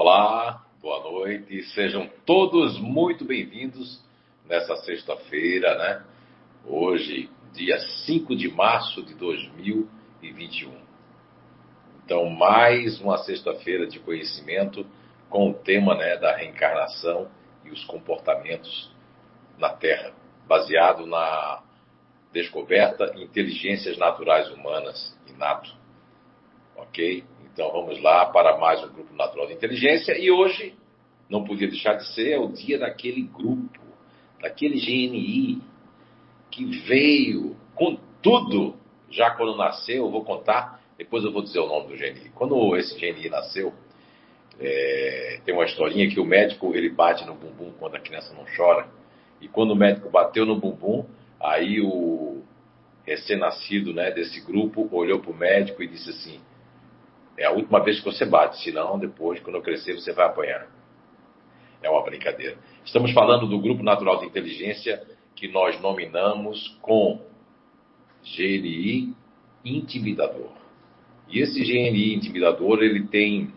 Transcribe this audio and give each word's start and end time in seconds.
Olá, 0.00 0.64
boa 0.80 1.02
noite, 1.02 1.60
sejam 1.74 2.08
todos 2.24 2.78
muito 2.78 3.24
bem-vindos 3.24 4.00
nessa 4.48 4.76
sexta-feira, 4.76 5.76
né? 5.76 6.04
Hoje, 6.64 7.28
dia 7.52 7.76
5 8.06 8.36
de 8.36 8.48
março 8.48 9.02
de 9.02 9.12
2021. 9.16 10.72
Então, 12.04 12.30
mais 12.30 13.00
uma 13.00 13.18
sexta-feira 13.18 13.88
de 13.88 13.98
conhecimento 13.98 14.86
com 15.28 15.50
o 15.50 15.54
tema 15.54 15.96
né, 15.96 16.16
da 16.16 16.36
reencarnação 16.36 17.28
e 17.64 17.70
os 17.72 17.84
comportamentos 17.84 18.94
na 19.58 19.70
Terra, 19.70 20.12
baseado 20.46 21.06
na 21.06 21.60
descoberta 22.32 23.14
inteligências 23.16 23.98
naturais 23.98 24.48
humanas, 24.52 25.18
inato. 25.26 25.74
Ok? 26.76 27.24
Então 27.58 27.72
vamos 27.72 28.00
lá 28.00 28.24
para 28.26 28.56
mais 28.56 28.84
um 28.84 28.92
grupo 28.92 29.12
natural 29.16 29.48
de 29.48 29.54
inteligência 29.54 30.16
e 30.16 30.30
hoje 30.30 30.76
não 31.28 31.42
podia 31.42 31.66
deixar 31.66 31.94
de 31.94 32.06
ser 32.14 32.34
é 32.34 32.38
o 32.38 32.52
dia 32.52 32.78
daquele 32.78 33.22
grupo, 33.22 33.80
daquele 34.40 34.78
GNI 34.78 35.60
que 36.52 36.64
veio 36.82 37.56
com 37.74 37.98
tudo 38.22 38.76
já 39.10 39.32
quando 39.32 39.56
nasceu. 39.56 40.04
Eu 40.04 40.08
vou 40.08 40.24
contar, 40.24 40.80
depois 40.96 41.24
eu 41.24 41.32
vou 41.32 41.42
dizer 41.42 41.58
o 41.58 41.66
nome 41.66 41.88
do 41.88 41.96
GNI. 41.96 42.30
Quando 42.32 42.76
esse 42.76 42.96
GNI 42.96 43.28
nasceu, 43.28 43.74
é, 44.60 45.40
tem 45.44 45.52
uma 45.52 45.64
historinha 45.64 46.08
que 46.08 46.20
o 46.20 46.24
médico 46.24 46.72
ele 46.76 46.88
bate 46.88 47.24
no 47.26 47.34
bumbum 47.34 47.72
quando 47.76 47.96
a 47.96 48.00
criança 48.00 48.32
não 48.34 48.44
chora. 48.56 48.86
E 49.40 49.48
quando 49.48 49.72
o 49.72 49.76
médico 49.76 50.08
bateu 50.08 50.46
no 50.46 50.54
bumbum, 50.54 51.04
aí 51.40 51.80
o 51.80 52.40
recém-nascido 53.04 53.92
né, 53.92 54.12
desse 54.12 54.40
grupo 54.42 54.88
olhou 54.92 55.18
para 55.18 55.32
o 55.32 55.36
médico 55.36 55.82
e 55.82 55.88
disse 55.88 56.10
assim: 56.10 56.40
É 57.38 57.44
a 57.44 57.52
última 57.52 57.78
vez 57.78 58.00
que 58.00 58.04
você 58.04 58.26
bate, 58.26 58.60
senão 58.64 58.98
depois, 58.98 59.38
quando 59.38 59.54
eu 59.54 59.62
crescer, 59.62 59.94
você 59.94 60.12
vai 60.12 60.26
apanhar. 60.26 60.66
É 61.80 61.88
uma 61.88 62.02
brincadeira. 62.02 62.58
Estamos 62.84 63.12
falando 63.12 63.46
do 63.46 63.60
grupo 63.60 63.80
natural 63.80 64.18
de 64.18 64.26
inteligência 64.26 65.00
que 65.36 65.46
nós 65.46 65.80
nominamos 65.80 66.76
com 66.82 67.24
GNI 68.24 69.14
intimidador. 69.64 70.50
E 71.28 71.38
esse 71.38 71.60
GNI 71.60 72.12
intimidador 72.16 72.82
ele 72.82 73.06
tem 73.06 73.52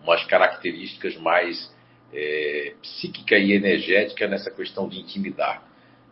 umas 0.00 0.24
características 0.26 1.16
mais 1.16 1.74
é, 2.12 2.74
psíquica 2.80 3.36
e 3.36 3.50
energética 3.50 4.28
nessa 4.28 4.48
questão 4.48 4.88
de 4.88 5.00
intimidar. 5.00 5.64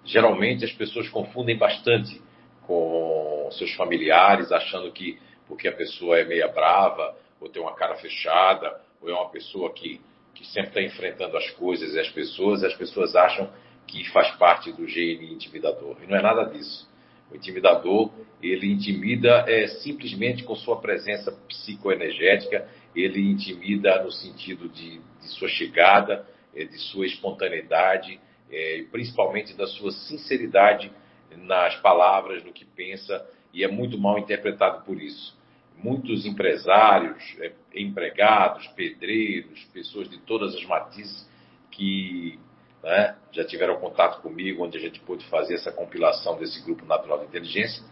Geralmente 0.04 0.64
as 0.64 0.72
pessoas 0.72 1.08
confundem 1.08 1.56
bastante 1.56 2.20
com 2.62 3.48
seus 3.52 3.72
familiares, 3.74 4.50
achando 4.50 4.90
que 4.90 5.18
porque 5.48 5.66
a 5.66 5.72
pessoa 5.72 6.18
é 6.18 6.24
meia 6.24 6.48
brava, 6.48 7.16
ou 7.40 7.48
tem 7.48 7.60
uma 7.60 7.74
cara 7.74 7.94
fechada, 7.96 8.80
ou 9.00 9.08
é 9.08 9.12
uma 9.12 9.30
pessoa 9.30 9.72
que, 9.72 10.00
que 10.34 10.46
sempre 10.46 10.68
está 10.68 10.82
enfrentando 10.82 11.36
as 11.36 11.50
coisas 11.50 11.94
e 11.94 11.98
as 11.98 12.08
pessoas, 12.10 12.62
as 12.62 12.74
pessoas 12.74 13.16
acham 13.16 13.50
que 13.86 14.04
faz 14.10 14.30
parte 14.36 14.70
do 14.70 14.84
GNI 14.84 15.32
intimidador. 15.32 15.96
E 16.02 16.06
não 16.06 16.16
é 16.16 16.22
nada 16.22 16.44
disso. 16.44 16.88
O 17.30 17.36
intimidador, 17.36 18.10
ele 18.42 18.70
intimida 18.70 19.44
é, 19.48 19.66
simplesmente 19.66 20.44
com 20.44 20.54
sua 20.54 20.80
presença 20.80 21.32
psicoenergética, 21.48 22.68
ele 22.94 23.20
intimida 23.30 24.02
no 24.02 24.10
sentido 24.10 24.68
de, 24.68 24.98
de 24.98 25.28
sua 25.28 25.48
chegada, 25.48 26.26
é, 26.54 26.64
de 26.64 26.78
sua 26.78 27.06
espontaneidade, 27.06 28.20
é, 28.50 28.84
principalmente 28.90 29.54
da 29.54 29.66
sua 29.66 29.92
sinceridade 29.92 30.90
nas 31.36 31.76
palavras, 31.76 32.42
no 32.44 32.52
que 32.52 32.64
pensa, 32.64 33.26
e 33.52 33.62
é 33.62 33.68
muito 33.68 33.98
mal 33.98 34.18
interpretado 34.18 34.84
por 34.84 35.00
isso. 35.00 35.37
Muitos 35.82 36.26
empresários, 36.26 37.22
é, 37.40 37.52
empregados, 37.74 38.66
pedreiros, 38.68 39.62
pessoas 39.72 40.08
de 40.08 40.18
todas 40.18 40.54
as 40.54 40.64
matizes 40.64 41.28
que 41.70 42.38
né, 42.82 43.16
já 43.32 43.44
tiveram 43.44 43.76
contato 43.76 44.20
comigo, 44.20 44.64
onde 44.64 44.76
a 44.76 44.80
gente 44.80 45.00
pôde 45.00 45.24
fazer 45.26 45.54
essa 45.54 45.72
compilação 45.72 46.36
desse 46.38 46.62
grupo 46.64 46.84
natural 46.84 47.20
de 47.20 47.26
inteligência, 47.26 47.82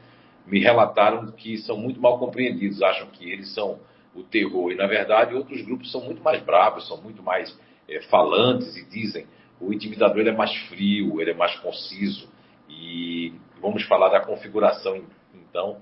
me 0.47 0.61
relataram 0.61 1.31
que 1.33 1.59
são 1.59 1.77
muito 1.77 2.01
mal 2.01 2.19
compreendidos, 2.19 2.83
acham 2.83 3.09
que 3.09 3.31
eles 3.31 3.53
são 3.55 3.79
o 4.15 4.23
terror. 4.23 4.73
E, 4.73 4.75
na 4.75 4.87
verdade, 4.87 5.35
outros 5.35 5.63
grupos 5.63 5.91
são 5.91 6.01
muito 6.01 6.23
mais 6.23 6.43
bravos, 6.43 6.87
são 6.87 7.01
muito 7.01 7.23
mais 7.23 7.57
é, 7.89 8.01
falantes 8.03 8.77
e 8.77 8.85
dizem 8.89 9.27
o 9.61 9.73
intimidador 9.73 10.19
ele 10.19 10.31
é 10.31 10.37
mais 10.37 10.55
frio, 10.69 11.21
ele 11.21 11.31
é 11.31 11.35
mais 11.35 11.55
conciso. 11.59 12.29
E 12.69 13.33
vamos 13.61 13.85
falar 13.85 14.09
da 14.11 14.21
configuração, 14.21 15.03
então, 15.35 15.81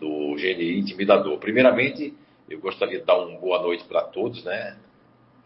do 0.00 0.34
GNI 0.34 0.78
intimidador. 0.78 1.38
Primeiramente, 1.38 2.14
eu 2.48 2.58
gostaria 2.58 2.98
de 2.98 3.04
dar 3.04 3.18
uma 3.18 3.38
boa 3.38 3.62
noite 3.62 3.84
para 3.84 4.02
todos, 4.02 4.42
né? 4.42 4.76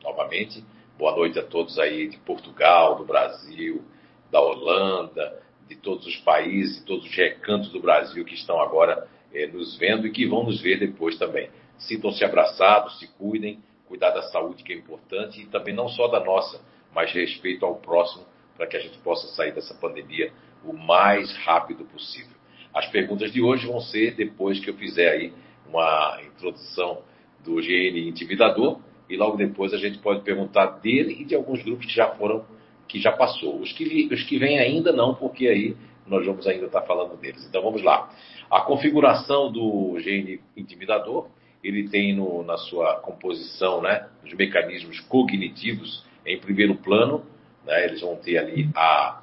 Novamente. 0.02 0.64
Boa 0.96 1.14
noite 1.16 1.38
a 1.40 1.42
todos 1.42 1.76
aí 1.78 2.08
de 2.08 2.16
Portugal, 2.18 2.94
do 2.94 3.04
Brasil, 3.04 3.82
da 4.30 4.40
Holanda, 4.40 5.42
de 5.68 5.74
todos 5.74 6.06
os 6.06 6.16
países, 6.18 6.78
de 6.78 6.86
todos 6.86 7.04
os 7.04 7.14
recantos 7.14 7.70
do 7.70 7.80
Brasil 7.80 8.24
que 8.24 8.34
estão 8.34 8.60
agora 8.60 9.08
eh, 9.34 9.48
nos 9.48 9.76
vendo 9.76 10.06
e 10.06 10.12
que 10.12 10.24
vão 10.24 10.44
nos 10.44 10.60
ver 10.60 10.78
depois 10.78 11.18
também. 11.18 11.50
Sintam-se 11.76 12.24
abraçados, 12.24 13.00
se 13.00 13.08
cuidem, 13.18 13.58
cuidar 13.88 14.10
da 14.10 14.22
saúde 14.22 14.62
que 14.62 14.72
é 14.72 14.76
importante 14.76 15.42
e 15.42 15.46
também 15.46 15.74
não 15.74 15.88
só 15.88 16.06
da 16.06 16.20
nossa, 16.20 16.60
mas 16.94 17.12
respeito 17.12 17.66
ao 17.66 17.74
próximo 17.76 18.24
para 18.56 18.68
que 18.68 18.76
a 18.76 18.80
gente 18.80 18.98
possa 18.98 19.26
sair 19.34 19.52
dessa 19.52 19.74
pandemia 19.74 20.32
o 20.64 20.72
mais 20.72 21.36
rápido 21.38 21.84
possível. 21.86 22.36
As 22.74 22.86
perguntas 22.86 23.32
de 23.32 23.40
hoje 23.40 23.66
vão 23.66 23.80
ser 23.80 24.14
depois 24.16 24.58
que 24.58 24.68
eu 24.68 24.74
fizer 24.74 25.08
aí 25.10 25.32
uma 25.68 26.20
introdução 26.26 27.02
do 27.44 27.54
GN 27.56 28.08
Intimidador 28.08 28.80
e 29.08 29.16
logo 29.16 29.36
depois 29.36 29.72
a 29.72 29.78
gente 29.78 29.98
pode 29.98 30.22
perguntar 30.22 30.66
dele 30.80 31.18
e 31.20 31.24
de 31.24 31.34
alguns 31.34 31.62
grupos 31.62 31.86
que 31.86 31.92
já 31.92 32.08
foram, 32.16 32.44
que 32.88 32.98
já 32.98 33.12
passou. 33.12 33.60
Os 33.60 33.72
que, 33.72 34.08
os 34.12 34.22
que 34.24 34.38
vêm 34.38 34.58
ainda 34.58 34.92
não, 34.92 35.14
porque 35.14 35.46
aí 35.46 35.76
nós 36.06 36.26
vamos 36.26 36.46
ainda 36.46 36.66
estar 36.66 36.82
falando 36.82 37.16
deles. 37.16 37.46
Então 37.48 37.62
vamos 37.62 37.82
lá. 37.82 38.10
A 38.50 38.60
configuração 38.62 39.52
do 39.52 39.98
gene 40.00 40.40
intimidador, 40.56 41.28
ele 41.62 41.88
tem 41.88 42.14
no, 42.14 42.42
na 42.42 42.56
sua 42.56 42.96
composição, 42.96 43.80
né, 43.80 44.08
os 44.24 44.32
mecanismos 44.34 45.00
cognitivos 45.00 46.04
em 46.26 46.38
primeiro 46.38 46.74
plano, 46.74 47.24
né, 47.64 47.84
eles 47.84 48.00
vão 48.00 48.16
ter 48.16 48.36
ali 48.38 48.68
a, 48.74 49.22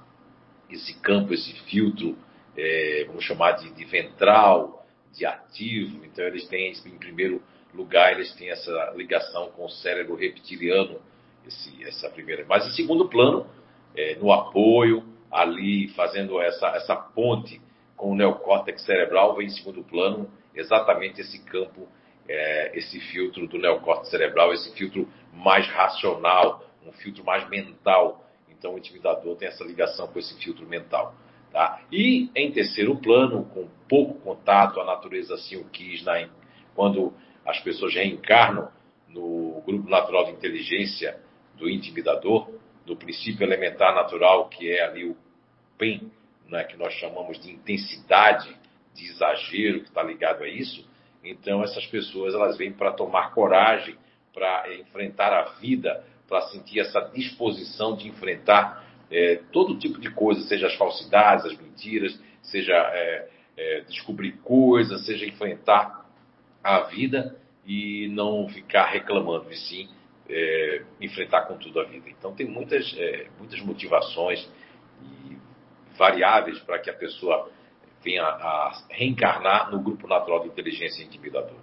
esse 0.70 1.00
campo, 1.02 1.34
esse 1.34 1.54
filtro, 1.66 2.18
é, 2.58 3.06
vamos 3.08 3.24
chamar 3.24 3.54
de, 3.54 3.72
de 3.72 3.86
ventral, 3.86 4.86
de 5.14 5.26
ativo. 5.26 6.06
Então 6.06 6.26
eles 6.26 6.48
têm 6.48 6.72
em 6.72 6.98
primeiro 6.98 7.42
lugar, 7.74 8.14
eles 8.14 8.34
têm 8.36 8.50
essa 8.50 8.94
ligação 8.96 9.50
com 9.52 9.66
o 9.66 9.70
cérebro 9.70 10.16
reptiliano, 10.16 11.00
esse, 11.46 11.84
essa 11.84 12.10
primeira. 12.10 12.46
Mas 12.48 12.68
em 12.68 12.72
segundo 12.72 13.08
plano, 13.08 13.48
é, 13.96 14.16
no 14.16 14.32
apoio, 14.32 15.04
ali 15.32 15.88
fazendo 15.90 16.42
essa, 16.42 16.68
essa 16.70 16.96
ponte 16.96 17.62
com 17.96 18.12
o 18.12 18.16
neocórtex 18.16 18.84
cerebral, 18.84 19.36
vem 19.36 19.48
em 19.48 19.52
segundo 19.52 19.84
plano 19.84 20.30
exatamente 20.54 21.22
esse 21.22 21.44
campo, 21.46 21.88
é, 22.28 22.78
esse 22.78 23.00
filtro 23.00 23.48
do 23.48 23.58
neocórtex 23.58 24.10
cerebral, 24.10 24.54
esse 24.54 24.74
filtro 24.76 25.08
mais 25.34 25.68
racional, 25.68 26.64
um 26.86 26.92
filtro 26.92 27.24
mais 27.24 27.48
mental. 27.50 28.26
Então 28.50 28.76
o 28.76 28.78
intimidador 28.78 29.36
tem 29.38 29.48
essa 29.48 29.64
ligação 29.64 30.08
com 30.08 30.20
esse 30.20 30.38
filtro 30.44 30.66
mental. 30.68 31.16
Tá? 31.52 31.82
E 31.92 32.30
em 32.34 32.52
terceiro 32.52 32.96
plano, 32.96 33.44
com 33.46 33.68
pouco 33.90 34.20
contato, 34.22 34.80
a 34.80 34.86
natureza 34.86 35.36
assim 35.36 35.58
o 35.58 35.66
quis, 35.66 36.02
na, 36.04 36.28
quando 36.74 37.14
as 37.46 37.60
pessoas 37.60 37.94
reencarnam 37.94 38.70
no 39.10 39.62
grupo 39.66 39.90
natural 39.90 40.26
de 40.26 40.32
inteligência 40.32 41.20
do 41.58 41.70
intimidador, 41.70 42.50
do 42.86 42.96
princípio 42.96 43.44
elementar 43.44 43.94
natural, 43.94 44.48
que 44.48 44.72
é 44.72 44.84
ali 44.84 45.06
o 45.06 45.18
PEN, 45.78 46.10
né, 46.48 46.64
que 46.64 46.78
nós 46.78 46.94
chamamos 46.94 47.40
de 47.40 47.52
intensidade, 47.52 48.56
de 48.94 49.06
exagero, 49.06 49.82
que 49.82 49.90
está 49.90 50.04
ligado 50.04 50.44
a 50.44 50.48
isso. 50.48 50.88
Então, 51.24 51.64
essas 51.64 51.86
pessoas 51.86 52.34
elas 52.34 52.58
vêm 52.58 52.72
para 52.72 52.94
tomar 52.94 53.34
coragem, 53.34 53.96
para 54.34 54.74
enfrentar 54.76 55.34
a 55.34 55.44
vida, 55.60 56.04
para 56.28 56.42
sentir 56.44 56.80
essa 56.80 57.02
disposição 57.14 57.96
de 57.96 58.08
enfrentar 58.08 58.91
é, 59.12 59.42
todo 59.52 59.78
tipo 59.78 60.00
de 60.00 60.10
coisa, 60.12 60.42
seja 60.42 60.68
as 60.68 60.76
falsidades, 60.76 61.46
as 61.46 61.58
mentiras, 61.58 62.18
seja 62.42 62.74
é, 62.74 63.30
é, 63.58 63.82
descobrir 63.82 64.34
coisas, 64.44 65.06
seja 65.06 65.26
enfrentar 65.26 66.06
a 66.64 66.82
vida 66.82 67.36
e 67.66 68.08
não 68.10 68.48
ficar 68.48 68.86
reclamando, 68.86 69.52
e 69.52 69.56
sim 69.56 69.90
é, 70.30 70.84
enfrentar 71.02 71.42
com 71.42 71.58
tudo 71.58 71.80
a 71.80 71.84
vida. 71.84 72.10
Então 72.10 72.34
tem 72.34 72.48
muitas, 72.48 72.96
é, 72.98 73.28
muitas 73.38 73.60
motivações 73.62 74.50
e 75.04 75.38
variáveis 75.98 76.60
para 76.60 76.80
que 76.80 76.90
a 76.90 76.94
pessoa 76.94 77.50
venha 78.04 78.24
a 78.24 78.82
reencarnar 78.90 79.70
no 79.72 79.80
grupo 79.82 80.08
natural 80.08 80.42
de 80.42 80.48
inteligência 80.48 81.04
intimidador. 81.04 81.58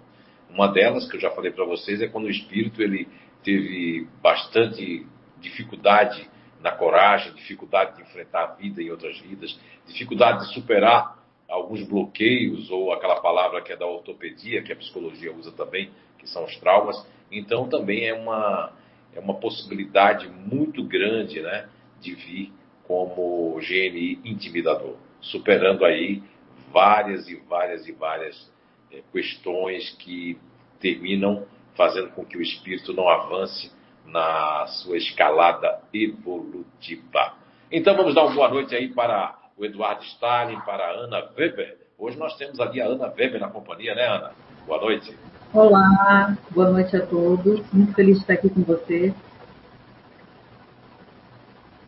Uma 0.49 0.67
delas, 0.67 1.09
que 1.09 1.17
eu 1.17 1.19
já 1.19 1.31
falei 1.31 1.51
para 1.51 1.65
vocês, 1.65 2.01
é 2.01 2.07
quando 2.07 2.25
o 2.25 2.29
espírito 2.29 2.81
ele 2.81 3.07
teve 3.43 4.07
bastante 4.21 5.05
dificuldade 5.39 6.29
na 6.61 6.71
coragem, 6.71 7.33
dificuldade 7.33 7.95
de 7.95 8.01
enfrentar 8.01 8.43
a 8.43 8.47
vida 8.53 8.81
em 8.81 8.89
outras 8.89 9.17
vidas, 9.19 9.57
dificuldade 9.87 10.47
de 10.47 10.53
superar 10.53 11.17
alguns 11.47 11.81
bloqueios, 11.87 12.69
ou 12.69 12.93
aquela 12.93 13.21
palavra 13.21 13.61
que 13.61 13.71
é 13.71 13.77
da 13.77 13.87
ortopedia, 13.87 14.61
que 14.61 14.71
a 14.71 14.75
psicologia 14.75 15.33
usa 15.33 15.51
também, 15.51 15.89
que 16.17 16.27
são 16.27 16.45
os 16.45 16.55
traumas, 16.57 17.07
Então 17.31 17.69
também 17.69 18.05
é 18.07 18.13
uma, 18.13 18.73
é 19.15 19.19
uma 19.19 19.35
possibilidade 19.35 20.27
muito 20.27 20.83
grande 20.83 21.41
né, 21.41 21.69
de 22.01 22.13
vir 22.13 22.53
como 22.83 23.55
GNI 23.59 24.19
intimidador, 24.25 24.95
superando 25.21 25.85
aí 25.85 26.23
várias 26.71 27.27
e 27.29 27.35
várias 27.35 27.87
e 27.87 27.91
várias 27.91 28.51
é, 28.91 29.01
questões 29.11 29.91
que 29.99 30.37
terminam 30.79 31.45
fazendo 31.75 32.09
com 32.09 32.25
que 32.25 32.37
o 32.37 32.41
espírito 32.41 32.93
não 32.93 33.07
avance 33.07 33.71
na 34.11 34.65
sua 34.67 34.97
escalada 34.97 35.79
evolutiva. 35.93 37.33
Então 37.71 37.95
vamos 37.95 38.15
dar 38.15 38.25
uma 38.25 38.33
boa 38.33 38.49
noite 38.49 38.75
aí 38.75 38.87
para 38.89 39.35
o 39.57 39.65
Eduardo 39.65 40.03
Stalin, 40.03 40.59
para 40.61 40.83
a 40.83 40.91
Ana 40.91 41.29
Weber. 41.37 41.77
Hoje 41.97 42.17
nós 42.17 42.35
temos 42.37 42.59
ali 42.59 42.81
a 42.81 42.85
Ana 42.85 43.07
Weber 43.07 43.39
na 43.39 43.49
companhia, 43.49 43.93
né, 43.93 44.07
Ana? 44.07 44.31
Boa 44.65 44.81
noite. 44.81 45.15
Olá, 45.53 46.37
boa 46.51 46.69
noite 46.69 46.95
a 46.95 47.05
todos. 47.05 47.61
Muito 47.71 47.93
feliz 47.93 48.15
de 48.15 48.21
estar 48.21 48.33
aqui 48.33 48.49
com 48.49 48.63
você. 48.63 49.13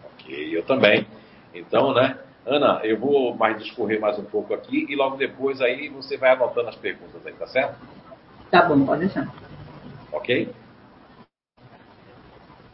Ok, 0.06 0.58
eu 0.58 0.64
também. 0.64 1.08
Então, 1.54 1.94
né, 1.94 2.18
Ana, 2.46 2.82
eu 2.84 3.00
vou 3.00 3.36
mais 3.36 3.58
discorrer 3.58 4.00
mais 4.00 4.18
um 4.18 4.26
pouco 4.26 4.54
aqui 4.54 4.86
e 4.90 4.96
logo 4.96 5.16
depois 5.16 5.62
aí 5.62 5.90
você 5.90 6.18
vai 6.18 6.32
anotando 6.32 6.70
as 6.70 6.76
perguntas 6.76 7.26
aí, 7.26 7.34
tá 7.34 7.48
certo? 7.48 7.76
Tá 8.50 8.64
bom, 8.64 8.86
pode 8.86 9.02
deixar. 9.02 9.28
Ok? 10.12 10.50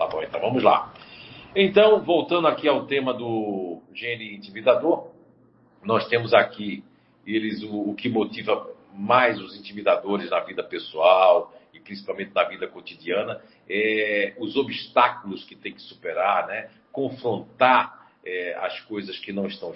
Tá 0.08 0.16
bom, 0.16 0.24
então 0.24 0.40
vamos 0.40 0.64
lá. 0.64 0.94
Então, 1.54 2.02
voltando 2.02 2.48
aqui 2.48 2.66
ao 2.68 2.86
tema 2.86 3.14
do 3.14 3.82
gene 3.94 4.36
intimidador, 4.36 5.12
nós 5.84 6.08
temos 6.08 6.34
aqui 6.34 6.82
eles 7.26 7.62
o, 7.64 7.90
o 7.90 7.94
que 7.94 8.08
motiva 8.08 8.74
mais 8.94 9.40
os 9.42 9.58
intimidadores 9.60 10.30
na 10.30 10.40
vida 10.40 10.64
pessoal 10.64 11.54
e 11.74 11.80
principalmente 11.80 12.32
na 12.34 12.46
vida 12.46 12.68
cotidiana 12.68 13.42
é 13.70 14.34
os 14.40 14.56
obstáculos 14.56 15.44
que 15.44 15.56
tem 15.56 15.74
que 15.74 15.82
superar, 15.82 16.48
né? 16.48 16.70
confrontar 16.90 18.08
é, 18.26 18.56
as 18.62 18.80
coisas 18.82 19.20
que 19.20 19.34
não 19.34 19.46
estão 19.46 19.74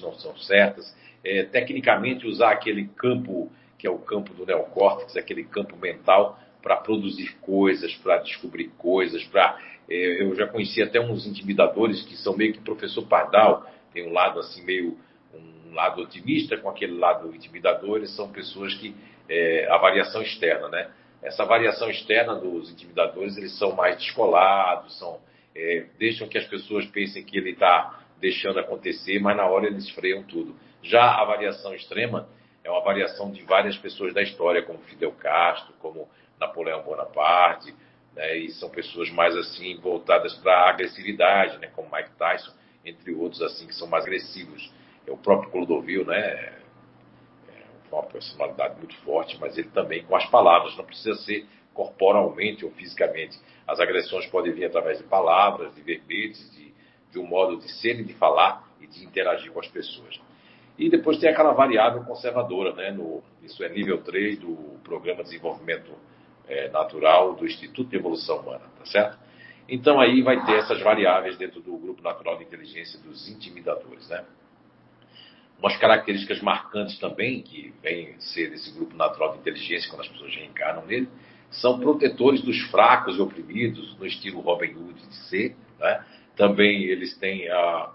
não 0.00 0.12
são 0.14 0.36
certas, 0.36 0.96
é, 1.24 1.42
tecnicamente 1.42 2.24
usar 2.24 2.52
aquele 2.52 2.86
campo 2.86 3.50
que 3.76 3.86
é 3.86 3.90
o 3.90 3.98
campo 3.98 4.32
do 4.32 4.46
neocórtex, 4.46 5.16
aquele 5.16 5.42
campo 5.42 5.76
mental 5.76 6.38
para 6.62 6.76
produzir 6.76 7.36
coisas, 7.40 7.94
para 7.96 8.18
descobrir 8.18 8.68
coisas, 8.78 9.24
para 9.24 9.58
é, 9.90 10.22
eu 10.22 10.34
já 10.34 10.46
conheci 10.46 10.82
até 10.82 11.00
uns 11.00 11.26
intimidadores 11.26 12.02
que 12.02 12.16
são 12.16 12.36
meio 12.36 12.52
que 12.52 12.60
professor 12.60 13.06
Pardal, 13.06 13.66
tem 13.92 14.08
um 14.08 14.12
lado 14.12 14.38
assim 14.38 14.64
meio 14.64 14.96
um 15.34 15.74
lado 15.74 16.02
otimista 16.02 16.56
com 16.56 16.68
aquele 16.68 16.98
lado 16.98 17.34
intimidador, 17.34 17.96
eles 17.96 18.14
são 18.14 18.30
pessoas 18.30 18.74
que 18.74 18.94
é, 19.28 19.66
a 19.70 19.78
variação 19.78 20.22
externa, 20.22 20.68
né? 20.68 20.90
Essa 21.22 21.44
variação 21.44 21.88
externa 21.88 22.34
dos 22.34 22.70
intimidadores, 22.70 23.36
eles 23.36 23.56
são 23.56 23.74
mais 23.74 23.96
descolados, 23.96 24.98
são 24.98 25.20
é, 25.54 25.86
deixam 25.98 26.28
que 26.28 26.38
as 26.38 26.46
pessoas 26.46 26.86
pensem 26.86 27.24
que 27.24 27.36
ele 27.36 27.50
está 27.50 28.00
deixando 28.20 28.58
acontecer, 28.58 29.18
mas 29.20 29.36
na 29.36 29.46
hora 29.46 29.66
eles 29.66 29.88
freiam 29.90 30.22
tudo. 30.22 30.54
Já 30.82 31.20
a 31.20 31.24
variação 31.24 31.74
extrema 31.74 32.28
é 32.64 32.70
uma 32.70 32.82
variação 32.82 33.30
de 33.30 33.42
várias 33.42 33.76
pessoas 33.76 34.14
da 34.14 34.22
história, 34.22 34.62
como 34.62 34.78
Fidel 34.80 35.12
Castro, 35.12 35.72
como 35.80 36.08
Napoleão 36.42 36.82
Bonaparte, 36.82 37.74
né, 38.14 38.36
e 38.36 38.50
são 38.50 38.68
pessoas 38.68 39.10
mais 39.10 39.34
assim 39.36 39.78
voltadas 39.80 40.34
para 40.34 40.52
a 40.52 40.70
agressividade, 40.70 41.58
né, 41.58 41.68
como 41.74 41.88
Mike 41.94 42.10
Tyson, 42.18 42.52
entre 42.84 43.14
outros 43.14 43.40
assim 43.42 43.66
que 43.66 43.74
são 43.74 43.88
mais 43.88 44.04
agressivos. 44.04 44.72
É 45.06 45.10
o 45.10 45.16
próprio 45.16 45.50
Clodovil, 45.50 46.04
né, 46.04 46.58
é 47.48 47.64
uma 47.90 48.02
personalidade 48.02 48.78
muito 48.78 48.96
forte, 48.98 49.38
mas 49.40 49.56
ele 49.56 49.68
também 49.68 50.04
com 50.04 50.16
as 50.16 50.26
palavras, 50.26 50.76
não 50.76 50.84
precisa 50.84 51.14
ser 51.22 51.46
corporalmente 51.72 52.64
ou 52.64 52.70
fisicamente. 52.72 53.38
As 53.66 53.80
agressões 53.80 54.26
podem 54.26 54.52
vir 54.52 54.66
através 54.66 54.98
de 54.98 55.04
palavras, 55.04 55.74
de 55.74 55.80
verbetes, 55.80 56.50
de, 56.52 56.72
de 57.10 57.18
um 57.18 57.26
modo 57.26 57.56
de 57.56 57.70
ser 57.80 57.98
e 58.00 58.04
de 58.04 58.14
falar 58.14 58.68
e 58.80 58.86
de 58.86 59.04
interagir 59.04 59.50
com 59.52 59.60
as 59.60 59.68
pessoas. 59.68 60.20
E 60.78 60.90
depois 60.90 61.18
tem 61.18 61.30
aquela 61.30 61.52
variável 61.52 62.02
conservadora, 62.04 62.72
né? 62.74 62.90
No, 62.90 63.22
isso 63.42 63.62
é 63.62 63.68
nível 63.68 64.02
3 64.02 64.38
do 64.38 64.54
Programa 64.82 65.22
de 65.22 65.30
Desenvolvimento 65.30 65.92
é, 66.48 66.68
Natural 66.68 67.34
do 67.34 67.46
Instituto 67.46 67.90
de 67.90 67.96
Evolução 67.96 68.38
Humana, 68.38 68.64
tá 68.78 68.86
certo? 68.86 69.18
Então 69.68 70.00
aí 70.00 70.22
vai 70.22 70.44
ter 70.44 70.56
essas 70.56 70.80
variáveis 70.80 71.36
dentro 71.36 71.60
do 71.60 71.76
Grupo 71.76 72.02
Natural 72.02 72.36
de 72.36 72.44
Inteligência 72.44 72.98
dos 73.00 73.28
Intimidadores, 73.28 74.08
né? 74.08 74.24
Umas 75.58 75.76
características 75.76 76.40
marcantes 76.40 76.98
também, 76.98 77.40
que 77.40 77.72
vêm 77.80 78.18
ser 78.18 78.50
desse 78.50 78.72
Grupo 78.72 78.96
Natural 78.96 79.32
de 79.32 79.38
Inteligência, 79.38 79.88
quando 79.88 80.00
as 80.00 80.08
pessoas 80.08 80.34
reencarnam 80.34 80.84
nele, 80.84 81.08
são 81.50 81.78
protetores 81.78 82.42
dos 82.42 82.58
fracos 82.70 83.16
e 83.16 83.20
oprimidos, 83.20 83.96
no 83.96 84.04
estilo 84.04 84.40
Robin 84.40 84.74
Hood 84.74 84.94
de 84.94 85.14
ser, 85.28 85.56
né? 85.78 86.04
Também 86.36 86.84
eles 86.84 87.16
têm 87.18 87.48
a 87.48 87.90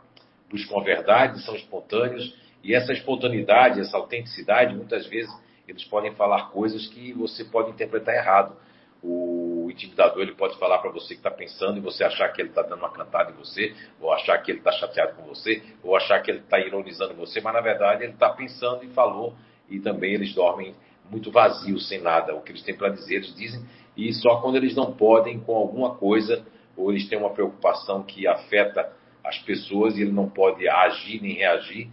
buscam 0.50 0.80
a 0.80 0.84
verdade, 0.84 1.42
são 1.44 1.56
espontâneos, 1.56 2.34
e 2.64 2.74
essa 2.74 2.94
espontaneidade, 2.94 3.80
essa 3.80 3.98
autenticidade, 3.98 4.76
muitas 4.76 5.06
vezes 5.08 5.32
eles 5.68 5.84
podem 5.84 6.14
falar 6.14 6.50
coisas 6.50 6.88
que 6.88 7.14
você 7.14 7.44
pode 7.44 7.72
interpretar 7.72 8.16
errado. 8.16 8.56
O 9.04 9.70
intimidador 9.70 10.24
ele 10.24 10.34
pode 10.34 10.58
falar 10.58 10.80
para 10.80 10.90
você 10.90 11.10
que 11.10 11.20
está 11.20 11.30
pensando 11.30 11.78
e 11.78 11.82
você 11.82 12.04
achar 12.04 12.30
que 12.30 12.42
ele 12.42 12.50
está 12.50 12.62
dando 12.62 12.80
uma 12.80 12.90
cantada 12.90 13.32
em 13.32 13.36
você, 13.36 13.76
ou 14.02 14.12
achar 14.12 14.38
que 14.42 14.52
ele 14.52 14.60
está 14.60 14.72
chateado 14.72 15.16
com 15.16 15.24
você, 15.24 15.62
ou 15.84 15.96
achar 15.96 16.22
que 16.22 16.32
ele 16.32 16.40
está 16.40 16.60
ironizando 16.60 17.14
você, 17.14 17.40
mas 17.42 17.54
na 17.54 17.62
verdade 17.62 18.04
ele 18.04 18.14
está 18.14 18.30
pensando 18.30 18.84
e 18.84 18.88
falou. 18.90 19.36
E 19.70 19.80
também 19.80 20.14
eles 20.14 20.34
dormem 20.34 20.74
muito 21.10 21.32
vazios, 21.32 21.88
sem 21.88 22.02
nada. 22.02 22.34
O 22.36 22.42
que 22.42 22.52
eles 22.52 22.64
têm 22.64 22.76
para 22.76 22.90
dizer, 22.90 23.16
eles 23.16 23.36
dizem, 23.36 23.64
e 23.96 24.14
só 24.14 24.42
quando 24.42 24.56
eles 24.56 24.76
não 24.76 24.94
podem 24.94 25.40
com 25.40 25.56
alguma 25.56 25.96
coisa, 25.96 26.46
ou 26.76 26.92
eles 26.92 27.08
têm 27.10 27.18
uma 27.18 27.32
preocupação 27.32 28.04
que 28.04 28.28
afeta 28.28 28.94
as 29.24 29.38
pessoas 29.40 29.98
e 29.98 30.02
ele 30.02 30.12
não 30.12 30.30
pode 30.30 30.68
agir 30.70 31.22
nem 31.22 31.34
reagir, 31.34 31.90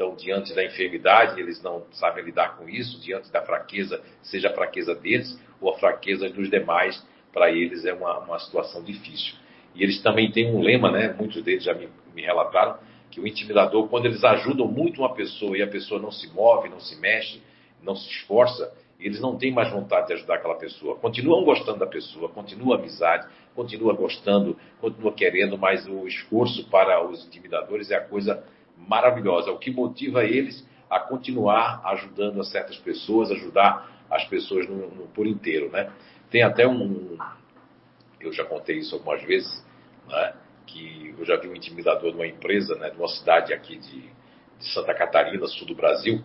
então, 0.00 0.14
diante 0.14 0.54
da 0.54 0.64
enfermidade, 0.64 1.38
eles 1.38 1.62
não 1.62 1.84
sabem 1.92 2.24
lidar 2.24 2.56
com 2.56 2.66
isso, 2.66 2.98
diante 3.02 3.30
da 3.30 3.42
fraqueza, 3.42 4.02
seja 4.22 4.48
a 4.48 4.54
fraqueza 4.54 4.94
deles 4.94 5.38
ou 5.60 5.74
a 5.74 5.78
fraqueza 5.78 6.26
dos 6.30 6.48
demais, 6.48 7.06
para 7.30 7.50
eles 7.50 7.84
é 7.84 7.92
uma, 7.92 8.18
uma 8.20 8.38
situação 8.38 8.82
difícil. 8.82 9.34
E 9.74 9.82
eles 9.82 10.00
também 10.00 10.32
têm 10.32 10.54
um 10.54 10.62
lema, 10.62 10.90
né? 10.90 11.12
Muitos 11.12 11.42
deles 11.42 11.64
já 11.64 11.74
me, 11.74 11.86
me 12.14 12.22
relataram, 12.22 12.78
que 13.10 13.20
o 13.20 13.26
intimidador, 13.26 13.88
quando 13.88 14.06
eles 14.06 14.24
ajudam 14.24 14.66
muito 14.66 15.02
uma 15.02 15.12
pessoa 15.12 15.54
e 15.58 15.62
a 15.62 15.66
pessoa 15.66 16.00
não 16.00 16.10
se 16.10 16.32
move, 16.32 16.70
não 16.70 16.80
se 16.80 16.98
mexe, 16.98 17.42
não 17.82 17.94
se 17.94 18.08
esforça, 18.08 18.72
eles 18.98 19.20
não 19.20 19.36
têm 19.36 19.52
mais 19.52 19.70
vontade 19.70 20.06
de 20.06 20.14
ajudar 20.14 20.36
aquela 20.36 20.56
pessoa. 20.56 20.96
Continuam 20.96 21.44
gostando 21.44 21.78
da 21.78 21.86
pessoa, 21.86 22.30
continua 22.30 22.76
a 22.76 22.78
amizade, 22.78 23.28
continua 23.54 23.92
gostando, 23.92 24.56
continua 24.80 25.12
querendo, 25.12 25.58
mas 25.58 25.86
o 25.86 26.06
esforço 26.06 26.66
para 26.70 27.06
os 27.06 27.26
intimidadores 27.26 27.90
é 27.90 27.96
a 27.96 28.00
coisa 28.00 28.42
maravilhosa, 28.88 29.50
o 29.50 29.58
que 29.58 29.70
motiva 29.70 30.24
eles 30.24 30.66
a 30.88 30.98
continuar 30.98 31.80
ajudando 31.84 32.40
a 32.40 32.44
certas 32.44 32.76
pessoas, 32.78 33.30
ajudar 33.30 33.88
as 34.10 34.24
pessoas 34.24 34.68
no, 34.68 34.88
no, 34.88 35.06
por 35.08 35.26
inteiro, 35.26 35.70
né? 35.70 35.92
Tem 36.28 36.42
até 36.42 36.66
um, 36.66 37.16
eu 38.20 38.32
já 38.32 38.44
contei 38.44 38.78
isso 38.78 38.94
algumas 38.96 39.22
vezes, 39.22 39.64
né? 40.08 40.34
Que 40.66 41.14
eu 41.16 41.24
já 41.24 41.36
vi 41.36 41.48
um 41.48 41.54
intimidador 41.54 42.10
de 42.10 42.16
uma 42.16 42.26
empresa, 42.26 42.74
né? 42.74 42.90
De 42.90 42.96
uma 42.96 43.08
cidade 43.08 43.52
aqui 43.52 43.76
de, 43.78 44.00
de 44.58 44.74
Santa 44.74 44.92
Catarina, 44.94 45.46
sul 45.46 45.66
do 45.66 45.74
Brasil, 45.74 46.22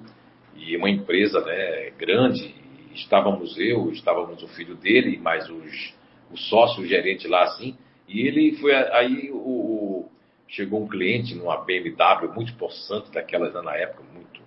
e 0.56 0.76
uma 0.76 0.90
empresa, 0.90 1.42
né? 1.42 1.92
Grande. 1.92 2.56
estávamos 2.96 3.58
eu, 3.60 3.92
estávamos 3.92 4.42
o 4.42 4.48
filho 4.50 4.76
dele, 4.76 5.18
mais 5.18 5.48
os, 5.50 5.94
o 6.32 6.38
sócio, 6.38 6.84
o 6.84 6.88
gerente 6.88 7.28
lá 7.28 7.44
assim, 7.44 7.78
e 8.08 8.28
ele 8.28 8.58
foi 8.58 8.74
aí 8.74 9.30
o, 9.32 10.10
chegou 10.48 10.84
um 10.84 10.88
cliente 10.88 11.36
numa 11.36 11.58
BMW 11.58 12.34
muito 12.34 12.54
possante, 12.56 13.12
daquelas 13.12 13.54
na 13.54 13.76
época, 13.76 14.04
muito. 14.14 14.42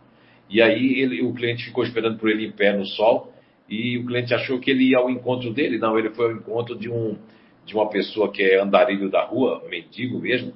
E 0.49 0.63
aí 0.63 1.01
ele, 1.01 1.23
o 1.23 1.33
cliente 1.35 1.65
ficou 1.65 1.85
esperando 1.85 2.19
por 2.19 2.31
ele 2.31 2.47
em 2.47 2.53
pé 2.53 2.77
no 2.77 2.87
sol 2.87 3.33
e 3.69 3.99
o 3.99 4.07
cliente 4.07 4.33
achou 4.33 4.59
que 4.59 4.71
ele 4.71 4.91
ia 4.91 4.99
ao 4.99 5.11
encontro 5.11 5.53
dele. 5.53 5.79
Não, 5.79 5.99
ele 5.99 6.11
foi 6.11 6.27
ao 6.27 6.33
encontro 6.33 6.77
de, 6.77 6.89
um, 6.89 7.19
de 7.67 7.75
uma 7.75 7.89
pessoa 7.91 8.33
que 8.33 8.43
é 8.43 8.61
andarilho 8.61 9.11
da 9.11 9.25
rua, 9.25 9.63
mendigo 9.69 10.19
mesmo, 10.19 10.55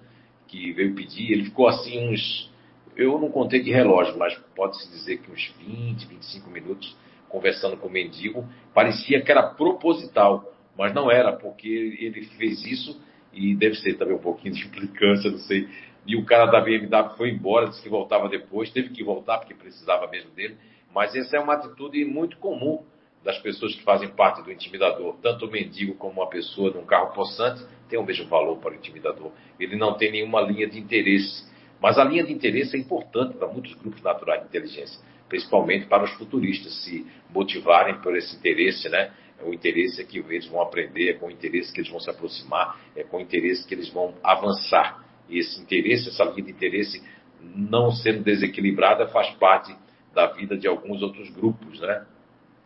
que 0.48 0.72
veio 0.72 0.94
pedir. 0.94 1.32
Ele 1.32 1.44
ficou 1.44 1.68
assim 1.68 2.08
uns. 2.08 2.50
Eu 2.96 3.18
não 3.18 3.30
contei 3.30 3.60
de 3.62 3.70
relógio, 3.70 4.18
mas 4.18 4.34
pode-se 4.54 4.88
dizer 4.90 5.18
que 5.18 5.30
uns 5.30 5.52
20, 5.58 6.06
25 6.06 6.50
minutos 6.50 6.96
conversando 7.28 7.76
com 7.76 7.88
o 7.88 7.90
mendigo. 7.90 8.46
Parecia 8.74 9.20
que 9.22 9.30
era 9.30 9.42
proposital, 9.42 10.52
mas 10.76 10.94
não 10.94 11.10
era, 11.10 11.32
porque 11.32 11.68
ele 11.98 12.22
fez 12.36 12.64
isso 12.64 13.00
e 13.32 13.54
deve 13.54 13.74
ser 13.76 13.94
também 13.94 14.14
um 14.14 14.20
pouquinho 14.20 14.54
de 14.54 14.64
implicância, 14.66 15.30
não 15.30 15.38
sei. 15.38 15.68
E 16.06 16.16
o 16.16 16.24
cara 16.24 16.46
da 16.46 16.60
BMW 16.60 17.16
foi 17.16 17.30
embora, 17.30 17.68
disse 17.68 17.82
que 17.82 17.88
voltava 17.88 18.28
depois, 18.28 18.70
teve 18.70 18.90
que 18.90 19.04
voltar 19.04 19.38
porque 19.38 19.54
precisava 19.54 20.08
mesmo 20.08 20.30
dele. 20.30 20.56
Mas 20.94 21.14
essa 21.14 21.36
é 21.36 21.40
uma 21.40 21.54
atitude 21.54 22.04
muito 22.04 22.36
comum 22.38 22.82
das 23.24 23.38
pessoas 23.38 23.74
que 23.74 23.82
fazem 23.82 24.08
parte 24.08 24.42
do 24.42 24.50
intimidador. 24.50 25.16
Tanto 25.22 25.46
o 25.46 25.50
mendigo 25.50 25.94
como 25.94 26.20
uma 26.20 26.28
pessoa 26.28 26.72
num 26.72 26.84
carro 26.84 27.12
possante 27.12 27.64
tem 27.88 27.98
o 27.98 28.04
mesmo 28.04 28.26
valor 28.26 28.58
para 28.58 28.72
o 28.72 28.74
intimidador. 28.74 29.30
Ele 29.58 29.76
não 29.76 29.94
tem 29.94 30.10
nenhuma 30.10 30.40
linha 30.40 30.66
de 30.66 30.78
interesse. 30.78 31.50
Mas 31.80 31.98
a 31.98 32.04
linha 32.04 32.24
de 32.24 32.32
interesse 32.32 32.76
é 32.76 32.80
importante 32.80 33.36
para 33.36 33.48
muitos 33.48 33.74
grupos 33.74 34.02
naturais 34.02 34.40
de 34.42 34.48
inteligência, 34.48 35.00
principalmente 35.28 35.86
para 35.86 36.04
os 36.04 36.10
futuristas 36.12 36.72
se 36.84 37.06
motivarem 37.30 38.00
por 38.00 38.16
esse 38.16 38.36
interesse, 38.36 38.88
né? 38.88 39.12
O 39.44 39.52
interesse 39.52 40.00
é 40.00 40.04
que 40.04 40.18
eles 40.18 40.46
vão 40.46 40.60
aprender, 40.60 41.10
é 41.10 41.12
com 41.14 41.26
o 41.26 41.30
interesse 41.30 41.72
que 41.72 41.80
eles 41.80 41.90
vão 41.90 42.00
se 42.00 42.10
aproximar, 42.10 42.80
é 42.96 43.02
com 43.02 43.18
o 43.18 43.20
interesse 43.20 43.66
que 43.66 43.74
eles 43.74 43.88
vão 43.88 44.14
avançar. 44.22 45.04
E 45.28 45.38
esse 45.38 45.60
interesse, 45.60 46.08
essa 46.08 46.24
linha 46.24 46.42
de 46.42 46.50
interesse 46.50 47.02
não 47.40 47.90
sendo 47.90 48.22
desequilibrada 48.22 49.08
faz 49.08 49.30
parte 49.36 49.74
da 50.14 50.26
vida 50.26 50.56
de 50.56 50.68
alguns 50.68 51.02
outros 51.02 51.30
grupos, 51.30 51.80
né? 51.80 52.06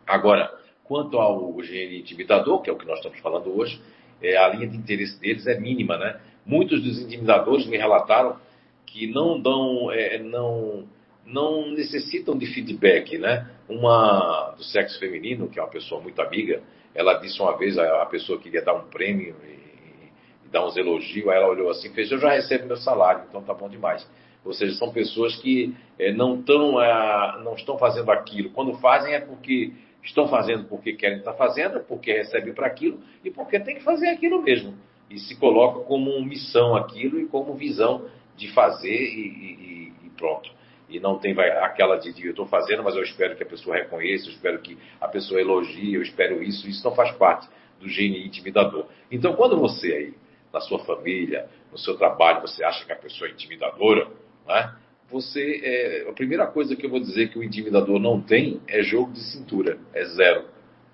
Agora, 0.05 0.51
quanto 0.83 1.17
ao 1.17 1.61
gene 1.63 1.99
intimidador, 1.99 2.61
que 2.61 2.69
é 2.69 2.73
o 2.73 2.77
que 2.77 2.85
nós 2.85 2.97
estamos 2.97 3.19
falando 3.19 3.57
hoje, 3.57 3.81
é, 4.21 4.37
a 4.37 4.47
linha 4.49 4.67
de 4.67 4.77
interesse 4.77 5.19
deles 5.19 5.47
é 5.47 5.59
mínima, 5.59 5.97
né? 5.97 6.19
Muitos 6.45 6.81
dos 6.81 6.99
intimidadores 7.01 7.65
me 7.67 7.77
relataram 7.77 8.37
que 8.85 9.07
não 9.07 9.39
dão, 9.39 9.91
é, 9.91 10.17
não, 10.17 10.87
não 11.27 11.69
necessitam 11.71 12.37
de 12.37 12.45
feedback, 12.47 13.17
né? 13.17 13.47
Uma 13.67 14.55
do 14.57 14.63
sexo 14.63 14.97
feminino, 14.97 15.49
que 15.49 15.59
é 15.59 15.61
uma 15.61 15.69
pessoa 15.69 16.01
muito 16.01 16.21
amiga, 16.21 16.63
ela 16.95 17.15
disse 17.15 17.39
uma 17.41 17.55
vez, 17.57 17.77
a, 17.77 18.05
pessoa 18.05 18.39
queria 18.39 18.63
dar 18.63 18.73
um 18.73 18.87
prêmio 18.87 19.35
e, 19.43 20.07
e, 20.45 20.49
dar 20.49 20.65
uns 20.65 20.77
elogios, 20.77 21.27
aí 21.27 21.37
ela 21.37 21.47
olhou 21.47 21.69
assim, 21.69 21.93
fez, 21.93 22.11
eu 22.11 22.17
já 22.17 22.29
recebo 22.29 22.65
meu 22.65 22.77
salário, 22.77 23.25
então 23.27 23.43
tá 23.43 23.53
bom 23.53 23.67
demais. 23.67 24.09
Ou 24.43 24.53
seja, 24.53 24.73
são 24.77 24.91
pessoas 24.91 25.35
que 25.35 25.75
é, 25.99 26.13
não, 26.13 26.41
tão, 26.41 26.81
é, 26.81 27.43
não 27.43 27.55
estão 27.55 27.77
fazendo 27.77 28.09
aquilo. 28.09 28.49
Quando 28.51 28.73
fazem 28.75 29.13
é 29.13 29.19
porque 29.19 29.73
estão 30.01 30.29
fazendo 30.29 30.63
porque 30.63 30.93
querem 30.93 31.17
estar 31.17 31.33
fazendo, 31.33 31.81
porque 31.81 32.13
recebem 32.13 32.53
para 32.53 32.67
aquilo 32.67 32.99
e 33.25 33.29
porque 33.29 33.59
tem 33.59 33.75
que 33.75 33.83
fazer 33.83 34.07
aquilo 34.07 34.41
mesmo. 34.41 34.73
E 35.09 35.19
se 35.19 35.35
colocam 35.35 35.83
como 35.83 36.23
missão 36.23 36.75
aquilo 36.75 37.19
e 37.19 37.27
como 37.27 37.53
visão 37.55 38.05
de 38.37 38.49
fazer 38.53 38.89
e, 38.89 39.27
e, 39.27 39.93
e 40.05 40.09
pronto 40.11 40.56
e 40.89 40.99
não 40.99 41.17
tem 41.17 41.33
vai, 41.33 41.49
aquela 41.49 41.97
de, 41.97 42.13
de 42.13 42.25
eu 42.25 42.31
estou 42.31 42.45
fazendo, 42.45 42.83
mas 42.83 42.95
eu 42.95 43.03
espero 43.03 43.35
que 43.35 43.43
a 43.43 43.45
pessoa 43.45 43.75
reconheça, 43.75 44.27
eu 44.27 44.31
espero 44.31 44.59
que 44.59 44.77
a 45.01 45.07
pessoa 45.07 45.39
elogie, 45.39 45.95
eu 45.95 46.01
espero 46.01 46.41
isso, 46.41 46.67
isso 46.67 46.83
não 46.83 46.95
faz 46.95 47.11
parte 47.17 47.47
do 47.79 47.87
gene 47.87 48.25
intimidador. 48.25 48.87
Então, 49.11 49.35
quando 49.35 49.57
você 49.57 49.93
aí, 49.93 50.13
na 50.53 50.61
sua 50.61 50.79
família, 50.79 51.49
no 51.71 51.77
seu 51.77 51.97
trabalho, 51.97 52.41
você 52.41 52.63
acha 52.63 52.85
que 52.85 52.91
a 52.91 52.95
pessoa 52.95 53.29
é 53.29 53.33
intimidadora, 53.33 54.07
né? 54.47 54.75
você, 55.09 55.61
é, 55.63 56.09
a 56.09 56.13
primeira 56.13 56.47
coisa 56.47 56.75
que 56.75 56.85
eu 56.85 56.89
vou 56.89 56.99
dizer 56.99 57.29
que 57.29 57.39
o 57.39 57.43
intimidador 57.43 57.99
não 57.99 58.21
tem 58.21 58.61
é 58.67 58.81
jogo 58.81 59.11
de 59.11 59.21
cintura, 59.31 59.77
é 59.93 60.03
zero. 60.05 60.45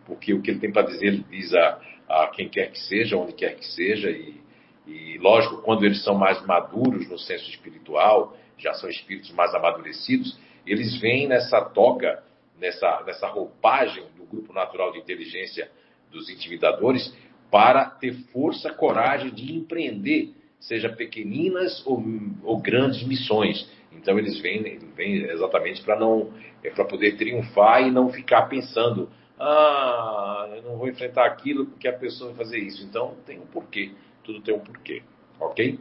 Porque 0.05 0.33
o 0.33 0.41
que 0.41 0.51
ele 0.51 0.59
tem 0.59 0.71
para 0.71 0.87
dizer, 0.87 1.07
ele 1.07 1.25
diz 1.29 1.53
a, 1.53 1.79
a 2.09 2.27
quem 2.27 2.49
quer 2.49 2.71
que 2.71 2.79
seja, 2.79 3.17
onde 3.17 3.33
quer 3.33 3.55
que 3.55 3.65
seja, 3.65 4.09
e, 4.11 4.39
e 4.85 5.17
lógico, 5.17 5.61
quando 5.61 5.85
eles 5.85 6.03
são 6.03 6.13
mais 6.13 6.45
maduros 6.45 7.09
no 7.09 7.17
senso 7.17 7.49
espiritual, 7.49 8.37
já 8.63 8.73
são 8.73 8.89
espíritos 8.89 9.31
mais 9.31 9.53
amadurecidos, 9.53 10.39
eles 10.65 10.99
vêm 10.99 11.27
nessa 11.27 11.61
toga, 11.61 12.23
nessa, 12.57 13.03
nessa 13.05 13.27
roupagem 13.27 14.05
do 14.15 14.23
grupo 14.23 14.53
natural 14.53 14.91
de 14.93 14.99
inteligência 14.99 15.69
dos 16.09 16.29
intimidadores, 16.29 17.13
para 17.51 17.85
ter 17.85 18.13
força, 18.31 18.73
coragem 18.73 19.31
de 19.31 19.53
empreender, 19.53 20.33
seja 20.59 20.89
pequeninas 20.89 21.85
ou, 21.85 22.01
ou 22.43 22.59
grandes 22.59 23.05
missões. 23.05 23.69
Então 23.91 24.17
eles 24.17 24.39
vêm, 24.39 24.79
vêm 24.95 25.23
exatamente 25.25 25.83
para 25.83 25.99
não 25.99 26.33
é 26.63 26.69
para 26.69 26.85
poder 26.85 27.17
triunfar 27.17 27.85
e 27.85 27.91
não 27.91 28.09
ficar 28.09 28.43
pensando, 28.43 29.09
ah, 29.37 30.49
eu 30.55 30.61
não 30.63 30.77
vou 30.77 30.87
enfrentar 30.87 31.25
aquilo 31.25 31.65
porque 31.65 31.87
a 31.87 31.93
pessoa 31.93 32.29
vai 32.29 32.45
fazer 32.45 32.59
isso. 32.59 32.83
Então 32.85 33.15
tem 33.25 33.39
um 33.39 33.45
porquê, 33.45 33.91
tudo 34.23 34.41
tem 34.41 34.55
um 34.55 34.59
porquê, 34.59 35.03
ok? 35.39 35.77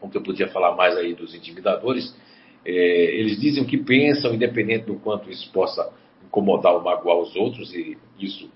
O 0.00 0.08
que 0.08 0.16
eu 0.16 0.22
podia 0.22 0.48
falar 0.48 0.74
mais 0.76 0.96
aí 0.96 1.14
dos 1.14 1.34
intimidadores, 1.34 2.14
é, 2.64 2.70
eles 2.72 3.38
dizem 3.38 3.62
o 3.62 3.66
que 3.66 3.76
pensam, 3.76 4.34
independente 4.34 4.86
do 4.86 4.96
quanto 4.96 5.30
isso 5.30 5.50
possa 5.52 5.92
incomodar 6.24 6.74
ou 6.74 6.82
magoar 6.82 7.18
os 7.18 7.34
outros, 7.36 7.74
e 7.74 7.98
isso 8.18 8.50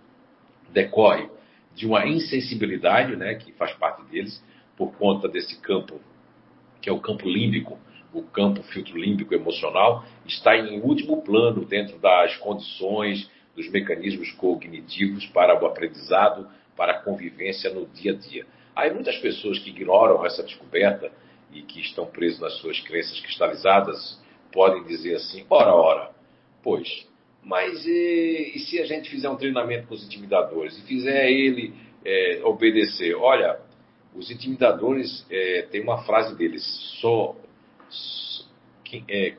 decorre 0.73 1.29
de 1.75 1.87
uma 1.87 2.07
insensibilidade, 2.07 3.17
né, 3.17 3.35
que 3.35 3.53
faz 3.53 3.73
parte 3.75 4.03
deles, 4.11 4.43
por 4.77 4.93
conta 4.93 5.29
desse 5.29 5.61
campo, 5.61 6.01
que 6.81 6.89
é 6.89 6.93
o 6.93 7.01
campo 7.01 7.29
límbico, 7.29 7.79
o 8.13 8.23
campo 8.23 8.63
filtro 8.63 8.97
límbico 8.97 9.35
emocional, 9.35 10.05
está 10.27 10.57
em 10.57 10.81
último 10.81 11.23
plano 11.23 11.65
dentro 11.65 11.99
das 11.99 12.37
condições, 12.37 13.31
dos 13.55 13.69
mecanismos 13.71 14.31
cognitivos 14.33 15.27
para 15.27 15.61
o 15.61 15.67
aprendizado, 15.67 16.49
para 16.77 16.93
a 16.93 17.03
convivência 17.03 17.69
no 17.71 17.87
dia 17.87 18.13
a 18.13 18.15
dia. 18.15 18.47
Há 18.79 18.95
muitas 18.95 19.17
pessoas 19.17 19.59
que 19.59 19.71
ignoram 19.71 20.25
essa 20.25 20.41
descoberta 20.41 21.11
e 21.53 21.63
que 21.63 21.81
estão 21.81 22.07
presos 22.07 22.39
nas 22.39 22.53
suas 22.59 22.79
crenças 22.79 23.19
cristalizadas 23.19 24.23
podem 24.53 24.85
dizer 24.85 25.17
assim: 25.17 25.45
ora, 25.51 25.75
ora, 25.75 26.11
pois, 26.63 26.89
mas 27.43 27.85
e, 27.85 28.53
e 28.55 28.59
se 28.61 28.81
a 28.81 28.85
gente 28.85 29.11
fizer 29.11 29.29
um 29.29 29.35
treinamento 29.35 29.89
com 29.89 29.95
os 29.95 30.05
intimidadores 30.05 30.79
e 30.79 30.83
fizer 30.83 31.29
ele 31.29 31.75
é, 32.05 32.41
obedecer? 32.45 33.17
Olha, 33.17 33.59
os 34.15 34.31
intimidadores 34.31 35.27
é, 35.29 35.63
tem 35.73 35.81
uma 35.81 36.05
frase 36.05 36.37
deles: 36.37 36.63
só, 37.01 37.35
quem, 38.85 39.05
é, 39.09 39.35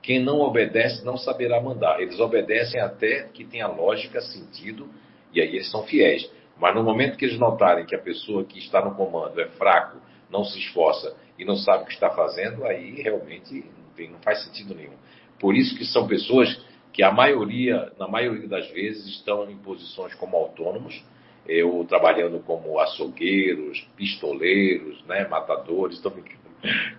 quem 0.00 0.18
não 0.18 0.40
obedece 0.40 1.04
não 1.04 1.18
saberá 1.18 1.60
mandar. 1.60 2.00
Eles 2.00 2.18
obedecem 2.18 2.80
até 2.80 3.24
que 3.34 3.44
tenha 3.44 3.66
lógica, 3.66 4.18
sentido, 4.22 4.88
e 5.30 5.42
aí 5.42 5.56
eles 5.56 5.70
são 5.70 5.82
fiéis. 5.82 6.39
Mas 6.60 6.74
no 6.74 6.82
momento 6.82 7.16
que 7.16 7.24
eles 7.24 7.38
notarem 7.38 7.86
que 7.86 7.94
a 7.94 8.00
pessoa 8.00 8.44
que 8.44 8.58
está 8.58 8.84
no 8.84 8.94
comando 8.94 9.40
é 9.40 9.46
fraco, 9.48 9.98
não 10.30 10.44
se 10.44 10.58
esforça 10.58 11.16
e 11.38 11.44
não 11.44 11.56
sabe 11.56 11.84
o 11.84 11.86
que 11.86 11.92
está 11.92 12.10
fazendo, 12.10 12.64
aí 12.64 13.00
realmente 13.02 13.64
não, 13.98 14.18
faz 14.20 14.44
sentido 14.44 14.74
nenhum. 14.74 14.94
Por 15.38 15.54
isso 15.54 15.76
que 15.76 15.84
são 15.84 16.06
pessoas 16.06 16.62
que 16.92 17.02
a 17.02 17.10
maioria, 17.10 17.90
na 17.98 18.06
maioria 18.06 18.46
das 18.46 18.68
vezes, 18.70 19.06
estão 19.06 19.50
em 19.50 19.56
posições 19.56 20.14
como 20.14 20.36
autônomos, 20.36 21.02
eu 21.46 21.84
trabalhando 21.88 22.40
como 22.40 22.78
açougueiros, 22.78 23.80
pistoleiros, 23.96 25.02
né, 25.06 25.26
matadores, 25.26 26.00
também, 26.02 26.24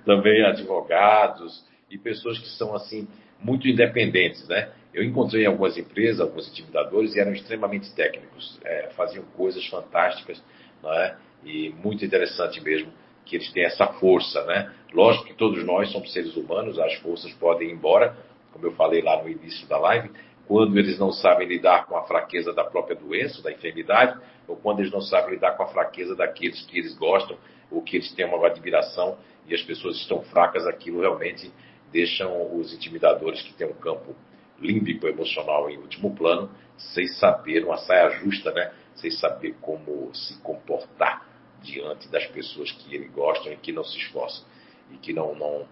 também 0.06 0.44
advogados 0.44 1.64
e 1.90 1.98
pessoas 1.98 2.40
que 2.40 2.50
são 2.50 2.74
assim 2.74 3.08
muito 3.40 3.68
independentes, 3.68 4.48
né? 4.48 4.72
Eu 4.94 5.04
encontrei 5.04 5.46
algumas 5.46 5.78
empresas, 5.78 6.20
alguns 6.20 6.50
intimidadores 6.50 7.16
e 7.16 7.20
eram 7.20 7.32
extremamente 7.32 7.94
técnicos, 7.94 8.60
é, 8.64 8.90
faziam 8.96 9.24
coisas 9.38 9.66
fantásticas, 9.68 10.44
é? 10.84 11.16
E 11.46 11.70
muito 11.70 12.04
interessante 12.04 12.62
mesmo 12.62 12.92
que 13.26 13.36
eles 13.36 13.52
têm 13.52 13.64
essa 13.64 13.88
força, 13.88 14.44
né? 14.46 14.74
Lógico 14.94 15.26
que 15.26 15.34
todos 15.34 15.64
nós 15.64 15.92
somos 15.92 16.12
seres 16.12 16.36
humanos, 16.36 16.78
as 16.78 16.96
forças 16.96 17.32
podem 17.34 17.70
ir 17.70 17.72
embora, 17.72 18.16
como 18.52 18.66
eu 18.66 18.74
falei 18.74 19.02
lá 19.02 19.22
no 19.24 19.30
início 19.30 19.66
da 19.68 19.78
live, 19.78 20.12
quando 20.46 20.78
eles 20.78 21.00
não 21.00 21.14
sabem 21.14 21.48
lidar 21.48 21.86
com 21.86 21.96
a 21.96 22.04
fraqueza 22.04 22.52
da 22.52 22.66
própria 22.66 22.96
doença, 22.96 23.42
da 23.42 23.52
enfermidade, 23.52 24.20
ou 24.48 24.58
quando 24.58 24.80
eles 24.80 24.92
não 24.92 25.00
sabem 25.00 25.36
lidar 25.36 25.52
com 25.52 25.64
a 25.64 25.68
fraqueza 25.68 26.16
daqueles 26.16 26.62
que 26.66 26.78
eles 26.78 26.94
gostam, 26.98 27.38
ou 27.72 27.82
que 27.82 27.96
eles 27.96 28.12
têm 28.14 28.26
uma 28.26 28.46
admiração 28.46 29.18
e 29.48 29.56
as 29.56 29.62
pessoas 29.62 29.96
estão 29.96 30.22
fracas, 30.24 30.68
aquilo 30.68 31.00
realmente 31.00 31.50
deixam 31.92 32.54
os 32.58 32.74
intimidadores 32.74 33.42
que 33.42 33.54
têm 33.54 33.68
um 33.68 33.74
campo 33.74 34.14
límbico 34.62 35.08
emocional 35.08 35.70
em 35.70 35.78
último 35.78 36.16
plano, 36.16 36.50
sem 36.78 37.08
saber 37.08 37.66
uma 37.66 37.78
saia 37.78 38.10
justa, 38.20 38.52
né? 38.52 38.72
Sem 38.96 39.12
saber 39.12 39.56
como 39.62 40.14
se 40.14 40.40
comportar 40.42 41.26
diante 41.62 42.08
das 42.10 42.26
pessoas 42.28 42.72
que 42.72 42.96
ele 42.96 43.08
gosta 43.08 43.50
e 43.50 43.58
que 43.58 43.72
não 43.72 43.84
se 43.84 43.98
esforçam 43.98 44.46
e 44.92 44.98
que 44.98 45.14
não, 45.14 45.36
não, 45.36 45.68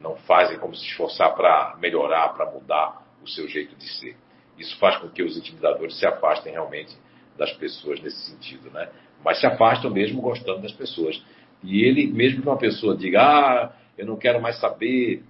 não 0.00 0.16
fazem 0.16 0.58
como 0.58 0.74
se 0.74 0.84
esforçar 0.86 1.34
para 1.34 1.76
melhorar, 1.80 2.30
para 2.30 2.50
mudar 2.50 3.02
o 3.22 3.28
seu 3.28 3.48
jeito 3.48 3.74
de 3.76 3.88
ser. 3.88 4.16
Isso 4.58 4.76
faz 4.78 4.96
com 4.96 5.08
que 5.08 5.22
os 5.22 5.36
intimidadores 5.36 5.98
se 5.98 6.06
afastem 6.06 6.52
realmente 6.52 6.96
das 7.36 7.52
pessoas 7.52 8.00
nesse 8.00 8.30
sentido, 8.30 8.70
né? 8.70 8.90
Mas 9.24 9.40
se 9.40 9.46
afastam 9.46 9.90
mesmo 9.90 10.20
gostando 10.20 10.62
das 10.62 10.72
pessoas. 10.72 11.20
E 11.62 11.82
ele, 11.82 12.06
mesmo 12.06 12.42
que 12.42 12.48
uma 12.48 12.58
pessoa 12.58 12.96
diga, 12.96 13.22
ah, 13.22 13.72
eu 13.96 14.06
não 14.06 14.16
quero 14.16 14.40
mais 14.40 14.58
saber 14.60 15.22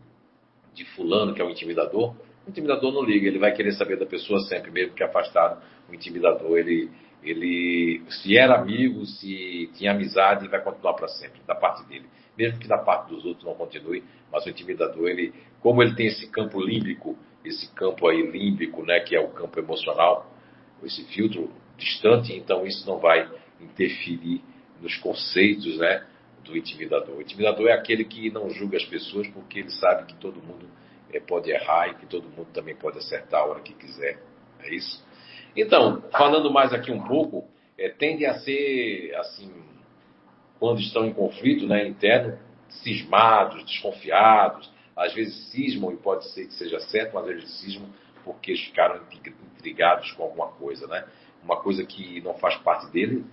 de 0.74 0.84
fulano 0.84 1.32
que 1.32 1.40
é 1.40 1.44
o 1.44 1.50
intimidador, 1.50 2.14
o 2.46 2.50
intimidador 2.50 2.92
não 2.92 3.02
liga, 3.02 3.26
ele 3.26 3.38
vai 3.38 3.52
querer 3.52 3.72
saber 3.72 3.96
da 3.96 4.06
pessoa 4.06 4.38
sempre, 4.40 4.70
mesmo 4.70 4.94
que 4.94 5.02
afastado. 5.02 5.62
O 5.88 5.94
intimidador, 5.94 6.58
ele, 6.58 6.90
ele 7.22 8.02
se 8.08 8.36
era 8.36 8.56
amigo, 8.56 9.04
se 9.06 9.70
tinha 9.74 9.92
amizade, 9.92 10.48
vai 10.48 10.62
continuar 10.62 10.94
para 10.94 11.08
sempre, 11.08 11.40
da 11.46 11.54
parte 11.54 11.86
dele. 11.88 12.06
Mesmo 12.36 12.58
que 12.58 12.68
da 12.68 12.78
parte 12.78 13.08
dos 13.08 13.24
outros 13.24 13.44
não 13.44 13.54
continue, 13.54 14.04
mas 14.30 14.44
o 14.44 14.50
intimidador, 14.50 15.08
ele, 15.08 15.32
como 15.60 15.82
ele 15.82 15.94
tem 15.94 16.06
esse 16.06 16.28
campo 16.30 16.60
límbico, 16.60 17.16
esse 17.44 17.72
campo 17.74 18.08
aí 18.08 18.22
límbico, 18.22 18.84
né, 18.84 19.00
que 19.00 19.16
é 19.16 19.20
o 19.20 19.28
campo 19.28 19.58
emocional, 19.58 20.30
esse 20.82 21.04
filtro 21.04 21.50
distante, 21.78 22.34
então 22.34 22.66
isso 22.66 22.86
não 22.86 22.98
vai 22.98 23.28
interferir 23.60 24.42
nos 24.80 24.96
conceitos, 24.96 25.78
né, 25.78 26.04
do 26.44 26.56
intimidador. 26.56 27.16
O 27.16 27.22
intimidador 27.22 27.68
é 27.68 27.72
aquele 27.72 28.04
que 28.04 28.30
não 28.30 28.50
julga 28.50 28.76
as 28.76 28.84
pessoas 28.84 29.26
porque 29.28 29.60
ele 29.60 29.70
sabe 29.70 30.06
que 30.06 30.14
todo 30.16 30.42
mundo 30.42 30.68
pode 31.20 31.50
errar 31.50 31.88
e 31.88 31.94
que 31.94 32.06
todo 32.06 32.28
mundo 32.28 32.48
também 32.52 32.74
pode 32.74 32.98
acertar 32.98 33.40
a 33.40 33.46
hora 33.46 33.60
que 33.60 33.74
quiser. 33.74 34.18
É 34.60 34.74
isso? 34.74 35.04
Então, 35.56 36.02
falando 36.10 36.50
mais 36.50 36.72
aqui 36.72 36.90
um 36.90 37.02
pouco, 37.02 37.48
é, 37.78 37.88
tende 37.88 38.26
a 38.26 38.34
ser 38.38 39.14
assim, 39.16 39.52
quando 40.58 40.80
estão 40.80 41.04
em 41.06 41.12
conflito 41.12 41.66
né, 41.66 41.86
interno, 41.86 42.38
cismados, 42.68 43.64
desconfiados, 43.64 44.72
às 44.96 45.12
vezes 45.12 45.50
cismam, 45.50 45.92
e 45.92 45.96
pode 45.96 46.28
ser 46.30 46.46
que 46.46 46.54
seja 46.54 46.78
certo, 46.80 47.14
mas 47.14 47.24
às 47.28 47.34
vezes 47.34 47.60
cismam 47.60 47.88
porque 48.24 48.56
ficaram 48.56 49.00
intrigados 49.58 50.10
com 50.12 50.22
alguma 50.22 50.48
coisa, 50.48 50.86
né? 50.86 51.04
uma 51.44 51.56
coisa 51.56 51.84
que 51.84 52.20
não 52.22 52.34
faz 52.34 52.56
parte 52.56 52.90
dele, 52.90 53.24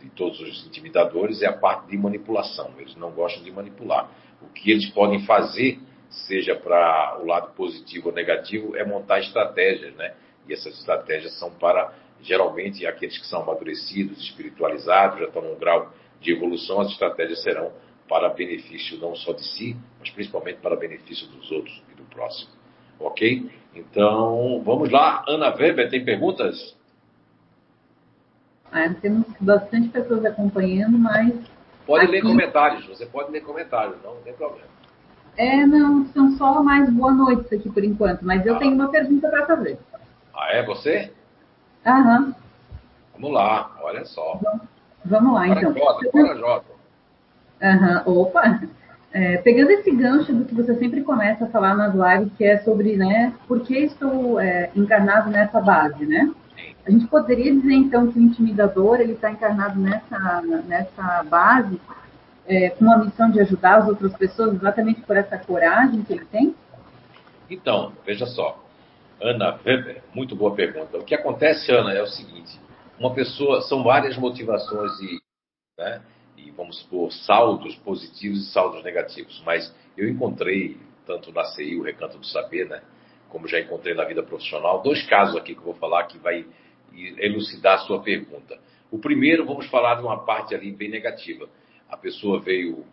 de 0.00 0.08
todos 0.10 0.40
os 0.40 0.66
intimidadores, 0.66 1.42
é 1.42 1.46
a 1.46 1.52
parte 1.52 1.88
de 1.88 1.98
manipulação. 1.98 2.72
Eles 2.78 2.94
não 2.94 3.10
gostam 3.10 3.42
de 3.42 3.50
manipular. 3.50 4.08
O 4.40 4.46
que 4.46 4.70
eles 4.70 4.88
podem 4.90 5.26
fazer, 5.26 5.80
seja 6.10 6.54
para 6.54 7.18
o 7.20 7.26
lado 7.26 7.52
positivo 7.54 8.08
ou 8.08 8.14
negativo, 8.14 8.76
é 8.76 8.84
montar 8.84 9.20
estratégias, 9.20 9.94
né? 9.94 10.14
E 10.48 10.52
essas 10.52 10.78
estratégias 10.78 11.38
são 11.38 11.50
para, 11.50 11.92
geralmente, 12.22 12.86
aqueles 12.86 13.18
que 13.18 13.26
são 13.26 13.42
amadurecidos, 13.42 14.18
espiritualizados, 14.22 15.18
já 15.18 15.26
estão 15.26 15.42
num 15.42 15.58
grau 15.58 15.92
de 16.20 16.32
evolução, 16.32 16.80
as 16.80 16.90
estratégias 16.90 17.42
serão 17.42 17.72
para 18.08 18.30
benefício 18.30 18.98
não 18.98 19.14
só 19.14 19.32
de 19.32 19.44
si, 19.44 19.76
mas 19.98 20.08
principalmente 20.10 20.58
para 20.60 20.74
benefício 20.76 21.28
dos 21.28 21.50
outros 21.52 21.82
e 21.92 21.94
do 21.94 22.04
próximo. 22.04 22.50
Ok? 22.98 23.50
Então, 23.74 24.62
vamos 24.64 24.90
lá. 24.90 25.24
Ana 25.28 25.54
Weber, 25.54 25.90
tem 25.90 26.04
perguntas? 26.04 26.76
Ah, 28.72 28.92
temos 29.00 29.26
bastante 29.40 29.88
pessoas 29.88 30.24
acompanhando, 30.24 30.98
mas. 30.98 31.32
Pode 31.86 32.04
aqui... 32.04 32.12
ler 32.12 32.22
comentários, 32.22 32.86
você 32.86 33.06
pode 33.06 33.30
ler 33.30 33.42
comentários, 33.42 34.02
não, 34.02 34.16
não 34.16 34.22
tem 34.22 34.34
problema. 34.34 34.77
É, 35.38 35.64
não, 35.64 36.04
são 36.06 36.32
só 36.32 36.60
mais 36.64 36.90
boa 36.90 37.12
noites 37.12 37.52
aqui 37.52 37.70
por 37.70 37.84
enquanto, 37.84 38.22
mas 38.26 38.44
eu 38.44 38.56
ah. 38.56 38.58
tenho 38.58 38.74
uma 38.74 38.90
pergunta 38.90 39.28
para 39.28 39.46
fazer. 39.46 39.78
Ah, 40.34 40.48
é 40.50 40.66
você? 40.66 41.12
Aham. 41.86 42.34
Vamos 43.14 43.32
lá, 43.32 43.70
olha 43.80 44.04
só. 44.04 44.40
Vamos 45.04 45.34
lá, 45.34 45.46
então. 45.46 45.72
Jota, 45.72 46.10
para 46.10 46.34
Jota. 46.34 46.66
Aham, 47.62 48.02
opa! 48.04 48.62
É, 49.12 49.36
pegando 49.38 49.70
esse 49.70 49.90
gancho 49.92 50.34
do 50.34 50.44
que 50.44 50.54
você 50.54 50.74
sempre 50.74 51.02
começa 51.02 51.44
a 51.44 51.48
falar 51.48 51.76
nas 51.76 51.94
lives, 51.94 52.32
que 52.36 52.44
é 52.44 52.58
sobre, 52.58 52.96
né, 52.96 53.32
por 53.46 53.60
que 53.60 53.78
estou 53.78 54.40
é, 54.40 54.70
encarnado 54.74 55.30
nessa 55.30 55.60
base, 55.60 56.04
né? 56.04 56.30
A 56.84 56.90
gente 56.90 57.06
poderia 57.06 57.52
dizer, 57.52 57.74
então, 57.74 58.10
que 58.10 58.18
o 58.18 58.22
intimidador, 58.22 59.00
ele 59.00 59.12
está 59.12 59.30
encarnado 59.30 59.78
nessa, 59.78 60.42
nessa 60.66 61.22
base 61.22 61.80
é, 62.48 62.70
com 62.70 62.90
a 62.90 62.98
missão 62.98 63.30
de 63.30 63.40
ajudar 63.40 63.78
as 63.78 63.88
outras 63.88 64.16
pessoas 64.16 64.54
exatamente 64.54 65.02
por 65.02 65.16
essa 65.16 65.38
coragem 65.38 66.02
que 66.02 66.14
ele 66.14 66.24
tem? 66.24 66.54
Então, 67.50 67.92
veja 68.04 68.26
só. 68.26 68.64
Ana 69.20 69.58
Weber, 69.64 70.02
muito 70.14 70.34
boa 70.34 70.54
pergunta. 70.54 70.96
O 70.96 71.04
que 71.04 71.14
acontece, 71.14 71.70
Ana, 71.72 71.92
é 71.92 72.02
o 72.02 72.06
seguinte: 72.06 72.58
uma 72.98 73.12
pessoa, 73.12 73.60
são 73.62 73.82
várias 73.82 74.16
motivações 74.16 74.92
e, 75.00 75.20
né, 75.78 76.00
e 76.36 76.50
vamos 76.52 76.78
supor, 76.80 77.12
saldos 77.12 77.74
positivos 77.76 78.48
e 78.48 78.52
saldos 78.52 78.82
negativos. 78.82 79.42
Mas 79.44 79.74
eu 79.96 80.08
encontrei, 80.08 80.78
tanto 81.06 81.32
na 81.32 81.44
CI, 81.44 81.76
o 81.76 81.82
Recanto 81.82 82.18
do 82.18 82.26
Saber, 82.26 82.68
né, 82.68 82.80
como 83.28 83.46
já 83.46 83.60
encontrei 83.60 83.94
na 83.94 84.04
vida 84.04 84.22
profissional, 84.22 84.82
dois 84.82 85.04
casos 85.06 85.36
aqui 85.36 85.52
que 85.52 85.60
eu 85.60 85.64
vou 85.64 85.74
falar 85.74 86.04
que 86.04 86.18
vai 86.18 86.46
elucidar 87.18 87.74
a 87.74 87.78
sua 87.78 88.00
pergunta. 88.00 88.58
O 88.90 88.98
primeiro, 88.98 89.44
vamos 89.44 89.66
falar 89.66 89.96
de 89.96 90.02
uma 90.02 90.24
parte 90.24 90.54
ali 90.54 90.72
bem 90.72 90.88
negativa. 90.88 91.48
A 91.88 91.96
pessoa 91.96 92.40
veio 92.40 92.84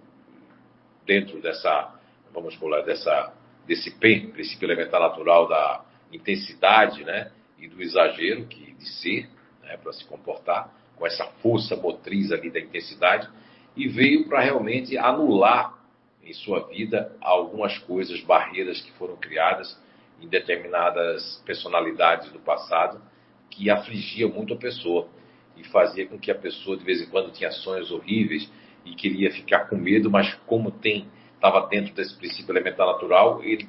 dentro 1.05 1.41
dessa, 1.41 1.93
vamos 2.33 2.55
falar, 2.55 2.81
dessa, 2.81 3.33
desse 3.67 3.91
PEN, 3.99 4.31
princípio 4.31 4.65
elementar 4.65 4.99
natural 4.99 5.47
da 5.47 5.85
intensidade, 6.11 7.03
né, 7.03 7.31
e 7.57 7.67
do 7.67 7.81
exagero 7.81 8.45
que 8.45 8.73
de 8.73 8.87
ser, 8.87 9.29
né, 9.63 9.77
para 9.77 9.93
se 9.93 10.05
comportar, 10.05 10.73
com 10.95 11.05
essa 11.05 11.25
força 11.41 11.75
motriz 11.75 12.31
ali 12.31 12.49
da 12.49 12.59
intensidade, 12.59 13.29
e 13.75 13.87
veio 13.87 14.27
para 14.27 14.39
realmente 14.39 14.97
anular 14.97 15.77
em 16.23 16.33
sua 16.33 16.67
vida 16.67 17.15
algumas 17.21 17.77
coisas, 17.79 18.21
barreiras 18.21 18.81
que 18.81 18.91
foram 18.93 19.15
criadas 19.17 19.77
em 20.21 20.27
determinadas 20.27 21.43
personalidades 21.45 22.31
do 22.31 22.39
passado 22.39 23.01
que 23.49 23.69
afligia 23.69 24.27
muito 24.27 24.53
a 24.53 24.57
pessoa 24.57 25.07
e 25.55 25.63
fazia 25.65 26.05
com 26.07 26.17
que 26.17 26.31
a 26.31 26.35
pessoa 26.35 26.75
de 26.75 26.83
vez 26.83 27.01
em 27.01 27.05
quando 27.07 27.31
tinha 27.31 27.51
sonhos 27.51 27.91
horríveis 27.91 28.49
e 28.85 28.93
queria 28.95 29.31
ficar 29.31 29.67
com 29.67 29.75
medo, 29.75 30.09
mas 30.09 30.33
como 30.45 30.71
tem 30.71 31.07
estava 31.33 31.67
dentro 31.67 31.93
desse 31.93 32.15
princípio 32.17 32.51
elementar 32.51 32.87
natural, 32.87 33.43
ele 33.43 33.67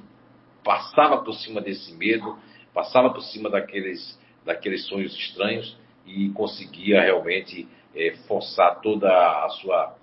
passava 0.62 1.18
por 1.22 1.33
cima 1.35 1.61
desse 1.61 1.94
medo, 1.94 2.38
passava 2.72 3.11
por 3.11 3.22
cima 3.22 3.50
daqueles 3.50 4.18
daqueles 4.44 4.87
sonhos 4.87 5.12
estranhos 5.14 5.76
e 6.07 6.31
conseguia 6.31 7.02
realmente 7.02 7.68
é, 7.94 8.12
forçar 8.29 8.81
toda 8.81 9.09
a 9.44 9.48
sua 9.48 9.96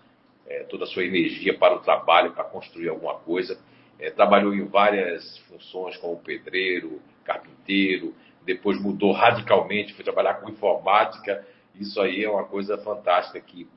é, 0.45 0.63
toda 0.63 0.84
a 0.84 0.88
sua 0.88 1.06
energia 1.06 1.58
para 1.58 1.76
o 1.76 1.80
trabalho, 1.80 2.34
para 2.34 2.43
construir 2.43 2.89
alguma 2.89 3.15
coisa. 3.15 3.58
É, 3.99 4.10
trabalhou 4.10 4.54
em 4.54 4.65
várias 4.65 5.38
funções 5.47 5.95
como 5.97 6.17
pedreiro, 6.17 7.02
carpinteiro, 7.23 8.13
depois 8.45 8.82
mudou 8.82 9.13
radicalmente, 9.13 9.93
foi 9.93 10.04
trabalhar 10.04 10.36
com 10.36 10.49
informática. 10.49 11.45
Isso 11.76 11.99
aí 12.02 12.23
é 12.23 12.30
uma 12.30 12.43
coisa 12.43 12.78
fantástica 12.80 13.39
que 13.39 13.67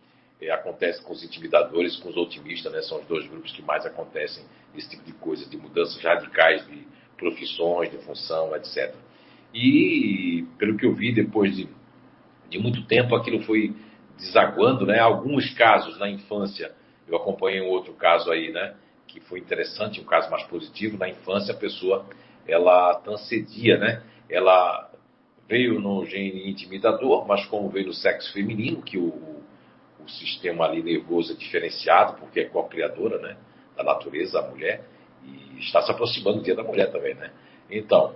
é, 0.40 0.51
acontece 0.51 1.03
com 1.03 1.12
os 1.12 1.25
intimidadores, 1.25 1.96
com 1.96 2.09
os 2.09 2.16
otimistas, 2.16 2.72
né? 2.72 2.83
São 2.83 3.01
os 3.01 3.07
dois 3.07 3.27
grupos 3.27 3.53
que 3.53 3.62
mais 3.62 3.87
acontecem 3.87 4.44
esse 4.75 4.90
tipo 4.90 5.05
de 5.05 5.12
coisa, 5.12 5.49
de 5.49 5.57
mudanças 5.57 6.03
radicais 6.03 6.66
de 6.66 6.87
profissões, 7.16 7.90
de 7.90 7.99
função, 7.99 8.55
etc. 8.55 8.94
E, 9.55 10.44
pelo 10.59 10.77
que 10.77 10.85
eu 10.85 10.92
vi, 10.92 11.14
depois 11.14 11.57
de, 11.57 11.68
de 12.51 12.59
muito 12.59 12.85
tempo, 12.87 13.14
aquilo 13.14 13.42
foi 13.42 13.75
desaguando, 14.18 14.85
né? 14.85 14.99
Alguns 14.99 15.53
casos 15.55 15.99
na 15.99 16.11
infância, 16.11 16.72
eu 17.09 17.16
acompanhei 17.16 17.62
um 17.62 17.68
outro 17.68 17.94
caso 17.94 18.31
aí, 18.31 18.53
né? 18.53 18.75
Que 19.07 19.20
foi 19.20 19.38
interessante, 19.38 20.01
um 20.01 20.05
caso 20.05 20.31
mais 20.31 20.44
positivo. 20.44 20.99
Na 20.99 21.09
infância, 21.09 21.55
a 21.55 21.57
pessoa, 21.57 22.05
ela 22.46 22.94
transcedia, 22.96 23.79
né? 23.79 24.03
ela 24.29 24.90
veio 25.49 25.81
no 25.81 26.05
gene 26.05 26.51
intimidador, 26.51 27.27
mas 27.27 27.46
como 27.46 27.68
veio 27.68 27.87
no 27.87 27.94
sexo 27.94 28.33
feminino, 28.33 28.83
que 28.83 28.99
o, 28.99 29.36
o 30.07 30.11
sistema 30.11 30.66
ali 30.66 30.83
nervoso 30.83 31.33
é 31.33 31.37
diferenciado, 31.37 32.14
porque 32.19 32.40
é 32.40 32.45
co-criadora, 32.45 33.19
né, 33.19 33.37
da 33.77 33.83
natureza, 33.83 34.38
a 34.38 34.49
mulher, 34.49 34.85
e 35.25 35.59
está 35.59 35.83
se 35.83 35.90
aproximando 35.90 36.38
do 36.38 36.45
dia 36.45 36.55
da 36.55 36.62
mulher 36.62 36.90
também, 36.92 37.14
né? 37.14 37.33
Então, 37.71 38.14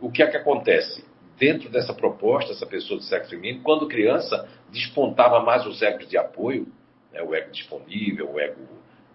o 0.00 0.10
que 0.10 0.22
é 0.22 0.26
que 0.26 0.36
acontece? 0.36 1.04
Dentro 1.36 1.68
dessa 1.68 1.92
proposta, 1.92 2.52
essa 2.52 2.64
pessoa 2.64 2.98
de 2.98 3.06
sexo 3.06 3.30
feminino, 3.30 3.62
quando 3.62 3.88
criança, 3.88 4.48
despontava 4.70 5.40
mais 5.40 5.66
os 5.66 5.82
egos 5.82 6.08
de 6.08 6.16
apoio, 6.16 6.68
né, 7.12 7.20
o 7.22 7.34
ego 7.34 7.50
disponível, 7.50 8.30
o 8.30 8.38
ego, 8.38 8.62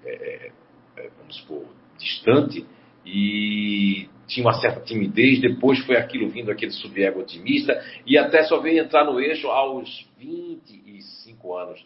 é, 0.04 0.12
é, 0.12 0.52
é 0.98 1.10
vamos 1.18 1.38
supor, 1.38 1.66
distante, 1.98 2.66
e 3.06 4.10
tinha 4.28 4.46
uma 4.46 4.54
certa 4.54 4.82
timidez, 4.82 5.40
depois 5.40 5.80
foi 5.86 5.96
aquilo 5.96 6.30
vindo, 6.30 6.52
aquele 6.52 6.72
subego 6.72 7.22
otimista, 7.22 7.82
e 8.06 8.18
até 8.18 8.44
só 8.44 8.60
veio 8.60 8.84
entrar 8.84 9.06
no 9.06 9.20
eixo 9.20 9.48
aos 9.48 10.08
25 10.18 11.56
anos, 11.56 11.86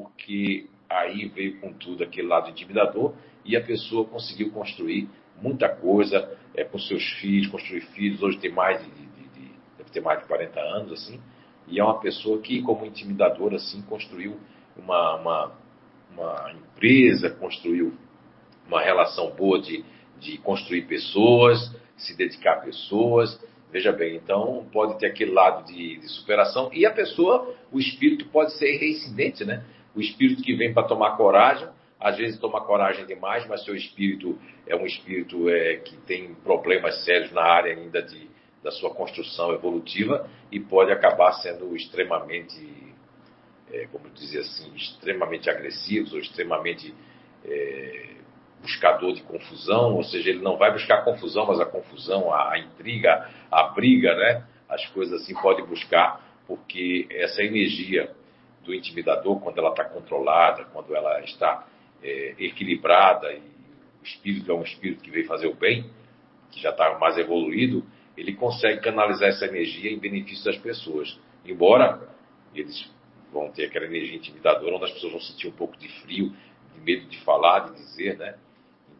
porque 0.00 0.66
aí 0.88 1.28
veio 1.28 1.60
com 1.60 1.72
tudo 1.72 2.04
aquele 2.04 2.28
lado 2.28 2.50
intimidador 2.50 3.14
e 3.44 3.56
a 3.56 3.60
pessoa 3.60 4.04
conseguiu 4.04 4.50
construir 4.50 5.08
muita 5.40 5.68
coisa 5.68 6.36
é, 6.54 6.64
com 6.64 6.78
seus 6.78 7.04
filhos, 7.20 7.48
construir 7.48 7.82
filhos, 7.92 8.22
hoje 8.22 8.38
tem 8.38 8.50
mais 8.50 8.82
de, 8.82 8.90
de, 8.90 9.28
de, 9.28 9.50
deve 9.76 9.90
ter 9.90 10.00
mais 10.00 10.20
de 10.20 10.26
40 10.26 10.60
anos, 10.60 10.92
assim, 10.92 11.20
e 11.68 11.78
é 11.78 11.84
uma 11.84 11.98
pessoa 12.00 12.40
que, 12.40 12.62
como 12.62 12.86
intimidadora, 12.86 13.56
assim, 13.56 13.82
construiu 13.82 14.38
uma, 14.76 15.16
uma, 15.16 15.52
uma 16.12 16.52
empresa, 16.52 17.30
construiu 17.30 17.94
uma 18.66 18.80
relação 18.80 19.30
boa 19.30 19.60
de 19.60 19.84
de 20.18 20.38
construir 20.38 20.82
pessoas, 20.82 21.74
se 21.96 22.16
dedicar 22.16 22.54
a 22.54 22.60
pessoas. 22.60 23.38
Veja 23.70 23.92
bem, 23.92 24.16
então 24.16 24.66
pode 24.72 24.98
ter 24.98 25.06
aquele 25.06 25.32
lado 25.32 25.66
de, 25.66 25.98
de 25.98 26.08
superação 26.08 26.70
e 26.72 26.86
a 26.86 26.90
pessoa, 26.90 27.54
o 27.70 27.78
espírito 27.78 28.26
pode 28.26 28.52
ser 28.56 28.78
reincidente, 28.78 29.44
né? 29.44 29.64
O 29.96 30.00
espírito 30.00 30.42
que 30.42 30.54
vem 30.54 30.74
para 30.74 30.86
tomar 30.86 31.16
coragem, 31.16 31.66
às 31.98 32.18
vezes 32.18 32.38
toma 32.38 32.60
coragem 32.60 33.06
demais, 33.06 33.46
mas 33.48 33.64
seu 33.64 33.74
espírito 33.74 34.38
é 34.66 34.76
um 34.76 34.84
espírito 34.84 35.48
é, 35.48 35.76
que 35.76 35.96
tem 36.02 36.34
problemas 36.34 37.02
sérios 37.04 37.32
na 37.32 37.42
área 37.42 37.72
ainda 37.72 38.02
de, 38.02 38.28
da 38.62 38.70
sua 38.70 38.90
construção 38.90 39.54
evolutiva 39.54 40.28
e 40.52 40.60
pode 40.60 40.92
acabar 40.92 41.32
sendo 41.34 41.74
extremamente, 41.74 42.94
é, 43.72 43.86
como 43.86 44.10
dizer 44.10 44.40
assim, 44.40 44.70
extremamente 44.76 45.48
agressivos 45.48 46.12
ou 46.12 46.18
extremamente 46.18 46.94
é, 47.42 48.16
buscador 48.60 49.14
de 49.14 49.22
confusão, 49.22 49.94
ou 49.94 50.04
seja, 50.04 50.28
ele 50.28 50.42
não 50.42 50.58
vai 50.58 50.70
buscar 50.72 51.04
confusão, 51.04 51.46
mas 51.46 51.58
a 51.58 51.64
confusão, 51.64 52.30
a, 52.30 52.52
a 52.52 52.58
intriga, 52.58 53.30
a 53.50 53.62
briga, 53.68 54.14
né? 54.14 54.44
As 54.68 54.84
coisas 54.90 55.22
assim 55.22 55.34
pode 55.40 55.62
buscar, 55.62 56.20
porque 56.46 57.06
essa 57.10 57.42
energia 57.42 58.14
do 58.66 58.74
intimidador, 58.74 59.40
quando 59.40 59.58
ela 59.58 59.70
está 59.70 59.84
controlada, 59.84 60.64
quando 60.72 60.94
ela 60.94 61.20
está 61.22 61.66
é, 62.02 62.34
equilibrada, 62.38 63.32
e 63.32 63.38
o 63.38 64.04
espírito 64.04 64.50
é 64.50 64.54
um 64.54 64.62
espírito 64.62 65.02
que 65.02 65.10
veio 65.10 65.26
fazer 65.26 65.46
o 65.46 65.54
bem, 65.54 65.88
que 66.50 66.60
já 66.60 66.70
está 66.70 66.98
mais 66.98 67.16
evoluído, 67.16 67.84
ele 68.16 68.34
consegue 68.34 68.80
canalizar 68.80 69.28
essa 69.28 69.46
energia 69.46 69.90
em 69.90 69.98
benefício 69.98 70.44
das 70.44 70.58
pessoas. 70.58 71.18
Embora 71.44 72.08
eles 72.54 72.90
vão 73.32 73.50
ter 73.50 73.66
aquela 73.66 73.86
energia 73.86 74.16
intimidadora, 74.16 74.76
onde 74.76 74.86
as 74.86 74.92
pessoas 74.92 75.12
vão 75.12 75.20
sentir 75.20 75.48
um 75.48 75.52
pouco 75.52 75.76
de 75.76 75.88
frio, 76.00 76.34
de 76.74 76.80
medo 76.80 77.06
de 77.06 77.18
falar, 77.20 77.70
de 77.70 77.74
dizer, 77.74 78.16
né? 78.16 78.36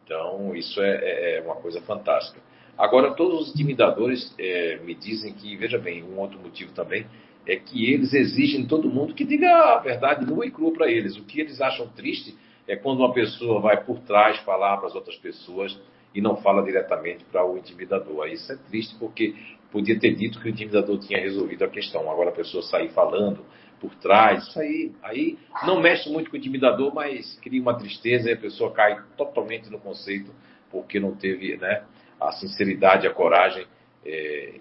Então, 0.04 0.54
isso 0.54 0.80
é, 0.80 0.96
é, 1.02 1.38
é 1.38 1.40
uma 1.42 1.56
coisa 1.56 1.80
fantástica. 1.82 2.40
Agora, 2.78 3.14
todos 3.14 3.40
os 3.40 3.54
intimidadores 3.54 4.34
é, 4.38 4.76
me 4.84 4.94
dizem 4.94 5.32
que, 5.32 5.56
veja 5.56 5.78
bem, 5.78 6.04
um 6.04 6.18
outro 6.18 6.38
motivo 6.38 6.72
também 6.72 7.06
é 7.46 7.56
que 7.56 7.92
eles 7.92 8.12
exigem 8.12 8.62
de 8.62 8.68
todo 8.68 8.90
mundo 8.90 9.14
que 9.14 9.24
diga 9.24 9.48
a 9.48 9.78
verdade 9.78 10.26
nua 10.26 10.46
e 10.46 10.50
crua 10.50 10.72
para 10.72 10.90
eles. 10.90 11.16
O 11.16 11.24
que 11.24 11.40
eles 11.40 11.60
acham 11.60 11.88
triste 11.88 12.36
é 12.66 12.74
quando 12.74 12.98
uma 13.00 13.12
pessoa 13.12 13.60
vai 13.60 13.82
por 13.84 14.00
trás 14.00 14.38
falar 14.40 14.76
para 14.78 14.88
as 14.88 14.94
outras 14.94 15.16
pessoas 15.16 15.78
e 16.14 16.20
não 16.20 16.36
fala 16.36 16.62
diretamente 16.62 17.24
para 17.24 17.46
o 17.46 17.56
intimidador. 17.56 18.26
Isso 18.28 18.50
é 18.52 18.56
triste 18.56 18.96
porque 18.98 19.34
podia 19.70 19.98
ter 19.98 20.14
dito 20.14 20.40
que 20.40 20.46
o 20.46 20.50
intimidador 20.50 20.98
tinha 20.98 21.20
resolvido 21.20 21.64
a 21.64 21.68
questão. 21.68 22.10
Agora 22.10 22.30
a 22.30 22.32
pessoa 22.32 22.62
sair 22.62 22.88
falando 22.88 23.44
por 23.80 23.94
trás, 23.96 24.48
isso 24.48 24.58
aí, 24.58 24.92
aí 25.02 25.38
não 25.66 25.80
mexe 25.80 26.08
muito 26.08 26.30
com 26.30 26.36
o 26.36 26.38
intimidador, 26.38 26.94
mas 26.94 27.38
cria 27.40 27.60
uma 27.60 27.74
tristeza 27.74 28.30
e 28.30 28.32
a 28.32 28.36
pessoa 28.36 28.72
cai 28.72 28.98
totalmente 29.16 29.70
no 29.70 29.78
conceito 29.78 30.32
porque 30.70 30.98
não 30.98 31.14
teve 31.14 31.56
né, 31.58 31.84
a 32.20 32.32
sinceridade, 32.32 33.06
a 33.06 33.12
coragem, 33.12 33.66
é, 34.04 34.54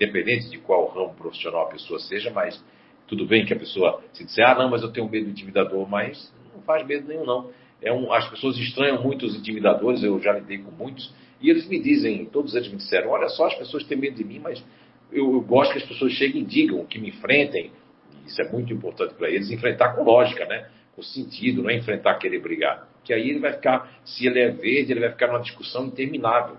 independente 0.00 0.48
de 0.48 0.58
qual 0.58 0.88
ramo 0.88 1.14
profissional 1.14 1.66
a 1.66 1.70
pessoa 1.70 2.00
seja, 2.00 2.30
mas 2.30 2.62
tudo 3.06 3.26
bem 3.26 3.44
que 3.44 3.52
a 3.52 3.58
pessoa 3.58 4.02
se 4.12 4.24
disser, 4.24 4.48
ah, 4.48 4.54
não, 4.54 4.70
mas 4.70 4.82
eu 4.82 4.90
tenho 4.90 5.08
medo 5.08 5.26
do 5.26 5.30
intimidador, 5.30 5.88
mas 5.88 6.32
não 6.54 6.62
faz 6.62 6.86
medo 6.86 7.06
nenhum, 7.06 7.24
não. 7.24 7.50
É 7.82 7.92
um, 7.92 8.12
as 8.12 8.28
pessoas 8.28 8.56
estranham 8.58 9.02
muito 9.02 9.26
os 9.26 9.34
intimidadores, 9.34 10.02
eu 10.02 10.18
já 10.20 10.32
lidei 10.32 10.58
com 10.58 10.70
muitos, 10.70 11.12
e 11.40 11.50
eles 11.50 11.66
me 11.68 11.78
dizem, 11.80 12.24
todos 12.26 12.54
eles 12.54 12.68
me 12.68 12.76
disseram, 12.76 13.10
olha 13.10 13.28
só, 13.28 13.46
as 13.46 13.54
pessoas 13.54 13.84
têm 13.84 13.98
medo 13.98 14.16
de 14.16 14.24
mim, 14.24 14.38
mas 14.38 14.62
eu, 15.12 15.32
eu 15.32 15.40
gosto 15.40 15.72
que 15.72 15.78
as 15.78 15.84
pessoas 15.84 16.12
cheguem 16.12 16.42
e 16.42 16.44
digam, 16.44 16.84
que 16.86 16.98
me 16.98 17.08
enfrentem. 17.08 17.72
Isso 18.26 18.40
é 18.40 18.50
muito 18.50 18.72
importante 18.72 19.14
para 19.14 19.28
eles, 19.28 19.50
enfrentar 19.50 19.94
com 19.94 20.04
lógica, 20.04 20.44
né? 20.46 20.68
com 20.94 21.02
sentido, 21.02 21.62
não 21.62 21.70
é 21.70 21.76
enfrentar 21.76 22.14
querer 22.16 22.40
brigar. 22.40 22.88
Que 23.02 23.12
aí 23.12 23.30
ele 23.30 23.38
vai 23.38 23.52
ficar, 23.54 24.00
se 24.04 24.26
ele 24.26 24.38
é 24.38 24.50
verde, 24.50 24.92
ele 24.92 25.00
vai 25.00 25.10
ficar 25.10 25.28
numa 25.28 25.40
discussão 25.40 25.86
interminável. 25.86 26.56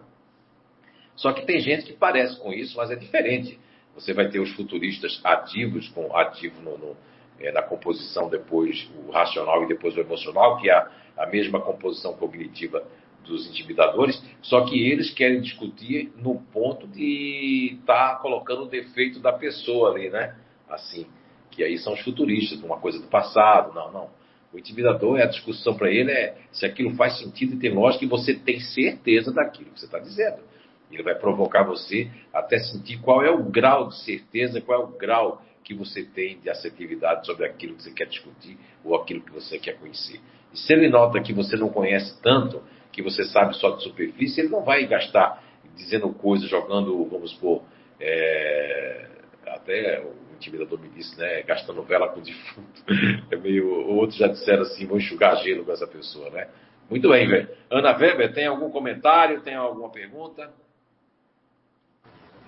Só 1.22 1.32
que 1.32 1.46
tem 1.46 1.60
gente 1.60 1.86
que 1.86 1.94
parece 1.94 2.36
com 2.40 2.52
isso, 2.52 2.76
mas 2.78 2.90
é 2.90 2.96
diferente. 2.96 3.60
Você 3.94 4.12
vai 4.12 4.28
ter 4.30 4.40
os 4.40 4.52
futuristas 4.54 5.22
ativos, 5.24 5.88
com 5.90 6.18
ativo 6.18 6.60
no, 6.64 6.78
no, 6.80 6.98
é, 7.40 7.52
na 7.52 7.62
composição 7.62 8.28
depois 8.28 8.90
o 8.98 9.12
racional 9.12 9.64
e 9.64 9.68
depois 9.68 9.96
o 9.96 10.00
emocional, 10.00 10.58
que 10.58 10.68
é 10.68 10.74
a, 10.74 10.90
a 11.18 11.28
mesma 11.28 11.62
composição 11.62 12.14
cognitiva 12.14 12.84
dos 13.24 13.48
intimidadores, 13.48 14.20
só 14.42 14.66
que 14.66 14.76
eles 14.92 15.12
querem 15.12 15.42
discutir 15.42 16.12
no 16.18 16.42
ponto 16.52 16.88
de 16.88 17.78
estar 17.80 18.14
tá 18.14 18.16
colocando 18.16 18.64
o 18.64 18.68
defeito 18.68 19.20
da 19.20 19.32
pessoa 19.32 19.92
ali, 19.92 20.10
né? 20.10 20.36
Assim, 20.68 21.06
que 21.52 21.64
aí 21.64 21.78
são 21.78 21.94
os 21.94 22.02
futuristas, 22.02 22.60
uma 22.64 22.80
coisa 22.80 22.98
do 23.00 23.06
passado, 23.08 23.76
não, 23.76 23.92
não. 23.92 24.10
O 24.52 24.58
intimidador 24.58 25.22
a 25.22 25.28
discussão 25.28 25.76
para 25.76 25.92
ele 25.92 26.12
é 26.12 26.36
se 26.52 26.66
aquilo 26.66 26.96
faz 26.96 27.20
sentido 27.20 27.54
e 27.54 27.60
tem 27.60 27.72
lógica 27.72 28.06
e 28.06 28.08
você 28.08 28.34
tem 28.34 28.60
certeza 28.60 29.32
daquilo 29.32 29.70
que 29.70 29.80
você 29.80 29.86
está 29.86 30.00
dizendo. 30.00 30.50
Ele 30.92 31.04
vai 31.04 31.16
provocar 31.16 31.64
você 31.64 32.10
até 32.34 32.58
sentir 32.60 33.00
qual 33.02 33.24
é 33.24 33.30
o 33.30 33.44
grau 33.44 33.90
de 33.90 33.98
certeza, 34.04 34.62
qual 34.62 34.82
é 34.82 34.84
o 34.84 34.88
grau 34.88 35.42
que 35.64 35.74
você 35.74 36.04
tem 36.04 36.40
de 36.40 36.50
assertividade 36.50 37.26
sobre 37.26 37.46
aquilo 37.46 37.76
que 37.76 37.84
você 37.84 37.92
quer 37.92 38.08
discutir 38.08 38.58
ou 38.84 38.96
aquilo 38.96 39.22
que 39.22 39.32
você 39.32 39.58
quer 39.60 39.78
conhecer. 39.78 40.20
E 40.54 40.58
se 40.58 40.74
ele 40.74 40.90
nota 40.90 41.22
que 41.22 41.34
você 41.34 41.56
não 41.56 41.70
conhece 41.70 42.22
tanto, 42.22 42.62
que 42.92 43.02
você 43.02 43.24
sabe 43.26 43.56
só 43.56 43.72
de 43.72 43.84
superfície, 43.84 44.42
ele 44.42 44.50
não 44.50 44.64
vai 44.64 44.86
gastar 44.86 45.42
dizendo 45.76 46.10
coisas, 46.10 46.50
jogando, 46.50 47.06
vamos 47.06 47.32
supor, 47.32 47.64
é, 48.00 49.08
até 49.48 50.02
o 50.02 50.36
intimidador 50.36 50.80
me 50.80 50.90
disse, 50.90 51.18
né, 51.18 51.44
gastando 51.44 51.84
vela 51.84 52.10
com 52.10 52.22
defunto. 52.22 52.84
É 53.32 53.36
meio, 53.38 53.70
outros 53.88 54.18
já 54.18 54.28
disseram 54.28 54.64
assim, 54.64 54.86
vou 54.86 54.98
enxugar 54.98 55.38
gelo 55.38 55.64
com 55.64 55.72
essa 55.72 55.88
pessoa, 55.88 56.30
né? 56.32 56.50
Muito 56.90 57.08
bem, 57.08 57.26
velho. 57.30 57.48
Ana 57.70 57.96
Weber, 57.96 58.34
tem 58.34 58.46
algum 58.46 58.70
comentário, 58.70 59.42
tem 59.42 59.56
alguma 59.56 59.90
pergunta? 59.90 60.52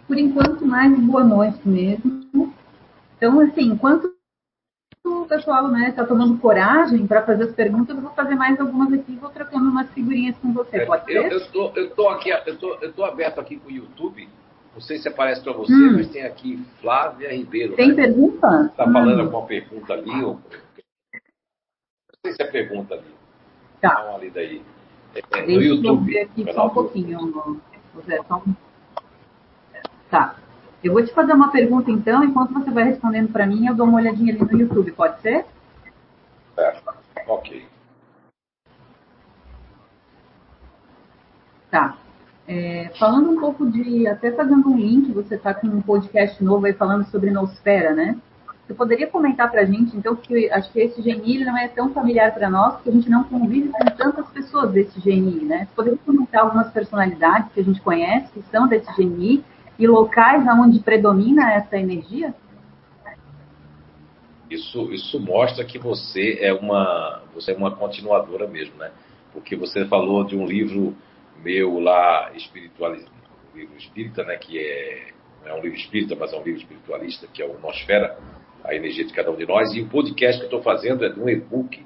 Por 0.08 0.18
enquanto, 0.18 0.66
mais 0.66 0.98
boa 1.00 1.24
noite 1.24 1.60
mesmo. 1.68 2.54
Então, 3.18 3.40
assim, 3.40 3.64
enquanto 3.64 4.14
o 5.06 5.26
pessoal 5.26 5.66
está 5.68 5.78
né, 5.78 5.92
tá 5.92 6.06
tomando 6.06 6.40
coragem 6.40 7.06
para 7.06 7.26
fazer 7.26 7.44
as 7.44 7.52
perguntas, 7.52 7.96
eu 7.96 8.02
vou 8.02 8.12
fazer 8.12 8.36
mais 8.36 8.60
algumas 8.60 8.92
aqui 8.94 9.14
e 9.14 9.18
vou 9.18 9.30
trocando 9.30 9.70
umas 9.70 9.90
figurinhas 9.92 10.38
com 10.38 10.54
você. 10.54 10.78
É, 10.78 10.86
Pode 10.86 11.12
eu, 11.12 11.30
ser? 11.40 11.50
Eu 11.76 11.90
tô 11.92 12.10
aqui, 12.10 12.30
eu 12.30 12.58
tô, 12.58 12.76
eu 12.76 12.94
tô 12.94 13.04
aberto 13.04 13.40
aqui 13.40 13.58
com 13.58 13.68
o 13.68 13.72
YouTube. 13.72 14.28
Não 14.74 14.82
sei 14.82 14.98
se 14.98 15.08
aparece 15.08 15.44
para 15.44 15.54
você, 15.54 15.74
hum. 15.74 15.94
mas 15.98 16.10
tem 16.10 16.24
aqui 16.24 16.66
Flávia 16.82 17.32
Ribeiro. 17.32 17.76
Tem 17.76 17.90
né? 17.90 17.96
pergunta? 17.96 18.70
Está 18.72 18.88
hum. 18.88 18.94
falando 18.94 19.20
alguma 19.22 19.46
pergunta 19.46 19.94
ali? 19.94 20.24
Ou... 20.24 20.34
Não 20.34 20.42
sei 22.26 22.34
se 22.34 22.42
é 22.42 22.46
pergunta 22.46 22.96
ali. 22.96 23.14
Tá. 23.80 23.94
Dá 23.94 24.10
uma 24.10 24.20
lida 24.20 24.40
aí. 24.40 24.64
É, 25.14 25.40
é 25.40 25.46
no 25.46 25.62
YouTube. 25.62 25.88
Eu 25.88 25.98
ver 26.06 26.22
aqui 26.22 26.54
só 26.54 26.68
um 26.68 26.70
pouquinho, 26.70 27.62
José. 27.94 28.20
Só 28.28 28.38
um... 28.38 28.56
Tá. 30.14 30.36
Eu 30.84 30.94
vou 30.94 31.04
te 31.04 31.12
fazer 31.12 31.34
uma 31.34 31.52
pergunta 31.52 31.90
então, 31.90 32.24
enquanto 32.24 32.54
você 32.54 32.70
vai 32.70 32.84
respondendo 32.84 33.32
para 33.32 33.48
mim, 33.48 33.66
eu 33.66 33.74
dou 33.74 33.88
uma 33.88 33.98
olhadinha 33.98 34.32
ali 34.32 34.44
no 34.44 34.60
YouTube, 34.60 34.92
pode 34.92 35.20
ser? 35.22 35.44
É, 36.56 36.78
ok. 37.28 37.66
Tá. 41.72 41.98
É, 42.48 42.92
falando 43.00 43.32
um 43.32 43.40
pouco 43.40 43.66
de, 43.66 44.06
até 44.06 44.32
fazendo 44.34 44.70
um 44.70 44.78
link, 44.78 45.12
você 45.12 45.34
está 45.34 45.52
com 45.52 45.66
um 45.66 45.82
podcast 45.82 46.44
novo 46.44 46.68
aí 46.68 46.74
falando 46.74 47.06
sobre 47.06 47.32
nosfera, 47.32 47.96
né? 47.96 48.16
Você 48.68 48.76
poderia 48.76 49.08
comentar 49.08 49.50
para 49.50 49.62
a 49.62 49.66
gente, 49.66 49.98
então, 49.98 50.16
que 50.16 50.48
acho 50.52 50.72
que 50.72 50.80
esse 50.80 51.02
GNI 51.02 51.44
não 51.44 51.58
é 51.58 51.68
tão 51.70 51.92
familiar 51.92 52.32
para 52.36 52.52
nós, 52.52 52.76
porque 52.76 52.90
a 52.90 52.94
gente 52.94 53.10
não 53.10 53.24
convive 53.24 53.70
com 53.70 53.86
tantas 53.98 54.28
pessoas 54.28 54.72
desse 54.72 55.00
GNI, 55.00 55.44
né? 55.44 55.66
Você 55.66 55.76
poderia 55.76 56.00
comentar 56.06 56.44
algumas 56.44 56.72
personalidades 56.72 57.52
que 57.52 57.62
a 57.62 57.64
gente 57.64 57.82
conhece, 57.82 58.32
que 58.32 58.44
são 58.52 58.68
desse 58.68 58.94
GNI, 58.96 59.44
e 59.78 59.88
locais 59.88 60.44
onde 60.48 60.80
predomina 60.80 61.54
essa 61.54 61.78
energia? 61.78 62.34
Isso, 64.50 64.92
isso 64.94 65.20
mostra 65.20 65.66
que 65.66 65.80
você 65.80 66.38
é 66.40 66.54
uma 66.54 67.24
você 67.34 67.52
é 67.52 67.56
uma 67.56 67.76
continuadora 67.76 68.48
mesmo, 68.48 68.76
né? 68.78 68.92
Porque 69.32 69.56
você 69.56 69.86
falou 69.86 70.24
de 70.24 70.36
um 70.36 70.46
livro 70.46 70.96
meu 71.44 71.80
lá 71.80 72.32
espiritualista, 72.36 73.10
um 73.54 73.58
livro 73.58 73.76
espírita, 73.76 74.24
né? 74.24 74.38
Que 74.38 74.60
é 74.60 75.08
não 75.44 75.52
é 75.52 75.60
um 75.60 75.62
livro 75.62 75.78
espírita, 75.78 76.16
mas 76.16 76.32
é 76.32 76.38
um 76.38 76.44
livro 76.44 76.62
espiritualista, 76.62 77.28
que 77.28 77.42
é 77.42 77.46
o 77.46 77.60
Nosfera, 77.60 78.18
a 78.64 78.76
energia 78.76 79.06
de 79.06 79.14
cada 79.14 79.32
um 79.32 79.36
de 79.36 79.46
nós. 79.46 79.74
E 79.74 79.82
o 79.82 79.90
podcast 79.90 80.38
que 80.38 80.44
eu 80.54 80.58
estou 80.58 80.62
fazendo 80.62 81.04
é 81.04 81.10
de 81.10 81.20
um 81.20 81.28
e-book, 81.28 81.84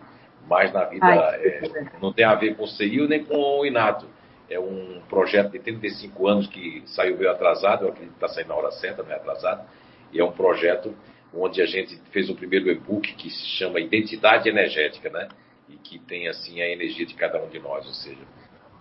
mas 0.48 0.72
na 0.74 0.84
vida 0.86 1.06
Ai, 1.06 1.42
é, 1.42 1.86
não 2.02 2.12
tem 2.12 2.26
a 2.26 2.36
ver 2.36 2.56
com 2.56 2.64
o 2.64 2.68
CEIU 2.68 3.08
nem 3.08 3.24
com 3.24 3.36
o 3.36 3.66
Inato 3.66 4.06
é 4.50 4.60
um 4.60 5.02
projeto 5.10 5.52
de 5.52 5.60
35 5.60 6.28
anos 6.28 6.48
que 6.48 6.84
saiu 6.88 7.18
meio 7.18 7.30
atrasado, 7.32 7.86
eu 7.86 7.90
acredito 7.90 8.12
que 8.12 8.24
está 8.24 8.28
saindo 8.28 8.50
na 8.50 8.56
hora 8.56 8.72
certa, 8.72 9.04
não 9.04 9.12
é 9.12 9.16
atrasado. 9.16 9.68
E 10.12 10.20
é 10.20 10.24
um 10.24 10.32
projeto 10.32 10.96
onde 11.34 11.62
a 11.62 11.66
gente 11.66 12.00
fez 12.12 12.30
o 12.30 12.36
primeiro 12.36 12.70
e-book 12.70 13.14
que 13.16 13.30
se 13.30 13.46
chama 13.58 13.80
Identidade 13.80 14.48
Energética, 14.48 15.10
né? 15.10 15.28
E 15.70 15.76
que 15.76 16.00
tem 16.00 16.28
assim 16.28 16.62
a 16.62 16.68
energia 16.68 17.06
de 17.06 17.14
cada 17.14 17.44
um 17.44 17.50
de 17.50 17.60
nós, 17.60 17.86
ou 17.86 17.94
seja. 17.94 18.22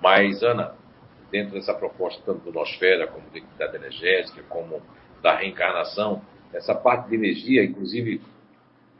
Mas, 0.00 0.42
Ana, 0.42 0.74
dentro 1.30 1.54
dessa 1.54 1.74
proposta 1.74 2.22
tanto 2.24 2.44
do 2.44 2.52
Nosfera, 2.52 3.06
como 3.08 3.28
da 3.30 3.38
identidade 3.38 3.76
energética, 3.76 4.42
como 4.48 4.80
da 5.20 5.34
reencarnação, 5.34 6.22
essa 6.52 6.74
parte 6.74 7.08
de 7.08 7.16
energia, 7.16 7.64
inclusive 7.64 8.20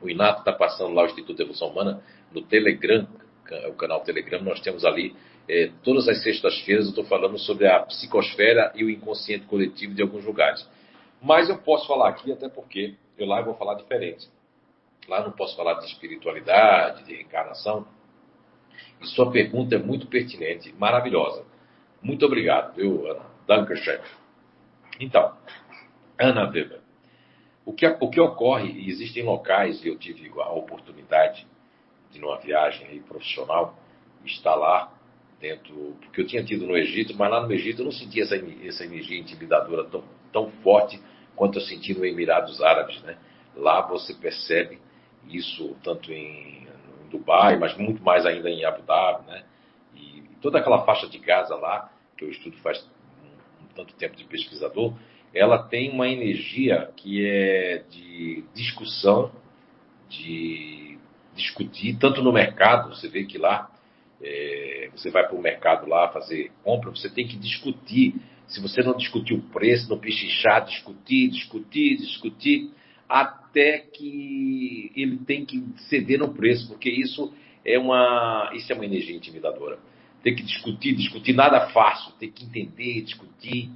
o 0.00 0.10
Inato 0.10 0.40
está 0.40 0.52
passando 0.52 0.92
lá 0.92 1.02
o 1.02 1.06
Instituto 1.06 1.36
de 1.36 1.42
Evolução 1.42 1.68
Humana 1.68 2.02
no 2.32 2.42
Telegram, 2.42 3.06
o 3.68 3.72
canal 3.74 4.00
Telegram, 4.00 4.42
nós 4.42 4.60
temos 4.60 4.84
ali 4.84 5.14
é, 5.48 5.70
todas 5.82 6.08
as 6.08 6.22
sextas-feiras 6.22 6.84
eu 6.84 6.90
estou 6.90 7.04
falando 7.04 7.38
sobre 7.38 7.66
a 7.66 7.80
psicosfera 7.80 8.72
e 8.74 8.84
o 8.84 8.90
inconsciente 8.90 9.46
coletivo 9.46 9.94
de 9.94 10.02
alguns 10.02 10.24
lugares. 10.24 10.68
Mas 11.22 11.48
eu 11.48 11.58
posso 11.58 11.86
falar 11.86 12.08
aqui, 12.08 12.32
até 12.32 12.48
porque 12.48 12.94
eu 13.16 13.26
lá 13.26 13.40
vou 13.40 13.54
falar 13.54 13.74
diferente. 13.74 14.28
Lá 15.08 15.22
não 15.22 15.32
posso 15.32 15.56
falar 15.56 15.74
de 15.74 15.86
espiritualidade, 15.86 17.04
de 17.04 17.14
reencarnação. 17.14 17.86
E 19.00 19.06
sua 19.06 19.30
pergunta 19.30 19.76
é 19.76 19.78
muito 19.78 20.06
pertinente, 20.06 20.74
maravilhosa. 20.78 21.44
Muito 22.02 22.26
obrigado, 22.26 22.74
viu, 22.74 23.08
Ana? 23.10 23.24
Dankeschön. 23.46 24.00
Então, 24.98 25.36
Ana 26.18 26.44
Weber, 26.44 26.80
o 27.64 27.72
que, 27.72 27.86
o 27.86 28.10
que 28.10 28.20
ocorre, 28.20 28.70
e 28.70 28.88
existem 28.88 29.22
locais, 29.22 29.84
eu 29.84 29.98
tive 29.98 30.30
a 30.40 30.50
oportunidade 30.50 31.46
de, 32.10 32.18
numa 32.18 32.38
viagem 32.38 33.00
profissional, 33.02 33.76
estar 34.24 34.54
lá 34.54 34.95
dentro, 35.40 35.96
porque 36.00 36.20
eu 36.20 36.26
tinha 36.26 36.42
tido 36.42 36.66
no 36.66 36.76
Egito, 36.76 37.14
mas 37.16 37.30
lá 37.30 37.46
no 37.46 37.52
Egito 37.52 37.80
eu 37.80 37.84
não 37.84 37.92
sentia 37.92 38.22
essa, 38.22 38.36
essa 38.64 38.84
energia 38.84 39.18
intimidadora 39.18 39.84
tão, 39.84 40.04
tão 40.32 40.50
forte 40.62 41.00
quanto 41.34 41.58
eu 41.58 41.62
senti 41.62 41.94
no 41.94 42.04
Emirados 42.04 42.62
Árabes, 42.62 43.00
né? 43.02 43.16
Lá 43.54 43.82
você 43.82 44.14
percebe 44.14 44.78
isso 45.28 45.76
tanto 45.82 46.12
em, 46.12 46.66
em 47.04 47.08
Dubai, 47.10 47.58
mas 47.58 47.76
muito 47.76 48.02
mais 48.02 48.24
ainda 48.24 48.48
em 48.48 48.64
Abu 48.64 48.82
Dhabi, 48.82 49.26
né? 49.26 49.44
E, 49.94 50.22
toda 50.40 50.58
aquela 50.58 50.84
faixa 50.84 51.06
de 51.08 51.18
Gaza 51.18 51.54
lá, 51.54 51.92
que 52.16 52.24
eu 52.24 52.30
estudo 52.30 52.56
faz 52.58 52.82
um 53.22 53.74
tanto 53.74 53.94
tempo 53.94 54.16
de 54.16 54.24
pesquisador, 54.24 54.94
ela 55.34 55.58
tem 55.58 55.90
uma 55.90 56.08
energia 56.08 56.90
que 56.96 57.26
é 57.26 57.84
de 57.90 58.44
discussão, 58.54 59.30
de 60.08 60.98
discutir, 61.34 61.98
tanto 61.98 62.22
no 62.22 62.32
mercado, 62.32 62.94
você 62.94 63.08
vê 63.08 63.24
que 63.24 63.36
lá 63.36 63.70
é, 64.22 64.90
você 64.94 65.10
vai 65.10 65.26
para 65.26 65.36
o 65.36 65.42
mercado 65.42 65.88
lá 65.88 66.08
fazer 66.08 66.50
compra, 66.62 66.90
você 66.90 67.08
tem 67.08 67.26
que 67.26 67.36
discutir. 67.36 68.14
Se 68.46 68.60
você 68.60 68.82
não 68.82 68.96
discutir 68.96 69.34
o 69.34 69.42
preço, 69.42 69.90
não 69.90 69.98
pichichar, 69.98 70.64
discutir, 70.64 71.28
discutir, 71.28 71.96
discutir, 71.96 72.70
até 73.08 73.78
que 73.78 74.92
ele 74.94 75.18
tem 75.18 75.44
que 75.44 75.62
ceder 75.88 76.18
no 76.18 76.32
preço, 76.32 76.68
porque 76.68 76.88
isso 76.88 77.32
é 77.64 77.78
uma, 77.78 78.50
isso 78.54 78.72
é 78.72 78.74
uma 78.74 78.84
energia 78.84 79.16
intimidadora. 79.16 79.78
Tem 80.22 80.34
que 80.34 80.42
discutir, 80.42 80.94
discutir 80.94 81.32
nada 81.32 81.68
fácil, 81.68 82.12
tem 82.18 82.30
que 82.30 82.44
entender, 82.44 83.02
discutir. 83.02 83.70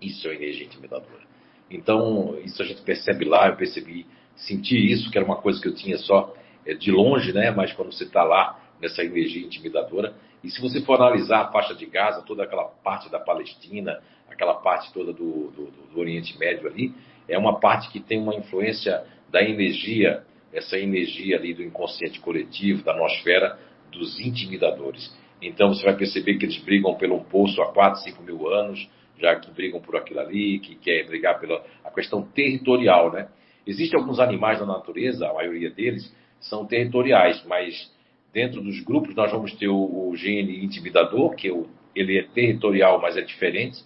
Isso 0.00 0.26
é 0.26 0.30
uma 0.30 0.36
energia 0.36 0.66
intimidadora. 0.66 1.28
Então, 1.70 2.38
isso 2.44 2.62
a 2.62 2.66
gente 2.66 2.82
percebe 2.82 3.24
lá, 3.24 3.48
eu 3.48 3.56
percebi, 3.56 4.06
senti 4.34 4.76
isso, 4.92 5.10
que 5.10 5.16
era 5.16 5.24
uma 5.24 5.36
coisa 5.36 5.60
que 5.60 5.68
eu 5.68 5.74
tinha 5.74 5.98
só 5.98 6.34
é, 6.66 6.74
de 6.74 6.90
longe, 6.90 7.32
né? 7.32 7.50
Mas 7.50 7.72
quando 7.72 7.92
você 7.92 8.04
está 8.04 8.24
lá 8.24 8.59
nessa 8.80 9.02
energia 9.02 9.44
intimidadora, 9.44 10.14
e 10.42 10.50
se 10.50 10.60
você 10.60 10.80
for 10.80 10.94
analisar 10.94 11.42
a 11.42 11.52
faixa 11.52 11.74
de 11.74 11.86
Gaza, 11.86 12.22
toda 12.22 12.44
aquela 12.44 12.64
parte 12.64 13.10
da 13.10 13.18
Palestina, 13.18 14.00
aquela 14.28 14.54
parte 14.54 14.92
toda 14.92 15.12
do, 15.12 15.50
do, 15.50 15.70
do 15.92 16.00
Oriente 16.00 16.38
Médio 16.38 16.66
ali, 16.66 16.94
é 17.28 17.38
uma 17.38 17.60
parte 17.60 17.90
que 17.90 18.00
tem 18.00 18.18
uma 18.18 18.34
influência 18.34 19.04
da 19.28 19.42
energia, 19.42 20.24
essa 20.52 20.78
energia 20.78 21.36
ali 21.36 21.54
do 21.54 21.62
inconsciente 21.62 22.18
coletivo, 22.20 22.82
da 22.82 22.96
nosfera, 22.96 23.58
dos 23.92 24.18
intimidadores. 24.20 25.14
Então 25.42 25.68
você 25.68 25.84
vai 25.84 25.96
perceber 25.96 26.36
que 26.36 26.44
eles 26.44 26.58
brigam 26.58 26.94
pelo 26.94 27.22
poço 27.24 27.60
há 27.62 27.72
4, 27.72 28.02
5 28.02 28.22
mil 28.22 28.48
anos, 28.48 28.88
já 29.18 29.36
que 29.36 29.50
brigam 29.50 29.80
por 29.80 29.96
aquilo 29.96 30.20
ali, 30.20 30.58
que 30.58 30.74
quer 30.76 31.06
brigar 31.06 31.38
pela 31.38 31.62
a 31.84 31.90
questão 31.90 32.22
territorial, 32.22 33.12
né? 33.12 33.28
Existem 33.66 33.98
alguns 33.98 34.18
animais 34.18 34.58
da 34.58 34.66
natureza, 34.66 35.28
a 35.28 35.34
maioria 35.34 35.70
deles 35.70 36.14
são 36.40 36.66
territoriais, 36.66 37.44
mas 37.46 37.92
dentro 38.32 38.60
dos 38.60 38.80
grupos 38.80 39.14
nós 39.14 39.30
vamos 39.30 39.52
ter 39.54 39.68
o, 39.68 40.08
o 40.08 40.16
gene 40.16 40.64
intimidador, 40.64 41.34
que 41.34 41.48
é 41.48 41.52
o, 41.52 41.66
ele 41.94 42.18
é 42.18 42.22
territorial, 42.22 43.00
mas 43.00 43.16
é 43.16 43.22
diferente. 43.22 43.84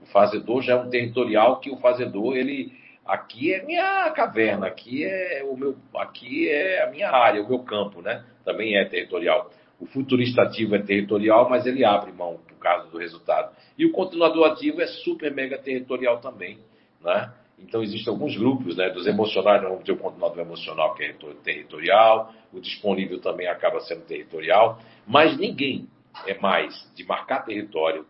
O 0.00 0.06
fazedor 0.06 0.62
já 0.62 0.74
é 0.74 0.76
um 0.76 0.90
territorial 0.90 1.60
que 1.60 1.70
o 1.70 1.76
fazedor 1.76 2.36
ele 2.36 2.72
aqui 3.04 3.52
é 3.52 3.64
minha 3.64 4.10
caverna, 4.10 4.66
aqui 4.66 5.04
é 5.04 5.42
o 5.44 5.56
meu, 5.56 5.76
aqui 5.94 6.48
é 6.48 6.84
a 6.84 6.90
minha 6.90 7.10
área, 7.10 7.42
o 7.42 7.48
meu 7.48 7.60
campo, 7.60 8.00
né? 8.00 8.24
Também 8.44 8.76
é 8.76 8.84
territorial. 8.84 9.50
O 9.78 9.86
futurista 9.86 10.42
ativo 10.42 10.74
é 10.74 10.78
territorial, 10.78 11.48
mas 11.48 11.66
ele 11.66 11.84
abre 11.84 12.12
mão 12.12 12.38
por 12.48 12.56
causa 12.58 12.88
do 12.88 12.98
resultado. 12.98 13.54
E 13.76 13.84
o 13.84 13.92
continuador 13.92 14.52
ativo 14.52 14.80
é 14.80 14.86
super 14.86 15.32
mega 15.32 15.58
territorial 15.58 16.20
também, 16.20 16.58
né? 17.02 17.32
Então 17.62 17.82
existem 17.82 18.12
alguns 18.12 18.36
grupos, 18.36 18.76
né? 18.76 18.90
Dos 18.90 19.06
emocionais, 19.06 19.62
vamos 19.62 19.84
ter 19.84 19.92
o 19.92 19.96
continuador 19.96 20.40
emocional 20.40 20.94
que 20.94 21.04
é 21.04 21.14
territorial, 21.42 22.32
o 22.52 22.60
disponível 22.60 23.20
também 23.20 23.46
acaba 23.46 23.80
sendo 23.80 24.02
territorial, 24.02 24.80
mas 25.06 25.36
ninguém 25.38 25.88
é 26.26 26.38
mais 26.38 26.90
de 26.94 27.04
marcar 27.04 27.44
território, 27.44 28.04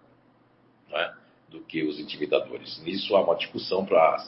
né? 0.90 1.14
Do 1.48 1.60
que 1.60 1.82
os 1.82 2.00
intimidadores. 2.00 2.82
Nisso 2.82 3.14
há 3.14 3.22
uma 3.22 3.36
discussão 3.36 3.84
para 3.84 4.18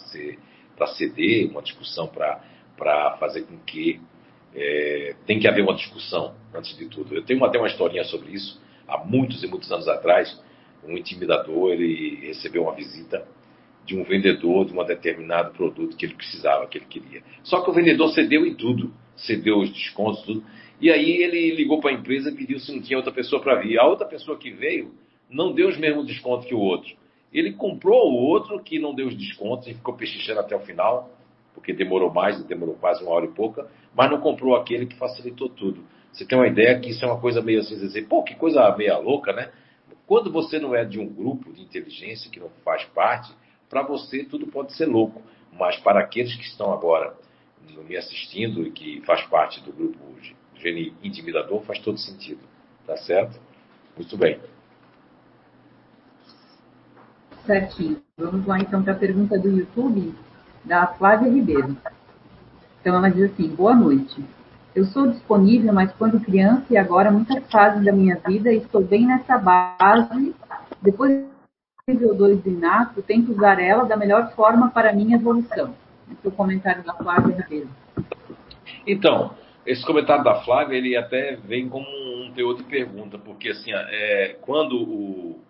ceder, 0.94 1.50
uma 1.50 1.62
discussão 1.62 2.06
para 2.06 3.16
fazer 3.18 3.42
com 3.42 3.58
que 3.60 4.00
é, 4.54 5.16
tem 5.26 5.40
que 5.40 5.48
haver 5.48 5.62
uma 5.62 5.74
discussão 5.74 6.34
antes 6.54 6.76
de 6.76 6.86
tudo. 6.86 7.14
Eu 7.14 7.24
tenho 7.24 7.42
até 7.44 7.58
uma 7.58 7.66
historinha 7.66 8.04
sobre 8.04 8.32
isso. 8.32 8.62
Há 8.86 8.98
muitos 8.98 9.42
e 9.42 9.46
muitos 9.46 9.72
anos 9.72 9.88
atrás, 9.88 10.40
um 10.84 10.96
intimidador 10.96 11.72
ele 11.72 12.26
recebeu 12.26 12.62
uma 12.64 12.74
visita 12.74 13.26
de 13.84 13.96
um 13.96 14.04
vendedor 14.04 14.64
de 14.64 14.72
um 14.72 14.84
determinado 14.84 15.52
produto 15.52 15.96
que 15.96 16.06
ele 16.06 16.14
precisava, 16.14 16.66
que 16.66 16.78
ele 16.78 16.86
queria. 16.86 17.22
Só 17.42 17.62
que 17.62 17.70
o 17.70 17.72
vendedor 17.72 18.08
cedeu 18.12 18.46
em 18.46 18.54
tudo, 18.54 18.92
cedeu 19.16 19.58
os 19.58 19.70
descontos, 19.70 20.22
tudo. 20.22 20.44
E 20.80 20.90
aí 20.90 21.22
ele 21.22 21.54
ligou 21.54 21.80
para 21.80 21.90
a 21.90 21.94
empresa 21.94 22.30
e 22.30 22.34
pediu 22.34 22.58
se 22.58 22.72
não 22.72 22.82
tinha 22.82 22.96
outra 22.96 23.12
pessoa 23.12 23.40
para 23.42 23.60
vir. 23.60 23.78
A 23.78 23.86
outra 23.86 24.06
pessoa 24.06 24.38
que 24.38 24.50
veio 24.50 24.92
não 25.30 25.52
deu 25.52 25.68
os 25.68 25.78
mesmos 25.78 26.06
descontos 26.06 26.46
que 26.46 26.54
o 26.54 26.60
outro. 26.60 26.94
Ele 27.32 27.52
comprou 27.52 28.10
o 28.10 28.14
outro 28.14 28.62
que 28.62 28.78
não 28.78 28.94
deu 28.94 29.08
os 29.08 29.16
descontos 29.16 29.66
e 29.66 29.74
ficou 29.74 29.94
pechichando 29.94 30.40
até 30.40 30.54
o 30.54 30.60
final, 30.60 31.10
porque 31.52 31.72
demorou 31.72 32.12
mais, 32.12 32.42
demorou 32.44 32.74
quase 32.76 33.02
uma 33.02 33.12
hora 33.12 33.26
e 33.26 33.32
pouca, 33.32 33.68
mas 33.94 34.10
não 34.10 34.20
comprou 34.20 34.56
aquele 34.56 34.86
que 34.86 34.96
facilitou 34.96 35.48
tudo. 35.48 35.84
Você 36.12 36.24
tem 36.24 36.38
uma 36.38 36.46
ideia 36.46 36.78
que 36.78 36.90
isso 36.90 37.04
é 37.04 37.08
uma 37.08 37.20
coisa 37.20 37.42
meio 37.42 37.60
assim, 37.60 37.76
dizer, 37.76 38.06
pô, 38.06 38.22
que 38.22 38.36
coisa 38.36 38.74
meia 38.76 38.96
louca, 38.98 39.32
né? 39.32 39.50
Quando 40.06 40.30
você 40.30 40.58
não 40.58 40.74
é 40.74 40.84
de 40.84 41.00
um 41.00 41.08
grupo 41.08 41.52
de 41.52 41.62
inteligência 41.62 42.30
que 42.30 42.38
não 42.38 42.50
faz 42.64 42.84
parte, 42.84 43.32
para 43.74 43.82
você 43.82 44.22
tudo 44.22 44.46
pode 44.46 44.72
ser 44.74 44.86
louco, 44.86 45.20
mas 45.52 45.76
para 45.80 45.98
aqueles 45.98 46.36
que 46.36 46.44
estão 46.44 46.72
agora 46.72 47.12
me 47.88 47.96
assistindo 47.96 48.62
e 48.62 48.70
que 48.70 49.02
faz 49.04 49.26
parte 49.26 49.60
do 49.62 49.72
grupo 49.72 49.98
Gene 50.54 50.94
Intimidador, 51.02 51.60
faz 51.62 51.80
todo 51.80 51.98
sentido, 51.98 52.38
tá 52.86 52.96
certo? 52.98 53.36
Muito 53.96 54.16
bem. 54.16 54.38
Certinho. 57.44 58.00
Vamos 58.16 58.46
lá 58.46 58.60
então 58.60 58.80
para 58.80 58.92
a 58.92 58.96
pergunta 58.96 59.36
do 59.36 59.48
YouTube 59.48 60.14
da 60.64 60.86
Flávia 60.86 61.28
Ribeiro. 61.28 61.76
Então 62.80 62.94
ela 62.94 63.08
diz 63.08 63.32
assim: 63.32 63.48
Boa 63.48 63.74
noite. 63.74 64.24
Eu 64.72 64.84
sou 64.86 65.08
disponível, 65.08 65.72
mas 65.72 65.92
quando 65.94 66.20
criança 66.20 66.66
e 66.70 66.76
agora 66.76 67.10
muitas 67.10 67.44
fases 67.50 67.84
da 67.84 67.92
minha 67.92 68.20
vida 68.24 68.52
estou 68.52 68.84
bem 68.84 69.04
nessa 69.04 69.36
base. 69.36 70.34
Depois 70.80 71.33
nível 71.86 72.14
2 72.14 72.42
do 72.42 72.48
inato, 72.48 73.02
tento 73.02 73.32
usar 73.32 73.60
ela 73.60 73.84
da 73.84 73.94
melhor 73.94 74.32
forma 74.34 74.70
para 74.70 74.90
minha 74.94 75.16
evolução. 75.16 75.74
Esse 76.10 76.24
é 76.24 76.28
o 76.28 76.32
comentário 76.32 76.82
da 76.82 76.94
Flávia 76.94 77.36
Ribeiro. 77.36 77.68
Então, 78.86 79.34
esse 79.66 79.84
comentário 79.84 80.24
da 80.24 80.36
Flávia, 80.36 80.78
ele 80.78 80.96
até 80.96 81.36
vem 81.36 81.68
como 81.68 81.84
um 81.84 82.32
teor 82.32 82.56
de 82.56 82.62
pergunta, 82.62 83.18
porque 83.18 83.50
assim, 83.50 83.70
é, 83.74 84.34
quando 84.40 84.76
o, 84.76 85.40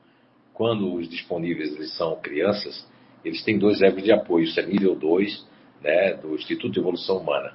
quando 0.53 0.95
os 0.95 1.09
disponíveis 1.09 1.73
eles 1.73 1.97
são 1.97 2.17
crianças, 2.17 2.85
eles 3.25 3.45
têm 3.45 3.57
dois 3.57 3.81
egos 3.81 4.03
de 4.03 4.11
apoio, 4.11 4.45
isso 4.45 4.59
é 4.59 4.67
nível 4.67 4.97
2 4.97 5.47
né, 5.83 6.15
do 6.15 6.35
Instituto 6.35 6.73
de 6.73 6.81
Evolução 6.81 7.19
Humana. 7.19 7.53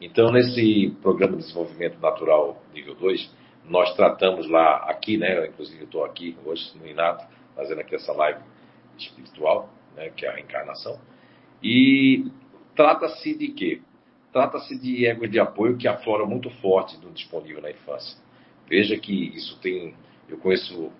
Então, 0.00 0.30
nesse 0.30 0.96
programa 1.02 1.32
de 1.36 1.42
desenvolvimento 1.42 1.98
natural 1.98 2.62
nível 2.72 2.94
2, 2.94 3.28
nós 3.68 3.92
tratamos 3.96 4.48
lá, 4.48 4.84
aqui, 4.88 5.16
né, 5.16 5.48
inclusive 5.48 5.80
eu 5.80 5.86
estou 5.86 6.04
aqui 6.04 6.36
hoje 6.44 6.70
no 6.80 6.86
Inato, 6.86 7.24
fazendo 7.60 7.80
aqui 7.80 7.94
essa 7.94 8.12
live 8.12 8.40
espiritual, 8.96 9.68
né, 9.94 10.08
que 10.10 10.24
é 10.24 10.30
a 10.30 10.32
reencarnação, 10.32 10.98
e 11.62 12.24
trata-se 12.74 13.36
de 13.36 13.48
quê? 13.48 13.82
Trata-se 14.32 14.78
de 14.78 15.06
ego 15.06 15.28
de 15.28 15.38
apoio 15.38 15.76
que 15.76 15.86
aflora 15.86 16.24
muito 16.24 16.48
forte 16.62 16.96
no 16.98 17.10
disponível 17.10 17.60
na 17.60 17.70
infância. 17.70 18.16
Veja 18.66 18.96
que 18.96 19.12
isso 19.36 19.58
tem, 19.60 19.94
eu 20.28 20.38
conheço 20.38 20.90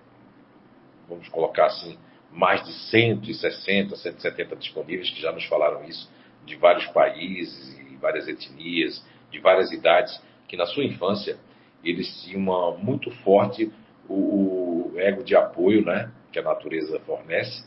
vamos 1.09 1.27
colocar 1.29 1.65
assim, 1.65 1.97
mais 2.31 2.63
de 2.63 2.71
160, 2.71 3.95
170 3.95 4.55
disponíveis 4.55 5.09
que 5.09 5.21
já 5.21 5.31
nos 5.31 5.45
falaram 5.45 5.83
isso, 5.83 6.09
de 6.45 6.55
vários 6.55 6.85
países 6.87 7.77
e 7.79 7.95
várias 7.97 8.27
etnias, 8.27 9.03
de 9.29 9.39
várias 9.39 9.71
idades, 9.71 10.21
que 10.47 10.55
na 10.55 10.65
sua 10.65 10.85
infância 10.85 11.37
eles 11.83 12.23
tinham 12.23 12.39
uma, 12.39 12.77
muito 12.77 13.11
forte 13.23 13.71
o, 14.07 14.91
o, 14.93 14.99
ego 14.99 15.23
de 15.23 15.35
apoio, 15.35 15.83
né, 15.83 16.11
que 16.31 16.39
a 16.39 16.43
natureza 16.43 16.99
fornece, 17.01 17.63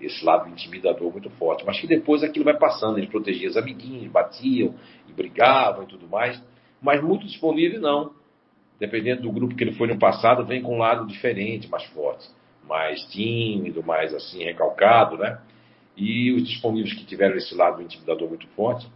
esse 0.00 0.24
lado 0.24 0.48
intimidador 0.48 1.12
muito 1.12 1.30
forte, 1.30 1.64
mas 1.64 1.80
que 1.80 1.86
depois 1.86 2.24
aquilo 2.24 2.44
vai 2.44 2.58
passando, 2.58 2.98
eles 2.98 3.08
protegiam 3.08 3.50
os 3.50 3.56
amiguinhos, 3.56 4.10
batiam 4.10 4.74
e 5.08 5.12
brigavam 5.12 5.84
e 5.84 5.86
tudo 5.86 6.08
mais, 6.08 6.42
mas 6.80 7.02
muito 7.02 7.24
disponível 7.24 7.80
não. 7.80 8.12
Dependendo 8.80 9.22
do 9.22 9.30
grupo 9.30 9.54
que 9.54 9.62
ele 9.62 9.74
foi 9.74 9.86
no 9.86 9.98
passado, 9.98 10.44
vem 10.44 10.60
com 10.60 10.74
um 10.74 10.78
lado 10.78 11.06
diferente, 11.06 11.68
mais 11.68 11.84
forte 11.84 12.28
mais 12.66 13.02
tímido, 13.06 13.82
mais 13.82 14.14
assim 14.14 14.44
recalcado, 14.44 15.18
né? 15.18 15.38
E 15.96 16.32
os 16.32 16.46
disponíveis 16.46 16.94
que 16.94 17.04
tiveram 17.04 17.36
esse 17.36 17.54
lado 17.54 17.82
intimidador 17.82 18.28
muito 18.28 18.46
forte, 18.48 18.86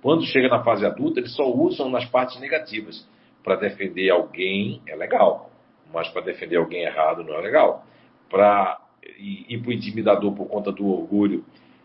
quando 0.00 0.24
chega 0.24 0.48
na 0.48 0.62
fase 0.62 0.86
adulta, 0.86 1.20
eles 1.20 1.34
só 1.34 1.50
usam 1.52 1.90
nas 1.90 2.04
partes 2.06 2.40
negativas. 2.40 3.06
Para 3.42 3.56
defender 3.56 4.10
alguém 4.10 4.80
é 4.86 4.96
legal, 4.96 5.50
mas 5.92 6.08
para 6.08 6.22
defender 6.22 6.56
alguém 6.56 6.82
errado 6.82 7.22
não 7.22 7.34
é 7.34 7.40
legal. 7.40 7.84
Para 8.28 8.80
ir 9.18 9.58
para 9.58 9.70
o 9.70 9.72
intimidador 9.72 10.32
por 10.32 10.46
conta 10.46 10.72
do 10.72 10.86
orgulho 10.86 11.44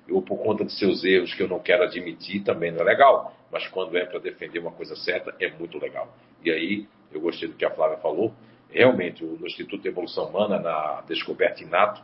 ou 0.09 0.21
por 0.21 0.37
conta 0.37 0.65
de 0.65 0.73
seus 0.73 1.03
erros 1.03 1.33
que 1.33 1.43
eu 1.43 1.47
não 1.47 1.59
quero 1.59 1.83
admitir 1.83 2.43
também 2.43 2.71
não 2.71 2.81
é 2.81 2.83
legal. 2.83 3.33
Mas 3.51 3.67
quando 3.67 3.97
é 3.97 4.05
para 4.05 4.19
defender 4.19 4.59
uma 4.59 4.71
coisa 4.71 4.95
certa, 4.95 5.33
é 5.39 5.49
muito 5.51 5.77
legal. 5.77 6.13
E 6.43 6.51
aí, 6.51 6.87
eu 7.11 7.21
gostei 7.21 7.47
do 7.47 7.55
que 7.55 7.65
a 7.65 7.71
Flávia 7.71 7.97
falou, 7.97 8.33
realmente 8.69 9.23
no 9.23 9.45
Instituto 9.45 9.81
de 9.81 9.89
Evolução 9.89 10.29
Humana, 10.29 10.59
na 10.59 11.01
descoberta 11.07 11.61
inato, 11.61 12.01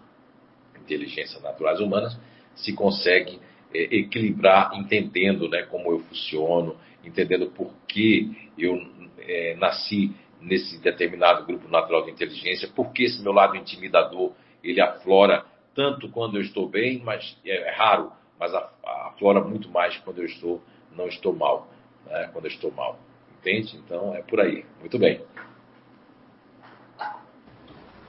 inteligência 0.80 1.39
naturais 1.39 1.80
humanas, 1.80 2.17
se 2.56 2.73
consegue 2.73 3.39
é, 3.73 3.95
equilibrar 3.95 4.71
entendendo 4.76 5.50
né, 5.50 5.63
como 5.63 5.91
eu 5.91 6.00
funciono, 6.00 6.76
entendendo 7.04 7.47
por 7.47 7.71
que 7.88 8.50
eu 8.58 8.82
é, 9.19 9.56
nasci 9.56 10.13
nesse 10.41 10.80
determinado 10.80 11.45
grupo 11.45 11.67
natural 11.67 12.06
de 12.06 12.12
inteligência, 12.12 12.67
por 12.67 12.91
que 12.91 13.04
esse 13.04 13.21
meu 13.21 13.34
lado 13.34 13.56
intimidador 13.56 14.34
ele 14.63 14.82
aflora 14.82 15.45
tanto 15.73 16.10
quando 16.10 16.38
eu 16.38 16.41
estou 16.41 16.67
bem, 16.67 17.02
mas 17.04 17.38
é, 17.45 17.69
é 17.69 17.71
raro, 17.71 18.12
mas 18.39 18.52
aflora 18.84 19.41
muito 19.41 19.69
mais 19.69 19.97
quando 19.97 20.19
eu 20.19 20.26
estou 20.26 20.62
não 20.91 21.08
estou 21.08 21.34
mal, 21.34 21.67
né, 22.06 22.30
quando 22.34 22.45
eu 22.45 22.52
estou 22.52 22.71
mal. 22.71 22.97
Entende? 23.39 23.78
Então 23.78 24.15
é 24.15 24.21
por 24.21 24.39
aí. 24.41 24.65
Muito 24.80 24.97
bem. 24.97 25.23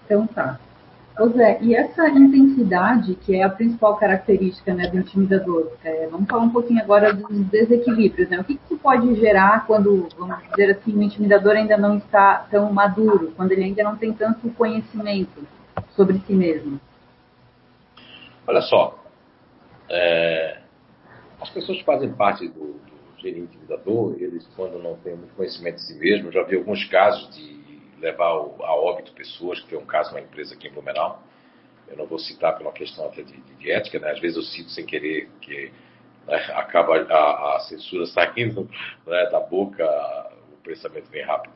Então 0.05 0.27
tá. 0.27 0.59
Zé, 1.27 1.59
e 1.61 1.75
essa 1.75 2.09
intensidade, 2.09 3.17
que 3.17 3.35
é 3.35 3.43
a 3.43 3.49
principal 3.49 3.97
característica 3.97 4.73
né, 4.73 4.87
do 4.89 4.99
intimidador, 4.99 5.73
é, 5.83 6.07
vamos 6.07 6.29
falar 6.29 6.45
um 6.45 6.51
pouquinho 6.51 6.81
agora 6.81 7.13
dos 7.13 7.45
desequilíbrios. 7.47 8.29
Né? 8.29 8.39
O 8.39 8.45
que, 8.45 8.55
que 8.55 8.61
isso 8.65 8.79
pode 8.81 9.15
gerar 9.17 9.67
quando, 9.67 10.09
vamos 10.17 10.37
dizer 10.51 10.71
assim, 10.71 10.97
o 10.97 11.03
intimidador 11.03 11.57
ainda 11.57 11.77
não 11.77 11.97
está 11.99 12.47
tão 12.51 12.73
maduro, 12.73 13.33
quando 13.37 13.51
ele 13.51 13.65
ainda 13.65 13.83
não 13.83 13.97
tem 13.97 14.13
tanto 14.13 14.49
conhecimento 14.51 15.45
sobre 15.97 16.19
si 16.21 16.33
mesmo? 16.35 16.81
Olha 18.47 18.61
só, 18.63 19.05
é, 19.91 20.59
as 21.41 21.51
pessoas 21.51 21.81
fazem 21.81 22.13
parte 22.13 22.47
do, 22.49 22.75
do 22.75 23.21
gênio 23.21 23.43
intimidador, 23.45 24.15
eles, 24.21 24.49
quando 24.55 24.79
não 24.81 24.97
têm 24.97 25.17
muito 25.17 25.35
conhecimento 25.35 25.77
de 25.77 25.83
si 25.83 25.95
mesmo, 25.95 26.31
já 26.31 26.45
vi 26.45 26.57
alguns 26.57 26.85
casos 26.85 27.35
de 27.35 27.68
levar 28.01 28.27
a 28.27 28.75
óbito 28.75 29.13
pessoas, 29.13 29.61
que 29.61 29.69
foi 29.69 29.79
um 29.79 29.87
caso 29.87 30.11
numa 30.11 30.21
empresa 30.21 30.55
aqui 30.55 30.69
em 30.69 30.73
Blumenau. 30.73 31.23
Eu 31.89 31.97
não 31.97 32.07
vou 32.07 32.19
citar 32.19 32.55
por 32.55 32.63
uma 32.63 32.73
questão 32.73 33.07
até 33.07 33.23
de, 33.23 33.37
de 33.41 33.71
ética, 33.71 33.99
né? 33.99 34.11
às 34.11 34.21
vezes 34.21 34.37
eu 34.37 34.43
cito 34.43 34.71
sem 34.71 34.85
querer, 34.85 35.29
que 35.41 35.73
né, 36.27 36.37
acaba 36.55 36.97
a, 36.97 37.57
a, 37.57 37.61
censura 37.61 38.07
saindo 38.13 38.69
né, 39.07 39.27
da 39.31 39.41
boca, 39.41 39.85
o 40.53 40.57
pensamento 40.63 41.11
vem 41.11 41.25
rápido. 41.25 41.55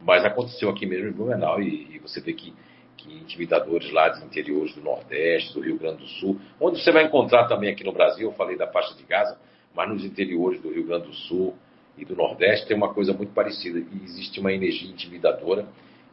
Mas 0.00 0.24
aconteceu 0.24 0.70
aqui 0.70 0.86
mesmo 0.86 1.08
em 1.08 1.12
Blumenau 1.12 1.60
e, 1.60 1.96
e 1.96 1.98
você 1.98 2.20
vê 2.20 2.32
que, 2.32 2.54
que 2.96 3.12
intimidadores 3.18 3.90
lá 3.92 4.08
dos 4.08 4.22
interiores 4.22 4.74
do 4.74 4.80
Nordeste, 4.80 5.54
do 5.54 5.60
Rio 5.60 5.78
Grande 5.78 5.98
do 5.98 6.08
Sul, 6.08 6.40
onde 6.60 6.82
você 6.82 6.90
vai 6.90 7.04
encontrar 7.04 7.46
também 7.46 7.70
aqui 7.70 7.84
no 7.84 7.92
Brasil, 7.92 8.28
eu 8.28 8.34
falei 8.34 8.56
da 8.56 8.66
faixa 8.66 8.94
de 8.94 9.02
Gaza, 9.04 9.38
mas 9.74 9.88
nos 9.88 10.04
interiores 10.04 10.60
do 10.60 10.72
Rio 10.72 10.84
Grande 10.84 11.06
do 11.06 11.14
Sul, 11.14 11.56
e 11.96 12.04
do 12.04 12.16
Nordeste 12.16 12.66
tem 12.66 12.76
uma 12.76 12.92
coisa 12.92 13.12
muito 13.12 13.32
parecida. 13.32 13.82
Existe 14.04 14.40
uma 14.40 14.52
energia 14.52 14.90
intimidadora 14.90 15.66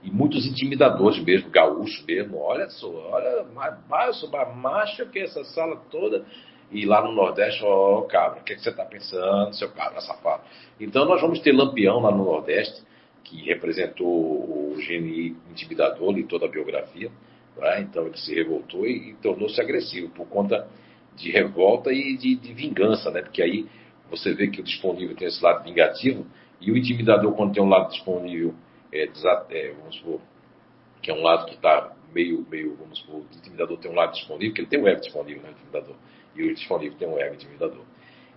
e 0.04 0.10
muitos 0.10 0.46
intimidadores 0.46 1.24
mesmo, 1.24 1.50
gaúchos 1.50 2.04
mesmo. 2.06 2.38
Olha 2.38 2.70
só, 2.70 2.88
olha, 2.88 3.46
mais 3.89 4.24
macho 4.56 5.06
que 5.08 5.20
essa 5.20 5.44
sala 5.44 5.78
toda. 5.89 6.26
E 6.72 6.86
lá 6.86 7.04
no 7.04 7.12
Nordeste, 7.12 7.63
ó, 7.63 8.00
oh, 8.00 8.02
cabra, 8.04 8.39
o 8.39 8.44
que, 8.44 8.54
é 8.54 8.56
que 8.56 8.62
você 8.62 8.70
está 8.70 8.86
pensando, 8.86 9.54
seu 9.56 9.70
cabra 9.72 10.00
safado? 10.00 10.44
Então 10.80 11.06
nós 11.06 11.20
vamos 11.20 11.39
ter 11.41 11.52
Lampião 11.52 12.00
lá 12.00 12.12
no 12.12 12.24
Nordeste, 12.24 12.82
que 13.24 13.44
representou 13.44 14.08
o 14.08 14.76
gene 14.80 15.36
intimidador 15.52 16.17
em 16.17 16.26
toda 16.26 16.46
a 16.46 16.50
biografia. 16.50 17.12
Né? 17.58 17.82
Então 17.82 18.06
ele 18.06 18.17
se 18.17 18.34
revoltou 18.34 18.86
e, 18.86 19.10
e 19.10 19.13
tornou-se 19.15 19.60
agressivo 19.60 20.10
por 20.10 20.28
conta 20.28 20.67
de 21.15 21.30
revolta 21.30 21.91
e 21.91 22.15
de, 22.15 22.36
de 22.36 22.54
vingança, 22.54 23.12
né? 23.12 23.22
Porque 23.22 23.41
aí 23.41 23.67
você 24.12 24.34
vê 24.34 24.47
que 24.47 24.60
o 24.60 24.63
disponível 24.63 25.15
tem 25.15 25.28
esse 25.28 25.41
lado 25.41 25.63
vingativo 25.63 26.28
e 26.60 26.71
o 26.71 26.78
intimidador, 26.78 27.34
quando 27.34 27.54
tem 27.54 27.63
um 27.63 27.69
lado 27.69 27.89
disponível, 27.89 28.54
é, 28.93 29.06
é, 29.06 29.71
vamos 29.71 29.95
supor, 29.95 30.21
que 31.02 31.10
é 31.10 31.13
um 31.13 31.21
lado 31.21 31.45
que 31.45 31.56
está 31.56 31.95
meio, 32.13 32.45
meio, 32.52 32.76
vamos 32.76 33.00
supor, 33.00 33.21
o 33.21 33.26
intimidador 33.36 33.78
tem 33.78 33.89
um 33.89 33.95
lado 33.95 34.13
disponível, 34.13 34.54
que 34.54 34.62
ele 34.62 34.67
tem 34.67 34.80
um 34.80 34.88
ego 34.88 35.02
disponível, 35.02 35.41
né, 35.41 35.50
o 35.50 35.52
intimidador, 35.54 35.95
e 36.36 36.43
o 36.43 36.54
disponível 36.54 36.97
tem 37.00 37.08
um 37.08 37.17
ego 37.17 37.36
intimidador. 37.36 37.86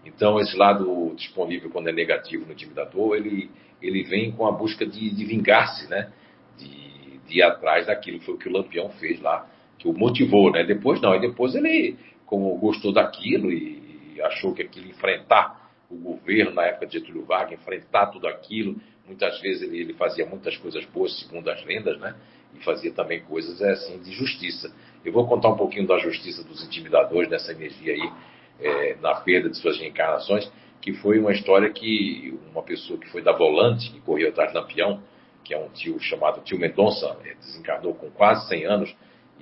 Então, 0.06 0.38
esse 0.38 0.56
lado 0.56 1.12
disponível, 1.16 1.70
quando 1.70 1.88
é 1.88 1.92
negativo 1.92 2.46
no 2.46 2.52
intimidador, 2.52 3.16
ele, 3.16 3.50
ele 3.82 4.04
vem 4.04 4.30
com 4.30 4.46
a 4.46 4.52
busca 4.52 4.86
de, 4.86 5.10
de 5.10 5.24
vingar-se, 5.24 5.88
né? 5.88 6.12
De, 6.58 7.18
de 7.26 7.38
ir 7.38 7.42
atrás 7.42 7.86
daquilo. 7.86 8.20
Foi 8.20 8.34
o 8.34 8.38
que 8.38 8.46
o 8.46 8.52
Lampião 8.52 8.90
fez 8.90 9.18
lá, 9.20 9.48
que 9.78 9.88
o 9.88 9.94
motivou, 9.94 10.52
né? 10.52 10.62
Depois 10.62 11.00
não, 11.00 11.14
e 11.14 11.20
depois 11.20 11.54
ele, 11.54 11.96
como 12.26 12.54
gostou 12.58 12.92
daquilo 12.92 13.50
e 13.50 14.20
achou 14.22 14.54
que 14.54 14.62
aquilo 14.62 14.88
enfrentar 14.88 15.63
o 15.94 15.98
governo 15.98 16.52
na 16.52 16.64
época 16.64 16.86
de 16.86 16.98
Getúlio 16.98 17.24
Vargas, 17.24 17.58
enfrentar 17.58 18.06
tudo 18.06 18.26
aquilo. 18.26 18.76
Muitas 19.06 19.40
vezes 19.40 19.62
ele, 19.62 19.78
ele, 19.80 19.94
fazia 19.94 20.26
muitas 20.26 20.56
coisas 20.56 20.84
boas, 20.86 21.18
segundo 21.20 21.48
as 21.48 21.64
lendas, 21.64 21.98
né? 21.98 22.14
E 22.54 22.62
fazia 22.64 22.92
também 22.92 23.20
coisas 23.22 23.60
é, 23.60 23.72
assim 23.72 23.98
de 23.98 24.12
justiça. 24.12 24.74
Eu 25.04 25.12
vou 25.12 25.26
contar 25.26 25.50
um 25.50 25.56
pouquinho 25.56 25.86
da 25.86 25.98
justiça 25.98 26.42
dos 26.42 26.64
intimidadores, 26.64 27.28
dessa 27.28 27.52
energia 27.52 27.92
aí, 27.92 28.12
é, 28.60 28.96
na 28.96 29.14
perda 29.14 29.50
de 29.50 29.56
suas 29.58 29.78
reencarnações, 29.78 30.50
que 30.80 30.92
foi 30.94 31.18
uma 31.18 31.32
história 31.32 31.70
que 31.70 32.38
uma 32.50 32.62
pessoa 32.62 32.98
que 32.98 33.08
foi 33.10 33.22
da 33.22 33.32
Volante, 33.32 33.90
que 33.90 34.00
corria 34.00 34.28
atrás 34.28 34.52
do 34.52 34.58
Lampião, 34.58 35.02
que 35.42 35.52
é 35.52 35.58
um 35.58 35.68
tio 35.68 35.98
chamado 36.00 36.42
tio 36.42 36.58
Mendonça, 36.58 37.16
é, 37.24 37.34
desencarnou 37.34 37.94
com 37.94 38.10
quase 38.10 38.48
100 38.48 38.66
anos, 38.66 38.96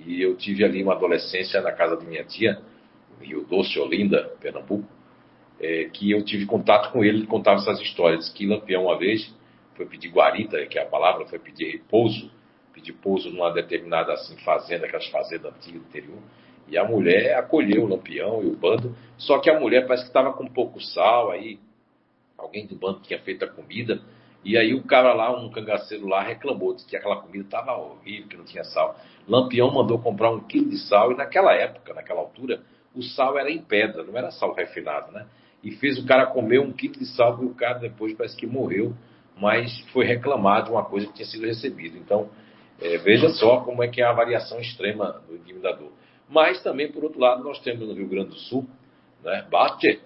e 0.04 0.20
eu 0.20 0.36
tive 0.36 0.64
ali 0.64 0.82
uma 0.82 0.94
adolescência 0.94 1.60
na 1.60 1.72
casa 1.72 1.96
de 1.96 2.04
minha 2.06 2.24
tia, 2.24 2.60
Rio 3.20 3.44
Doce, 3.44 3.78
Olinda, 3.78 4.32
Pernambuco, 4.40 4.88
é, 5.62 5.84
que 5.84 6.10
eu 6.10 6.24
tive 6.24 6.44
contato 6.44 6.92
com 6.92 7.04
ele, 7.04 7.18
ele 7.18 7.26
contava 7.26 7.60
essas 7.60 7.80
histórias. 7.80 8.28
Que 8.30 8.44
Lampião, 8.44 8.84
uma 8.84 8.98
vez, 8.98 9.32
foi 9.76 9.86
pedir 9.86 10.08
guarita, 10.08 10.66
que 10.66 10.78
é 10.78 10.82
a 10.82 10.86
palavra, 10.86 11.24
foi 11.26 11.38
pedir 11.38 11.70
repouso, 11.70 12.30
pedir 12.72 12.92
pouso 12.94 13.30
numa 13.30 13.50
determinada 13.50 14.12
assim, 14.12 14.36
fazenda, 14.38 14.86
aquelas 14.86 15.06
fazendas 15.06 15.54
antigas 15.54 15.80
do 15.80 15.88
interior. 15.88 16.18
E 16.68 16.76
a 16.76 16.84
mulher 16.84 17.36
acolheu 17.36 17.84
o 17.84 17.88
Lampião 17.88 18.42
e 18.42 18.46
o 18.46 18.56
bando, 18.56 18.96
só 19.16 19.38
que 19.38 19.50
a 19.50 19.58
mulher 19.58 19.86
parece 19.86 20.04
que 20.04 20.10
estava 20.10 20.32
com 20.32 20.46
pouco 20.46 20.80
sal, 20.80 21.30
aí 21.30 21.58
alguém 22.36 22.66
do 22.66 22.74
bando 22.74 23.00
tinha 23.00 23.18
feito 23.20 23.44
a 23.44 23.48
comida, 23.48 24.00
e 24.44 24.56
aí 24.56 24.74
o 24.74 24.82
cara 24.82 25.12
lá, 25.12 25.30
um 25.38 25.50
cangaceiro 25.50 26.08
lá, 26.08 26.22
reclamou, 26.22 26.74
disse 26.74 26.86
que 26.88 26.96
aquela 26.96 27.16
comida 27.16 27.44
estava 27.44 27.76
horrível, 27.76 28.28
que 28.28 28.36
não 28.36 28.44
tinha 28.44 28.64
sal. 28.64 28.96
Lampião 29.28 29.70
mandou 29.72 29.98
comprar 29.98 30.30
um 30.30 30.40
quilo 30.40 30.70
de 30.70 30.78
sal, 30.78 31.12
e 31.12 31.16
naquela 31.16 31.52
época, 31.54 31.94
naquela 31.94 32.20
altura, 32.20 32.62
o 32.94 33.02
sal 33.02 33.38
era 33.38 33.50
em 33.50 33.60
pedra, 33.60 34.02
não 34.02 34.16
era 34.16 34.30
sal 34.30 34.52
refinado, 34.54 35.12
né? 35.12 35.26
E 35.62 35.70
fez 35.72 35.98
o 35.98 36.06
cara 36.06 36.26
comer 36.26 36.60
um 36.60 36.72
quilo 36.72 36.94
de 36.94 37.06
sal 37.06 37.42
e 37.42 37.46
o 37.46 37.54
cara 37.54 37.78
depois 37.78 38.14
parece 38.14 38.36
que 38.36 38.46
morreu, 38.46 38.94
mas 39.36 39.80
foi 39.92 40.04
reclamado 40.04 40.72
uma 40.72 40.84
coisa 40.84 41.06
que 41.06 41.14
tinha 41.14 41.26
sido 41.26 41.46
recebida. 41.46 41.96
Então, 41.96 42.28
é, 42.80 42.98
veja 42.98 43.28
só 43.30 43.60
como 43.60 43.82
é 43.82 43.88
que 43.88 44.02
é 44.02 44.04
a 44.04 44.12
variação 44.12 44.58
extrema 44.60 45.22
do 45.28 45.36
intimidador. 45.36 45.90
Mas 46.28 46.62
também, 46.62 46.90
por 46.90 47.04
outro 47.04 47.20
lado, 47.20 47.44
nós 47.44 47.60
temos 47.60 47.86
no 47.86 47.94
Rio 47.94 48.08
Grande 48.08 48.30
do 48.30 48.36
Sul, 48.36 48.66
né, 49.22 49.46
Bate, 49.50 50.00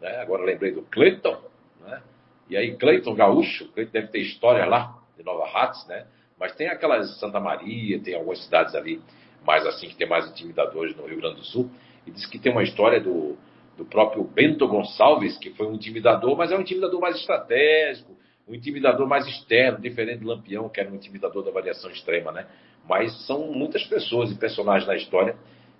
né, 0.00 0.18
agora 0.18 0.44
lembrei 0.44 0.72
do 0.72 0.82
Cleiton, 0.82 1.40
né, 1.80 2.02
e 2.48 2.56
aí 2.56 2.76
Cleiton 2.76 3.14
Gaúcho, 3.14 3.68
Cleiton 3.72 3.92
deve 3.92 4.08
ter 4.08 4.20
história 4.20 4.64
lá, 4.66 4.96
de 5.16 5.24
Nova 5.24 5.46
Hatz, 5.46 5.86
né, 5.88 6.06
mas 6.38 6.54
tem 6.54 6.68
aquelas 6.68 7.18
Santa 7.18 7.40
Maria, 7.40 8.00
tem 8.00 8.14
algumas 8.14 8.42
cidades 8.44 8.74
ali, 8.74 9.00
mais 9.44 9.66
assim, 9.66 9.88
que 9.88 9.96
tem 9.96 10.08
mais 10.08 10.30
intimidadores 10.30 10.96
no 10.96 11.06
Rio 11.06 11.18
Grande 11.18 11.36
do 11.36 11.44
Sul, 11.44 11.70
e 12.06 12.10
diz 12.10 12.26
que 12.26 12.38
tem 12.38 12.52
uma 12.52 12.62
história 12.62 13.00
do, 13.00 13.36
do 13.80 13.86
próprio 13.86 14.22
Bento 14.22 14.68
Gonçalves, 14.68 15.38
que 15.38 15.48
foi 15.54 15.66
um 15.66 15.72
intimidador, 15.72 16.36
mas 16.36 16.52
é 16.52 16.56
um 16.56 16.60
intimidador 16.60 17.00
mais 17.00 17.16
estratégico, 17.16 18.14
um 18.46 18.54
intimidador 18.54 19.08
mais 19.08 19.26
externo, 19.26 19.80
diferente 19.80 20.20
do 20.20 20.26
Lampião, 20.26 20.68
que 20.68 20.78
era 20.78 20.90
um 20.90 20.94
intimidador 20.94 21.42
da 21.42 21.50
variação 21.50 21.90
extrema, 21.90 22.30
né? 22.30 22.46
Mas 22.86 23.26
são 23.26 23.50
muitas 23.52 23.82
pessoas 23.84 24.30
e 24.30 24.34
personagens 24.34 24.86
na 24.86 24.94
história 24.96 25.34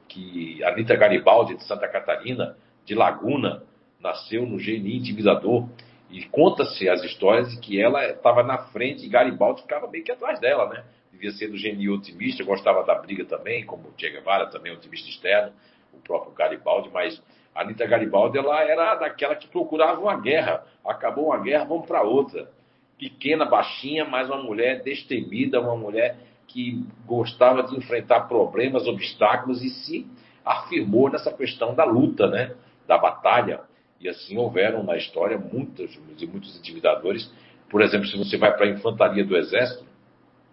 que 0.08 0.64
Anitta 0.64 0.96
Garibaldi, 0.96 1.56
de 1.56 1.64
Santa 1.64 1.86
Catarina, 1.88 2.56
de 2.86 2.94
Laguna, 2.94 3.64
nasceu 4.00 4.46
no 4.46 4.56
GNI 4.56 4.96
intimidador, 4.96 5.68
e 6.10 6.24
conta-se 6.24 6.88
as 6.88 7.04
histórias 7.04 7.50
de 7.50 7.60
que 7.60 7.78
ela 7.78 8.02
estava 8.06 8.42
na 8.42 8.56
frente 8.68 9.04
e 9.04 9.10
Garibaldi 9.10 9.60
ficava 9.60 9.86
meio 9.88 10.02
que 10.02 10.10
atrás 10.10 10.40
dela, 10.40 10.66
né? 10.70 10.84
Devia 11.12 11.32
ser 11.32 11.48
do 11.48 11.58
GNI 11.58 11.90
otimista, 11.90 12.42
gostava 12.44 12.82
da 12.82 12.94
briga 12.94 13.26
também, 13.26 13.66
como 13.66 13.92
Che 13.98 14.08
Guevara, 14.08 14.46
também 14.46 14.72
otimista 14.72 15.06
externo, 15.10 15.52
o 15.92 15.98
próprio 15.98 16.32
Garibaldi, 16.32 16.88
mas 16.90 17.20
a 17.54 17.62
Anitta 17.62 17.86
Garibaldi 17.86 18.38
ela 18.38 18.62
era 18.62 18.94
daquela 18.94 19.34
que 19.34 19.48
procurava 19.48 20.00
uma 20.00 20.18
guerra. 20.18 20.64
Acabou 20.84 21.26
uma 21.26 21.38
guerra, 21.38 21.64
vamos 21.64 21.86
para 21.86 22.02
outra. 22.02 22.50
Pequena, 22.98 23.44
baixinha, 23.44 24.04
mas 24.04 24.28
uma 24.28 24.42
mulher 24.42 24.82
destemida, 24.82 25.60
uma 25.60 25.76
mulher 25.76 26.16
que 26.46 26.84
gostava 27.06 27.62
de 27.62 27.76
enfrentar 27.76 28.22
problemas, 28.22 28.86
obstáculos 28.86 29.62
e 29.62 29.70
se 29.70 30.06
afirmou 30.44 31.10
nessa 31.10 31.32
questão 31.32 31.74
da 31.74 31.84
luta, 31.84 32.26
né? 32.28 32.54
da 32.86 32.98
batalha. 32.98 33.60
E 34.00 34.08
assim 34.08 34.36
houveram 34.36 34.82
na 34.82 34.96
história 34.96 35.38
muitos 35.38 35.94
e 35.94 36.26
muitos 36.26 36.58
intimidadores. 36.58 37.32
Por 37.68 37.82
exemplo, 37.82 38.06
se 38.06 38.16
você 38.16 38.36
vai 38.36 38.52
para 38.56 38.66
a 38.66 38.70
infantaria 38.70 39.24
do 39.24 39.36
exército, 39.36 39.84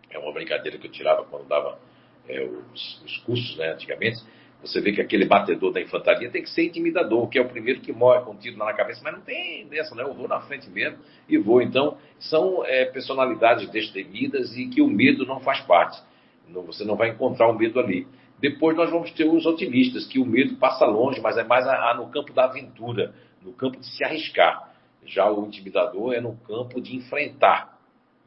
é 0.10 0.20
uma 0.20 0.32
brincadeira 0.32 0.78
que 0.78 0.88
eu 0.88 0.92
tirava 0.92 1.24
quando 1.24 1.48
dava 1.48 1.80
é, 2.28 2.44
os, 2.44 3.02
os 3.04 3.18
cursos 3.20 3.58
né, 3.58 3.74
antigamente, 3.74 4.20
você 4.62 4.82
vê 4.82 4.92
que 4.92 5.02
aquele 5.02 5.26
batedor 5.26 5.72
da 5.72 5.80
infantaria 5.80 6.30
tem 6.30 6.42
que 6.42 6.50
ser 6.50 6.66
intimidador, 6.66 7.28
que 7.30 7.38
é 7.38 7.42
o 7.42 7.48
primeiro 7.48 7.80
que 7.80 7.94
morre 7.94 8.24
com 8.24 8.32
um 8.32 8.38
tiro 8.38 8.58
na 8.58 8.74
cabeça, 8.74 9.02
mas 9.04 9.14
não 9.14 9.22
tem 9.22 9.68
dessa, 9.68 9.94
né? 9.94 10.04
Eu 10.04 10.14
vou 10.14 10.28
na 10.28 10.42
frente 10.42 10.70
mesmo 10.70 10.98
e 11.30 11.38
vou. 11.38 11.62
Então, 11.62 11.98
são 12.20 12.66
é, 12.66 12.86
personalidades 12.86 13.70
destemidas 13.70 14.58
e 14.58 14.68
que 14.68 14.82
o 14.82 14.88
medo 14.88 15.26
não 15.26 15.40
faz 15.40 15.62
parte. 15.62 16.02
Você 16.66 16.84
não 16.84 16.96
vai 16.96 17.10
encontrar 17.10 17.48
o 17.48 17.58
medo 17.58 17.80
ali. 17.80 18.08
Depois 18.40 18.76
nós 18.76 18.90
vamos 18.90 19.12
ter 19.12 19.26
os 19.26 19.46
otimistas, 19.46 20.06
que 20.06 20.20
o 20.20 20.26
medo 20.26 20.56
passa 20.56 20.86
longe, 20.86 21.20
mas 21.22 21.38
é 21.38 21.44
mais 21.44 21.68
a, 21.68 21.92
a, 21.92 21.94
no 21.94 22.10
campo 22.10 22.34
da 22.34 22.46
aventura, 22.46 23.14
no 23.42 23.54
campo 23.54 23.80
de 23.80 23.86
se 23.86 24.04
arriscar. 24.04 24.72
Já 25.06 25.30
o 25.32 25.46
intimidador 25.46 26.14
é 26.14 26.22
no 26.22 26.36
campo 26.38 26.82
de 26.82 26.96
enfrentar. 26.96 27.78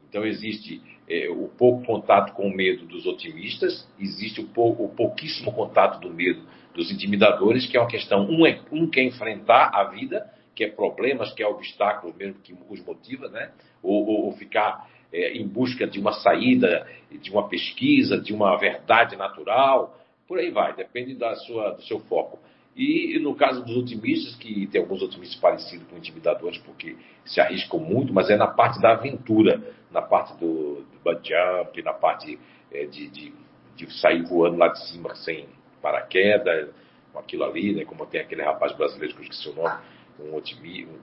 Então 0.09 0.25
existe 0.25 0.81
é, 1.07 1.29
o 1.29 1.47
pouco 1.47 1.85
contato 1.85 2.33
com 2.33 2.47
o 2.47 2.55
medo 2.55 2.85
dos 2.85 3.05
otimistas, 3.05 3.87
existe 3.99 4.41
o, 4.41 4.47
pouco, 4.47 4.85
o 4.85 4.89
pouquíssimo 4.89 5.51
contato 5.51 5.99
do 5.99 6.09
medo 6.09 6.41
dos 6.73 6.91
intimidadores, 6.91 7.67
que 7.67 7.75
é 7.75 7.79
uma 7.79 7.89
questão, 7.89 8.25
um, 8.29 8.45
é, 8.45 8.59
um 8.71 8.89
quer 8.89 9.03
enfrentar 9.03 9.71
a 9.73 9.83
vida, 9.85 10.29
que 10.55 10.63
é 10.63 10.69
problemas, 10.69 11.33
que 11.33 11.43
é 11.43 11.47
obstáculos 11.47 12.15
mesmo 12.15 12.35
que 12.41 12.55
os 12.69 12.83
motiva, 12.85 13.27
né? 13.29 13.51
ou, 13.81 14.05
ou, 14.05 14.25
ou 14.25 14.31
ficar 14.33 14.87
é, 15.11 15.33
em 15.33 15.47
busca 15.47 15.85
de 15.85 15.99
uma 15.99 16.13
saída, 16.13 16.87
de 17.11 17.29
uma 17.31 17.47
pesquisa, 17.47 18.17
de 18.19 18.33
uma 18.33 18.57
verdade 18.57 19.15
natural, 19.15 19.97
por 20.27 20.39
aí 20.39 20.49
vai, 20.49 20.73
depende 20.73 21.15
da 21.15 21.35
sua, 21.35 21.71
do 21.71 21.81
seu 21.81 21.99
foco. 22.01 22.39
E 22.75 23.19
no 23.19 23.35
caso 23.35 23.65
dos 23.65 23.75
otimistas, 23.75 24.33
que 24.35 24.65
tem 24.67 24.79
alguns 24.79 25.01
otimistas 25.01 25.37
parecidos 25.39 25.85
com 25.89 25.97
intimidadores, 25.97 26.57
porque 26.59 26.95
se 27.25 27.41
arriscam 27.41 27.79
muito, 27.79 28.13
mas 28.13 28.29
é 28.29 28.37
na 28.37 28.47
parte 28.47 28.79
da 28.79 28.93
aventura, 28.93 29.61
na 29.91 30.01
parte 30.01 30.33
do, 30.37 30.83
do 30.83 30.99
bungee 31.03 31.33
jump, 31.33 31.81
na 31.83 31.93
parte 31.93 32.39
é, 32.71 32.85
de, 32.85 33.09
de, 33.09 33.33
de, 33.75 33.99
sair 33.99 34.23
voando 34.23 34.57
lá 34.57 34.69
de 34.69 34.87
cima 34.87 35.13
sem 35.15 35.47
paraquedas, 35.81 36.69
com 37.11 37.19
aquilo 37.19 37.43
ali, 37.43 37.73
né? 37.73 37.85
como 37.85 38.05
tem 38.05 38.21
aquele 38.21 38.41
rapaz 38.41 38.75
brasileiro 38.75 39.13
que 39.13 39.21
eu 39.21 39.23
esqueci 39.23 39.49
o 39.49 39.53
nome, 39.53 39.77
um 40.19 40.39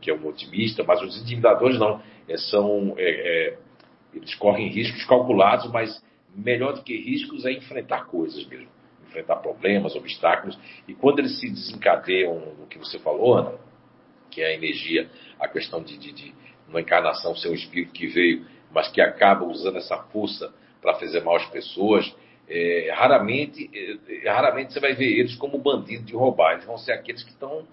que 0.01 0.11
é 0.11 0.15
um 0.15 0.27
otimista, 0.27 0.85
mas 0.85 1.03
os 1.03 1.21
intimidadores 1.21 1.79
não, 1.79 2.01
é, 2.29 2.37
são, 2.37 2.95
é, 2.97 3.11
é, 3.49 3.59
eles 4.15 4.35
correm 4.37 4.69
riscos 4.69 5.05
calculados, 5.05 5.71
mas 5.71 6.03
melhor 6.35 6.75
do 6.75 6.83
que 6.83 6.97
riscos 6.97 7.45
é 7.45 7.53
enfrentar 7.53 8.07
coisas 8.07 8.47
mesmo. 8.47 8.69
Enfrentar 9.09 9.37
problemas, 9.37 9.97
obstáculos, 9.97 10.59
e 10.87 10.95
quando 10.95 11.21
eles 11.21 11.41
se 11.41 11.49
desencadeiam 11.49 12.55
no 12.59 12.67
que 12.67 12.79
você 12.79 12.99
falou, 12.99 13.35
Ana, 13.35 13.55
que 14.31 14.43
é 14.43 14.49
a 14.49 14.55
energia, 14.55 15.09
a 15.41 15.49
questão 15.49 15.83
de, 15.83 15.97
de, 15.97 16.13
de 16.13 16.35
uma 16.69 16.81
encarnação 16.81 17.35
ser 17.35 17.49
um 17.49 17.55
espírito 17.55 17.93
que 17.93 18.07
veio, 18.07 18.45
mas 18.71 18.89
que 18.89 19.01
acaba 19.01 19.45
usando 19.45 19.79
essa 19.79 19.97
força 19.97 20.53
para 20.81 20.95
fazer 20.95 21.23
mal 21.23 21.37
às 21.37 21.47
pessoas, 21.47 22.15
é, 22.49 22.91
raramente, 22.95 23.71
é, 23.75 24.31
raramente 24.31 24.73
você 24.73 24.81
vai 24.81 24.95
ver 24.95 25.19
eles 25.19 25.35
como 25.35 25.59
bandidos 25.59 26.07
de 26.07 26.15
roubar. 26.15 26.53
Eles 26.53 26.65
vão 26.65 26.79
ser 26.79 26.93
aqueles 26.93 27.23
que 27.23 27.31
estão 27.31 27.67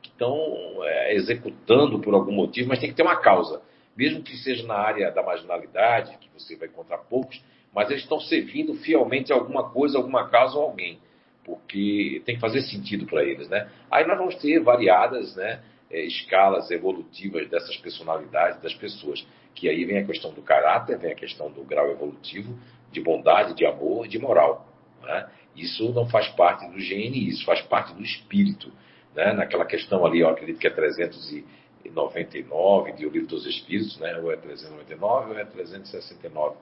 que 0.00 0.10
estão 0.10 0.36
é, 0.82 1.14
executando 1.14 1.98
por 1.98 2.14
algum 2.14 2.32
motivo, 2.32 2.68
mas 2.68 2.78
tem 2.78 2.90
que 2.90 2.94
ter 2.94 3.02
uma 3.02 3.16
causa. 3.16 3.62
Mesmo 3.96 4.22
que 4.22 4.36
seja 4.36 4.66
na 4.66 4.74
área 4.74 5.10
da 5.10 5.22
marginalidade, 5.22 6.18
que 6.18 6.28
você 6.34 6.56
vai 6.56 6.68
encontrar 6.68 6.98
poucos, 6.98 7.42
mas 7.74 7.90
eles 7.90 8.02
estão 8.02 8.20
servindo 8.20 8.74
fielmente 8.74 9.32
alguma 9.32 9.70
coisa, 9.70 9.96
alguma 9.96 10.28
causa 10.28 10.56
ou 10.56 10.64
alguém, 10.64 10.98
porque 11.42 12.22
tem 12.24 12.34
que 12.34 12.40
fazer 12.40 12.62
sentido 12.62 13.06
para 13.06 13.24
eles, 13.24 13.48
né? 13.48 13.68
Aí 13.90 14.06
nós 14.06 14.18
vamos 14.18 14.36
ter 14.36 14.60
variadas, 14.60 15.34
né, 15.36 15.62
é, 15.90 16.04
escalas 16.04 16.70
evolutivas 16.70 17.48
dessas 17.48 17.76
personalidades 17.78 18.60
das 18.60 18.74
pessoas, 18.74 19.26
que 19.54 19.68
aí 19.68 19.84
vem 19.84 19.98
a 19.98 20.04
questão 20.04 20.32
do 20.32 20.40
caráter, 20.42 20.98
vem 20.98 21.12
a 21.12 21.14
questão 21.14 21.48
do 21.50 21.62
grau 21.64 21.90
evolutivo, 21.90 22.58
de 22.90 23.00
bondade, 23.00 23.54
de 23.54 23.64
amor, 23.66 24.08
de 24.08 24.18
moral, 24.18 24.66
né? 25.02 25.28
Isso 25.56 25.92
não 25.92 26.08
faz 26.08 26.26
parte 26.28 26.66
do 26.66 26.74
GNI, 26.74 27.28
isso 27.28 27.44
faz 27.44 27.60
parte 27.62 27.94
do 27.94 28.02
espírito, 28.02 28.72
né? 29.14 29.32
Naquela 29.32 29.64
questão 29.64 30.04
ali, 30.04 30.18
eu 30.20 30.28
acredito 30.28 30.58
que 30.58 30.66
é 30.66 30.70
399 30.70 32.92
de 32.92 33.06
O 33.06 33.10
Livro 33.10 33.28
dos 33.28 33.46
Espíritos, 33.46 33.96
né? 33.98 34.18
Ou 34.18 34.32
é 34.32 34.36
399 34.36 35.32
ou 35.32 35.38
é 35.38 35.44
369 35.44 36.56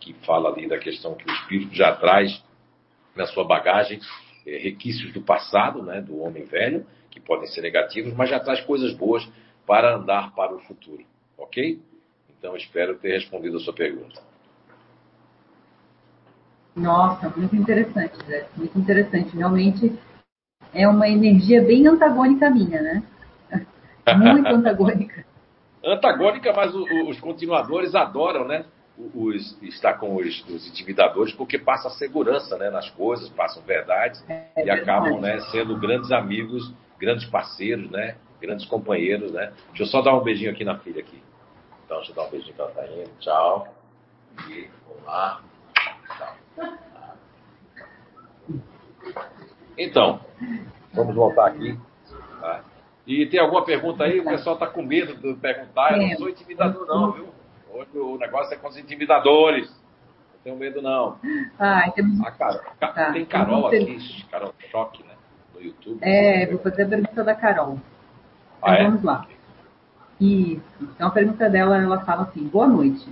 que 0.00 0.14
fala 0.24 0.50
ali 0.50 0.68
da 0.68 0.78
questão 0.78 1.14
que 1.14 1.28
o 1.28 1.32
espírito 1.32 1.74
já 1.74 1.94
traz 1.96 2.42
na 3.14 3.26
sua 3.26 3.44
bagagem 3.44 4.00
é, 4.46 4.58
requisitos 4.58 5.12
do 5.12 5.22
passado, 5.22 5.82
né, 5.82 6.00
do 6.00 6.20
homem 6.20 6.44
velho, 6.44 6.86
que 7.10 7.20
podem 7.20 7.48
ser 7.48 7.62
negativos, 7.62 8.12
mas 8.14 8.30
já 8.30 8.38
traz 8.38 8.60
coisas 8.60 8.94
boas 8.94 9.28
para 9.66 9.96
andar 9.96 10.34
para 10.34 10.54
o 10.54 10.60
futuro. 10.60 11.04
Ok? 11.36 11.80
Então, 12.38 12.56
espero 12.56 12.96
ter 12.98 13.12
respondido 13.12 13.56
a 13.56 13.60
sua 13.60 13.74
pergunta. 13.74 14.20
Nossa, 16.74 17.28
muito 17.36 17.56
interessante, 17.56 18.16
Zé. 18.26 18.48
Muito 18.56 18.78
interessante. 18.78 19.36
Realmente 19.36 19.92
é 20.72 20.86
uma 20.86 21.08
energia 21.08 21.62
bem 21.62 21.86
antagônica 21.86 22.48
minha, 22.50 22.80
né? 22.80 23.02
Muito 24.16 24.48
antagônica. 24.48 25.26
antagônica, 25.84 26.50
mas 26.54 26.74
os 26.74 27.20
continuadores 27.20 27.94
adoram, 27.94 28.46
né? 28.46 28.64
os, 29.14 29.62
estar 29.62 29.94
com 29.94 30.16
os, 30.16 30.44
os, 30.48 30.66
intimidadores, 30.68 31.32
porque 31.32 31.58
passa 31.58 31.88
segurança 31.90 32.56
né, 32.56 32.70
nas 32.70 32.90
coisas, 32.90 33.28
passam 33.30 33.62
verdade 33.62 34.20
é, 34.28 34.64
e 34.64 34.70
acabam 34.70 35.20
né, 35.20 35.38
sendo 35.50 35.78
grandes 35.78 36.10
amigos, 36.10 36.72
grandes 36.98 37.24
parceiros, 37.26 37.90
né, 37.90 38.16
grandes 38.40 38.66
companheiros. 38.66 39.32
Né? 39.32 39.52
Deixa 39.68 39.84
eu 39.84 39.86
só 39.86 40.02
dar 40.02 40.16
um 40.16 40.22
beijinho 40.22 40.50
aqui 40.50 40.64
na 40.64 40.78
filha 40.78 41.00
aqui. 41.00 41.22
Então, 41.88 41.96
deixa 41.96 42.12
eu 42.12 42.16
dar 42.16 42.24
um 42.26 42.30
beijinho 42.30 42.54
tá 42.54 42.86
indo. 42.86 43.10
Tchau. 43.18 43.68
E 44.46 44.68
vamos 44.86 45.04
lá. 45.06 45.40
Tchau. 46.18 46.36
Então, 49.78 50.20
vamos 50.92 51.14
voltar 51.14 51.46
aqui. 51.46 51.80
Tá? 52.42 52.62
E 53.06 53.24
tem 53.24 53.40
alguma 53.40 53.64
pergunta 53.64 54.04
aí? 54.04 54.20
O 54.20 54.24
pessoal 54.24 54.56
está 54.56 54.66
com 54.66 54.82
medo 54.82 55.16
de 55.16 55.32
perguntar. 55.40 55.92
Eu 55.92 56.08
não 56.08 56.16
sou 56.18 56.28
intimidador, 56.28 56.86
não, 56.86 57.12
viu? 57.12 57.28
Hoje 57.72 57.98
o 57.98 58.18
negócio 58.18 58.52
é 58.52 58.58
com 58.58 58.68
os 58.68 58.76
intimidadores. 58.76 59.70
Não 59.70 60.40
tenho 60.44 60.56
medo, 60.56 60.82
não. 60.82 61.18
Ah, 61.58 61.90
temos... 61.90 62.20
a 62.20 62.30
Carol, 62.30 62.60
tá, 62.78 63.12
tem 63.12 63.24
Carol 63.24 63.66
aqui, 63.66 64.26
Carol 64.30 64.54
Choque, 64.70 65.02
né? 65.04 65.14
No 65.54 65.62
YouTube. 65.62 65.98
É, 66.02 66.44
vou 66.48 66.58
fazer 66.58 66.82
a 66.82 66.88
pergunta 66.88 67.24
da 67.24 67.34
Carol. 67.34 67.78
Então, 68.58 68.70
ah, 68.70 68.74
é? 68.74 68.84
vamos 68.84 69.02
lá. 69.02 69.26
Isso. 70.20 70.62
Então 70.80 71.08
a 71.08 71.10
pergunta 71.10 71.48
dela, 71.48 71.80
ela 71.80 72.00
fala 72.00 72.22
assim: 72.22 72.46
boa 72.46 72.66
noite. 72.66 73.08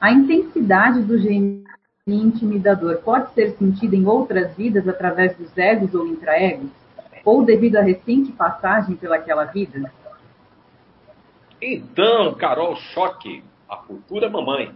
A 0.00 0.12
intensidade 0.12 1.02
do 1.02 1.18
gene 1.18 1.64
intimidador 2.06 2.98
pode 2.98 3.32
ser 3.34 3.56
sentida 3.56 3.94
em 3.94 4.06
outras 4.06 4.56
vidas 4.56 4.88
através 4.88 5.36
dos 5.36 5.56
egos 5.56 5.94
ou 5.94 6.06
intraegos? 6.06 6.70
Ou 7.24 7.44
devido 7.44 7.76
à 7.76 7.82
recente 7.82 8.32
passagem 8.32 8.96
pelaquela 8.96 9.44
vida? 9.44 9.92
Então, 11.60 12.34
Carol 12.34 12.74
Choque, 12.74 13.44
a 13.68 13.76
futura 13.76 14.28
mamãe. 14.28 14.74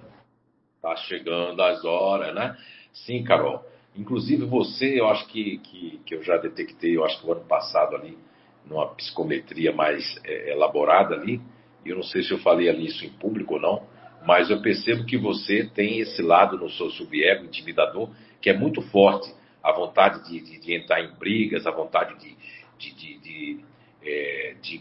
Tá 0.81 0.95
chegando 0.95 1.61
as 1.61 1.85
horas, 1.85 2.33
né? 2.33 2.57
Sim, 2.93 3.24
Carol. 3.24 3.64
Inclusive 3.97 4.45
você, 4.45 5.01
eu 5.01 5.09
acho 5.09 5.27
que, 5.27 5.59
que, 5.59 6.01
que 6.07 6.14
eu 6.14 6.22
já 6.22 6.37
detectei, 6.37 6.97
eu 6.97 7.05
acho 7.05 7.20
que 7.20 7.27
o 7.27 7.33
ano 7.33 7.45
passado 7.45 7.97
ali, 7.97 8.16
numa 8.64 8.87
psicometria 8.95 9.72
mais 9.72 10.05
é, 10.24 10.53
elaborada 10.53 11.16
ali, 11.16 11.41
eu 11.89 11.97
não 11.97 12.03
sei 12.03 12.22
se 12.22 12.32
eu 12.32 12.39
falei 12.39 12.68
ali 12.68 12.87
isso 12.87 13.05
em 13.05 13.11
público 13.11 13.55
ou 13.55 13.61
não, 13.61 13.87
mas 14.26 14.51
eu 14.51 14.61
percebo 14.61 15.05
que 15.05 15.16
você 15.16 15.64
tem 15.74 16.01
esse 16.01 16.20
lado 16.22 16.59
no 16.59 16.68
seu 16.70 16.91
subego 16.91 17.45
intimidador 17.45 18.11
que 18.41 18.51
é 18.51 18.57
muito 18.57 18.82
forte. 18.82 19.32
A 19.62 19.72
vontade 19.72 20.28
de, 20.28 20.41
de, 20.41 20.61
de 20.61 20.74
entrar 20.74 21.01
em 21.03 21.12
brigas, 21.16 21.66
a 21.66 21.72
vontade 21.72 22.16
de, 22.20 22.37
de, 22.78 23.61
é, 24.03 24.55
de 24.62 24.80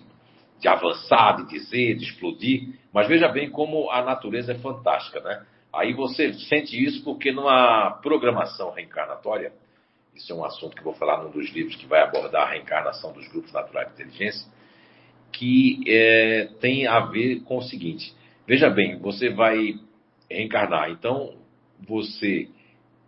de 0.60 0.68
avançar, 0.68 1.38
de 1.38 1.50
dizer, 1.50 1.96
de 1.96 2.06
explodir. 2.06 2.80
Mas 2.92 3.08
veja 3.08 3.28
bem 3.28 3.50
como 3.50 3.90
a 3.92 4.02
natureza 4.02 4.54
é 4.54 4.56
fantástica, 4.56 5.20
né? 5.20 5.46
Aí 5.72 5.94
você 5.94 6.34
sente 6.34 6.82
isso 6.82 7.04
porque 7.04 7.32
numa 7.32 7.92
programação 8.02 8.72
reencarnatória, 8.72 9.52
isso 10.16 10.32
é 10.32 10.36
um 10.36 10.46
assunto 10.46 10.74
que 10.74 10.80
eu 10.80 10.86
vou 10.86 10.94
falar 10.94 11.22
num 11.22 11.30
dos 11.30 11.52
livros 11.52 11.76
que 11.76 11.86
vai 11.86 12.02
abordar 12.02 12.48
a 12.48 12.52
reencarnação 12.52 13.12
dos 13.12 13.28
grupos 13.28 13.52
naturais 13.52 13.90
de 13.90 13.94
inteligência, 13.94 14.50
que 15.38 15.84
é, 15.88 16.50
tem 16.60 16.88
a 16.88 17.00
ver 17.02 17.42
com 17.42 17.58
o 17.58 17.62
seguinte: 17.62 18.14
veja 18.48 18.70
bem, 18.70 18.98
você 19.00 19.30
vai 19.30 19.76
reencarnar, 20.30 20.90
então 20.90 21.36
você 21.88 22.50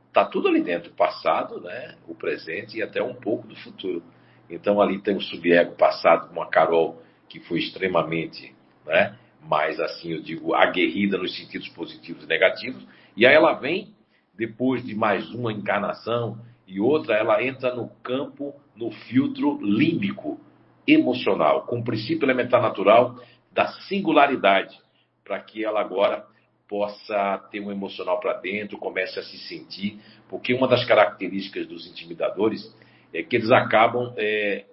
está 0.08 0.26
tudo 0.26 0.48
ali 0.48 0.62
dentro, 0.62 0.92
o 0.92 0.96
passado, 0.96 1.62
né, 1.62 1.96
o 2.08 2.14
presente 2.14 2.78
e 2.78 2.84
até 2.84 3.02
um 3.02 3.16
pouco 3.16 3.48
do 3.48 3.56
futuro. 3.56 4.04
Então 4.50 4.82
ali 4.82 5.00
tem 5.00 5.16
o 5.16 5.22
subego 5.22 5.76
passado, 5.76 6.32
uma 6.32 6.48
Carol 6.48 7.02
que 7.30 7.40
foi 7.42 7.60
extremamente, 7.60 8.54
né, 8.86 9.16
mais 9.42 9.80
assim, 9.80 10.12
eu 10.12 10.22
digo, 10.22 10.54
aguerrida 10.54 11.18
nos 11.18 11.36
sentidos 11.38 11.70
positivos 11.70 12.24
e 12.24 12.28
negativos, 12.28 12.86
e 13.16 13.26
aí 13.26 13.34
ela 13.34 13.54
vem, 13.54 13.94
depois 14.36 14.84
de 14.86 14.94
mais 14.94 15.30
uma 15.34 15.52
encarnação 15.52 16.40
e 16.68 16.80
outra, 16.80 17.16
ela 17.16 17.44
entra 17.44 17.74
no 17.74 17.90
campo, 18.04 18.54
no 18.76 18.92
filtro 18.92 19.60
límbico, 19.62 20.40
emocional, 20.88 21.64
com 21.64 21.80
o 21.80 21.84
princípio 21.84 22.26
elementar 22.26 22.62
natural 22.62 23.16
da 23.52 23.68
singularidade, 23.88 24.78
para 25.24 25.40
que 25.40 25.64
ela 25.66 25.82
agora 25.82 26.26
possa 26.68 27.38
ter 27.52 27.60
um 27.60 27.72
emocional 27.72 28.20
para 28.20 28.34
dentro, 28.34 28.78
comece 28.78 29.20
a 29.20 29.24
se 29.24 29.38
sentir, 29.38 30.00
porque 30.30 30.54
uma 30.54 30.68
das 30.68 30.86
características 30.86 31.68
dos 31.68 31.88
intimidadores 31.88 32.74
é 33.14 33.24
que 33.24 33.36
eles 33.36 33.52
acabam 33.52 34.14
é, 34.18 34.66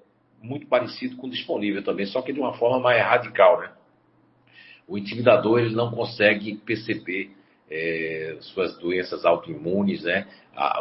muito 0.43 0.67
parecido 0.67 1.17
com 1.17 1.27
o 1.27 1.31
disponível 1.31 1.83
também, 1.83 2.07
só 2.07 2.21
que 2.21 2.33
de 2.33 2.41
uma 2.41 2.55
forma 2.55 2.81
mais 2.81 3.03
radical, 3.03 3.61
né? 3.61 3.73
O 4.87 4.99
intimidador 4.99 5.61
ele 5.61 5.75
não 5.75 5.91
consegue 5.91 6.57
perceber 6.57 7.31
é, 7.71 8.37
suas 8.41 8.77
doenças 8.79 9.25
autoimunes, 9.25 10.03
né? 10.03 10.27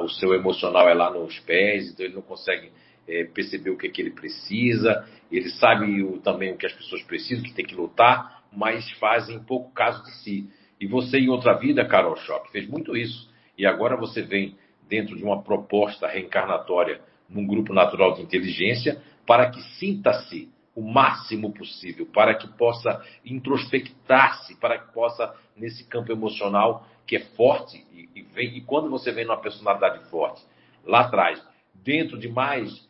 O 0.02 0.10
seu 0.10 0.34
emocional 0.34 0.90
é 0.90 0.94
lá 0.94 1.10
nos 1.10 1.40
pés, 1.40 1.90
então 1.90 2.06
ele 2.06 2.16
não 2.16 2.22
consegue 2.22 2.72
é, 3.08 3.24
perceber 3.26 3.70
o 3.70 3.78
que, 3.78 3.88
é 3.88 3.90
que 3.90 4.02
ele 4.02 4.12
precisa. 4.12 5.08
Ele 5.32 5.50
sabe 5.50 6.04
o, 6.04 6.20
também 6.20 6.54
o 6.54 6.58
que 6.58 6.66
as 6.66 6.74
pessoas 6.74 7.02
precisam, 7.04 7.44
que 7.44 7.54
tem 7.54 7.66
que 7.66 7.76
lutar, 7.76 8.44
mas 8.52 8.90
fazem 8.94 9.40
pouco 9.40 9.72
caso 9.72 10.04
de 10.04 10.12
si. 10.18 10.50
E 10.80 10.88
você, 10.88 11.18
em 11.20 11.30
outra 11.30 11.54
vida, 11.54 11.86
Carol 11.86 12.18
Schock, 12.18 12.52
fez 12.52 12.68
muito 12.68 12.96
isso. 12.96 13.32
E 13.58 13.66
agora 13.66 13.96
você 13.96 14.22
vem 14.22 14.56
dentro 14.88 15.16
de 15.16 15.24
uma 15.24 15.42
proposta 15.42 16.08
reencarnatória 16.08 17.02
num 17.30 17.48
grupo 17.48 17.74
natural 17.74 18.14
de 18.14 18.22
inteligência 18.22 19.02
para 19.26 19.50
que 19.50 19.62
sinta-se 19.78 20.52
o 20.76 20.82
máximo 20.82 21.54
possível, 21.54 22.06
para 22.08 22.34
que 22.36 22.48
possa 22.48 23.04
introspectar-se, 23.24 24.56
para 24.60 24.80
que 24.80 24.92
possa, 24.92 25.34
nesse 25.56 25.88
campo 25.88 26.12
emocional 26.12 26.88
que 27.06 27.16
é 27.16 27.20
forte, 27.20 27.86
e, 27.92 28.10
e, 28.16 28.22
vem, 28.24 28.58
e 28.58 28.62
quando 28.62 28.90
você 28.90 29.12
vem 29.12 29.26
numa 29.26 29.38
personalidade 29.38 30.10
forte, 30.10 30.42
lá 30.86 31.02
atrás, 31.02 31.42
dentro 31.74 32.18
de 32.18 32.30
mais 32.30 32.90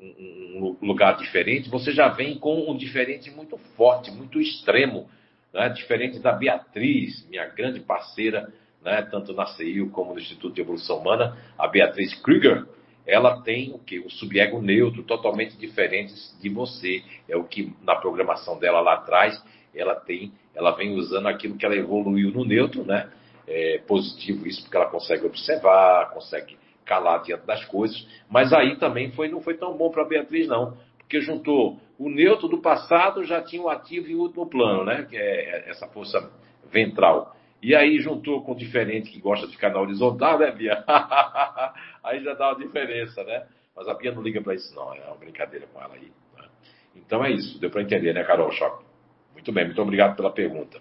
um, 0.00 0.76
lugar 0.82 1.16
diferente, 1.16 1.68
você 1.68 1.92
já 1.92 2.08
vem 2.08 2.38
com 2.38 2.70
um 2.70 2.76
diferente 2.76 3.30
muito 3.30 3.58
forte, 3.76 4.10
muito 4.10 4.40
extremo, 4.40 5.08
né? 5.52 5.68
diferente 5.68 6.18
da 6.18 6.32
Beatriz, 6.32 7.26
minha 7.28 7.46
grande 7.46 7.80
parceira, 7.80 8.52
né? 8.82 9.02
tanto 9.10 9.32
na 9.32 9.46
CEIU 9.46 9.90
como 9.90 10.14
no 10.14 10.20
Instituto 10.20 10.54
de 10.54 10.60
Evolução 10.60 10.98
Humana, 10.98 11.36
a 11.58 11.68
Beatriz 11.68 12.14
Krieger, 12.22 12.66
ela 13.06 13.42
tem 13.42 13.72
o 13.72 13.78
que? 13.78 13.98
O 13.98 14.10
subego 14.10 14.60
neutro, 14.60 15.02
totalmente 15.02 15.56
diferente 15.56 16.14
de 16.40 16.48
você. 16.48 17.02
É 17.28 17.36
o 17.36 17.44
que 17.44 17.72
na 17.82 17.96
programação 17.96 18.58
dela 18.58 18.80
lá 18.80 18.94
atrás, 18.94 19.42
ela 19.74 19.94
tem, 19.94 20.32
ela 20.54 20.70
vem 20.72 20.94
usando 20.94 21.26
aquilo 21.26 21.56
que 21.56 21.64
ela 21.64 21.74
evoluiu 21.74 22.30
no 22.30 22.44
neutro, 22.44 22.84
né? 22.84 23.10
É 23.48 23.78
positivo 23.78 24.46
isso, 24.46 24.62
porque 24.62 24.76
ela 24.76 24.86
consegue 24.86 25.26
observar, 25.26 26.10
consegue 26.10 26.56
calar 26.90 27.22
diante 27.22 27.46
das 27.46 27.64
coisas. 27.66 28.04
Mas 28.28 28.52
aí 28.52 28.76
também 28.76 29.12
foi, 29.12 29.28
não 29.28 29.40
foi 29.40 29.54
tão 29.54 29.76
bom 29.76 29.92
para 29.92 30.04
Beatriz, 30.04 30.48
não. 30.48 30.76
Porque 30.98 31.20
juntou 31.20 31.78
o 31.96 32.10
neutro 32.10 32.48
do 32.48 32.58
passado, 32.58 33.22
já 33.22 33.40
tinha 33.40 33.62
o 33.62 33.68
ativo 33.68 34.08
e 34.08 34.16
o 34.16 34.22
último 34.22 34.50
plano, 34.50 34.84
né? 34.84 35.06
Que 35.08 35.16
é 35.16 35.70
essa 35.70 35.86
força 35.86 36.28
ventral. 36.72 37.36
E 37.62 37.76
aí 37.76 38.00
juntou 38.00 38.42
com 38.42 38.52
o 38.52 38.56
diferente 38.56 39.10
que 39.10 39.20
gosta 39.20 39.46
de 39.46 39.52
ficar 39.52 39.70
na 39.70 39.80
horizontal, 39.80 40.38
né, 40.38 40.50
Bia? 40.50 40.82
aí 42.02 42.24
já 42.24 42.34
dá 42.34 42.48
uma 42.48 42.58
diferença, 42.58 43.22
né? 43.22 43.46
Mas 43.76 43.86
a 43.86 43.94
Bia 43.94 44.10
não 44.10 44.22
liga 44.22 44.42
para 44.42 44.54
isso, 44.54 44.74
não. 44.74 44.92
É 44.92 45.04
uma 45.06 45.16
brincadeira 45.16 45.68
com 45.72 45.80
ela 45.80 45.94
aí. 45.94 46.10
Né? 46.36 46.48
Então 46.96 47.24
é 47.24 47.30
isso. 47.30 47.60
Deu 47.60 47.70
para 47.70 47.82
entender, 47.82 48.12
né, 48.12 48.24
Carol 48.24 48.50
Choque? 48.50 48.84
Muito 49.32 49.52
bem, 49.52 49.66
muito 49.66 49.80
obrigado 49.80 50.16
pela 50.16 50.32
pergunta. 50.32 50.80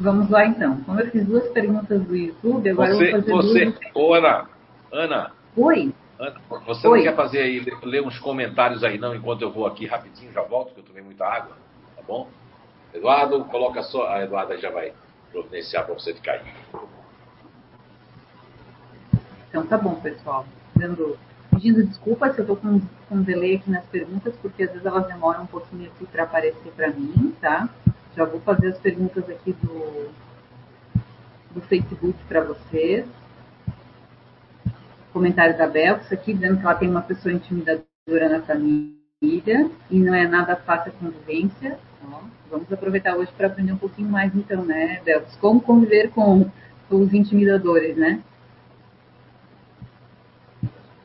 Vamos 0.00 0.30
lá 0.30 0.46
então. 0.46 0.80
Como 0.82 1.00
eu 1.00 1.10
fiz 1.10 1.26
duas 1.26 1.48
perguntas 1.48 2.00
do 2.02 2.16
YouTube, 2.16 2.70
agora 2.70 2.94
você, 2.94 3.08
eu 3.08 3.12
vou 3.12 3.20
fazer 3.20 3.32
você, 3.32 3.64
duas. 3.64 3.78
Ô, 3.94 4.14
Ana, 4.14 4.48
Ana. 4.92 5.32
Oi. 5.56 5.92
Ana, 6.18 6.40
você 6.66 6.86
Oi. 6.86 6.98
não 6.98 7.04
quer 7.04 7.16
fazer 7.16 7.40
aí, 7.40 7.64
ler 7.82 8.02
uns 8.02 8.18
comentários 8.18 8.82
aí 8.84 8.98
não, 8.98 9.14
enquanto 9.14 9.42
eu 9.42 9.52
vou 9.52 9.66
aqui 9.66 9.86
rapidinho, 9.86 10.32
já 10.32 10.42
volto, 10.42 10.74
que 10.74 10.80
eu 10.80 10.84
tomei 10.84 11.02
muita 11.02 11.24
água, 11.24 11.56
tá 11.96 12.02
bom? 12.06 12.28
Eduardo, 12.94 13.44
coloca 13.44 13.82
só. 13.82 14.08
A 14.08 14.24
Eduarda 14.24 14.56
já 14.58 14.70
vai 14.70 14.92
providenciar 15.30 15.84
para 15.84 15.94
você 15.94 16.14
ficar 16.14 16.32
aí. 16.32 16.42
Então 19.48 19.66
tá 19.66 19.76
bom, 19.76 19.94
pessoal. 19.96 20.46
Dando, 20.76 21.18
pedindo 21.50 21.84
desculpas 21.84 22.34
se 22.34 22.40
eu 22.40 22.42
estou 22.42 22.56
com, 22.56 22.80
com 23.08 23.14
um 23.14 23.22
delay 23.22 23.56
aqui 23.56 23.70
nas 23.70 23.84
perguntas, 23.86 24.34
porque 24.40 24.62
às 24.62 24.70
vezes 24.70 24.86
elas 24.86 25.06
demoram 25.06 25.42
um 25.42 25.46
pouquinho 25.46 25.90
aqui 25.90 26.06
para 26.06 26.24
aparecer 26.24 26.72
para 26.76 26.90
mim, 26.90 27.34
tá? 27.40 27.68
Já 28.18 28.24
vou 28.24 28.40
fazer 28.40 28.70
as 28.70 28.78
perguntas 28.78 29.30
aqui 29.30 29.52
do, 29.62 30.10
do 31.52 31.60
Facebook 31.68 32.18
para 32.26 32.40
vocês. 32.42 33.06
Comentário 35.12 35.56
da 35.56 35.68
Belks 35.68 36.10
aqui, 36.10 36.34
dizendo 36.34 36.58
que 36.58 36.64
ela 36.64 36.74
tem 36.74 36.90
uma 36.90 37.02
pessoa 37.02 37.32
intimidadora 37.32 38.28
na 38.28 38.42
família 38.42 39.70
e 39.88 40.00
não 40.00 40.12
é 40.12 40.26
nada 40.26 40.56
fácil 40.56 40.90
a 40.90 40.98
convivência. 40.98 41.78
Ó, 42.10 42.22
vamos 42.50 42.72
aproveitar 42.72 43.14
hoje 43.14 43.30
para 43.36 43.46
aprender 43.46 43.70
um 43.70 43.78
pouquinho 43.78 44.08
mais, 44.08 44.34
então, 44.34 44.64
né, 44.64 45.00
Belks? 45.04 45.36
Como 45.36 45.60
conviver 45.60 46.10
com 46.10 46.50
os 46.90 47.14
intimidadores, 47.14 47.96
né? 47.96 48.20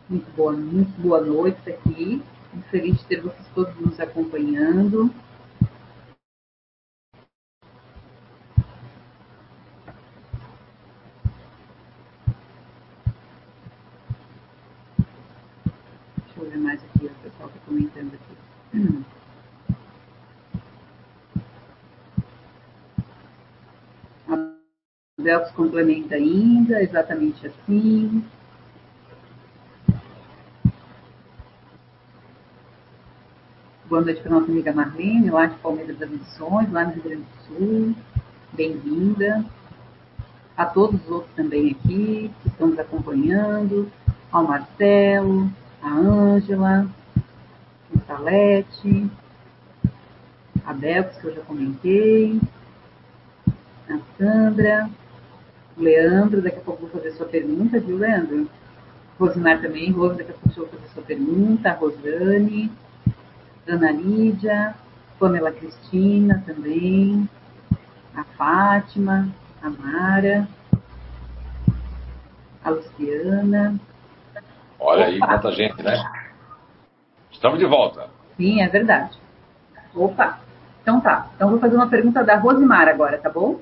Muito 0.10 0.36
boa, 0.36 0.54
muito 0.54 1.00
boa 1.00 1.22
noite 1.22 1.70
aqui. 1.70 2.24
Feliz 2.72 2.98
de 2.98 3.06
ter 3.06 3.22
vocês 3.22 3.48
todos 3.54 3.76
nos 3.80 4.00
acompanhando. 4.00 5.14
Deixa 16.36 16.40
eu 16.40 16.50
ver 16.50 16.58
mais 16.58 16.84
aqui, 16.84 17.06
o 17.06 17.10
pessoal 17.24 17.48
está 17.50 17.60
comentando 17.66 18.14
aqui. 18.14 18.34
Belks 25.44 25.52
complementa 25.52 26.16
ainda, 26.16 26.82
exatamente 26.82 27.46
assim. 27.48 28.24
Boa 33.86 34.02
noite 34.02 34.22
para 34.22 34.32
nossa 34.32 34.52
amiga 34.52 34.74
Marlene, 34.74 35.30
lá 35.30 35.46
de 35.48 35.56
Palmeiras 35.56 35.98
das 35.98 36.10
Missões, 36.10 36.72
lá 36.72 36.86
no 36.86 36.94
Rio 36.94 37.04
Grande 37.04 37.24
do 37.24 37.58
Sul. 37.58 37.96
Bem-vinda. 38.54 39.46
A 40.56 40.66
todos 40.66 41.02
os 41.04 41.12
outros 41.12 41.34
também 41.36 41.72
aqui, 41.72 42.32
que 42.42 42.48
estão 42.48 42.68
nos 42.68 42.80
acompanhando. 42.80 43.92
Ao 44.32 44.44
Marcelo, 44.44 45.52
a 45.82 45.90
Ângela, 45.90 46.88
o 47.94 48.00
Salete, 48.08 49.12
a 50.66 50.74
Belks, 50.74 51.18
que 51.18 51.28
eu 51.28 51.36
já 51.36 51.42
comentei, 51.42 52.40
a 53.90 54.00
Sandra, 54.18 54.90
Leandro, 55.78 56.42
daqui 56.42 56.58
a 56.58 56.62
pouco 56.62 56.82
vou 56.82 56.90
fazer 56.90 57.12
sua 57.12 57.26
pergunta, 57.26 57.80
viu, 57.80 57.98
Leandro? 57.98 58.50
Rosimar 59.20 59.62
também, 59.62 59.92
Rose, 59.92 60.18
daqui 60.18 60.32
a 60.32 60.34
pouco 60.34 60.60
eu 60.60 60.66
vou 60.66 60.80
fazer 60.80 60.94
sua 60.94 61.04
pergunta, 61.04 61.70
a 61.70 61.74
Rosane, 61.74 62.72
Ana 63.68 63.92
Lídia, 63.92 64.76
Pamela 65.20 65.52
Cristina 65.52 66.44
também, 66.46 67.28
a 68.16 68.24
Fátima, 68.24 69.30
a 69.62 69.70
Mara, 69.70 70.48
a 72.64 72.70
Luciana. 72.70 73.80
Olha 74.80 75.02
Opa. 75.02 75.12
aí 75.12 75.20
quanta 75.20 75.52
gente, 75.52 75.82
né? 75.82 76.04
Estamos 77.32 77.60
de 77.60 77.66
volta. 77.66 78.10
Sim, 78.38 78.62
é 78.62 78.68
verdade. 78.68 79.18
Opa! 79.96 80.40
Então 80.82 81.00
tá. 81.00 81.30
Então 81.36 81.50
vou 81.50 81.60
fazer 81.60 81.76
uma 81.76 81.88
pergunta 81.88 82.24
da 82.24 82.36
Rosimar 82.36 82.88
agora, 82.88 83.18
tá 83.18 83.30
bom? 83.30 83.60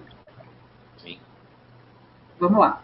Vamos 2.42 2.60
lá. 2.60 2.82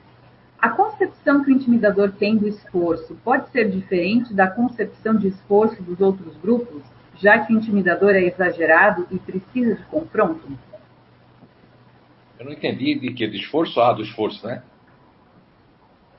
A 0.58 0.70
concepção 0.70 1.44
que 1.44 1.52
o 1.52 1.54
intimidador 1.54 2.14
tem 2.14 2.38
do 2.38 2.48
esforço 2.48 3.16
pode 3.24 3.50
ser 3.50 3.70
diferente 3.70 4.34
da 4.34 4.50
concepção 4.50 5.16
de 5.16 5.28
esforço 5.28 5.84
dos 5.84 6.00
outros 6.00 6.38
grupos? 6.38 6.82
já 7.20 7.40
que 7.40 7.54
o 7.54 7.58
intimidador 7.58 8.12
é 8.12 8.24
exagerado 8.24 9.08
e 9.12 9.18
precisa 9.18 9.76
de 9.76 9.84
confronto? 9.86 10.48
Eu 12.40 12.46
não 12.46 12.54
entendi 12.54 13.00
de 13.00 13.14
que? 13.14 13.28
De 13.28 13.38
esforço? 13.38 13.80
Ah, 13.82 13.94
do 13.94 14.04
esforço, 14.04 14.46
né? 14.46 14.62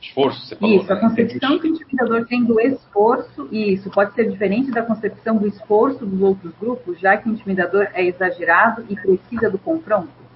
Esforço, 0.00 0.46
você 0.46 0.56
falou. 0.56 0.76
Isso, 0.76 0.92
a 0.92 0.96
né? 0.96 1.00
concepção 1.00 1.58
que 1.58 1.68
o 1.68 1.70
intimidador 1.70 2.26
tem 2.26 2.44
do 2.44 2.60
esforço, 2.60 3.48
e 3.50 3.72
isso 3.72 3.90
pode 3.90 4.14
ser 4.14 4.30
diferente 4.30 4.70
da 4.70 4.82
concepção 4.82 5.36
do 5.36 5.46
esforço 5.46 6.04
dos 6.04 6.20
outros 6.20 6.52
grupos, 6.60 6.98
já 7.00 7.16
que 7.16 7.28
o 7.28 7.32
intimidador 7.32 7.88
é 7.92 8.04
exagerado 8.04 8.84
e 8.88 8.94
precisa 8.94 9.50
do 9.50 9.58
confronto? 9.58 10.27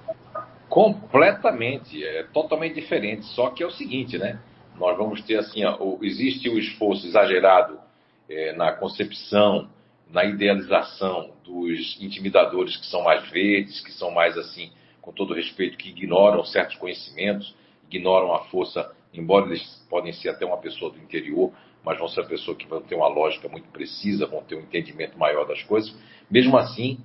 Completamente, 0.73 2.03
é 2.03 2.23
totalmente 2.23 2.73
diferente. 2.73 3.27
Só 3.27 3.51
que 3.51 3.61
é 3.61 3.65
o 3.67 3.69
seguinte, 3.69 4.17
né? 4.17 4.39
Nós 4.75 4.97
vamos 4.97 5.21
ter 5.21 5.37
assim, 5.37 5.63
ó, 5.63 5.77
existe 6.01 6.49
o 6.49 6.57
esforço 6.57 7.05
exagerado 7.05 7.79
é, 8.27 8.53
na 8.53 8.71
concepção 8.71 9.69
na 10.09 10.25
idealização 10.25 11.29
dos 11.43 12.01
intimidadores 12.01 12.75
que 12.75 12.87
são 12.87 13.03
mais 13.03 13.29
verdes, 13.29 13.81
que 13.81 13.91
são 13.91 14.09
mais 14.09 14.35
assim, 14.35 14.71
com 14.99 15.11
todo 15.11 15.35
respeito, 15.35 15.77
que 15.77 15.89
ignoram 15.89 16.43
certos 16.43 16.75
conhecimentos, 16.77 17.55
ignoram 17.87 18.33
a 18.33 18.45
força, 18.45 18.91
embora 19.13 19.45
eles 19.45 19.85
podem 19.87 20.11
ser 20.11 20.29
até 20.29 20.43
uma 20.43 20.57
pessoa 20.57 20.91
do 20.91 20.97
interior, 20.97 21.53
mas 21.85 21.99
vão 21.99 22.07
ser 22.07 22.21
uma 22.21 22.29
pessoa 22.29 22.57
que 22.57 22.65
vão 22.65 22.81
ter 22.81 22.95
uma 22.95 23.07
lógica 23.07 23.47
muito 23.47 23.67
precisa, 23.69 24.25
vão 24.25 24.41
ter 24.41 24.55
um 24.55 24.61
entendimento 24.61 25.19
maior 25.19 25.45
das 25.45 25.61
coisas. 25.61 25.95
Mesmo 26.31 26.57
assim, 26.57 26.97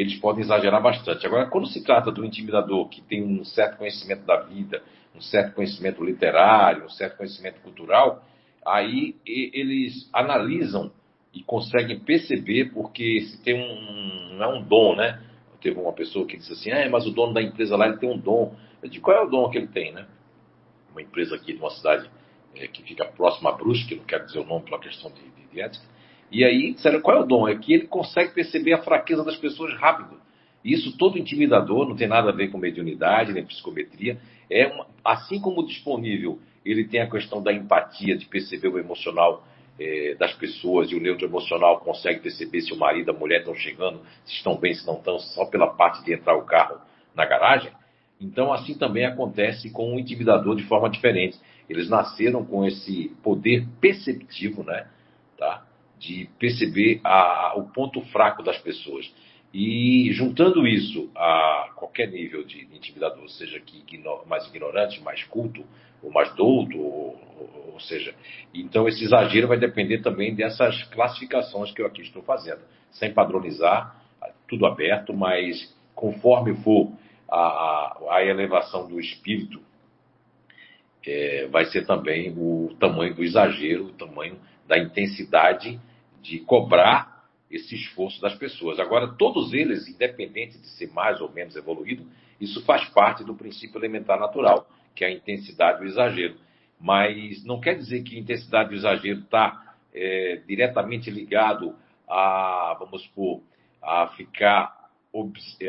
eles 0.00 0.18
podem 0.18 0.42
exagerar 0.42 0.82
bastante. 0.82 1.26
Agora, 1.26 1.46
quando 1.46 1.66
se 1.66 1.82
trata 1.82 2.10
do 2.10 2.24
intimidador 2.24 2.88
que 2.88 3.00
tem 3.02 3.22
um 3.22 3.44
certo 3.44 3.78
conhecimento 3.78 4.24
da 4.24 4.40
vida, 4.42 4.82
um 5.14 5.20
certo 5.20 5.54
conhecimento 5.54 6.04
literário, 6.04 6.84
um 6.84 6.90
certo 6.90 7.16
conhecimento 7.16 7.60
cultural, 7.60 8.24
aí 8.64 9.16
eles 9.24 10.08
analisam 10.12 10.90
e 11.32 11.42
conseguem 11.42 11.98
perceber, 12.00 12.72
porque 12.72 13.20
se 13.22 13.42
tem 13.42 13.54
um. 13.54 14.36
Não 14.36 14.44
é 14.44 14.58
um 14.58 14.62
dom, 14.62 14.96
né? 14.96 15.22
Teve 15.60 15.78
uma 15.78 15.92
pessoa 15.92 16.26
que 16.26 16.36
disse 16.36 16.52
assim: 16.52 16.70
ah, 16.70 16.88
mas 16.90 17.06
o 17.06 17.10
dono 17.10 17.32
da 17.32 17.42
empresa 17.42 17.76
lá 17.76 17.86
ele 17.86 17.98
tem 17.98 18.10
um 18.10 18.18
dom. 18.18 18.54
Eu 18.82 19.00
qual 19.00 19.16
é 19.16 19.20
o 19.22 19.28
dom 19.28 19.48
que 19.50 19.58
ele 19.58 19.66
tem, 19.66 19.92
né? 19.92 20.06
Uma 20.90 21.02
empresa 21.02 21.36
aqui 21.36 21.52
de 21.52 21.58
uma 21.58 21.70
cidade 21.70 22.08
é, 22.54 22.66
que 22.66 22.82
fica 22.82 23.04
próxima 23.04 23.50
a 23.50 23.52
Brusque, 23.52 23.94
não 23.94 24.04
quero 24.04 24.26
dizer 24.26 24.38
o 24.38 24.44
nome 24.44 24.64
pela 24.64 24.78
questão 24.78 25.10
de, 25.10 25.20
de, 25.20 25.52
de 25.52 25.60
ética. 25.60 25.84
E 26.30 26.44
aí 26.44 26.72
disseram: 26.72 27.00
qual 27.00 27.16
é 27.16 27.20
o 27.20 27.26
dom? 27.26 27.48
É 27.48 27.56
que 27.56 27.72
ele 27.72 27.86
consegue 27.86 28.32
perceber 28.32 28.72
a 28.72 28.82
fraqueza 28.82 29.24
das 29.24 29.36
pessoas 29.36 29.74
rápido. 29.74 30.16
Isso 30.64 30.96
todo 30.96 31.18
intimidador, 31.18 31.88
não 31.88 31.94
tem 31.94 32.08
nada 32.08 32.30
a 32.30 32.34
ver 32.34 32.48
com 32.48 32.58
mediunidade, 32.58 33.32
nem 33.32 33.44
psicometria. 33.44 34.18
É 34.50 34.66
uma, 34.66 34.86
assim 35.04 35.40
como 35.40 35.64
disponível, 35.64 36.40
ele 36.64 36.84
tem 36.88 37.00
a 37.00 37.08
questão 37.08 37.40
da 37.40 37.52
empatia, 37.52 38.16
de 38.16 38.26
perceber 38.26 38.68
o 38.68 38.78
emocional 38.78 39.44
é, 39.78 40.16
das 40.18 40.32
pessoas 40.34 40.90
e 40.90 40.96
o 40.96 41.00
neutro 41.00 41.26
emocional 41.26 41.78
consegue 41.80 42.20
perceber 42.20 42.62
se 42.62 42.72
o 42.72 42.76
marido 42.76 43.10
a 43.10 43.14
mulher 43.14 43.40
estão 43.40 43.54
chegando, 43.54 44.00
se 44.24 44.34
estão 44.34 44.56
bem, 44.56 44.74
se 44.74 44.86
não 44.86 44.96
estão, 44.96 45.18
só 45.18 45.44
pela 45.46 45.68
parte 45.68 46.04
de 46.04 46.12
entrar 46.12 46.36
o 46.36 46.44
carro 46.44 46.80
na 47.14 47.24
garagem. 47.24 47.70
Então, 48.20 48.52
assim 48.52 48.74
também 48.74 49.04
acontece 49.04 49.70
com 49.70 49.94
o 49.94 50.00
intimidador 50.00 50.56
de 50.56 50.64
forma 50.64 50.88
diferente. 50.88 51.38
Eles 51.68 51.88
nasceram 51.88 52.44
com 52.44 52.66
esse 52.66 53.14
poder 53.22 53.66
perceptivo, 53.80 54.64
né? 54.64 54.88
Tá? 55.36 55.65
De 56.06 56.28
perceber 56.38 57.00
a, 57.02 57.54
o 57.56 57.64
ponto 57.64 58.00
fraco 58.12 58.42
das 58.42 58.58
pessoas. 58.58 59.12
E 59.52 60.12
juntando 60.12 60.66
isso 60.66 61.10
a 61.16 61.70
qualquer 61.74 62.08
nível 62.08 62.44
de 62.44 62.64
intimidador, 62.72 63.28
seja 63.30 63.58
que 63.58 63.82
mais 64.26 64.46
ignorante, 64.46 65.02
mais 65.02 65.24
culto, 65.24 65.64
ou 66.02 66.12
mais 66.12 66.34
douto, 66.34 66.78
ou, 66.78 67.18
ou, 67.38 67.72
ou, 67.72 67.80
seja, 67.80 68.14
então 68.54 68.86
esse 68.86 69.02
exagero 69.02 69.48
vai 69.48 69.58
depender 69.58 70.02
também 70.02 70.34
dessas 70.34 70.82
classificações 70.84 71.72
que 71.72 71.80
eu 71.80 71.86
aqui 71.86 72.02
estou 72.02 72.22
fazendo, 72.22 72.60
sem 72.90 73.12
padronizar, 73.12 73.96
tudo 74.46 74.66
aberto, 74.66 75.14
mas 75.14 75.74
conforme 75.94 76.54
for 76.62 76.92
a, 77.28 77.98
a, 78.10 78.24
elevação 78.24 78.86
do 78.86 79.00
espírito, 79.00 79.60
é, 81.04 81.46
vai 81.48 81.64
ser 81.64 81.86
também 81.86 82.32
o 82.36 82.76
tamanho 82.78 83.14
do 83.14 83.24
exagero, 83.24 83.86
o 83.86 83.92
tamanho 83.92 84.38
da 84.66 84.78
intensidade 84.78 85.80
de 86.26 86.40
cobrar 86.40 87.24
esse 87.50 87.74
esforço 87.74 88.20
das 88.20 88.34
pessoas. 88.34 88.78
Agora, 88.78 89.14
todos 89.16 89.52
eles, 89.52 89.88
independente 89.88 90.58
de 90.58 90.66
ser 90.70 90.92
mais 90.92 91.20
ou 91.20 91.30
menos 91.30 91.54
evoluído, 91.56 92.04
isso 92.40 92.64
faz 92.64 92.88
parte 92.90 93.24
do 93.24 93.34
princípio 93.34 93.78
elementar 93.78 94.18
natural, 94.18 94.68
que 94.94 95.04
é 95.04 95.08
a 95.08 95.12
intensidade 95.12 95.78
do 95.78 95.86
exagero. 95.86 96.36
Mas 96.80 97.44
não 97.44 97.60
quer 97.60 97.76
dizer 97.76 98.02
que 98.02 98.16
a 98.16 98.20
intensidade 98.20 98.70
do 98.70 98.74
exagero 98.74 99.20
está 99.20 99.74
é, 99.94 100.42
diretamente 100.46 101.10
ligado 101.10 101.74
a, 102.08 102.76
vamos 102.78 103.02
supor, 103.04 103.40
a 103.82 104.08
ficar 104.08 104.76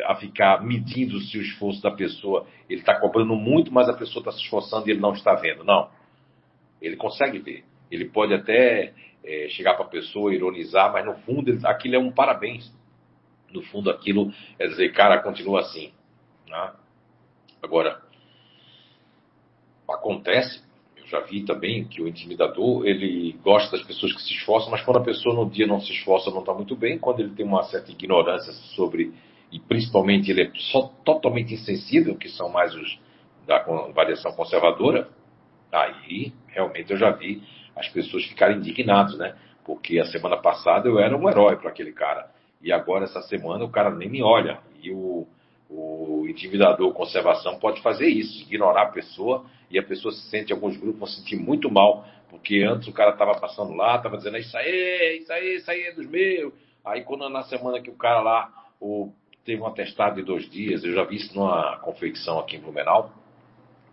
a 0.05 0.15
ficar 0.15 0.61
medindo 0.61 1.21
se 1.21 1.37
o 1.37 1.41
esforço 1.41 1.81
da 1.81 1.89
pessoa, 1.89 2.45
ele 2.69 2.81
está 2.81 2.99
cobrando 2.99 3.33
muito, 3.33 3.73
mas 3.73 3.87
a 3.87 3.93
pessoa 3.93 4.19
está 4.19 4.31
se 4.33 4.41
esforçando 4.41 4.85
e 4.87 4.91
ele 4.91 4.99
não 4.99 5.13
está 5.13 5.35
vendo. 5.35 5.63
Não. 5.63 5.89
Ele 6.81 6.97
consegue 6.97 7.39
ver. 7.39 7.63
Ele 7.89 8.09
pode 8.09 8.33
até 8.33 8.93
é, 9.27 9.49
chegar 9.49 9.73
para 9.73 9.85
a 9.85 9.89
pessoa, 9.89 10.33
ironizar, 10.33 10.91
mas 10.93 11.05
no 11.05 11.15
fundo 11.19 11.51
ele, 11.51 11.59
aquilo 11.65 11.95
é 11.95 11.99
um 11.99 12.11
parabéns. 12.11 12.71
No 13.51 13.61
fundo 13.61 13.89
aquilo 13.89 14.31
é 14.57 14.67
dizer, 14.67 14.93
cara, 14.93 15.21
continua 15.21 15.59
assim. 15.59 15.91
Né? 16.47 16.71
Agora, 17.61 18.01
acontece, 19.89 20.63
eu 20.95 21.05
já 21.07 21.19
vi 21.19 21.43
também 21.43 21.85
que 21.85 22.01
o 22.01 22.07
intimidador, 22.07 22.85
ele 22.85 23.33
gosta 23.43 23.77
das 23.77 23.85
pessoas 23.85 24.13
que 24.13 24.21
se 24.21 24.33
esforçam, 24.33 24.71
mas 24.71 24.81
quando 24.81 24.97
a 24.97 25.03
pessoa 25.03 25.35
no 25.35 25.49
dia 25.49 25.67
não 25.67 25.81
se 25.81 25.91
esforça, 25.91 26.31
não 26.31 26.39
está 26.39 26.53
muito 26.53 26.75
bem, 26.75 26.97
quando 26.97 27.19
ele 27.19 27.35
tem 27.35 27.45
uma 27.45 27.63
certa 27.63 27.91
ignorância 27.91 28.53
sobre, 28.75 29.13
e 29.51 29.59
principalmente 29.59 30.31
ele 30.31 30.43
é 30.43 30.51
só 30.71 30.87
totalmente 31.03 31.53
insensível, 31.53 32.15
que 32.15 32.29
são 32.29 32.49
mais 32.49 32.73
os 32.73 32.99
da 33.45 33.59
variação 33.93 34.31
conservadora, 34.33 35.09
aí 35.71 36.33
realmente 36.47 36.91
eu 36.91 36.97
já 36.97 37.11
vi 37.11 37.41
as 37.77 37.87
pessoas 37.89 38.25
ficarem 38.25 38.57
indignadas, 38.57 39.17
né? 39.17 39.35
Porque 39.63 39.99
a 39.99 40.05
semana 40.05 40.37
passada 40.37 40.87
eu 40.87 40.99
era 40.99 41.15
um 41.15 41.29
herói 41.29 41.57
para 41.57 41.69
aquele 41.69 41.91
cara. 41.91 42.29
E 42.61 42.71
agora, 42.71 43.05
essa 43.05 43.21
semana, 43.21 43.63
o 43.63 43.69
cara 43.69 43.89
nem 43.89 44.09
me 44.09 44.23
olha. 44.23 44.59
E 44.81 44.91
o, 44.91 45.27
o 45.69 46.25
intimidador 46.27 46.93
conservação 46.93 47.59
pode 47.59 47.81
fazer 47.81 48.07
isso, 48.07 48.41
ignorar 48.41 48.83
a 48.83 48.91
pessoa, 48.91 49.45
e 49.69 49.77
a 49.77 49.83
pessoa 49.83 50.13
se 50.13 50.21
sente, 50.29 50.53
alguns 50.53 50.77
grupos 50.77 50.99
vão 50.99 51.07
sentir 51.07 51.35
muito 51.35 51.69
mal, 51.69 52.05
porque 52.29 52.63
antes 52.63 52.87
o 52.87 52.93
cara 52.93 53.11
estava 53.11 53.39
passando 53.39 53.73
lá, 53.73 53.97
estava 53.97 54.17
dizendo, 54.17 54.37
isso 54.37 54.57
aí, 54.57 55.19
isso 55.21 55.31
aí, 55.31 55.55
isso 55.55 55.71
aí 55.71 55.81
é 55.83 55.91
dos 55.93 56.07
meus. 56.07 56.53
Aí 56.85 57.03
quando 57.03 57.27
na 57.29 57.43
semana 57.43 57.81
que 57.81 57.89
o 57.89 57.95
cara 57.95 58.21
lá 58.21 58.53
o, 58.79 59.11
teve 59.43 59.61
um 59.61 59.67
atestado 59.67 60.15
de 60.15 60.23
dois 60.23 60.49
dias, 60.49 60.83
eu 60.83 60.93
já 60.93 61.03
vi 61.03 61.17
isso 61.17 61.35
numa 61.35 61.77
confecção 61.79 62.39
aqui 62.39 62.55
em 62.55 62.59
Blumenau, 62.59 63.11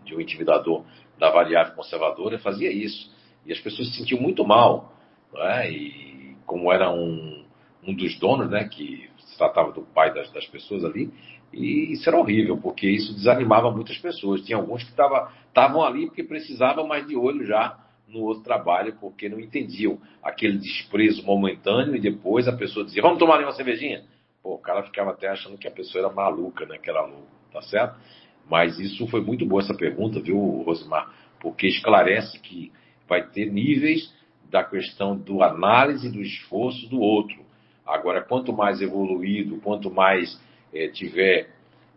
de 0.05 0.14
um 0.14 0.20
intimidador 0.20 0.85
da 1.18 1.30
variável 1.30 1.74
conservadora, 1.74 2.39
fazia 2.39 2.70
isso. 2.70 3.12
E 3.47 3.53
as 3.53 3.61
pessoas 3.61 3.88
se 3.88 3.99
sentiam 3.99 4.20
muito 4.20 4.45
mal. 4.45 4.92
Né? 5.32 5.70
E 5.70 6.36
como 6.47 6.72
era 6.72 6.90
um, 6.90 7.45
um 7.86 7.95
dos 7.95 8.18
donos, 8.18 8.51
né, 8.51 8.68
que 8.68 9.09
se 9.18 9.38
tratava 9.38 9.72
do 9.72 9.82
pai 9.82 10.12
das, 10.12 10.30
das 10.32 10.47
pessoas 10.47 10.84
ali, 10.84 11.11
e 11.53 11.92
isso 11.92 12.09
era 12.09 12.18
horrível, 12.18 12.57
porque 12.57 12.88
isso 12.88 13.14
desanimava 13.14 13.70
muitas 13.70 13.97
pessoas. 13.99 14.42
Tinha 14.42 14.59
alguns 14.59 14.82
que 14.82 14.90
estavam 14.90 15.82
ali 15.84 16.07
porque 16.07 16.24
precisavam 16.24 16.86
mais 16.86 17.07
de 17.07 17.16
olho 17.16 17.47
já 17.47 17.78
no 18.09 18.20
outro 18.20 18.42
trabalho, 18.42 18.97
porque 19.01 19.28
não 19.28 19.40
entendiam 19.40 19.99
aquele 20.22 20.59
desprezo 20.59 21.24
momentâneo 21.24 21.97
e 21.97 22.01
depois 22.01 22.49
a 22.49 22.53
pessoa 22.53 22.84
dizia, 22.84 23.03
vamos 23.03 23.18
tomar 23.18 23.36
ali 23.36 23.45
uma 23.45 23.53
cervejinha? 23.53 24.05
Pô, 24.42 24.55
o 24.55 24.59
cara 24.59 24.82
ficava 24.82 25.11
até 25.11 25.28
achando 25.28 25.57
que 25.57 25.66
a 25.66 25.70
pessoa 25.70 26.05
era 26.05 26.14
maluca, 26.14 26.66
né? 26.66 26.76
Que 26.78 26.90
era 26.90 27.03
louco, 27.03 27.26
tá 27.53 27.62
certo? 27.62 27.99
Mas 28.49 28.78
isso 28.78 29.07
foi 29.07 29.20
muito 29.20 29.47
boa 29.47 29.62
essa 29.62 29.74
pergunta, 29.74 30.20
viu, 30.20 30.38
Rosimar? 30.66 31.12
Porque 31.40 31.66
esclarece 31.66 32.38
que 32.40 32.72
vai 33.09 33.26
ter 33.28 33.50
níveis 33.50 34.12
da 34.50 34.62
questão 34.62 35.16
do 35.16 35.42
análise 35.42 36.11
do 36.11 36.20
esforço 36.20 36.88
do 36.88 37.00
outro. 37.00 37.44
Agora, 37.86 38.22
quanto 38.22 38.52
mais 38.52 38.80
evoluído, 38.80 39.61
quanto 39.61 39.90
mais 39.90 40.40
é, 40.72 40.88
tiver 40.88 41.50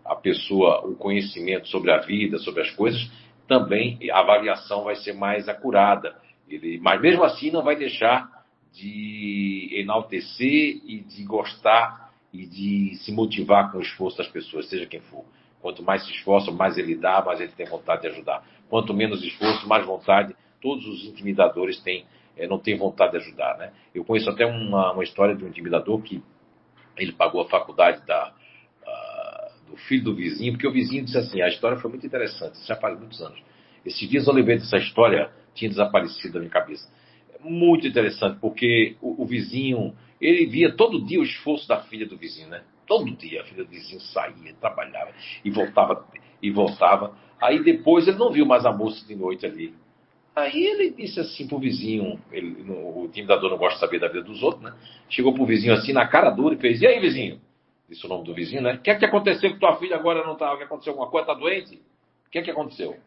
a 0.03 0.15
pessoa 0.15 0.85
o 0.85 0.95
conhecimento 0.95 1.67
sobre 1.67 1.91
a 1.91 1.97
vida, 1.97 2.37
sobre 2.39 2.61
as 2.61 2.71
coisas, 2.71 3.09
também 3.47 3.97
a 4.11 4.19
avaliação 4.19 4.83
vai 4.83 4.95
ser 4.95 5.13
mais 5.13 5.47
acurada. 5.47 6.15
Ele, 6.49 6.79
mas 6.79 6.99
mesmo 7.01 7.23
assim 7.23 7.51
não 7.51 7.63
vai 7.63 7.75
deixar 7.75 8.27
de 8.73 9.69
enaltecer 9.73 10.81
e 10.85 10.99
de 10.99 11.23
gostar 11.23 12.11
e 12.33 12.45
de 12.45 12.95
se 12.97 13.11
motivar 13.11 13.71
com 13.71 13.77
o 13.77 13.81
esforço 13.81 14.17
das 14.17 14.27
pessoas, 14.27 14.69
seja 14.69 14.85
quem 14.85 14.99
for. 14.99 15.25
Quanto 15.61 15.83
mais 15.83 16.05
se 16.05 16.11
esforça, 16.11 16.51
mais 16.51 16.77
ele 16.77 16.95
dá, 16.95 17.23
mais 17.25 17.39
ele 17.39 17.51
tem 17.51 17.65
vontade 17.65 18.01
de 18.01 18.07
ajudar. 18.07 18.43
Quanto 18.69 18.93
menos 18.93 19.23
esforço, 19.23 19.67
mais 19.67 19.85
vontade 19.85 20.35
todos 20.61 20.85
os 20.87 21.05
intimidadores 21.05 21.79
têm, 21.81 22.05
é, 22.35 22.47
não 22.47 22.59
têm 22.59 22.77
vontade 22.77 23.11
de 23.11 23.17
ajudar. 23.17 23.57
Né? 23.57 23.71
Eu 23.93 24.03
conheço 24.03 24.29
até 24.29 24.45
uma, 24.45 24.93
uma 24.93 25.03
história 25.03 25.35
de 25.35 25.43
um 25.43 25.47
intimidador 25.47 26.01
que 26.01 26.21
ele 26.97 27.11
pagou 27.11 27.41
a 27.41 27.47
faculdade 27.47 28.05
da, 28.05 28.33
uh, 28.83 29.71
do 29.71 29.77
filho 29.77 30.03
do 30.03 30.15
vizinho, 30.15 30.53
porque 30.53 30.67
o 30.67 30.71
vizinho 30.71 31.03
disse 31.05 31.17
assim, 31.17 31.41
a 31.41 31.47
história 31.47 31.77
foi 31.77 31.89
muito 31.89 32.05
interessante, 32.05 32.57
já 32.65 32.75
faz 32.75 32.97
muitos 32.97 33.21
anos. 33.21 33.39
Esses 33.85 34.09
dias 34.09 34.27
eu 34.27 34.33
lembrei 34.33 34.57
dessa 34.57 34.77
história, 34.77 35.31
tinha 35.53 35.69
desaparecido 35.69 36.33
da 36.33 36.39
minha 36.39 36.51
cabeça. 36.51 36.89
Muito 37.39 37.87
interessante, 37.87 38.39
porque 38.39 38.97
o, 39.01 39.23
o 39.23 39.25
vizinho, 39.25 39.95
ele 40.19 40.45
via 40.47 40.75
todo 40.75 41.05
dia 41.05 41.19
o 41.19 41.23
esforço 41.23 41.67
da 41.67 41.81
filha 41.83 42.05
do 42.05 42.17
vizinho, 42.17 42.49
né? 42.49 42.63
Todo 42.87 43.09
dia 43.15 43.41
a 43.41 43.43
filha 43.45 43.63
do 43.63 43.69
vizinho 43.69 43.99
saía, 44.01 44.53
trabalhava 44.59 45.11
e 45.45 45.51
voltava 45.51 46.05
e 46.41 46.49
voltava. 46.49 47.15
Aí 47.39 47.63
depois 47.63 48.07
ele 48.07 48.17
não 48.17 48.31
viu 48.31 48.45
mais 48.45 48.65
a 48.65 48.71
moça 48.71 49.05
de 49.05 49.15
noite 49.15 49.45
ali. 49.45 49.73
Aí 50.37 50.67
ele 50.67 50.91
disse 50.91 51.19
assim 51.19 51.47
pro 51.47 51.57
vizinho, 51.57 52.19
ele, 52.31 52.61
o 52.69 53.05
intimidador 53.05 53.49
não 53.49 53.57
gosta 53.57 53.73
de 53.73 53.79
saber 53.79 53.99
da 53.99 54.07
vida 54.07 54.21
dos 54.21 54.43
outros, 54.43 54.61
né? 54.61 54.71
Chegou 55.09 55.33
pro 55.33 55.47
vizinho 55.47 55.73
assim, 55.73 55.91
na 55.91 56.05
cara 56.05 56.29
dura, 56.29 56.53
e 56.53 56.59
fez, 56.59 56.79
e 56.79 56.85
aí, 56.85 56.99
vizinho? 56.99 57.41
Disse 57.89 58.05
o 58.05 58.09
nome 58.09 58.23
do 58.23 58.35
vizinho, 58.35 58.61
né? 58.61 58.75
O 58.75 58.79
que 58.79 58.91
é 58.91 58.95
que 58.95 59.03
aconteceu 59.03 59.51
que 59.51 59.59
tua 59.59 59.77
filha 59.77 59.95
agora 59.95 60.23
não 60.23 60.35
tá, 60.35 60.55
que 60.55 60.61
aconteceu 60.61 60.93
alguma 60.93 61.09
coisa, 61.09 61.25
tá 61.25 61.33
doente? 61.33 61.81
O 62.27 62.29
que 62.29 62.37
é 62.37 62.43
que 62.43 62.51
aconteceu? 62.51 62.97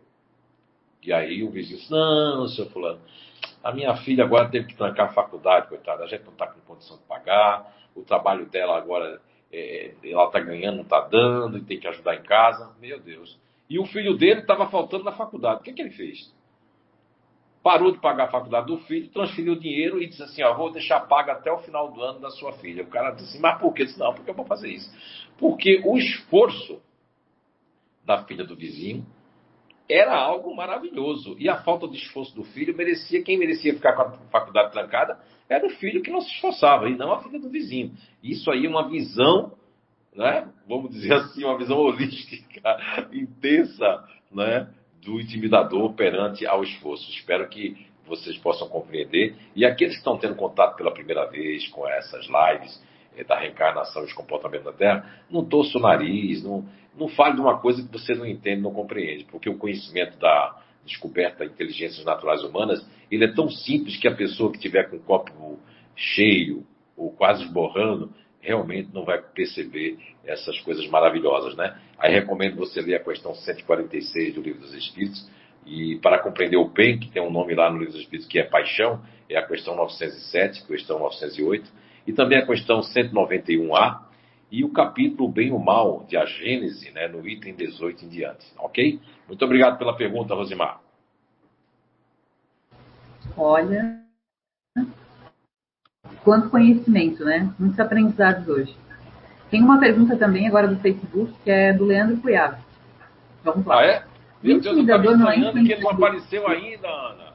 E 1.05 1.12
aí 1.12 1.45
o 1.45 1.51
vizinho 1.51 1.78
disse, 1.78 1.89
não, 1.89 2.49
seu 2.49 2.66
fulano, 2.66 2.99
a 3.62 3.72
minha 3.72 3.95
filha 3.99 4.24
agora 4.24 4.49
teve 4.49 4.66
que 4.66 4.74
trancar 4.74 5.11
a 5.11 5.12
faculdade, 5.12 5.68
coitada, 5.68 6.03
a 6.03 6.09
gente 6.09 6.24
não 6.24 6.33
está 6.33 6.49
com 6.49 6.59
condição 6.62 6.97
de 6.97 7.05
pagar, 7.05 7.76
o 7.95 8.03
trabalho 8.03 8.45
dela 8.47 8.76
agora, 8.76 9.20
é, 9.53 9.93
ela 10.03 10.24
está 10.24 10.41
ganhando, 10.41 10.78
não 10.78 10.83
está 10.83 11.03
dando, 11.03 11.59
e 11.59 11.62
tem 11.62 11.78
que 11.78 11.87
ajudar 11.87 12.16
em 12.16 12.22
casa. 12.22 12.74
Meu 12.81 12.99
Deus. 12.99 13.39
E 13.68 13.78
o 13.78 13.87
filho 13.87 14.16
dele 14.16 14.41
estava 14.41 14.68
faltando 14.68 15.05
na 15.05 15.12
faculdade. 15.12 15.61
O 15.61 15.62
que, 15.62 15.70
é 15.70 15.72
que 15.72 15.81
ele 15.81 15.91
fez? 15.91 16.28
Parou 17.62 17.92
de 17.92 17.98
pagar 17.98 18.24
a 18.24 18.30
faculdade 18.30 18.66
do 18.66 18.78
filho, 18.78 19.08
transferiu 19.11 19.52
o 19.52 19.61
dinheiro 19.61 20.02
e 20.02 20.08
disse 20.08 20.22
assim, 20.22 20.42
ó, 20.42 20.54
vou 20.54 20.72
deixar 20.72 21.00
paga 21.00 21.32
até 21.32 21.52
o 21.52 21.58
final 21.58 21.90
do 21.90 22.00
ano 22.02 22.20
da 22.20 22.30
sua 22.30 22.52
filha. 22.54 22.82
O 22.82 22.86
cara 22.86 23.11
disse 23.11 23.30
assim, 23.30 23.40
mas 23.40 23.61
por 23.61 23.72
quê? 23.74 23.84
disse, 23.84 23.98
não, 23.98 24.14
porque 24.14 24.30
eu 24.30 24.34
vou 24.34 24.46
fazer 24.46 24.68
isso. 24.68 24.90
Porque 25.38 25.82
o 25.84 25.98
esforço 25.98 26.80
da 28.04 28.24
filha 28.24 28.44
do 28.44 28.56
vizinho 28.56 29.04
era 29.88 30.16
algo 30.16 30.54
maravilhoso. 30.54 31.36
E 31.38 31.48
a 31.48 31.62
falta 31.62 31.86
de 31.88 31.96
esforço 31.96 32.34
do 32.34 32.44
filho 32.44 32.76
merecia, 32.76 33.22
quem 33.22 33.38
merecia 33.38 33.74
ficar 33.74 33.94
com 33.94 34.02
a 34.02 34.11
faculdade 34.30 34.72
trancada 34.72 35.18
era 35.48 35.66
o 35.66 35.70
filho 35.70 36.00
que 36.00 36.11
não 36.11 36.20
se 36.20 36.30
esforçava, 36.30 36.88
e 36.88 36.96
não 36.96 37.12
a 37.12 37.22
filha 37.22 37.40
do 37.40 37.50
vizinho. 37.50 37.92
Isso 38.22 38.50
aí 38.50 38.66
é 38.66 38.68
uma 38.68 38.88
visão, 38.88 39.52
né, 40.14 40.48
vamos 40.66 40.92
dizer 40.92 41.12
assim, 41.12 41.44
uma 41.44 41.58
visão 41.58 41.76
holística, 41.78 42.76
intensa, 43.12 44.04
né, 44.30 44.72
do 45.03 45.20
intimidador 45.20 45.92
perante 45.94 46.46
ao 46.46 46.62
esforço. 46.62 47.11
Espero 47.11 47.48
que 47.48 47.86
vocês 48.07 48.36
possam 48.38 48.68
compreender. 48.68 49.34
E 49.55 49.64
aqueles 49.64 49.94
que 49.94 50.01
estão 50.01 50.18
tendo 50.18 50.34
contato 50.34 50.76
pela 50.76 50.92
primeira 50.92 51.26
vez 51.26 51.68
com 51.68 51.88
essas 51.88 52.26
lives 52.26 52.82
eh, 53.16 53.24
da 53.24 53.38
reencarnação 53.38 54.03
e 54.03 54.07
os 54.07 54.12
comportamentos 54.12 54.66
da 54.66 54.72
Terra, 54.72 55.22
não 55.30 55.44
torça 55.44 55.78
o 55.78 55.80
nariz, 55.80 56.42
não, 56.42 56.64
não 56.98 57.09
fale 57.09 57.34
de 57.34 57.40
uma 57.40 57.59
coisa 57.59 57.82
que 57.82 57.92
você 57.92 58.14
não 58.14 58.26
entende, 58.26 58.61
não 58.61 58.72
compreende, 58.72 59.24
porque 59.24 59.48
o 59.48 59.57
conhecimento 59.57 60.18
da, 60.18 60.61
descoberta 60.84 61.46
de 61.46 61.53
inteligências 61.53 62.05
naturais 62.05 62.42
humanas, 62.42 62.84
ele 63.11 63.24
é 63.24 63.32
tão 63.32 63.48
simples 63.48 63.96
que 63.96 64.09
a 64.09 64.14
pessoa 64.14 64.53
que 64.53 64.59
tiver 64.59 64.88
com 64.90 64.96
o 64.96 65.01
copo 65.01 65.59
cheio 65.94 66.64
ou 66.96 67.11
quase 67.11 67.44
esborrando, 67.44 68.12
realmente 68.41 68.91
não 68.93 69.05
vai 69.05 69.20
perceber 69.20 69.99
essas 70.24 70.59
coisas 70.61 70.86
maravilhosas, 70.88 71.55
né? 71.57 71.78
Aí 71.99 72.12
recomendo 72.12 72.57
você 72.57 72.80
ler 72.80 72.97
a 72.97 73.05
questão 73.05 73.34
146 73.34 74.34
do 74.34 74.41
Livro 74.41 74.61
dos 74.61 74.74
Espíritos, 74.74 75.28
e 75.66 75.97
para 75.97 76.18
compreender 76.18 76.57
o 76.57 76.68
bem, 76.68 76.99
que 76.99 77.11
tem 77.11 77.22
um 77.22 77.30
nome 77.30 77.55
lá 77.55 77.70
no 77.70 77.78
Livro 77.78 77.93
dos 77.93 78.03
Espíritos 78.03 78.28
que 78.28 78.38
é 78.38 78.45
paixão, 78.45 79.03
é 79.28 79.36
a 79.36 79.47
questão 79.47 79.76
907, 79.76 80.66
questão 80.66 80.99
908, 80.99 81.70
e 82.07 82.12
também 82.12 82.38
a 82.38 82.47
questão 82.47 82.80
191A, 82.80 84.01
e 84.51 84.64
o 84.64 84.72
capítulo 84.72 85.30
Bem 85.30 85.49
e 85.49 85.53
o 85.53 85.59
Mal, 85.59 86.05
de 86.09 86.16
A 86.16 86.24
Gênese, 86.24 86.91
né, 86.91 87.07
no 87.07 87.26
item 87.28 87.55
18 87.55 88.05
em 88.05 88.09
diante, 88.09 88.47
ok? 88.59 88.99
Muito 89.28 89.45
obrigado 89.45 89.78
pela 89.78 89.97
pergunta, 89.97 90.34
Rosimar. 90.34 90.80
Olha, 93.36 94.01
quanto 96.25 96.51
conhecimento, 96.51 97.25
né? 97.25 97.51
Muitos 97.59 97.79
aprendizados 97.81 98.47
hoje. 98.49 98.77
Tem 99.51 99.62
uma 99.62 99.81
pergunta 99.81 100.16
também 100.16 100.47
agora 100.47 100.68
do 100.68 100.77
Facebook, 100.77 101.33
que 101.43 101.51
é 101.51 101.73
do 101.73 101.85
Leandro 101.85 102.18
Cuiabá. 102.18 102.59
Vamos 103.43 103.66
lá. 103.66 103.81
Ah, 103.81 103.87
é? 103.87 104.05
Meu 104.43 104.61
Deus, 104.61 104.77
eu 104.77 104.83
estava 104.83 105.05
estranhando 105.05 105.53
que 105.53 105.73
ele 105.73 105.83
não 105.83 105.91
apareceu 105.91 106.49
ainda, 106.49 106.89
Ana. 106.89 107.31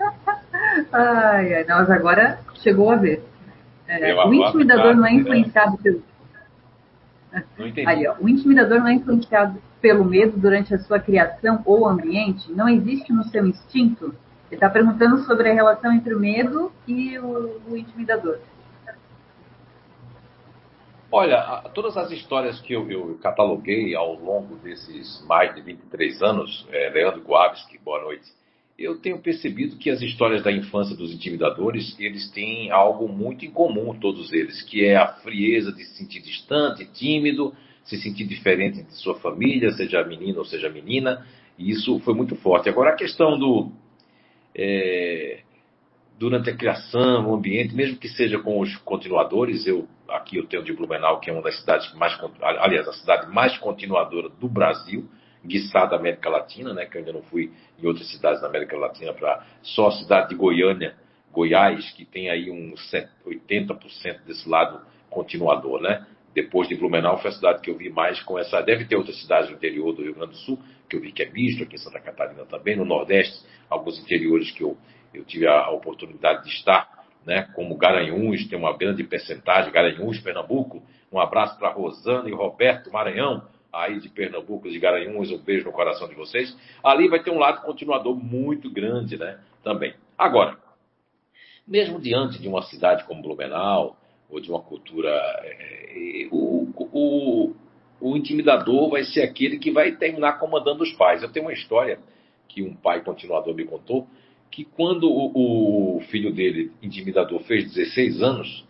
ai, 0.92 1.54
ai, 1.54 1.64
nós 1.64 1.90
agora 1.90 2.38
chegou 2.62 2.90
a 2.90 2.96
ver. 2.96 3.24
É, 3.86 4.14
o 4.24 4.32
intimidador 4.32 4.96
não 4.96 5.06
é 5.06 5.12
influenciado 5.12 5.76
pelo. 5.78 6.02
Não 7.58 7.66
entendi. 7.66 7.88
Aí, 7.88 8.06
ó, 8.06 8.14
o 8.20 8.28
intimidador 8.28 8.78
não 8.78 8.88
é 8.88 8.94
influenciado 8.94 9.60
pelo 9.80 10.04
medo 10.04 10.38
durante 10.38 10.74
a 10.74 10.78
sua 10.78 11.00
criação 11.00 11.60
ou 11.64 11.88
ambiente? 11.88 12.50
Não 12.52 12.68
existe 12.68 13.12
no 13.12 13.24
seu 13.24 13.46
instinto? 13.46 14.14
Ele 14.52 14.56
está 14.58 14.68
perguntando 14.68 15.24
sobre 15.24 15.48
a 15.48 15.54
relação 15.54 15.90
entre 15.94 16.14
o 16.14 16.20
medo 16.20 16.70
e 16.86 17.18
o, 17.18 17.58
o 17.70 17.74
intimidador. 17.74 18.38
Olha, 21.10 21.62
todas 21.74 21.96
as 21.96 22.10
histórias 22.10 22.60
que 22.60 22.74
eu, 22.74 22.90
eu, 22.90 23.18
cataloguei 23.22 23.94
ao 23.94 24.14
longo 24.14 24.56
desses 24.56 25.24
mais 25.26 25.54
de 25.54 25.62
23 25.62 26.22
anos, 26.22 26.66
é, 26.70 26.90
Leandro 26.90 27.22
Guavski, 27.22 27.78
boa 27.82 28.02
noite, 28.02 28.26
eu 28.78 28.98
tenho 28.98 29.18
percebido 29.20 29.78
que 29.78 29.88
as 29.88 30.02
histórias 30.02 30.42
da 30.42 30.52
infância 30.52 30.94
dos 30.94 31.14
intimidadores, 31.14 31.98
eles 31.98 32.30
têm 32.30 32.70
algo 32.70 33.08
muito 33.08 33.46
em 33.46 33.50
comum, 33.50 33.98
todos 33.98 34.34
eles, 34.34 34.60
que 34.60 34.84
é 34.84 34.96
a 34.96 35.14
frieza 35.14 35.72
de 35.72 35.82
se 35.82 35.96
sentir 35.96 36.20
distante, 36.20 36.84
tímido, 36.92 37.54
se 37.84 37.96
sentir 37.96 38.26
diferente 38.26 38.82
de 38.82 38.92
sua 38.96 39.14
família, 39.14 39.70
seja 39.70 40.04
menino 40.04 40.40
ou 40.40 40.44
seja 40.44 40.68
menina, 40.68 41.26
e 41.58 41.70
isso 41.70 41.98
foi 42.00 42.12
muito 42.12 42.36
forte. 42.36 42.68
Agora, 42.68 42.90
a 42.90 42.96
questão 42.96 43.38
do... 43.38 43.72
É, 44.54 45.40
durante 46.18 46.50
a 46.50 46.56
criação, 46.56 47.30
o 47.30 47.34
ambiente, 47.34 47.74
mesmo 47.74 47.98
que 47.98 48.08
seja 48.08 48.38
com 48.38 48.60
os 48.60 48.76
continuadores, 48.78 49.66
eu 49.66 49.88
aqui 50.08 50.36
eu 50.36 50.46
tenho 50.46 50.62
de 50.62 50.72
Blumenau, 50.72 51.20
que 51.20 51.30
é 51.30 51.32
uma 51.32 51.42
das 51.42 51.58
cidades 51.58 51.92
mais, 51.94 52.18
aliás, 52.40 52.86
a 52.86 52.92
cidade 52.92 53.32
mais 53.32 53.56
continuadora 53.58 54.28
do 54.28 54.48
Brasil, 54.48 55.08
guiçá 55.44 55.86
da 55.86 55.96
América 55.96 56.28
Latina, 56.28 56.72
né, 56.72 56.86
que 56.86 56.96
eu 56.96 57.00
ainda 57.00 57.12
não 57.12 57.22
fui 57.22 57.50
em 57.82 57.86
outras 57.86 58.08
cidades 58.10 58.40
da 58.40 58.46
América 58.46 58.76
Latina, 58.76 59.12
para 59.12 59.44
só 59.62 59.88
a 59.88 59.92
cidade 59.92 60.28
de 60.28 60.34
Goiânia, 60.34 60.94
Goiás, 61.32 61.90
que 61.92 62.04
tem 62.04 62.30
aí 62.30 62.50
uns 62.50 62.92
80% 63.26 64.24
desse 64.26 64.48
lado 64.48 64.82
continuador, 65.08 65.80
né? 65.80 66.06
Depois 66.34 66.68
de 66.68 66.74
Blumenau 66.74 67.18
foi 67.18 67.30
a 67.30 67.34
cidade 67.34 67.60
que 67.60 67.70
eu 67.70 67.76
vi 67.76 67.90
mais 67.90 68.22
com 68.22 68.38
essa. 68.38 68.60
Deve 68.62 68.84
ter 68.84 68.96
outras 68.96 69.18
cidades 69.20 69.48
do 69.48 69.56
interior 69.56 69.92
do 69.94 70.02
Rio 70.02 70.14
Grande 70.14 70.32
do 70.32 70.38
Sul, 70.38 70.58
que 70.92 70.96
eu 70.96 71.00
vi 71.00 71.10
que 71.10 71.22
é 71.22 71.30
misto, 71.30 71.62
aqui 71.62 71.76
em 71.76 71.78
Santa 71.78 71.98
Catarina 71.98 72.44
também, 72.44 72.76
no 72.76 72.84
Nordeste, 72.84 73.42
alguns 73.70 73.98
interiores 73.98 74.50
que 74.50 74.62
eu, 74.62 74.76
eu 75.14 75.24
tive 75.24 75.46
a 75.46 75.70
oportunidade 75.70 76.44
de 76.44 76.50
estar 76.50 77.02
né, 77.24 77.48
como 77.54 77.76
Garanhuns, 77.78 78.46
tem 78.46 78.58
uma 78.58 78.76
grande 78.76 79.02
percentagem, 79.02 79.72
Garanhuns, 79.72 80.20
Pernambuco. 80.20 80.82
Um 81.10 81.18
abraço 81.18 81.58
para 81.58 81.72
Rosana 81.72 82.28
e 82.28 82.32
Roberto 82.32 82.92
Maranhão, 82.92 83.42
aí 83.72 84.00
de 84.00 84.10
Pernambuco, 84.10 84.68
de 84.68 84.78
Garanhuns, 84.78 85.30
um 85.30 85.38
beijo 85.38 85.64
no 85.64 85.72
coração 85.72 86.08
de 86.08 86.14
vocês. 86.14 86.54
Ali 86.84 87.08
vai 87.08 87.22
ter 87.22 87.30
um 87.30 87.38
lado 87.38 87.62
continuador 87.62 88.14
muito 88.14 88.70
grande, 88.70 89.16
né, 89.16 89.38
também. 89.64 89.94
Agora, 90.18 90.58
mesmo 91.66 91.98
diante 91.98 92.38
de 92.38 92.48
uma 92.48 92.60
cidade 92.62 93.04
como 93.04 93.22
Blumenau, 93.22 93.96
ou 94.28 94.40
de 94.40 94.50
uma 94.50 94.60
cultura, 94.60 95.10
é, 95.42 96.28
o, 96.30 96.68
o, 96.76 97.54
o 98.02 98.16
intimidador 98.16 98.90
vai 98.90 99.04
ser 99.04 99.22
aquele 99.22 99.58
que 99.58 99.70
vai 99.70 99.92
terminar 99.92 100.38
comandando 100.40 100.82
os 100.82 100.92
pais. 100.94 101.22
Eu 101.22 101.30
tenho 101.30 101.46
uma 101.46 101.52
história 101.52 102.00
que 102.48 102.60
um 102.60 102.74
pai 102.74 103.00
continuador 103.02 103.54
me 103.54 103.64
contou, 103.64 104.08
que 104.50 104.64
quando 104.64 105.04
o, 105.04 105.96
o, 105.96 106.00
filho 106.10 106.32
dele, 106.32 106.72
intimidador, 106.82 107.40
fez 107.44 107.72
16 107.72 108.20
anos, 108.20 108.66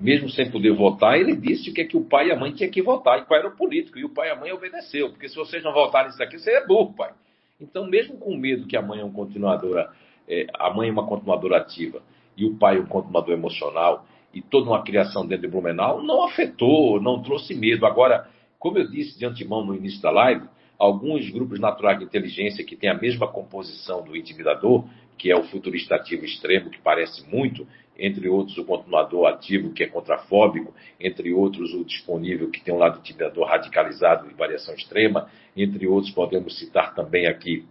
mesmo 0.00 0.28
sem 0.30 0.50
poder 0.50 0.72
votar, 0.72 1.20
ele 1.20 1.36
disse 1.36 1.70
o 1.70 1.74
que 1.74 1.82
é 1.82 1.84
que 1.84 1.96
o 1.96 2.04
pai 2.04 2.28
e 2.28 2.32
a 2.32 2.36
mãe 2.36 2.50
tinham 2.52 2.70
que 2.70 2.82
votar, 2.82 3.20
e 3.20 3.24
qual 3.26 3.38
era 3.38 3.48
o 3.48 3.56
político, 3.56 3.98
e 3.98 4.04
o 4.04 4.08
pai 4.08 4.28
e 4.28 4.30
a 4.32 4.36
mãe 4.36 4.50
obedeceu, 4.50 5.10
porque 5.10 5.28
se 5.28 5.36
vocês 5.36 5.62
não 5.62 5.72
votarem 5.72 6.10
isso 6.10 6.22
aqui, 6.22 6.38
você 6.38 6.50
é 6.50 6.66
burro, 6.66 6.94
pai. 6.94 7.12
Então, 7.60 7.86
mesmo 7.86 8.16
com 8.16 8.34
medo 8.36 8.66
que 8.66 8.76
a 8.76 8.82
mãe 8.82 9.00
é 9.00 9.04
um 9.04 9.12
continuadora, 9.12 9.90
é, 10.26 10.46
a 10.54 10.70
mãe 10.70 10.88
é 10.88 10.92
uma 10.92 11.06
continuadora 11.06 11.58
ativa, 11.58 12.02
e 12.36 12.44
o 12.44 12.56
pai 12.56 12.78
é 12.78 12.80
um 12.80 12.86
continuador 12.86 13.34
emocional, 13.34 14.06
e 14.34 14.40
toda 14.40 14.70
uma 14.70 14.82
criação 14.82 15.26
dentro 15.26 15.46
de 15.46 15.52
Blumenau, 15.52 16.02
não 16.02 16.24
afetou, 16.24 17.00
não 17.00 17.22
trouxe 17.22 17.54
medo. 17.54 17.86
Agora, 17.86 18.28
como 18.62 18.78
eu 18.78 18.86
disse 18.88 19.18
de 19.18 19.26
antemão 19.26 19.66
no 19.66 19.74
início 19.74 20.00
da 20.00 20.12
live, 20.12 20.46
alguns 20.78 21.28
grupos 21.30 21.58
naturais 21.58 21.98
de 21.98 22.04
inteligência 22.04 22.64
que 22.64 22.76
têm 22.76 22.88
a 22.88 22.94
mesma 22.94 23.26
composição 23.26 24.04
do 24.04 24.16
intimidador, 24.16 24.84
que 25.18 25.32
é 25.32 25.36
o 25.36 25.42
futurista 25.42 25.96
ativo 25.96 26.24
extremo, 26.24 26.70
que 26.70 26.80
parece 26.80 27.28
muito, 27.28 27.66
entre 27.98 28.28
outros 28.28 28.56
o 28.56 28.64
continuador 28.64 29.26
ativo, 29.26 29.72
que 29.72 29.82
é 29.82 29.88
contrafóbico, 29.88 30.72
entre 31.00 31.32
outros 31.32 31.74
o 31.74 31.84
disponível, 31.84 32.52
que 32.52 32.62
tem 32.62 32.72
um 32.72 32.78
lado 32.78 33.00
intimidador 33.00 33.48
radicalizado 33.48 34.30
e 34.30 34.34
variação 34.34 34.76
extrema, 34.76 35.28
entre 35.56 35.88
outros 35.88 36.14
podemos 36.14 36.56
citar 36.56 36.94
também 36.94 37.26
aqui, 37.26 37.66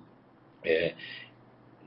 é, 0.62 0.94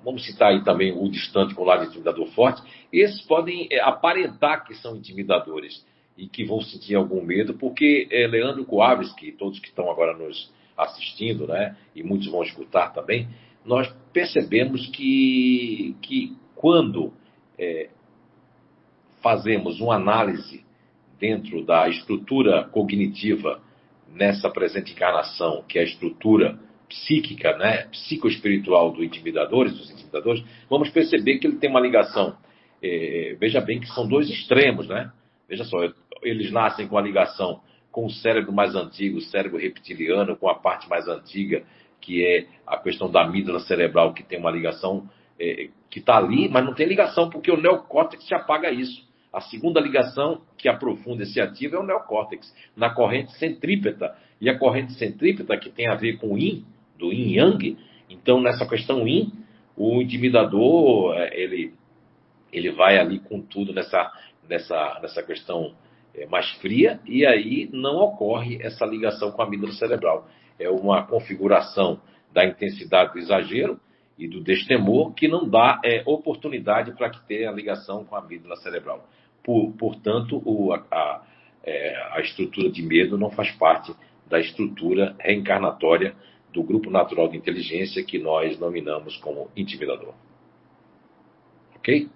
vamos 0.03 0.25
citar 0.25 0.53
aí 0.53 0.65
também 0.65 0.93
o 0.93 1.07
distante 1.11 1.55
com 1.55 1.61
o 1.61 1.67
lado 1.67 1.85
intimidador 1.85 2.27
forte, 2.29 2.63
esses 2.91 3.21
podem 3.21 3.69
é, 3.71 3.83
aparentar 3.83 4.65
que 4.65 4.75
são 4.77 4.97
intimidadores 4.97 5.85
e 6.17 6.29
que 6.29 6.45
vão 6.45 6.61
sentir 6.61 6.95
algum 6.95 7.23
medo, 7.23 7.55
porque 7.55 8.07
é, 8.11 8.27
Leandro 8.27 8.65
Kowalski, 8.65 9.33
todos 9.33 9.59
que 9.59 9.69
estão 9.69 9.91
agora 9.91 10.17
nos 10.17 10.53
assistindo, 10.77 11.47
né, 11.47 11.77
e 11.95 12.03
muitos 12.03 12.29
vão 12.29 12.43
escutar 12.43 12.93
também, 12.93 13.29
nós 13.65 13.89
percebemos 14.12 14.87
que, 14.89 15.97
que 16.03 16.37
quando 16.55 17.12
é, 17.59 17.89
fazemos 19.23 19.81
uma 19.81 19.95
análise 19.95 20.65
dentro 21.19 21.65
da 21.65 21.89
estrutura 21.89 22.65
cognitiva 22.65 23.61
nessa 24.12 24.51
presente 24.51 24.93
encarnação, 24.93 25.65
que 25.67 25.79
é 25.79 25.83
a 25.83 25.85
estrutura 25.85 26.59
psíquica, 26.89 27.57
né, 27.57 27.89
psicoespiritual 27.91 28.93
do 28.93 29.03
intimidadores, 29.03 29.77
dos 29.77 29.91
intimidadores, 29.91 30.45
vamos 30.69 30.91
perceber 30.91 31.39
que 31.39 31.47
ele 31.47 31.57
tem 31.57 31.71
uma 31.71 31.81
ligação. 31.81 32.37
É, 32.83 33.37
veja 33.41 33.61
bem 33.61 33.81
que 33.81 33.87
são 33.89 34.07
dois 34.07 34.29
extremos, 34.29 34.87
né? 34.87 35.11
Veja 35.49 35.65
só, 35.65 35.79
eles 36.25 36.51
nascem 36.51 36.89
com 36.89 36.99
a 36.99 37.03
ligação 37.03 37.61
com 37.95 38.07
o 38.07 38.11
cérebro 38.11 38.53
mais 38.53 38.75
antigo, 38.75 39.18
o 39.18 39.20
cérebro 39.20 39.57
reptiliano, 39.57 40.35
com 40.35 40.49
a 40.49 40.57
parte 40.57 40.89
mais 40.89 41.07
antiga, 41.07 41.62
que 42.01 42.27
é 42.27 42.47
a 42.66 42.77
questão 42.77 43.09
da 43.09 43.22
amígdala 43.22 43.61
cerebral, 43.61 44.12
que 44.12 44.25
tem 44.25 44.37
uma 44.37 44.51
ligação 44.51 45.09
é, 45.39 45.68
que 45.89 46.01
está 46.01 46.16
ali, 46.16 46.49
mas 46.49 46.64
não 46.64 46.75
tem 46.75 46.89
ligação, 46.89 47.31
porque 47.31 47.53
o 47.53 47.57
neocórtex 47.57 48.27
se 48.27 48.35
apaga 48.35 48.68
isso. 48.72 49.09
A 49.33 49.41
segunda 49.41 49.81
ligação 49.81 50.43
que 50.59 50.68
aprofunda 50.68 51.22
esse 51.22 51.41
ativo 51.41 51.77
é 51.77 51.79
o 51.79 51.85
neocórtex, 51.85 52.53
na 52.77 52.91
corrente 52.91 53.31
centrípeta. 53.39 54.12
E 54.41 54.51
a 54.51 54.59
corrente 54.59 54.93
centrípeta, 54.95 55.57
que 55.57 55.70
tem 55.70 55.87
a 55.87 55.95
ver 55.95 56.18
com 56.18 56.35
o 56.35 56.39
yin, 56.39 56.64
do 56.99 57.12
yin 57.12 57.37
yang, 57.37 57.79
então 58.11 58.41
nessa 58.41 58.66
questão 58.66 59.07
yin, 59.07 59.33
o 59.77 60.03
intimidador, 60.03 61.14
é, 61.16 61.41
ele, 61.41 61.72
ele 62.53 62.72
vai 62.72 62.99
ali 62.99 63.20
com 63.20 63.41
tudo 63.41 63.72
nessa, 63.72 64.11
nessa, 64.49 64.99
nessa 65.01 65.22
questão 65.22 65.77
é, 66.15 66.27
mais 66.27 66.49
fria, 66.59 67.01
e 67.07 67.27
aí 67.27 67.69
não 67.73 67.97
ocorre 67.97 68.59
essa 68.62 68.87
ligação 68.87 69.33
com 69.33 69.43
a 69.43 69.47
amígdala 69.47 69.73
cerebral. 69.73 70.29
É 70.59 70.71
uma 70.71 71.05
configuração 71.07 72.01
da 72.33 72.45
intensidade 72.45 73.12
do 73.12 73.19
exagero 73.19 73.81
e 74.19 74.29
do 74.29 74.43
destemor 74.43 75.12
que 75.12 75.27
não 75.27 75.49
dá 75.49 75.81
é, 75.85 76.03
oportunidade 76.07 76.93
para 76.93 77.11
que 77.11 77.27
tenha 77.27 77.51
ligação 77.51 78.05
com 78.05 78.15
a 78.15 78.21
amígdala 78.21 78.57
cerebral. 78.57 79.09
Por, 79.43 79.73
portanto, 79.73 80.41
o, 80.45 80.73
a, 80.73 80.85
a, 80.91 81.23
é, 81.65 81.97
a 82.12 82.21
estrutura 82.21 82.71
de 82.71 82.83
medo 82.83 83.19
não 83.19 83.31
faz 83.31 83.51
parte 83.53 83.95
da 84.29 84.39
estrutura 84.39 85.15
reencarnatória 85.19 86.15
do 86.53 86.62
grupo 86.62 86.89
natural 86.89 87.29
de 87.29 87.37
inteligência 87.37 88.05
que 88.05 88.19
nós 88.19 88.59
nominamos 88.59 89.17
como 89.17 89.51
intimidador. 89.57 90.15
Ok? 91.77 92.09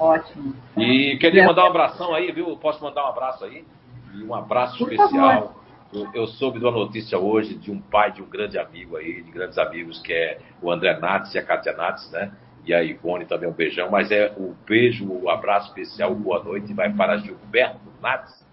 Ótimo. 0.00 0.54
E 0.76 1.16
queria 1.18 1.44
mandar 1.44 1.64
um 1.64 1.68
abração 1.68 2.14
aí, 2.14 2.32
viu? 2.32 2.56
Posso 2.56 2.82
mandar 2.82 3.04
um 3.04 3.08
abraço 3.08 3.44
aí? 3.44 3.64
E 4.14 4.24
um 4.24 4.34
abraço 4.34 4.78
Por 4.78 4.92
especial 4.92 5.60
eu, 5.92 6.08
eu, 6.14 6.26
soube 6.26 6.58
de 6.58 6.64
uma 6.64 6.70
notícia 6.70 7.18
hoje 7.18 7.54
de 7.54 7.70
um 7.70 7.80
pai 7.80 8.12
de 8.12 8.22
um 8.22 8.26
grande 8.26 8.58
amigo 8.58 8.96
aí, 8.96 9.22
de 9.22 9.30
grandes 9.30 9.58
amigos, 9.58 10.00
que 10.00 10.12
é 10.12 10.38
o 10.62 10.70
André 10.70 10.98
Nates 10.98 11.34
e 11.34 11.38
a 11.38 11.44
Kátia 11.44 11.72
Nates, 11.72 12.10
né? 12.12 12.32
E 12.64 12.72
a 12.72 12.82
Ivone 12.82 13.24
também 13.24 13.48
um 13.48 13.52
beijão, 13.52 13.90
mas 13.90 14.10
é 14.10 14.32
o 14.36 14.54
beijo, 14.66 15.06
o 15.10 15.28
abraço 15.28 15.68
especial, 15.68 16.14
boa 16.14 16.42
noite, 16.42 16.72
vai 16.74 16.92
para 16.92 17.16
Gilberto 17.16 17.80
Nates. 18.00 18.46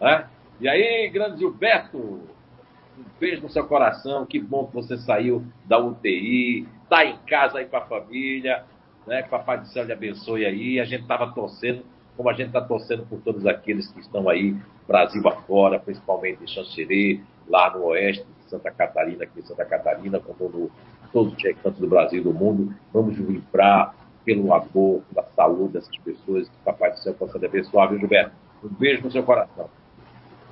Né? 0.00 0.26
E 0.60 0.68
aí, 0.68 1.08
grande 1.08 1.38
Gilberto, 1.38 1.98
um 1.98 3.04
beijo 3.18 3.42
no 3.42 3.50
seu 3.50 3.66
coração, 3.66 4.26
que 4.26 4.38
bom 4.38 4.66
que 4.66 4.74
você 4.74 4.96
saiu 4.98 5.44
da 5.64 5.78
UTI, 5.78 6.68
tá 6.88 7.04
em 7.04 7.16
casa 7.26 7.58
aí 7.58 7.64
com 7.64 7.76
a 7.76 7.80
família, 7.80 8.64
né? 9.06 9.22
Que 9.22 9.28
Papai 9.28 9.58
do 9.58 9.66
Céu 9.66 9.84
lhe 9.84 9.92
abençoe 9.92 10.44
aí. 10.44 10.80
A 10.80 10.84
gente 10.84 11.02
estava 11.02 11.32
torcendo, 11.32 11.82
como 12.16 12.28
a 12.28 12.32
gente 12.32 12.48
está 12.48 12.60
torcendo 12.60 13.04
por 13.06 13.20
todos 13.20 13.46
aqueles 13.46 13.90
que 13.92 14.00
estão 14.00 14.28
aí, 14.28 14.56
Brasil 14.86 15.26
afora, 15.26 15.78
principalmente 15.78 16.42
em 16.42 16.46
Xanxerê, 16.46 17.20
lá 17.48 17.70
no 17.76 17.84
oeste 17.86 18.24
de 18.24 18.50
Santa 18.50 18.70
Catarina, 18.70 19.24
aqui 19.24 19.40
em 19.40 19.44
Santa 19.44 19.64
Catarina, 19.64 20.20
com 20.20 20.32
todo, 20.34 20.70
todos 21.12 21.32
os 21.32 21.42
cantos 21.42 21.78
do 21.78 21.88
Brasil 21.88 22.20
e 22.20 22.24
do 22.24 22.32
mundo. 22.32 22.74
Vamos 22.92 23.16
vibrar 23.16 23.94
pelo 24.24 24.52
amor, 24.52 25.02
pela 25.12 25.26
saúde 25.34 25.74
dessas 25.74 25.96
pessoas, 25.98 26.48
que 26.48 26.56
Papai 26.64 26.90
do 26.90 26.98
Céu 26.98 27.14
possa 27.14 27.38
lhe 27.38 27.46
abençoar, 27.46 27.88
viu, 27.88 27.98
Gilberto? 27.98 28.32
Um 28.62 28.68
beijo 28.68 29.02
no 29.02 29.10
seu 29.10 29.24
coração. 29.24 29.68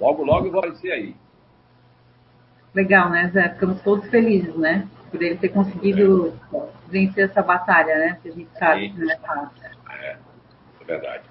Logo, 0.01 0.25
logo 0.25 0.51
vou 0.51 0.59
aparecer 0.59 0.91
aí. 0.91 1.15
Legal, 2.75 3.11
né, 3.11 3.29
Zé? 3.33 3.51
Ficamos 3.51 3.83
todos 3.83 4.09
felizes, 4.09 4.57
né? 4.57 4.89
Por 5.11 5.23
ele 5.23 5.37
ter 5.37 5.49
conseguido 5.49 6.33
é. 6.55 6.63
vencer 6.89 7.25
essa 7.25 7.43
batalha, 7.43 7.99
né? 7.99 8.19
Que 8.23 8.29
a 8.29 8.33
gente 8.33 8.51
sabe 8.59 8.91
que 8.91 9.01
não 9.01 9.11
é 9.11 9.17
fácil. 9.17 9.63
É, 9.91 10.17
é 10.81 10.85
verdade. 10.85 11.25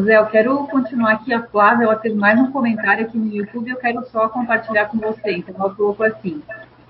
Zé, 0.00 0.16
eu 0.16 0.26
quero 0.26 0.66
continuar 0.68 1.12
aqui. 1.12 1.34
A 1.34 1.42
Flávia, 1.42 1.84
ela 1.84 1.98
fez 1.98 2.14
mais 2.14 2.38
um 2.38 2.50
comentário 2.50 3.06
aqui 3.06 3.18
no 3.18 3.34
YouTube 3.34 3.70
eu 3.70 3.76
quero 3.76 4.04
só 4.06 4.28
compartilhar 4.28 4.86
com 4.86 4.98
você. 4.98 5.32
Então, 5.32 5.54
ela 5.58 5.74
colocou 5.74 6.06
assim. 6.06 6.42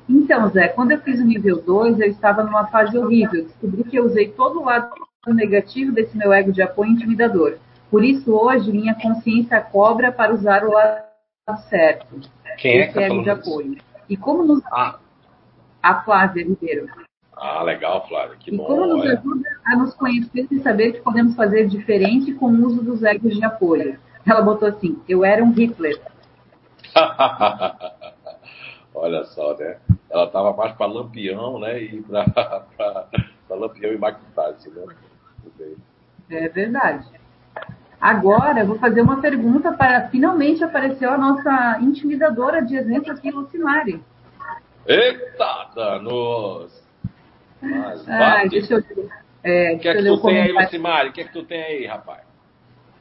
Então, 0.09 0.49
Zé, 0.51 0.69
quando 0.69 0.93
eu 0.93 1.01
fiz 1.01 1.21
o 1.21 1.25
nível 1.25 1.61
2, 1.63 2.01
eu 2.01 2.09
estava 2.09 2.43
numa 2.43 2.67
fase 2.67 2.97
horrível. 2.97 3.45
Descobri 3.45 3.85
que 3.85 3.97
eu 3.97 4.07
usei 4.07 4.29
todo 4.29 4.61
o 4.61 4.65
lado 4.65 4.91
negativo 5.29 5.93
desse 5.93 6.17
meu 6.17 6.33
ego 6.33 6.53
de 6.53 6.63
apoio 6.63 6.91
intimidador. 6.91 7.57
Por 7.91 8.05
isso, 8.05 8.33
hoje, 8.33 8.73
minha 8.73 8.95
consciência 8.95 9.61
cobra 9.61 10.11
para 10.11 10.33
usar 10.33 10.65
o 10.65 10.73
lado 10.73 11.03
certo. 11.69 12.21
Quem 12.59 12.81
é 12.81 12.87
que 12.87 12.95
tá 12.95 13.09
de 13.09 13.31
apoio. 13.31 13.79
E 14.09 14.17
como 14.17 14.45
nos... 14.45 14.63
Ah. 14.67 14.99
A 15.83 16.03
Flávia 16.03 16.45
Ribeiro. 16.45 16.87
Ah, 17.37 17.63
legal, 17.63 18.07
Flávia. 18.07 18.37
Que 18.39 18.55
e 18.55 18.57
bom. 18.57 18.65
como 18.65 18.87
nos 18.87 19.05
ajuda 19.07 19.49
a 19.67 19.77
nos 19.77 19.95
conhecer 19.95 20.47
e 20.51 20.61
saber 20.61 20.93
que 20.93 21.01
podemos 21.01 21.35
fazer 21.35 21.67
diferente 21.67 22.33
com 22.35 22.47
o 22.47 22.67
uso 22.67 22.83
dos 22.83 23.03
egos 23.03 23.35
de 23.35 23.45
apoio. 23.45 23.99
Ela 24.25 24.43
botou 24.43 24.69
assim, 24.69 25.03
eu 25.09 25.25
era 25.25 25.43
um 25.43 25.51
Hitler. 25.51 26.01
Olha 28.95 29.25
só, 29.25 29.57
né? 29.57 29.79
Ela 30.11 30.25
estava 30.25 30.53
mais 30.53 30.73
para 30.75 30.87
Lampião, 30.87 31.59
né? 31.59 31.83
E 31.83 32.03
para 32.03 32.67
Lampião 33.57 33.93
e 33.93 33.99
Maquitase, 33.99 34.71
né? 34.71 34.85
É 36.31 36.49
verdade. 36.49 37.09
Agora, 38.01 38.65
vou 38.65 38.79
fazer 38.79 39.01
uma 39.01 39.21
pergunta 39.21 39.73
para. 39.73 40.09
Finalmente 40.09 40.63
apareceu 40.63 41.11
a 41.11 41.19
nossa 41.19 41.79
intimidadora 41.81 42.61
de 42.61 42.77
exemplo 42.77 43.13
aqui, 43.13 43.31
Lucimari. 43.31 44.03
Eita, 44.87 45.71
danos! 45.75 46.83
Mas, 47.61 48.09
Ai, 48.09 48.49
deixa 48.49 48.75
eu. 48.75 49.11
É, 49.45 49.75
o 49.75 49.79
que 49.79 49.89
é 49.89 49.95
que 49.95 50.03
tu 50.05 50.23
tem 50.23 50.43
aí, 50.43 50.53
Lucimari? 50.53 51.09
O 51.09 51.13
que 51.13 51.21
é 51.21 51.25
que 51.25 51.33
tu 51.33 51.45
tem 51.45 51.63
aí, 51.63 51.87
rapaz? 51.87 52.23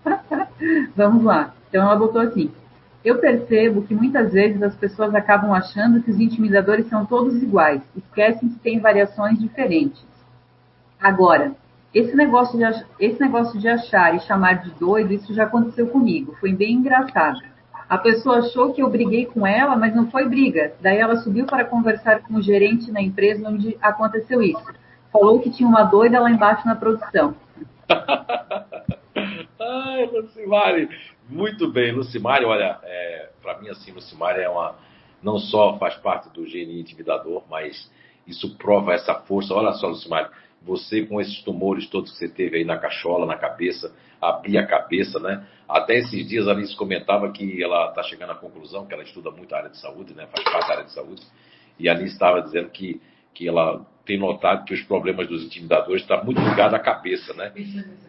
Vamos 0.96 1.24
lá. 1.24 1.54
Então, 1.70 1.84
ela 1.84 1.96
botou 1.96 2.22
assim. 2.22 2.52
Eu 3.04 3.18
percebo 3.20 3.82
que 3.82 3.96
muitas 3.96 4.32
vezes 4.32 4.62
as 4.62 4.76
pessoas 4.76 5.16
acabam 5.16 5.52
achando 5.54 6.04
que 6.04 6.12
os 6.12 6.20
intimidadores 6.20 6.88
são 6.88 7.04
todos 7.04 7.42
iguais, 7.42 7.82
esquecem 7.96 8.50
que 8.50 8.60
tem 8.60 8.80
variações 8.80 9.40
diferentes. 9.40 10.06
Agora, 11.00 11.54
esse 11.94 12.16
negócio, 12.16 12.60
de, 12.60 12.86
esse 13.00 13.20
negócio 13.20 13.60
de 13.60 13.68
achar 13.68 14.16
e 14.16 14.20
chamar 14.20 14.64
de 14.64 14.72
doido, 14.72 15.14
isso 15.14 15.34
já 15.34 15.46
aconteceu 15.46 15.88
comigo. 15.88 16.38
Foi 16.40 16.54
bem 16.54 16.74
engraçado. 16.74 17.42
A 17.92 17.98
pessoa 17.98 18.38
achou 18.38 18.72
que 18.72 18.82
eu 18.82 18.90
briguei 18.90 19.26
com 19.26 19.46
ela, 19.46 19.76
mas 19.76 19.94
não 19.94 20.10
foi 20.10 20.26
briga. 20.26 20.74
Daí 20.80 20.98
ela 20.98 21.18
subiu 21.18 21.46
para 21.46 21.66
conversar 21.66 22.22
com 22.22 22.36
o 22.36 22.42
gerente 22.42 22.90
na 22.90 23.02
empresa 23.02 23.50
onde 23.50 23.78
aconteceu 23.82 24.42
isso. 24.42 24.64
Falou 25.12 25.42
que 25.42 25.52
tinha 25.52 25.68
uma 25.68 25.84
doida 25.84 26.18
lá 26.18 26.32
embaixo 26.32 26.66
na 26.66 26.74
produção. 26.74 27.36
Ai, 29.60 30.06
Lucimari, 30.06 30.88
muito 31.28 31.70
bem. 31.70 31.92
Lucimari, 31.92 32.46
olha, 32.46 32.80
é, 32.82 33.30
para 33.42 33.60
mim, 33.60 33.68
assim, 33.68 33.92
Lucimari 33.92 34.40
é 34.40 34.48
uma. 34.48 34.74
Não 35.22 35.38
só 35.38 35.78
faz 35.78 35.96
parte 35.96 36.30
do 36.30 36.48
gene 36.48 36.80
intimidador, 36.80 37.44
mas 37.50 37.92
isso 38.26 38.56
prova 38.56 38.94
essa 38.94 39.16
força. 39.16 39.54
Olha 39.54 39.74
só, 39.74 39.88
Lucimari, 39.88 40.30
você 40.62 41.06
com 41.06 41.20
esses 41.20 41.44
tumores 41.44 41.90
todos 41.90 42.12
que 42.14 42.20
você 42.20 42.30
teve 42.30 42.60
aí 42.60 42.64
na 42.64 42.78
cachola, 42.78 43.26
na 43.26 43.36
cabeça, 43.36 43.94
abrir 44.22 44.58
a 44.58 44.68
cabeça, 44.68 45.20
né? 45.20 45.46
Até 45.68 45.96
esses 45.96 46.28
dias 46.28 46.48
a 46.48 46.52
Alice 46.52 46.76
comentava 46.76 47.32
que 47.32 47.64
ela 47.64 47.90
está 47.90 48.04
chegando 48.04 48.32
à 48.32 48.36
conclusão, 48.36 48.86
que 48.86 48.94
ela 48.94 49.04
estuda 49.04 49.32
muito 49.32 49.54
a 49.54 49.58
área 49.58 49.70
de 49.70 49.80
saúde, 49.80 50.14
né? 50.14 50.28
Faz 50.28 50.44
parte 50.44 50.68
da 50.68 50.74
área 50.74 50.86
de 50.86 50.94
saúde. 50.94 51.22
E 51.80 51.90
a 51.90 51.94
Alice 51.94 52.14
estava 52.14 52.42
dizendo 52.42 52.70
que, 52.70 53.02
que 53.34 53.48
ela 53.48 53.86
tem 54.06 54.20
notado 54.20 54.66
que 54.66 54.74
os 54.74 54.82
problemas 54.84 55.28
dos 55.28 55.44
intimidadores 55.44 56.02
estão 56.02 56.20
tá 56.20 56.24
muito 56.24 56.42
ligados 56.42 56.74
à 56.74 56.80
cabeça, 56.80 57.34
né? 57.34 57.52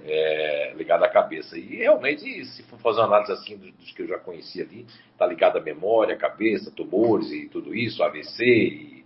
É, 0.05 0.75
ligado 0.77 1.05
à 1.05 1.09
cabeça. 1.09 1.57
E 1.57 1.77
realmente, 1.77 2.45
se 2.45 2.63
for 2.65 2.79
fazer 2.81 3.01
uma 3.01 3.07
análise 3.07 3.33
assim 3.33 3.57
dos, 3.57 3.93
que 3.93 4.03
eu 4.03 4.09
já 4.09 4.19
conheci 4.19 4.61
ali, 4.61 4.87
está 5.13 5.27
ligado 5.27 5.59
à 5.59 5.61
memória, 5.61 6.15
à 6.15 6.19
cabeça, 6.19 6.71
tumores 6.71 7.31
e 7.31 7.49
tudo 7.49 7.75
isso, 7.75 8.03
AVC 8.03 8.45
e 8.45 9.03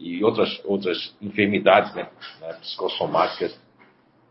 e 0.00 0.24
outras, 0.24 0.60
outras 0.64 1.14
enfermidades 1.20 1.94
né, 1.94 2.08
né, 2.40 2.54
psicossomáticas 2.54 3.60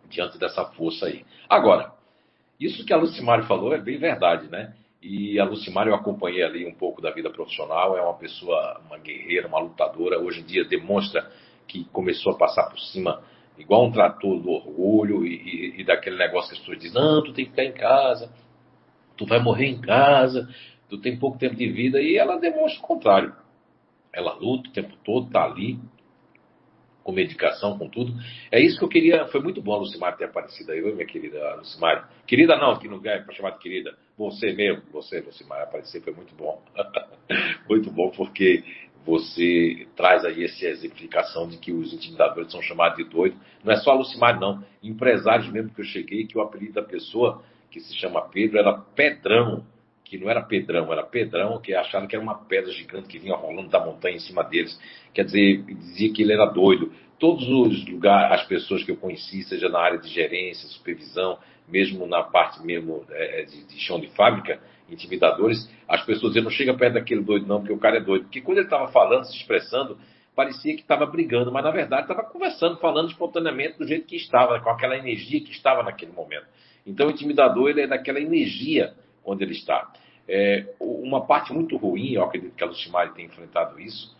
diante 0.09 0.39
dessa 0.39 0.65
força 0.65 1.05
aí. 1.05 1.23
Agora, 1.47 1.93
isso 2.59 2.85
que 2.85 2.93
a 2.93 2.97
Lucimari 2.97 3.45
falou 3.45 3.73
é 3.73 3.79
bem 3.79 3.97
verdade, 3.97 4.49
né? 4.49 4.73
E 5.01 5.39
a 5.39 5.45
Lucimari 5.45 5.89
eu 5.89 5.95
acompanhei 5.95 6.43
ali 6.43 6.65
um 6.65 6.73
pouco 6.73 7.01
da 7.01 7.11
vida 7.11 7.29
profissional, 7.29 7.97
é 7.97 8.01
uma 8.01 8.15
pessoa, 8.15 8.81
uma 8.85 8.97
guerreira, 8.97 9.47
uma 9.47 9.59
lutadora, 9.59 10.19
hoje 10.19 10.41
em 10.41 10.45
dia 10.45 10.65
demonstra 10.65 11.29
que 11.67 11.85
começou 11.85 12.33
a 12.33 12.37
passar 12.37 12.69
por 12.69 12.79
cima 12.79 13.23
igual 13.57 13.85
um 13.85 13.91
trator 13.91 14.41
do 14.41 14.49
orgulho 14.49 15.25
e, 15.25 15.35
e, 15.35 15.81
e 15.81 15.83
daquele 15.83 16.17
negócio 16.17 16.49
que 16.49 16.55
as 16.55 16.59
pessoas 16.59 16.79
dizem, 16.79 17.01
não, 17.01 17.23
tu 17.23 17.33
tem 17.33 17.45
que 17.45 17.51
ficar 17.51 17.65
em 17.65 17.73
casa, 17.73 18.33
tu 19.17 19.25
vai 19.25 19.39
morrer 19.39 19.67
em 19.67 19.79
casa, 19.79 20.49
tu 20.89 20.97
tem 20.97 21.17
pouco 21.17 21.37
tempo 21.37 21.55
de 21.55 21.69
vida, 21.69 22.01
e 22.01 22.17
ela 22.17 22.37
demonstra 22.37 22.79
o 22.79 22.87
contrário. 22.87 23.35
Ela 24.11 24.33
luta 24.33 24.69
o 24.69 24.73
tempo 24.73 24.95
todo, 25.03 25.27
está 25.27 25.43
ali, 25.43 25.77
com 27.09 27.11
medicação, 27.11 27.77
com 27.77 27.89
tudo. 27.89 28.13
É 28.51 28.59
isso 28.59 28.77
que 28.77 28.85
eu 28.85 28.89
queria. 28.89 29.25
Foi 29.27 29.41
muito 29.41 29.61
bom 29.61 29.73
a 29.73 29.77
Lucimar 29.79 30.15
ter 30.15 30.25
aparecido 30.25 30.71
aí, 30.71 30.81
minha 30.81 31.05
querida 31.05 31.55
Lucimar. 31.55 32.07
Querida 32.27 32.55
não, 32.55 32.77
que 32.77 32.87
não 32.87 33.01
é 33.03 33.19
para 33.19 33.33
chamar 33.33 33.51
de 33.51 33.59
querida. 33.59 33.97
Você 34.15 34.53
mesmo, 34.53 34.83
você, 34.91 35.19
Lucimar, 35.19 35.61
aparecer 35.61 36.01
foi 36.01 36.13
muito 36.13 36.35
bom. 36.35 36.63
muito 37.67 37.89
bom, 37.89 38.11
porque 38.11 38.63
você 39.03 39.87
traz 39.95 40.23
aí 40.23 40.43
essa 40.43 40.67
exemplificação 40.67 41.47
de 41.47 41.57
que 41.57 41.71
os 41.71 41.91
intimidadores 41.93 42.51
são 42.51 42.61
chamados 42.61 42.97
de 42.97 43.05
doido. 43.05 43.35
Não 43.63 43.73
é 43.73 43.77
só 43.77 43.91
a 43.91 43.95
Lucimar, 43.95 44.39
não. 44.39 44.63
Empresários 44.83 45.51
mesmo 45.51 45.73
que 45.73 45.81
eu 45.81 45.85
cheguei, 45.85 46.27
que 46.27 46.37
o 46.37 46.41
apelido 46.41 46.73
da 46.73 46.83
pessoa, 46.83 47.41
que 47.71 47.79
se 47.79 47.95
chama 47.95 48.21
Pedro, 48.29 48.59
era 48.59 48.73
Pedrão 48.73 49.65
que 50.09 50.17
não 50.17 50.27
era 50.27 50.41
Pedrão, 50.41 50.91
era 50.91 51.03
Pedrão, 51.03 51.61
que 51.61 51.71
acharam 51.73 52.07
que 52.07 52.15
era 52.15 52.23
uma 52.23 52.33
pedra 52.33 52.71
gigante 52.71 53.07
que 53.07 53.19
vinha 53.19 53.35
rolando 53.35 53.69
da 53.69 53.79
montanha 53.79 54.15
em 54.15 54.19
cima 54.19 54.43
deles. 54.43 54.77
Quer 55.13 55.23
dizer, 55.23 55.63
dizia 55.63 56.11
que 56.11 56.23
ele 56.23 56.33
era 56.33 56.47
doido. 56.47 56.91
Todos 57.19 57.47
os 57.47 57.87
lugares, 57.87 58.41
as 58.41 58.47
pessoas 58.47 58.83
que 58.83 58.89
eu 58.89 58.97
conheci, 58.97 59.43
seja 59.43 59.69
na 59.69 59.79
área 59.79 59.99
de 59.99 60.09
gerência, 60.09 60.67
supervisão, 60.69 61.37
mesmo 61.67 62.07
na 62.07 62.23
parte 62.23 62.65
mesmo 62.65 63.05
é, 63.11 63.43
de, 63.43 63.67
de, 63.67 63.79
chão 63.79 63.99
de 63.99 64.07
fábrica, 64.07 64.59
intimidadores, 64.89 65.69
as 65.87 66.03
pessoas 66.03 66.33
diziam, 66.33 66.45
não 66.45 66.51
chega 66.51 66.73
perto 66.73 66.95
daquele 66.95 67.21
doido 67.21 67.45
não, 67.45 67.59
porque 67.59 67.73
o 67.73 67.77
cara 67.77 67.97
é 67.97 68.01
doido. 68.01 68.23
Porque 68.23 68.41
quando 68.41 68.57
ele 68.57 68.65
estava 68.65 68.91
falando, 68.91 69.25
se 69.25 69.37
expressando, 69.37 69.95
parecia 70.35 70.73
que 70.73 70.81
estava 70.81 71.05
brigando, 71.05 71.51
mas 71.51 71.63
na 71.63 71.69
verdade 71.69 72.03
estava 72.03 72.23
conversando, 72.23 72.77
falando 72.77 73.09
espontaneamente 73.11 73.77
do 73.77 73.85
jeito 73.85 74.07
que 74.07 74.15
estava, 74.15 74.59
com 74.59 74.71
aquela 74.71 74.97
energia 74.97 75.39
que 75.39 75.51
estava 75.51 75.83
naquele 75.83 76.13
momento. 76.13 76.47
Então 76.83 77.07
o 77.07 77.11
intimidador, 77.11 77.69
ele 77.69 77.81
é 77.81 77.87
daquela 77.87 78.19
energia 78.19 78.95
onde 79.29 79.43
ele 79.43 79.53
está. 79.53 79.91
É, 80.27 80.65
uma 80.79 81.25
parte 81.25 81.51
muito 81.53 81.75
ruim, 81.77 82.13
eu 82.13 82.23
acredito 82.23 82.55
que 82.55 82.63
a 82.63 82.67
Lucimari 82.67 83.13
tem 83.13 83.25
enfrentado 83.25 83.79
isso, 83.79 84.15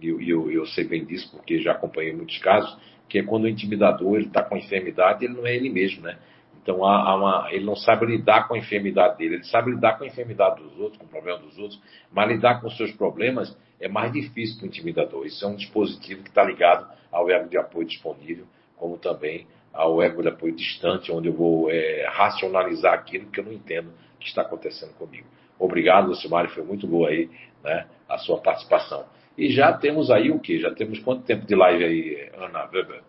e 0.00 0.08
eu, 0.08 0.20
eu, 0.20 0.50
eu, 0.50 0.66
sei 0.66 0.84
bem 0.84 1.04
disso 1.04 1.30
porque 1.30 1.60
já 1.60 1.72
acompanhei 1.72 2.12
muitos 2.12 2.38
casos, 2.38 2.76
que 3.08 3.18
é 3.18 3.22
quando 3.22 3.44
o 3.44 3.48
intimidador 3.48 4.18
está 4.18 4.42
com 4.42 4.56
a 4.56 4.58
enfermidade, 4.58 5.24
ele 5.24 5.34
não 5.34 5.46
é 5.46 5.54
ele 5.54 5.70
mesmo, 5.70 6.02
né? 6.02 6.18
Então 6.62 6.84
há, 6.84 7.10
há 7.10 7.14
uma, 7.14 7.48
ele 7.52 7.64
não 7.64 7.76
sabe 7.76 8.06
lidar 8.06 8.48
com 8.48 8.54
a 8.54 8.58
enfermidade 8.58 9.18
dele, 9.18 9.36
ele 9.36 9.44
sabe 9.44 9.70
lidar 9.70 9.98
com 9.98 10.04
a 10.04 10.06
enfermidade 10.06 10.62
dos 10.62 10.78
outros, 10.78 10.98
com 10.98 11.04
o 11.04 11.08
problema 11.08 11.38
dos 11.38 11.56
outros, 11.58 11.80
mas 12.10 12.28
lidar 12.28 12.60
com 12.60 12.66
os 12.66 12.76
seus 12.76 12.90
problemas 12.92 13.56
é 13.80 13.88
mais 13.88 14.12
difícil 14.12 14.56
para 14.56 14.64
o 14.64 14.68
intimidador. 14.68 15.26
Isso 15.26 15.44
é 15.44 15.48
um 15.48 15.56
dispositivo 15.56 16.22
que 16.22 16.30
está 16.30 16.42
ligado 16.42 16.90
ao 17.12 17.30
ego 17.30 17.48
de 17.48 17.58
apoio 17.58 17.86
disponível, 17.86 18.46
como 18.76 18.96
também 18.96 19.46
ao 19.72 20.02
ego 20.02 20.22
de 20.22 20.28
apoio 20.28 20.54
distante, 20.54 21.12
onde 21.12 21.28
eu 21.28 21.34
vou 21.34 21.70
é, 21.70 22.06
racionalizar 22.08 22.94
aquilo 22.94 23.30
que 23.30 23.40
eu 23.40 23.44
não 23.44 23.52
entendo 23.52 23.92
que 24.24 24.30
está 24.30 24.42
acontecendo 24.42 24.94
comigo. 24.94 25.26
Obrigado, 25.58 26.08
Lucimari, 26.08 26.48
foi 26.48 26.64
muito 26.64 26.86
boa 26.86 27.10
aí 27.10 27.30
né, 27.62 27.86
a 28.08 28.18
sua 28.18 28.38
participação. 28.40 29.04
E 29.36 29.50
já 29.52 29.72
temos 29.72 30.10
aí 30.10 30.30
o 30.30 30.40
quê? 30.40 30.58
Já 30.58 30.72
temos 30.72 30.98
quanto 31.00 31.24
tempo 31.24 31.46
de 31.46 31.54
live 31.54 31.84
aí, 31.84 32.30
Ana 32.36 32.68
Weber? 32.72 33.02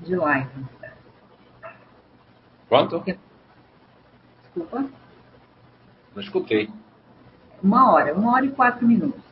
De 0.00 0.16
live. 0.16 0.50
Quanto? 2.68 3.02
Desculpa. 4.42 4.86
Não 6.14 6.22
escutei. 6.22 6.68
Uma 7.62 7.92
hora, 7.92 8.14
uma 8.14 8.32
hora 8.32 8.46
e 8.46 8.50
quatro 8.50 8.86
minutos. 8.86 9.22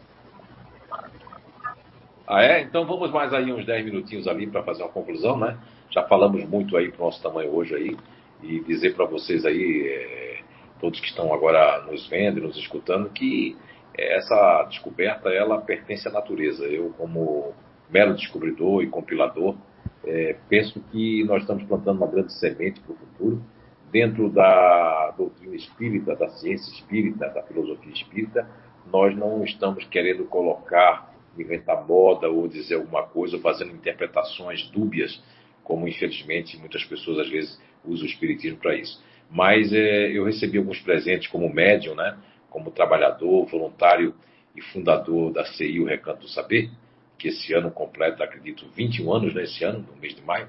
Ah, 2.27 2.43
é? 2.43 2.62
Então 2.62 2.87
vamos 2.87 3.11
mais 3.11 3.35
aí 3.35 3.53
uns 3.53 3.66
10 3.66 3.85
minutinhos 3.85 4.27
ali 4.27 4.47
para 4.47 4.62
fazer 4.62 4.83
uma 4.83 4.93
conclusão, 4.93 5.39
né? 5.39 5.59
Já 5.91 6.03
falamos 6.05 6.43
muito 6.49 6.77
aí 6.77 6.91
para 6.91 7.03
o 7.03 7.05
nosso 7.07 7.22
tamanho 7.22 7.55
hoje 7.55 7.75
aí. 7.75 7.97
E 8.45 8.61
dizer 8.61 8.95
para 8.95 9.07
vocês 9.07 9.45
aí, 9.45 9.88
é, 9.88 10.40
todos 10.80 11.01
que 11.01 11.07
estão 11.07 11.32
agora 11.32 11.82
nos 11.90 12.07
vendo 12.09 12.38
e 12.38 12.42
nos 12.42 12.57
escutando, 12.57 13.11
que 13.11 13.57
essa 13.97 14.64
descoberta, 14.64 15.30
ela 15.30 15.61
pertence 15.61 16.07
à 16.07 16.11
natureza. 16.11 16.64
Eu, 16.64 16.90
como 16.99 17.55
mero 17.90 18.14
descobridor 18.14 18.82
e 18.82 18.88
compilador, 18.88 19.57
é, 20.05 20.36
penso 20.49 20.80
que 20.92 21.24
nós 21.24 21.42
estamos 21.42 21.64
plantando 21.64 21.97
uma 21.97 22.07
grande 22.07 22.32
semente 22.34 22.80
para 22.80 22.92
o 22.92 22.97
futuro, 22.97 23.42
dentro 23.90 24.28
da 24.28 25.14
doutrina 25.16 25.55
espírita, 25.55 26.14
da 26.14 26.28
ciência 26.28 26.70
espírita, 26.72 27.28
da 27.28 27.42
filosofia 27.45 27.92
espírita, 27.92 28.47
nós 28.92 29.16
não 29.16 29.42
estamos 29.45 29.84
querendo 29.86 30.24
colocar 30.24 31.14
inventar 31.38 31.84
moda 31.86 32.28
ou 32.28 32.47
dizer 32.47 32.76
alguma 32.76 33.03
coisa, 33.05 33.36
ou 33.36 33.42
fazendo 33.42 33.72
interpretações 33.72 34.68
dúbias, 34.70 35.22
como 35.64 35.88
infelizmente 35.88 36.56
muitas 36.58 36.84
pessoas 36.84 37.18
às 37.18 37.28
vezes 37.28 37.60
usam 37.84 38.06
o 38.06 38.08
espiritismo 38.08 38.58
para 38.58 38.76
isso. 38.76 39.02
Mas 39.30 39.72
é, 39.72 40.10
eu 40.12 40.24
recebi 40.24 40.58
alguns 40.58 40.78
presentes 40.80 41.28
como 41.28 41.52
médium, 41.52 41.94
né? 41.94 42.16
como 42.50 42.70
trabalhador, 42.70 43.46
voluntário 43.46 44.14
e 44.54 44.60
fundador 44.60 45.32
da 45.32 45.44
CI, 45.44 45.80
o 45.80 45.86
Recanto 45.86 46.20
do 46.20 46.28
Saber, 46.28 46.70
que 47.18 47.28
esse 47.28 47.52
ano 47.52 47.70
completa, 47.70 48.22
acredito, 48.22 48.68
21 48.76 49.12
anos 49.12 49.34
nesse 49.34 49.64
né, 49.64 49.70
ano, 49.70 49.88
no 49.92 50.00
mês 50.00 50.14
de 50.14 50.22
maio. 50.22 50.48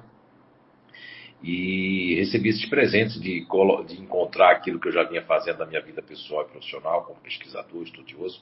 E 1.42 2.16
recebi 2.16 2.50
esses 2.50 2.68
presentes 2.70 3.20
de, 3.20 3.46
de 3.88 4.02
encontrar 4.02 4.52
aquilo 4.52 4.80
que 4.80 4.88
eu 4.88 4.92
já 4.92 5.04
vinha 5.04 5.22
fazendo 5.24 5.60
na 5.60 5.66
minha 5.66 5.82
vida 5.82 6.02
pessoal 6.02 6.44
e 6.44 6.52
profissional, 6.52 7.04
como 7.06 7.20
pesquisador, 7.22 7.84
estudioso, 7.84 8.42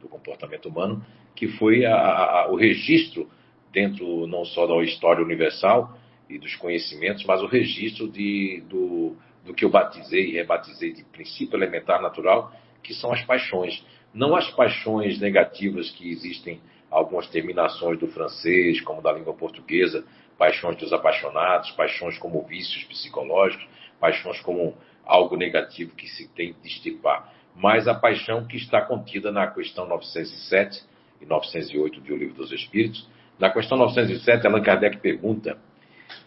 do 0.00 0.08
comportamento 0.08 0.68
humano, 0.68 1.04
que 1.34 1.48
foi 1.48 1.84
a, 1.84 1.94
a, 1.94 2.50
o 2.50 2.56
registro 2.56 3.30
dentro 3.72 4.26
não 4.26 4.44
só 4.44 4.66
da 4.66 4.82
história 4.82 5.24
universal 5.24 5.96
e 6.34 6.38
dos 6.38 6.54
conhecimentos, 6.56 7.24
mas 7.24 7.40
o 7.42 7.46
registro 7.46 8.08
de, 8.08 8.62
do, 8.68 9.16
do 9.44 9.54
que 9.54 9.64
eu 9.64 9.70
batizei 9.70 10.30
e 10.30 10.32
rebatizei 10.32 10.92
de 10.92 11.04
princípio 11.04 11.56
elementar 11.56 12.00
natural, 12.00 12.52
que 12.82 12.94
são 12.94 13.12
as 13.12 13.22
paixões. 13.22 13.84
Não 14.12 14.34
as 14.34 14.50
paixões 14.50 15.18
negativas 15.18 15.90
que 15.90 16.10
existem 16.10 16.60
algumas 16.90 17.26
terminações 17.28 17.98
do 17.98 18.06
francês, 18.08 18.80
como 18.80 19.00
da 19.00 19.12
língua 19.12 19.34
portuguesa, 19.34 20.04
paixões 20.36 20.76
dos 20.76 20.92
apaixonados, 20.92 21.70
paixões 21.72 22.18
como 22.18 22.42
vícios 22.42 22.84
psicológicos, 22.84 23.66
paixões 24.00 24.40
como 24.40 24.76
algo 25.04 25.36
negativo 25.36 25.94
que 25.94 26.06
se 26.08 26.28
tem 26.28 26.54
de 26.60 26.68
estipar 26.68 27.32
mas 27.54 27.86
a 27.86 27.94
paixão 27.94 28.46
que 28.46 28.56
está 28.56 28.80
contida 28.80 29.30
na 29.30 29.46
questão 29.46 29.86
907 29.86 30.82
e 31.20 31.26
908 31.26 32.00
do 32.00 32.16
Livro 32.16 32.34
dos 32.34 32.52
Espíritos. 32.52 33.08
Na 33.38 33.50
questão 33.50 33.76
907, 33.78 34.46
Allan 34.46 34.62
Kardec 34.62 34.98
pergunta 34.98 35.58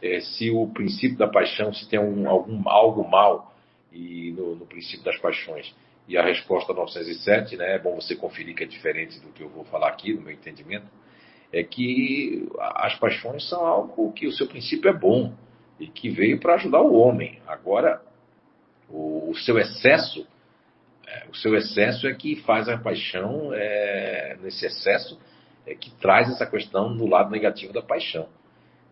é, 0.05 0.19
se 0.21 0.51
o 0.51 0.67
princípio 0.67 1.17
da 1.17 1.27
paixão, 1.27 1.73
se 1.73 1.87
tem 1.89 1.99
um, 1.99 2.29
algum, 2.29 2.67
algo 2.69 3.07
mal 3.09 3.55
e 3.91 4.31
no, 4.31 4.55
no, 4.55 4.65
princípio 4.65 5.03
das 5.03 5.17
paixões. 5.19 5.73
E 6.07 6.17
a 6.17 6.23
resposta 6.23 6.73
907, 6.73 7.57
né, 7.57 7.75
é 7.75 7.79
bom 7.79 7.95
você 7.95 8.15
conferir 8.15 8.55
que 8.55 8.63
é 8.63 8.67
diferente 8.67 9.19
do 9.19 9.29
que 9.29 9.41
eu 9.41 9.49
vou 9.49 9.63
falar 9.65 9.89
aqui, 9.89 10.13
no 10.13 10.21
meu 10.21 10.33
entendimento, 10.33 10.85
é 11.51 11.63
que 11.63 12.47
as 12.59 12.95
paixões 12.99 13.47
são 13.47 13.65
algo 13.65 14.11
que 14.13 14.27
o 14.27 14.31
seu 14.31 14.47
princípio 14.47 14.89
é 14.89 14.93
bom 14.93 15.33
e 15.79 15.87
que 15.87 16.09
veio 16.09 16.39
para 16.39 16.55
ajudar 16.55 16.81
o 16.81 16.93
homem. 16.93 17.39
Agora, 17.47 18.01
o, 18.89 19.31
o 19.31 19.35
seu 19.35 19.57
excesso 19.57 20.27
é, 21.07 21.25
o 21.29 21.35
seu 21.35 21.55
excesso 21.55 22.07
é 22.07 22.13
que 22.13 22.35
faz 22.37 22.67
a 22.67 22.77
paixão, 22.77 23.51
é, 23.53 24.37
nesse 24.41 24.65
excesso, 24.65 25.19
é 25.65 25.75
que 25.75 25.91
traz 25.97 26.29
essa 26.29 26.45
questão 26.45 26.95
do 26.95 27.05
lado 27.05 27.29
negativo 27.29 27.71
da 27.71 27.81
paixão. 27.81 28.27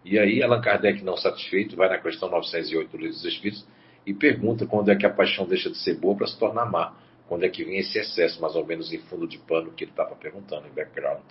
E 0.04 0.20
aí 0.20 0.44
Allan 0.44 0.62
Kardec, 0.62 1.04
não 1.04 1.16
satisfeito, 1.16 1.76
vai 1.76 1.90
na 1.90 1.98
questão 1.98 2.30
908 2.30 2.92
do 2.92 2.98
Livro 2.98 3.14
dos 3.14 3.26
Espíritos 3.26 3.66
e 4.06 4.14
pergunta 4.14 4.66
quando 4.66 4.90
é 4.90 4.96
que 4.96 5.06
a 5.06 5.10
paixão 5.10 5.46
deixa 5.46 5.70
de 5.70 5.78
ser 5.78 5.98
boa 5.98 6.16
para 6.16 6.28
se 6.28 6.38
tornar 6.38 6.66
má. 6.66 6.94
Quando 7.28 7.46
é 7.46 7.50
que 7.50 7.64
vem 7.64 7.78
esse 7.78 7.98
excesso, 7.98 8.42
mais 8.42 8.56
ou 8.56 8.66
menos 8.66 8.92
em 8.92 9.00
fundo 9.00 9.28
de 9.28 9.38
pano, 9.38 9.72
que 9.72 9.86
ele 9.86 9.92
estava 9.92 10.16
perguntando, 10.16 10.68
em 10.68 10.72
background. 10.72 11.22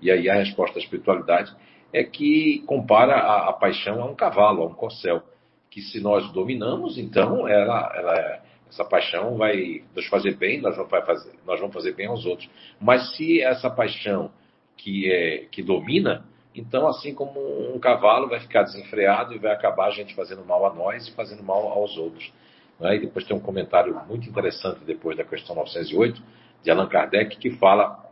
E 0.00 0.10
aí 0.10 0.28
a 0.28 0.34
resposta 0.34 0.74
da 0.74 0.80
espiritualidade 0.80 1.54
é 1.92 2.02
que 2.02 2.62
compara 2.66 3.14
a, 3.14 3.50
a 3.50 3.52
paixão 3.52 4.02
a 4.02 4.06
um 4.06 4.14
cavalo, 4.14 4.62
a 4.62 4.66
um 4.66 4.74
corcel. 4.74 5.22
Que 5.70 5.80
se 5.80 6.00
nós 6.00 6.30
dominamos, 6.32 6.98
então 6.98 7.46
ela, 7.46 7.92
ela 7.94 8.42
essa 8.68 8.84
paixão 8.84 9.36
vai 9.36 9.82
nos 9.94 10.06
fazer 10.06 10.36
bem, 10.36 10.60
nós 10.60 10.76
vamos 10.76 10.90
fazer, 10.90 11.32
nós 11.46 11.60
vamos 11.60 11.74
fazer 11.74 11.94
bem 11.94 12.06
aos 12.06 12.26
outros. 12.26 12.48
Mas 12.80 13.16
se 13.16 13.40
essa 13.40 13.70
paixão 13.70 14.30
que, 14.76 15.10
é, 15.10 15.46
que 15.50 15.62
domina, 15.62 16.24
então, 16.56 16.88
assim 16.88 17.14
como 17.14 17.40
um 17.74 17.78
cavalo 17.78 18.28
vai 18.28 18.40
ficar 18.40 18.62
desenfreado 18.62 19.34
e 19.34 19.38
vai 19.38 19.52
acabar 19.52 19.86
a 19.86 19.90
gente 19.90 20.14
fazendo 20.14 20.44
mal 20.44 20.64
a 20.66 20.74
nós 20.74 21.06
e 21.06 21.12
fazendo 21.12 21.42
mal 21.42 21.68
aos 21.68 21.96
outros. 21.96 22.32
Né? 22.80 22.96
E 22.96 23.00
depois 23.00 23.26
tem 23.26 23.36
um 23.36 23.40
comentário 23.40 23.94
muito 24.08 24.28
interessante 24.28 24.84
depois 24.84 25.16
da 25.16 25.24
questão 25.24 25.54
908 25.54 26.22
de 26.62 26.70
Allan 26.70 26.88
Kardec 26.88 27.36
que 27.36 27.50
fala 27.52 28.04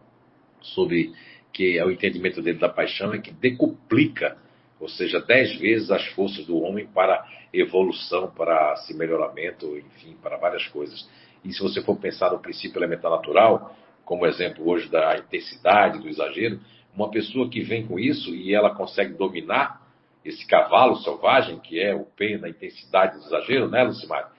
sobre 0.61 1.13
que 1.53 1.79
é 1.79 1.85
o 1.85 1.91
entendimento 1.91 2.43
dele 2.43 2.59
da 2.59 2.69
paixão 2.69 3.15
é 3.15 3.19
que 3.19 3.31
decuplica 3.31 4.37
ou 4.85 4.89
seja, 4.89 5.21
dez 5.21 5.57
vezes 5.59 5.91
as 5.91 6.05
forças 6.09 6.45
do 6.45 6.59
homem 6.59 6.87
para 6.87 7.27
evolução, 7.53 8.31
para 8.31 8.77
se 8.77 8.95
melhoramento, 8.95 9.79
enfim, 9.79 10.15
para 10.23 10.37
várias 10.37 10.67
coisas. 10.69 11.09
E 11.45 11.53
se 11.53 11.63
você 11.63 11.81
for 11.83 11.97
pensar 11.97 12.33
no 12.33 12.39
princípio 12.39 12.79
elementar 12.79 13.11
natural, 13.11 13.75
como 14.05 14.27
exemplo 14.27 14.69
hoje 14.69 14.91
da 14.91 15.17
intensidade, 15.17 16.01
do 16.01 16.09
exagero, 16.09 16.61
uma 16.97 17.11
pessoa 17.11 17.49
que 17.49 17.61
vem 17.61 17.87
com 17.87 17.99
isso 17.99 18.35
e 18.35 18.55
ela 18.55 18.75
consegue 18.75 19.15
dominar 19.15 19.83
esse 20.25 20.47
cavalo 20.47 20.97
selvagem, 20.97 21.59
que 21.59 21.79
é 21.79 21.95
o 21.95 22.05
pen 22.05 22.39
na 22.39 22.49
intensidade 22.49 23.19
do 23.19 23.25
exagero, 23.27 23.69
né, 23.69 23.83
Lucimar? 23.83 24.33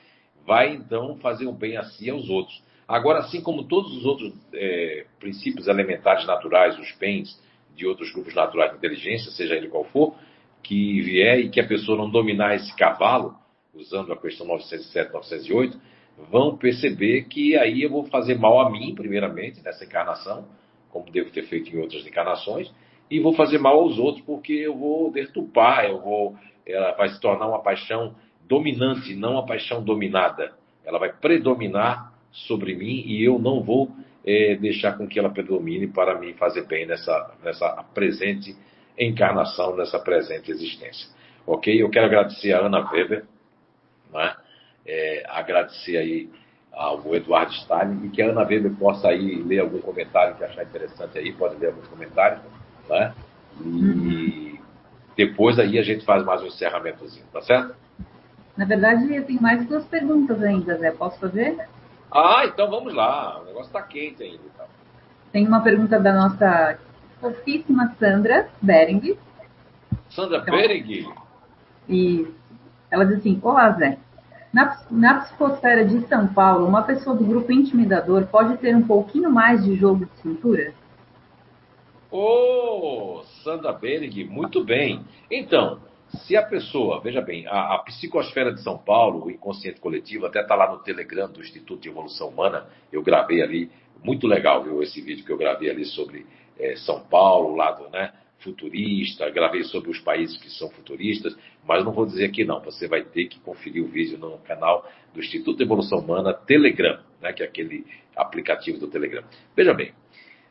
Vai 0.45 0.73
então 0.73 1.17
fazer 1.17 1.45
o 1.45 1.51
bem 1.51 1.77
a 1.77 1.83
si 1.83 2.05
e 2.05 2.09
aos 2.09 2.29
outros. 2.29 2.63
Agora, 2.87 3.19
assim 3.19 3.41
como 3.41 3.67
todos 3.67 3.95
os 3.97 4.05
outros 4.05 4.33
é, 4.53 5.05
princípios 5.19 5.67
elementares 5.67 6.25
naturais, 6.25 6.77
os 6.79 6.91
pens 6.93 7.39
de 7.75 7.85
outros 7.85 8.11
grupos 8.11 8.33
naturais 8.33 8.71
de 8.71 8.77
inteligência, 8.77 9.31
seja 9.31 9.55
ele 9.55 9.67
qual 9.67 9.83
for, 9.85 10.15
que 10.63 11.01
vier 11.01 11.39
e 11.39 11.49
que 11.49 11.59
a 11.59 11.67
pessoa 11.67 11.97
não 11.97 12.09
dominar 12.09 12.55
esse 12.55 12.75
cavalo, 12.75 13.35
usando 13.73 14.13
a 14.13 14.17
questão 14.17 14.47
907, 14.47 15.11
908, 15.11 15.79
vão 16.31 16.57
perceber 16.57 17.23
que 17.23 17.57
aí 17.57 17.83
eu 17.83 17.89
vou 17.89 18.05
fazer 18.05 18.39
mal 18.39 18.59
a 18.59 18.69
mim, 18.69 18.95
primeiramente, 18.95 19.61
nessa 19.61 19.83
encarnação, 19.83 20.47
como 20.95 21.11
devo 21.11 21.29
ter 21.29 21.43
feito 21.43 21.75
em 21.75 21.77
outras 21.77 22.07
encarnações, 22.07 22.71
e 23.11 23.19
vou 23.19 23.33
fazer 23.33 23.57
mal 23.57 23.77
aos 23.77 23.99
outros 23.99 24.23
porque 24.25 24.53
eu 24.53 24.73
vou 24.73 25.11
deturpar, 25.11 25.83
eu 25.83 25.99
vou, 25.99 26.37
ela 26.65 26.93
vai 26.93 27.09
se 27.09 27.19
tornar 27.19 27.47
uma 27.49 27.61
paixão 27.61 28.15
dominante, 28.47 29.13
não 29.13 29.33
uma 29.33 29.45
paixão 29.45 29.83
dominada. 29.83 30.53
Ela 30.85 30.97
vai 30.97 31.11
predominar 31.11 32.13
sobre 32.31 32.73
mim 32.75 33.03
e 33.05 33.21
eu 33.21 33.37
não 33.37 33.61
vou 33.61 33.91
é, 34.25 34.55
deixar 34.55 34.97
com 34.97 35.05
que 35.05 35.19
ela 35.19 35.29
predomine 35.29 35.87
para 35.87 36.17
me 36.17 36.33
fazer 36.35 36.65
bem 36.65 36.85
nessa, 36.85 37.35
nessa 37.43 37.83
presente 37.93 38.55
encarnação 38.97 39.75
nessa 39.75 39.99
presente 39.99 40.49
existência. 40.49 41.09
Ok? 41.45 41.81
Eu 41.81 41.89
quero 41.89 42.05
agradecer 42.05 42.53
a 42.53 42.59
Ana 42.59 42.89
Weber, 42.89 43.25
né? 44.13 44.33
é, 44.85 45.25
agradecer 45.27 45.97
aí 45.97 46.29
ao 46.75 47.15
Eduardo 47.15 47.53
Stalin 47.53 48.05
e 48.05 48.09
que 48.09 48.21
a 48.21 48.29
Ana 48.29 48.41
Weber 48.41 48.73
possa 48.75 49.07
aí 49.07 49.41
ler 49.43 49.59
algum 49.59 49.79
comentário 49.79 50.35
que 50.35 50.43
achar 50.43 50.63
interessante 50.63 51.17
aí, 51.17 51.31
pode 51.31 51.55
ler 51.55 51.67
alguns 51.67 51.87
comentários, 51.87 52.41
né? 52.89 53.13
E 53.61 54.59
depois 55.15 55.57
aí 55.57 55.79
a 55.79 55.83
gente 55.83 56.03
faz 56.03 56.23
mais 56.25 56.41
um 56.41 56.47
encerramentozinho, 56.47 57.25
tá 57.31 57.41
certo? 57.41 57.75
Na 58.57 58.65
verdade, 58.65 59.13
eu 59.13 59.25
tenho 59.25 59.41
mais 59.41 59.65
duas 59.65 59.85
perguntas 59.85 60.41
ainda, 60.41 60.77
Zé. 60.77 60.91
Posso 60.91 61.19
fazer? 61.19 61.57
Ah, 62.11 62.43
então 62.45 62.69
vamos 62.69 62.93
lá. 62.93 63.41
O 63.41 63.45
negócio 63.45 63.67
está 63.67 63.81
quente 63.81 64.23
ainda. 64.23 64.41
Então. 64.53 64.65
Tem 65.31 65.47
uma 65.47 65.61
pergunta 65.61 65.99
da 65.99 66.13
nossa 66.13 66.77
fofíssima 67.19 67.93
Sandra 67.99 68.47
Bering. 68.61 69.17
Sandra 70.09 70.37
então, 70.37 70.55
Bering? 70.55 71.05
E 71.89 72.27
ela 72.89 73.05
diz 73.05 73.17
assim: 73.17 73.39
Olá, 73.43 73.71
Zé. 73.71 73.97
Na, 74.55 74.79
na 74.89 75.19
psicosfera 75.19 75.83
de 75.83 76.07
São 76.07 76.33
Paulo, 76.33 76.65
uma 76.65 76.81
pessoa 76.81 77.13
do 77.13 77.25
grupo 77.25 77.51
intimidador 77.51 78.25
pode 78.27 78.55
ter 78.59 78.73
um 78.73 78.87
pouquinho 78.87 79.29
mais 79.29 79.65
de 79.65 79.75
jogo 79.75 80.05
de 80.05 80.21
cintura? 80.21 80.73
Ô, 82.09 83.17
oh, 83.19 83.23
Sandra 83.43 83.73
Bering, 83.73 84.23
muito 84.23 84.63
bem. 84.63 85.03
Então, 85.29 85.81
Se 86.07 86.37
a 86.37 86.43
pessoa, 86.43 87.01
veja 87.01 87.19
bem, 87.19 87.45
a, 87.47 87.75
a 87.75 87.79
psicosfera 87.79 88.53
de 88.53 88.61
São 88.61 88.77
Paulo, 88.77 89.25
o 89.25 89.29
inconsciente 89.29 89.81
coletivo, 89.81 90.25
até 90.25 90.39
está 90.41 90.55
lá 90.55 90.71
no 90.71 90.79
Telegram 90.79 91.29
do 91.29 91.41
Instituto 91.41 91.81
de 91.81 91.89
Evolução 91.89 92.29
Humana, 92.29 92.65
eu 92.93 93.03
gravei 93.03 93.41
ali, 93.41 93.69
muito 94.01 94.25
legal, 94.25 94.63
viu, 94.63 94.81
esse 94.81 95.01
vídeo 95.01 95.25
que 95.25 95.31
eu 95.33 95.37
gravei 95.37 95.69
ali 95.69 95.83
sobre 95.83 96.25
é, 96.57 96.77
São 96.77 97.01
Paulo, 97.01 97.57
lado 97.57 97.89
né, 97.89 98.13
futurista, 98.39 99.29
gravei 99.29 99.63
sobre 99.63 99.89
os 99.89 99.99
países 99.99 100.37
que 100.37 100.49
são 100.49 100.69
futuristas, 100.69 101.35
mas 101.63 101.83
não 101.83 101.91
vou 101.91 102.05
dizer 102.05 102.25
aqui 102.25 102.43
não, 102.43 102.59
você 102.59 102.87
vai 102.87 103.03
ter 103.03 103.27
que 103.27 103.39
conferir 103.39 103.83
o 103.83 103.87
vídeo 103.87 104.17
no 104.17 104.37
canal 104.39 104.89
do 105.13 105.19
Instituto 105.19 105.57
de 105.57 105.63
Evolução 105.63 105.99
Humana 105.99 106.33
Telegram, 106.33 106.99
né, 107.21 107.33
que 107.33 107.41
é 107.41 107.45
aquele 107.45 107.85
aplicativo 108.15 108.77
do 108.77 108.87
Telegram. 108.87 109.23
Veja 109.55 109.73
bem, 109.73 109.93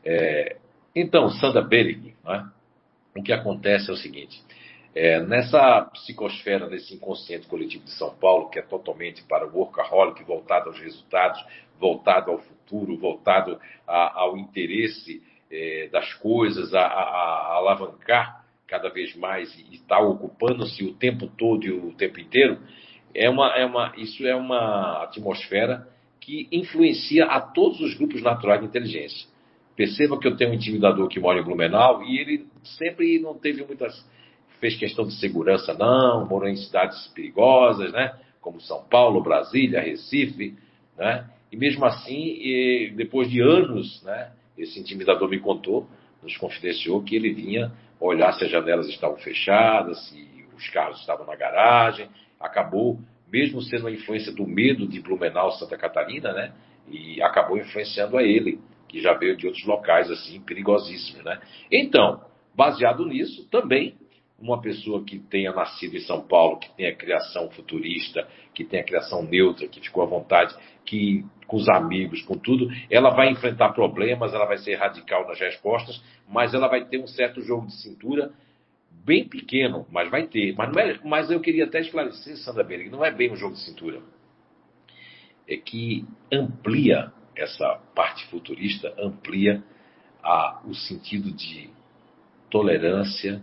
é, 0.05 0.57
então, 0.95 1.29
Sandra 1.31 1.63
Bering, 1.63 2.15
né, 2.25 2.51
o 3.17 3.23
que 3.23 3.33
acontece 3.33 3.91
é 3.91 3.93
o 3.93 3.97
seguinte, 3.97 4.43
é, 4.95 5.21
nessa 5.21 5.83
psicosfera, 5.93 6.69
nesse 6.69 6.95
inconsciente 6.95 7.49
coletivo 7.49 7.85
de 7.85 7.91
São 7.93 8.15
Paulo, 8.15 8.49
que 8.49 8.59
é 8.59 8.63
totalmente 8.63 9.25
para 9.25 9.47
o 9.47 9.57
workaholic, 9.57 10.23
voltado 10.25 10.69
aos 10.69 10.79
resultados, 10.79 11.45
voltado 11.81 12.31
ao 12.31 12.39
futuro, 12.39 12.97
voltado 12.97 13.59
a, 13.87 14.21
ao 14.21 14.39
interesse 14.39 15.21
é, 15.55 15.89
das 15.89 16.13
coisas, 16.15 16.75
a, 16.75 16.81
a, 16.81 17.03
a, 17.03 17.55
alavancar 17.57 18.45
cada 18.67 18.89
vez 18.89 19.15
mais 19.15 19.55
e 19.57 19.75
estar 19.75 19.99
tá 19.99 20.03
ocupando-se 20.03 20.83
o 20.85 20.95
tempo 20.95 21.29
todo 21.29 21.65
e 21.65 21.71
o 21.71 21.93
tempo 21.93 22.19
inteiro, 22.19 22.59
é 23.15 23.31
uma, 23.31 23.55
é 23.55 23.65
uma, 23.65 23.93
isso 23.97 24.27
é 24.27 24.35
uma 24.35 25.05
atmosfera 25.05 25.87
que 26.21 26.49
influencia 26.51 27.27
a 27.27 27.41
todos 27.41 27.81
os 27.81 27.95
grupos 27.95 28.21
naturais 28.21 28.61
de 28.61 28.67
inteligência. 28.67 29.29
Perceba 29.77 30.19
que 30.19 30.27
eu 30.27 30.37
tenho 30.37 30.51
um 30.51 30.55
intimidador 30.55 31.07
que 31.09 31.21
mora 31.21 31.39
em 31.39 31.45
Blumenau 31.45 32.03
e 32.03 32.19
ele 32.19 32.47
sempre 32.77 33.21
não 33.21 33.35
teve 33.35 33.65
muitas. 33.65 33.95
fez 34.59 34.77
questão 34.77 35.05
de 35.05 35.15
segurança, 35.15 35.75
não, 35.75 36.27
morou 36.27 36.49
em 36.49 36.57
cidades 36.57 37.07
perigosas, 37.09 37.93
né? 37.93 38.19
Como 38.41 38.61
São 38.61 38.83
Paulo, 38.89 39.23
Brasília, 39.23 39.81
Recife, 39.81 40.57
né? 40.97 41.29
E 41.53 41.57
mesmo 41.57 41.85
assim, 41.85 42.93
depois 42.97 43.31
de 43.31 43.41
anos, 43.41 44.03
né? 44.03 44.33
Esse 44.57 44.79
intimidador 44.79 45.29
me 45.29 45.41
contou, 45.41 45.87
nos 46.23 46.37
confidenciou 46.37 47.03
que 47.03 47.17
ele 47.17 47.33
vinha 47.33 47.73
olhar 48.01 48.33
se 48.33 48.45
as 48.45 48.51
janelas 48.51 48.89
estavam 48.89 49.17
fechadas, 49.17 50.09
se 50.09 50.47
os 50.57 50.69
carros 50.69 51.01
estavam 51.01 51.27
na 51.27 51.37
garagem. 51.37 52.09
Acabou, 52.39 52.99
mesmo 53.31 53.63
sendo 53.63 53.87
a 53.87 53.91
influência 53.91 54.33
do 54.33 54.47
medo 54.47 54.87
de 54.87 55.01
Blumenau, 55.01 55.53
Santa 55.53 55.77
Catarina, 55.77 56.33
né? 56.33 56.53
E 56.89 57.23
acabou 57.23 57.57
influenciando 57.57 58.17
a 58.17 58.23
ele, 58.23 58.61
que 58.89 59.01
já 59.01 59.15
veio 59.15 59.37
de 59.37 59.47
outros 59.47 59.65
locais 59.65 60.11
assim 60.11 60.41
perigosíssimos, 60.41 61.25
né? 61.25 61.41
Então, 61.71 62.23
baseado 62.55 63.07
nisso, 63.07 63.49
também 63.51 63.97
uma 64.45 64.61
pessoa 64.61 65.03
que 65.03 65.19
tenha 65.19 65.53
nascido 65.53 65.97
em 65.97 66.01
São 66.01 66.21
Paulo, 66.21 66.59
que 66.59 66.71
tenha 66.77 66.95
criação 66.95 67.51
futurista, 67.51 68.29
que 68.53 68.63
tenha 68.63 68.85
criação 68.85 69.23
neutra, 69.23 69.67
que 69.67 69.81
ficou 69.81 70.03
à 70.03 70.07
vontade, 70.07 70.55
que 70.85 71.25
com 71.47 71.57
os 71.57 71.67
amigos, 71.69 72.23
com 72.23 72.35
tudo, 72.35 72.69
ela 72.91 73.09
vai 73.11 73.31
enfrentar 73.31 73.73
problemas, 73.73 74.35
ela 74.35 74.45
vai 74.45 74.59
ser 74.59 74.75
radical 74.75 75.27
nas 75.27 75.41
respostas, 75.41 76.03
mas 76.29 76.53
ela 76.53 76.69
vai 76.69 76.85
ter 76.85 76.99
um 76.99 77.07
certo 77.07 77.41
jogo 77.41 77.67
de 77.67 77.81
cintura 77.81 78.33
bem 79.05 79.27
pequeno, 79.27 79.87
mas 79.91 80.11
vai 80.11 80.27
ter. 80.27 80.55
Mas, 80.57 80.77
é, 80.77 80.99
mas 81.05 81.31
eu 81.31 81.41
queria 81.41 81.65
até 81.65 81.81
esclarecer, 81.81 82.37
Sandra 82.37 82.65
Berg, 82.65 82.91
não 82.91 83.03
é 83.03 83.11
bem 83.11 83.33
um 83.33 83.37
jogo 83.37 83.55
de 83.55 83.61
cintura. 83.61 84.03
É 85.49 85.57
que 85.57 86.05
amplia 86.31 87.11
essa 87.35 87.81
parte 87.95 88.27
futurista, 88.27 88.95
amplia 88.99 89.63
a, 90.23 90.61
o 90.67 90.75
sentido 90.75 91.33
de 91.33 91.71
tolerância, 92.51 93.43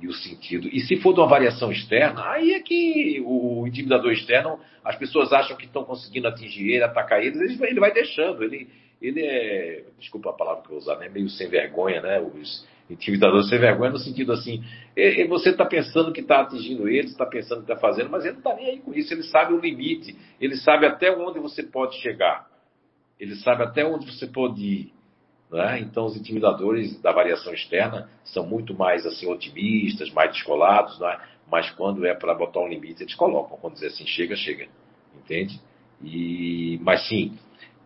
e 0.00 0.08
o 0.08 0.12
sentido. 0.12 0.68
E 0.72 0.80
se 0.80 0.96
for 0.96 1.12
de 1.12 1.20
uma 1.20 1.28
variação 1.28 1.70
externa, 1.70 2.24
aí 2.30 2.52
é 2.52 2.60
que 2.60 3.22
o 3.24 3.66
intimidador 3.66 4.12
externo, 4.12 4.58
as 4.84 4.96
pessoas 4.96 5.32
acham 5.32 5.56
que 5.56 5.66
estão 5.66 5.84
conseguindo 5.84 6.26
atingir 6.26 6.70
ele, 6.70 6.82
atacar 6.82 7.22
eles, 7.22 7.60
ele 7.60 7.80
vai 7.80 7.92
deixando. 7.92 8.42
Ele, 8.42 8.68
ele 9.00 9.20
é, 9.22 9.84
desculpa 9.98 10.30
a 10.30 10.32
palavra 10.32 10.62
que 10.62 10.68
eu 10.68 10.70
vou 10.70 10.78
usar, 10.78 10.96
né? 10.96 11.08
meio 11.08 11.28
sem 11.28 11.48
vergonha, 11.48 12.00
né? 12.00 12.20
Os 12.20 12.66
intimidadores 12.88 13.48
sem 13.48 13.58
vergonha 13.58 13.90
no 13.90 13.98
sentido 13.98 14.32
assim, 14.32 14.64
você 15.28 15.50
está 15.50 15.64
pensando 15.64 16.12
que 16.12 16.20
está 16.20 16.40
atingindo 16.40 16.88
eles, 16.88 17.12
está 17.12 17.24
pensando 17.24 17.64
que 17.64 17.70
está 17.70 17.76
fazendo, 17.76 18.10
mas 18.10 18.24
ele 18.24 18.32
não 18.32 18.40
está 18.40 18.54
nem 18.54 18.66
aí 18.66 18.78
com 18.80 18.92
isso, 18.92 19.14
ele 19.14 19.22
sabe 19.22 19.54
o 19.54 19.60
limite, 19.60 20.16
ele 20.40 20.56
sabe 20.56 20.86
até 20.86 21.10
onde 21.12 21.38
você 21.38 21.62
pode 21.62 21.96
chegar, 22.00 22.48
ele 23.18 23.36
sabe 23.36 23.62
até 23.62 23.84
onde 23.84 24.06
você 24.06 24.26
pode 24.26 24.60
ir. 24.60 24.99
Né? 25.50 25.80
Então, 25.80 26.06
os 26.06 26.16
intimidadores 26.16 27.00
da 27.00 27.10
variação 27.12 27.52
externa 27.52 28.08
são 28.24 28.46
muito 28.46 28.72
mais 28.74 29.04
assim 29.04 29.26
otimistas, 29.26 30.10
mais 30.12 30.32
descolados, 30.32 30.98
né? 31.00 31.18
mas 31.50 31.68
quando 31.70 32.06
é 32.06 32.14
para 32.14 32.34
botar 32.34 32.60
um 32.60 32.68
limite, 32.68 33.02
eles 33.02 33.14
colocam. 33.14 33.58
Quando 33.58 33.74
dizer 33.74 33.88
assim, 33.88 34.06
chega, 34.06 34.36
chega. 34.36 34.68
Entende? 35.18 35.60
E, 36.02 36.78
mas 36.82 37.08
sim, 37.08 37.36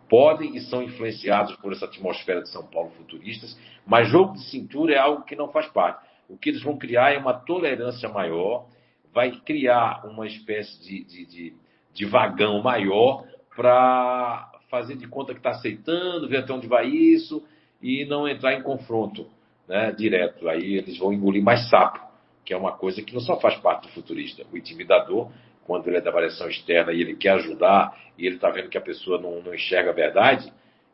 podem 0.09 0.55
e 0.57 0.61
são 0.61 0.83
influenciados 0.83 1.57
por 1.57 1.73
essa 1.73 1.87
atmosfera 1.87 2.43
de 2.43 2.51
São 2.51 2.67
Paulo 2.67 2.91
futuristas, 2.91 3.59
mas 3.87 4.09
jogo 4.09 4.35
de 4.35 4.45
cintura 4.51 4.95
é 4.95 4.99
algo 4.99 5.25
que 5.25 5.35
não 5.35 5.49
faz 5.49 5.67
parte. 5.69 6.05
O 6.29 6.37
que 6.37 6.51
eles 6.51 6.63
vão 6.63 6.77
criar 6.77 7.13
é 7.13 7.19
uma 7.19 7.33
tolerância 7.33 8.09
maior, 8.09 8.67
vai 9.13 9.31
criar 9.31 10.05
uma 10.07 10.27
espécie 10.27 10.81
de, 10.83 11.05
de, 11.05 11.27
de, 11.27 11.55
de 11.95 12.05
vagão 12.05 12.63
maior 12.63 13.25
para 13.57 14.51
fazer 14.71 14.97
de 14.97 15.07
conta 15.07 15.33
que 15.33 15.41
está 15.41 15.51
aceitando, 15.51 16.29
ver 16.29 16.39
até 16.39 16.53
onde 16.53 16.67
vai 16.67 16.87
isso, 16.89 17.43
e 17.85 18.07
não 18.07 18.27
entrar 18.27 18.55
em 18.55 18.63
confronto 18.63 19.27
né, 19.69 19.93
direto. 19.93 20.49
Aí 20.49 20.77
eles 20.79 20.97
vão 20.97 21.13
engolir 21.13 21.43
mais 21.43 21.69
sapo, 21.69 22.01
que 22.43 22.55
é 22.55 22.57
uma 22.57 22.73
coisa 22.73 23.03
que 23.03 23.13
não 23.13 23.21
só 23.21 23.39
faz 23.39 23.57
parte 23.57 23.83
do 23.83 23.93
futurista. 23.93 24.43
O 24.51 24.57
intimidador, 24.57 25.31
quando 25.67 25.87
ele 25.89 25.99
é 25.99 26.01
da 26.01 26.11
variação 26.11 26.49
externa 26.49 26.93
e 26.93 27.03
ele 27.03 27.15
quer 27.15 27.33
ajudar, 27.33 27.95
e 28.17 28.27
ele 28.27 28.37
está 28.37 28.49
vendo 28.49 28.71
que 28.71 28.79
a 28.79 28.81
pessoa 28.81 29.21
não, 29.21 29.43
não, 29.43 29.55
enxerga 29.55 29.91
a 29.91 29.93
verdade, 29.93 30.51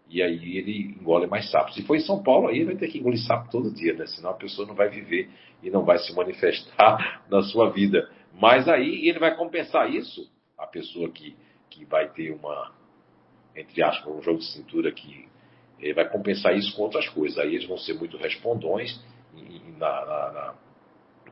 e 0.09 0.20
aí 0.20 0.59
ele 0.59 0.97
engole 1.01 1.28
mais 1.28 1.49
sapo. 1.49 1.72
Se 1.72 1.84
for 1.84 1.95
em 1.95 2.01
São 2.01 2.24
Paulo, 2.24 2.49
aí 2.49 2.57
ele 2.57 2.64
vai 2.64 2.76
ter 2.76 2.88
que 2.88 2.99
engolir 2.99 3.24
sapo 3.24 3.49
todo 3.53 3.72
dia, 3.72 3.95
né? 3.95 4.07
senão 4.07 4.30
a 4.30 4.34
pessoa 4.34 4.66
não 4.66 4.74
vai 4.74 4.88
viver 4.88 5.30
e 5.62 5.70
não 5.70 5.84
vai 5.84 5.99
se 5.99 6.12
manifestar 6.12 7.22
na 7.30 7.41
sua 7.43 7.70
vida. 7.70 8.11
Mas 8.34 8.68
aí 8.68 9.09
ele 9.09 9.20
vai 9.20 9.36
compensar 9.36 9.88
isso, 9.88 10.28
a 10.59 10.66
pessoa 10.66 11.09
que, 11.09 11.36
que 11.70 11.84
vai 11.84 12.09
ter 12.09 12.32
uma, 12.32 12.72
entre 13.55 13.80
aspas, 13.80 14.12
um 14.12 14.20
jogo 14.20 14.38
de 14.38 14.47
cintura 14.47 14.91
que 14.91 15.30
ele 15.81 15.95
vai 15.95 16.09
compensar 16.09 16.57
isso 16.57 16.74
com 16.76 16.83
outras 16.83 17.09
coisas. 17.09 17.39
Aí 17.39 17.55
eles 17.55 17.66
vão 17.66 17.78
ser 17.78 17.95
muito 17.95 18.16
respondões, 18.16 19.01
na, 19.78 20.05
na, 20.05 20.33
na, 20.33 20.55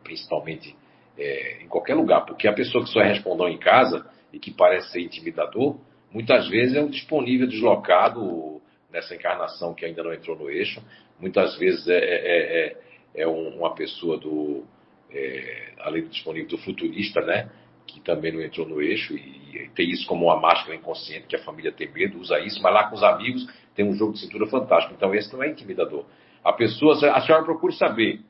principalmente 0.03 0.74
é, 1.18 1.62
em 1.62 1.68
qualquer 1.68 1.94
lugar, 1.94 2.24
porque 2.24 2.49
a 2.49 2.53
pessoa 2.53 2.84
que 2.84 2.90
só 2.90 3.01
é 3.01 3.09
respondão 3.09 3.49
em 3.49 3.59
casa 3.59 4.09
e 4.32 4.38
que 4.38 4.51
parece 4.51 4.92
ser 4.92 5.01
intimidador, 5.01 5.78
muitas 6.12 6.49
vezes 6.49 6.76
é 6.76 6.80
um 6.80 6.88
disponível 6.88 7.46
deslocado 7.46 8.62
nessa 8.90 9.14
encarnação 9.14 9.74
que 9.74 9.84
ainda 9.84 10.03
não 10.03 10.12
entrou 10.12 10.36
no 10.36 10.49
eixo, 10.49 10.82
muitas 11.20 11.59
vezes 11.59 11.86
é, 11.88 11.99
é, 11.99 12.66
é, 12.66 13.22
é 13.22 13.26
uma 13.26 13.74
pessoa 13.74 14.16
do, 14.16 14.64
é, 15.11 15.72
além 15.80 16.03
do 16.03 16.09
disponível 16.09 16.49
do 16.49 16.59
futurista, 16.59 17.20
né? 17.20 17.51
que 17.86 18.01
também 18.01 18.32
não 18.32 18.42
entrou 18.42 18.68
no 18.68 18.82
eixo 18.82 19.16
e, 19.16 19.64
e 19.64 19.68
tem 19.70 19.90
isso 19.90 20.07
como 20.07 20.26
uma 20.26 20.38
máscara 20.38 20.76
inconsciente 20.76 21.26
que 21.26 21.36
a 21.36 21.42
família 21.42 21.72
tem 21.72 21.90
medo, 21.90 22.20
usa 22.20 22.38
isso, 22.38 22.62
mas 22.62 22.72
lá 22.72 22.88
com 22.88 22.94
os 22.94 23.03
amigos 23.03 23.46
tem 23.79 23.89
um 23.89 23.94
jogo 23.94 24.15
de 24.15 24.19
cintura 24.19 24.44
fantástico. 24.48 24.93
Então 24.97 25.15
esse 25.15 25.32
não 25.32 25.40
é 25.40 25.48
intimidador. 25.48 26.05
A 26.43 26.52
pessoa, 26.52 26.94
a 27.12 27.20
senhora 27.20 27.44
procura 27.44 27.73
saber 27.74 28.20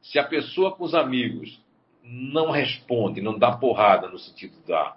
se 0.00 0.16
a 0.16 0.22
pessoa 0.22 0.70
com 0.70 0.84
os 0.84 0.94
amigos 0.94 1.60
não 2.04 2.52
responde, 2.52 3.20
não 3.20 3.36
dá 3.36 3.50
porrada 3.50 4.06
no 4.06 4.16
sentido 4.16 4.54
da 4.64 4.96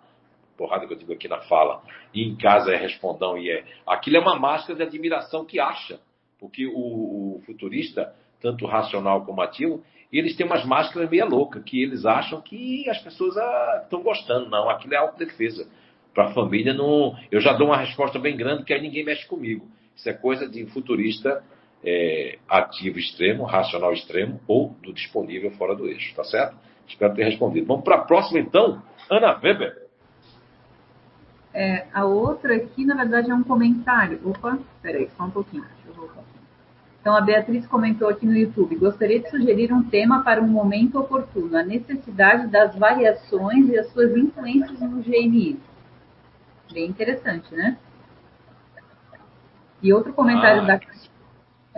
porrada 0.55 0.85
que 0.85 0.93
eu 0.93 0.97
digo 0.97 1.11
aqui 1.11 1.27
na 1.27 1.39
fala, 1.39 1.81
e 2.13 2.23
em 2.23 2.35
casa 2.35 2.71
é 2.71 2.77
respondão 2.77 3.35
e 3.35 3.49
é. 3.49 3.65
Aquilo 3.85 4.17
é 4.17 4.19
uma 4.19 4.37
máscara 4.37 4.77
de 4.77 4.83
admiração 4.83 5.43
que 5.43 5.59
acha, 5.59 5.99
porque 6.39 6.67
o, 6.67 7.37
o 7.37 7.41
futurista, 7.43 8.13
tanto 8.39 8.67
racional 8.67 9.25
como 9.25 9.41
ativo, 9.41 9.83
eles 10.13 10.35
têm 10.35 10.45
umas 10.45 10.63
máscaras 10.63 11.09
meia 11.09 11.25
louca, 11.25 11.61
que 11.61 11.81
eles 11.81 12.05
acham 12.05 12.41
que 12.41 12.87
as 12.89 12.99
pessoas 12.99 13.35
estão 13.83 13.99
ah, 13.99 14.03
gostando. 14.03 14.51
Não, 14.51 14.69
aquilo 14.69 14.93
é 14.93 14.97
autodefesa. 14.97 15.67
Para 16.13 16.25
a 16.25 16.33
família, 16.33 16.73
não, 16.75 17.17
eu 17.31 17.41
já 17.41 17.53
dou 17.53 17.67
uma 17.67 17.77
resposta 17.77 18.19
bem 18.19 18.37
grande, 18.37 18.63
que 18.63 18.73
aí 18.73 18.79
ninguém 18.79 19.03
mexe 19.03 19.27
comigo. 19.27 19.67
Isso 19.95 20.09
é 20.09 20.13
coisa 20.13 20.47
de 20.47 20.65
futurista 20.67 21.43
é, 21.83 22.39
ativo 22.49 22.97
extremo, 22.97 23.43
racional 23.43 23.93
extremo 23.93 24.39
ou 24.47 24.75
do 24.81 24.91
disponível 24.91 25.51
fora 25.51 25.75
do 25.75 25.87
eixo, 25.87 26.15
tá 26.15 26.23
certo? 26.23 26.57
Espero 26.87 27.13
ter 27.13 27.23
respondido. 27.23 27.65
Vamos 27.67 27.83
para 27.83 27.95
a 27.95 28.01
próxima, 28.01 28.39
então. 28.39 28.81
Ana 29.09 29.39
Weber. 29.41 29.85
É, 31.53 31.87
a 31.93 32.03
outra 32.05 32.55
aqui, 32.55 32.85
na 32.85 32.95
verdade, 32.95 33.31
é 33.31 33.33
um 33.33 33.43
comentário. 33.43 34.19
Opa, 34.25 34.59
peraí, 34.81 35.09
só 35.15 35.23
um 35.23 35.31
pouquinho. 35.31 35.63
Deixa 35.63 35.87
eu 35.87 35.93
voltar. 35.93 36.23
Então, 36.99 37.15
a 37.15 37.21
Beatriz 37.21 37.65
comentou 37.67 38.09
aqui 38.09 38.25
no 38.25 38.35
YouTube: 38.35 38.75
gostaria 38.75 39.19
de 39.19 39.29
sugerir 39.29 39.71
um 39.71 39.83
tema 39.83 40.23
para 40.23 40.41
um 40.41 40.47
momento 40.47 40.99
oportuno, 40.99 41.55
a 41.55 41.63
necessidade 41.63 42.47
das 42.47 42.75
variações 42.75 43.69
e 43.69 43.77
as 43.77 43.89
suas 43.93 44.11
influências 44.17 44.79
no 44.79 45.01
GNI. 45.01 45.59
Bem 46.73 46.89
interessante, 46.89 47.53
né? 47.53 47.77
E 49.81 49.93
outro 49.93 50.13
comentário 50.13 50.63
ah. 50.63 50.65
da 50.65 50.79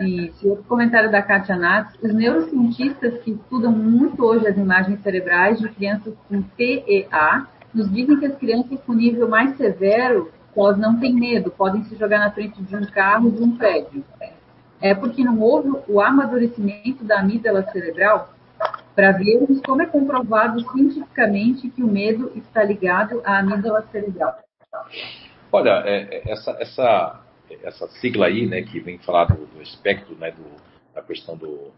E 0.00 0.32
outro 0.44 0.64
comentário 0.64 1.10
da 1.10 1.22
Katia 1.22 1.88
os 2.02 2.14
neurocientistas 2.14 3.18
que 3.22 3.32
estudam 3.32 3.72
muito 3.72 4.24
hoje 4.24 4.46
as 4.46 4.56
imagens 4.56 5.00
cerebrais 5.02 5.58
de 5.58 5.68
crianças 5.68 6.14
com 6.28 6.42
TEA 6.42 7.46
nos 7.74 7.90
dizem 7.92 8.18
que 8.18 8.26
as 8.26 8.36
crianças 8.36 8.80
com 8.86 8.94
nível 8.94 9.28
mais 9.28 9.56
severo, 9.56 10.30
elas 10.56 10.78
não 10.78 10.98
têm 10.98 11.14
medo, 11.14 11.50
podem 11.50 11.84
se 11.84 11.96
jogar 11.96 12.18
na 12.18 12.30
frente 12.30 12.60
de 12.62 12.74
um 12.74 12.84
carro, 12.86 13.30
de 13.30 13.42
um 13.42 13.56
prédio. 13.56 14.04
É 14.80 14.94
porque 14.94 15.22
não 15.22 15.40
houve 15.40 15.70
o 15.88 16.00
amadurecimento 16.00 17.04
da 17.04 17.20
amígdala 17.20 17.62
cerebral 17.70 18.32
para 18.94 19.12
vermos 19.12 19.60
como 19.64 19.82
é 19.82 19.86
comprovado 19.86 20.60
cientificamente 20.72 21.70
que 21.70 21.82
o 21.82 21.86
medo 21.86 22.32
está 22.34 22.64
ligado 22.64 23.20
à 23.24 23.38
amígdala 23.38 23.84
cerebral. 23.92 24.38
Olha, 25.52 25.82
é, 25.84 26.16
é, 26.16 26.32
essa, 26.32 26.56
essa, 26.60 27.20
essa 27.62 27.88
sigla 28.00 28.26
aí, 28.26 28.46
né, 28.46 28.62
que 28.62 28.80
vem 28.80 28.98
falar 28.98 29.26
do, 29.26 29.46
do 29.46 29.62
espectro, 29.62 30.14
né, 30.16 30.30
do, 30.30 30.44
da 30.94 31.02
questão 31.02 31.36
do, 31.36 31.72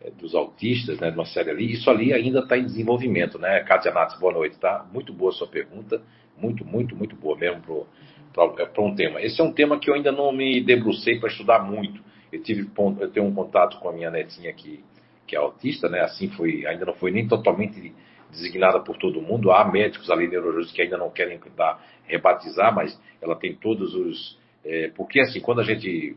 é, 0.00 0.10
dos 0.10 0.34
autistas, 0.34 0.98
né, 1.00 1.10
de 1.10 1.16
uma 1.16 1.26
série 1.26 1.50
ali, 1.50 1.72
isso 1.72 1.90
ali 1.90 2.12
ainda 2.12 2.40
está 2.40 2.56
em 2.56 2.64
desenvolvimento, 2.64 3.38
né? 3.38 3.60
Kátia 3.60 3.92
Nats, 3.92 4.18
boa 4.18 4.32
noite, 4.32 4.58
tá? 4.58 4.86
Muito 4.92 5.12
boa 5.12 5.30
a 5.30 5.34
sua 5.34 5.48
pergunta, 5.48 6.02
muito, 6.36 6.64
muito, 6.64 6.94
muito 6.94 7.16
boa 7.16 7.36
mesmo 7.36 7.86
para 8.32 8.82
um 8.82 8.94
tema. 8.94 9.20
Esse 9.22 9.40
é 9.40 9.44
um 9.44 9.52
tema 9.52 9.78
que 9.78 9.88
eu 9.88 9.94
ainda 9.94 10.12
não 10.12 10.30
me 10.32 10.60
debrucei 10.60 11.18
para 11.18 11.30
estudar 11.30 11.60
muito. 11.60 12.00
Eu 12.30 12.42
tive 12.42 12.68
eu 13.00 13.10
tenho 13.10 13.26
um 13.26 13.34
contato 13.34 13.78
com 13.78 13.88
a 13.88 13.92
minha 13.92 14.10
netinha 14.10 14.52
que, 14.52 14.84
que 15.26 15.34
é 15.34 15.38
autista, 15.38 15.88
né? 15.88 16.00
Assim 16.00 16.28
foi, 16.28 16.66
ainda 16.66 16.84
não 16.84 16.94
foi 16.94 17.10
nem 17.10 17.26
totalmente 17.26 17.94
designada 18.30 18.80
por 18.80 18.98
todo 18.98 19.22
mundo. 19.22 19.50
Há 19.50 19.64
médicos 19.64 20.10
ali 20.10 20.28
neurologistas 20.28 20.74
que 20.74 20.82
ainda 20.82 20.98
não 20.98 21.10
querem 21.10 21.40
dar, 21.56 21.82
rebatizar, 22.04 22.74
mas 22.74 23.00
ela 23.20 23.36
tem 23.36 23.54
todos 23.54 23.94
os. 23.94 24.38
É, 24.66 24.90
porque 24.94 25.20
assim, 25.20 25.40
quando 25.40 25.60
a 25.60 25.64
gente. 25.64 26.16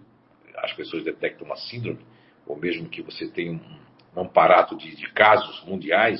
as 0.57 0.73
pessoas 0.73 1.03
detectam 1.03 1.45
uma 1.45 1.55
síndrome, 1.55 1.99
ou 2.47 2.57
mesmo 2.57 2.89
que 2.89 3.01
você 3.01 3.27
tem 3.27 3.51
um, 3.51 4.21
um 4.21 4.75
de, 4.75 4.95
de 4.95 5.09
casos 5.13 5.63
mundiais, 5.65 6.19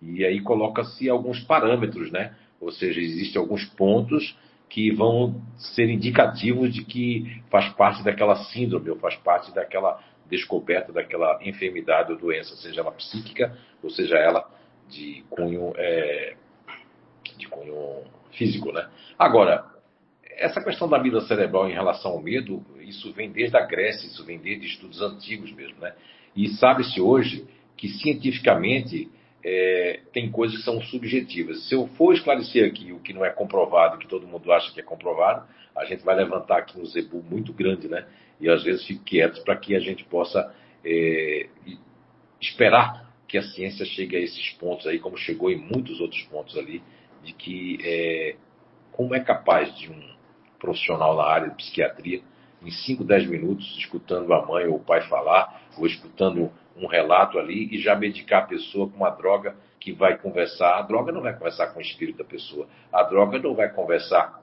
e 0.00 0.24
aí 0.24 0.40
coloca-se 0.40 1.08
alguns 1.08 1.40
parâmetros, 1.40 2.12
né? 2.12 2.36
Ou 2.60 2.70
seja, 2.70 3.00
existem 3.00 3.40
alguns 3.40 3.64
pontos 3.64 4.36
que 4.68 4.90
vão 4.90 5.42
ser 5.56 5.88
indicativos 5.88 6.72
de 6.72 6.84
que 6.84 7.42
faz 7.50 7.68
parte 7.74 8.04
daquela 8.04 8.36
síndrome 8.36 8.90
ou 8.90 8.96
faz 8.96 9.16
parte 9.16 9.52
daquela 9.54 10.02
descoberta 10.28 10.92
daquela 10.92 11.38
enfermidade 11.42 12.12
ou 12.12 12.18
doença, 12.18 12.56
seja 12.56 12.80
ela 12.80 12.92
psíquica 12.92 13.54
ou 13.82 13.90
seja 13.90 14.16
ela 14.16 14.48
de 14.88 15.24
cunho, 15.28 15.72
é, 15.76 16.34
de 17.36 17.48
cunho 17.48 18.02
físico, 18.32 18.72
né? 18.72 18.88
Agora, 19.18 19.71
essa 20.36 20.62
questão 20.62 20.88
da 20.88 20.98
vida 20.98 21.20
cerebral 21.22 21.68
em 21.68 21.72
relação 21.72 22.12
ao 22.12 22.22
medo, 22.22 22.64
isso 22.80 23.12
vem 23.12 23.30
desde 23.30 23.56
a 23.56 23.66
Grécia, 23.66 24.06
isso 24.06 24.24
vem 24.24 24.38
desde 24.38 24.66
estudos 24.66 25.00
antigos 25.00 25.52
mesmo, 25.52 25.78
né? 25.80 25.94
E 26.34 26.48
sabe-se 26.48 27.00
hoje 27.00 27.46
que 27.76 27.88
cientificamente 27.88 29.10
é, 29.44 30.00
tem 30.12 30.30
coisas 30.30 30.58
que 30.58 30.64
são 30.64 30.80
subjetivas. 30.82 31.68
Se 31.68 31.74
eu 31.74 31.86
for 31.88 32.14
esclarecer 32.14 32.66
aqui 32.66 32.92
o 32.92 33.00
que 33.00 33.12
não 33.12 33.24
é 33.24 33.30
comprovado, 33.30 33.98
que 33.98 34.06
todo 34.06 34.26
mundo 34.26 34.52
acha 34.52 34.72
que 34.72 34.80
é 34.80 34.84
comprovado, 34.84 35.46
a 35.76 35.84
gente 35.84 36.04
vai 36.04 36.14
levantar 36.14 36.58
aqui 36.58 36.78
um 36.78 36.84
zebu 36.84 37.22
muito 37.22 37.52
grande, 37.52 37.88
né? 37.88 38.06
E 38.40 38.48
às 38.48 38.62
vezes 38.62 38.86
fico 38.86 39.04
quieto 39.04 39.42
para 39.44 39.56
que 39.56 39.74
a 39.74 39.80
gente 39.80 40.04
possa 40.04 40.54
é, 40.84 41.48
esperar 42.40 43.10
que 43.26 43.38
a 43.38 43.42
ciência 43.42 43.86
chegue 43.86 44.16
a 44.16 44.20
esses 44.20 44.50
pontos 44.52 44.86
aí, 44.86 44.98
como 44.98 45.16
chegou 45.16 45.50
em 45.50 45.56
muitos 45.56 46.00
outros 46.00 46.22
pontos 46.24 46.56
ali, 46.56 46.82
de 47.22 47.32
que 47.32 47.78
é, 47.82 48.36
como 48.92 49.14
é 49.14 49.20
capaz 49.20 49.74
de 49.78 49.90
um 49.90 50.12
profissional 50.62 51.16
na 51.16 51.24
área 51.24 51.48
de 51.48 51.56
psiquiatria, 51.56 52.22
em 52.62 52.70
5, 52.70 53.02
10 53.02 53.28
minutos, 53.28 53.76
escutando 53.76 54.32
a 54.32 54.46
mãe 54.46 54.66
ou 54.68 54.76
o 54.76 54.80
pai 54.80 55.02
falar, 55.08 55.60
ou 55.76 55.84
escutando 55.84 56.52
um 56.76 56.86
relato 56.86 57.36
ali, 57.36 57.68
e 57.74 57.78
já 57.78 57.96
medicar 57.96 58.44
a 58.44 58.46
pessoa 58.46 58.88
com 58.88 58.98
uma 58.98 59.10
droga 59.10 59.56
que 59.80 59.92
vai 59.92 60.16
conversar. 60.16 60.78
A 60.78 60.82
droga 60.82 61.10
não 61.10 61.20
vai 61.20 61.32
conversar 61.34 61.66
com 61.72 61.80
o 61.80 61.82
espírito 61.82 62.18
da 62.18 62.24
pessoa, 62.24 62.68
a 62.92 63.02
droga 63.02 63.40
não 63.40 63.56
vai 63.56 63.68
conversar 63.68 64.40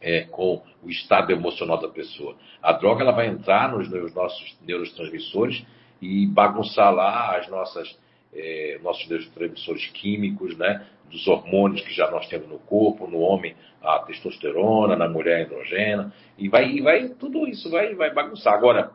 é, 0.00 0.22
com 0.24 0.60
o 0.82 0.90
estado 0.90 1.30
emocional 1.30 1.80
da 1.80 1.88
pessoa. 1.88 2.34
A 2.60 2.72
droga 2.72 3.02
ela 3.02 3.12
vai 3.12 3.28
entrar 3.28 3.70
nos, 3.70 3.88
nos 3.88 4.12
nossos 4.12 4.58
neurotransmissores 4.60 5.64
e 6.02 6.26
bagunçar 6.26 6.92
lá 6.92 7.38
as 7.38 7.48
nossas 7.48 7.96
é, 8.34 8.78
nossos 8.82 9.08
neurotransmissores 9.08 9.86
químicos, 9.88 10.56
né, 10.56 10.86
dos 11.10 11.26
hormônios 11.26 11.82
que 11.82 11.92
já 11.92 12.10
nós 12.10 12.26
temos 12.28 12.48
no 12.48 12.58
corpo, 12.58 13.06
no 13.06 13.18
homem 13.18 13.54
a 13.82 14.00
testosterona, 14.00 14.96
na 14.96 15.08
mulher 15.08 15.42
a 15.42 15.44
androgena, 15.44 16.12
e 16.36 16.48
vai, 16.48 16.70
e 16.70 16.80
vai 16.80 17.08
tudo 17.10 17.46
isso 17.46 17.70
vai, 17.70 17.94
vai 17.94 18.12
bagunçar. 18.12 18.54
Agora, 18.54 18.90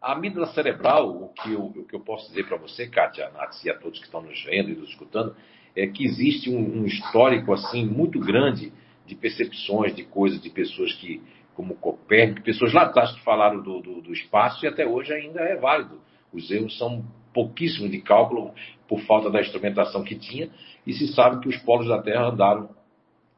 a 0.00 0.12
amígdala 0.12 0.48
cerebral, 0.48 1.08
o 1.10 1.28
que 1.28 1.52
eu, 1.52 1.64
o 1.64 1.84
que 1.84 1.94
eu 1.94 2.00
posso 2.00 2.28
dizer 2.28 2.46
para 2.48 2.56
você, 2.56 2.88
Kátia, 2.88 3.30
Nath, 3.30 3.64
e 3.64 3.70
a 3.70 3.78
todos 3.78 4.00
que 4.00 4.04
estão 4.04 4.20
nos 4.20 4.42
vendo 4.44 4.70
e 4.70 4.74
nos 4.74 4.90
escutando, 4.90 5.34
é 5.76 5.86
que 5.86 6.04
existe 6.04 6.50
um, 6.50 6.80
um 6.80 6.84
histórico 6.84 7.52
assim 7.52 7.86
muito 7.86 8.18
grande 8.18 8.72
de 9.06 9.14
percepções, 9.14 9.94
de 9.94 10.02
coisas, 10.04 10.40
de 10.42 10.50
pessoas 10.50 10.92
que, 10.94 11.22
como 11.54 11.76
Copérnico, 11.76 12.42
pessoas 12.42 12.72
lá 12.72 12.82
atrás 12.82 13.12
que 13.12 13.22
falaram 13.22 13.62
do, 13.62 13.80
do, 13.80 14.00
do 14.02 14.12
espaço 14.12 14.64
e 14.64 14.68
até 14.68 14.86
hoje 14.86 15.12
ainda 15.12 15.40
é 15.40 15.56
válido. 15.56 16.00
Os 16.32 16.50
erros 16.50 16.76
são 16.76 17.04
pouquíssimo 17.32 17.88
de 17.88 18.00
cálculo 18.00 18.52
por 18.88 19.00
falta 19.02 19.30
da 19.30 19.40
instrumentação 19.40 20.04
que 20.04 20.14
tinha, 20.14 20.50
e 20.86 20.92
se 20.92 21.08
sabe 21.08 21.40
que 21.40 21.48
os 21.48 21.56
polos 21.58 21.88
da 21.88 22.02
Terra 22.02 22.28
andaram 22.28 22.68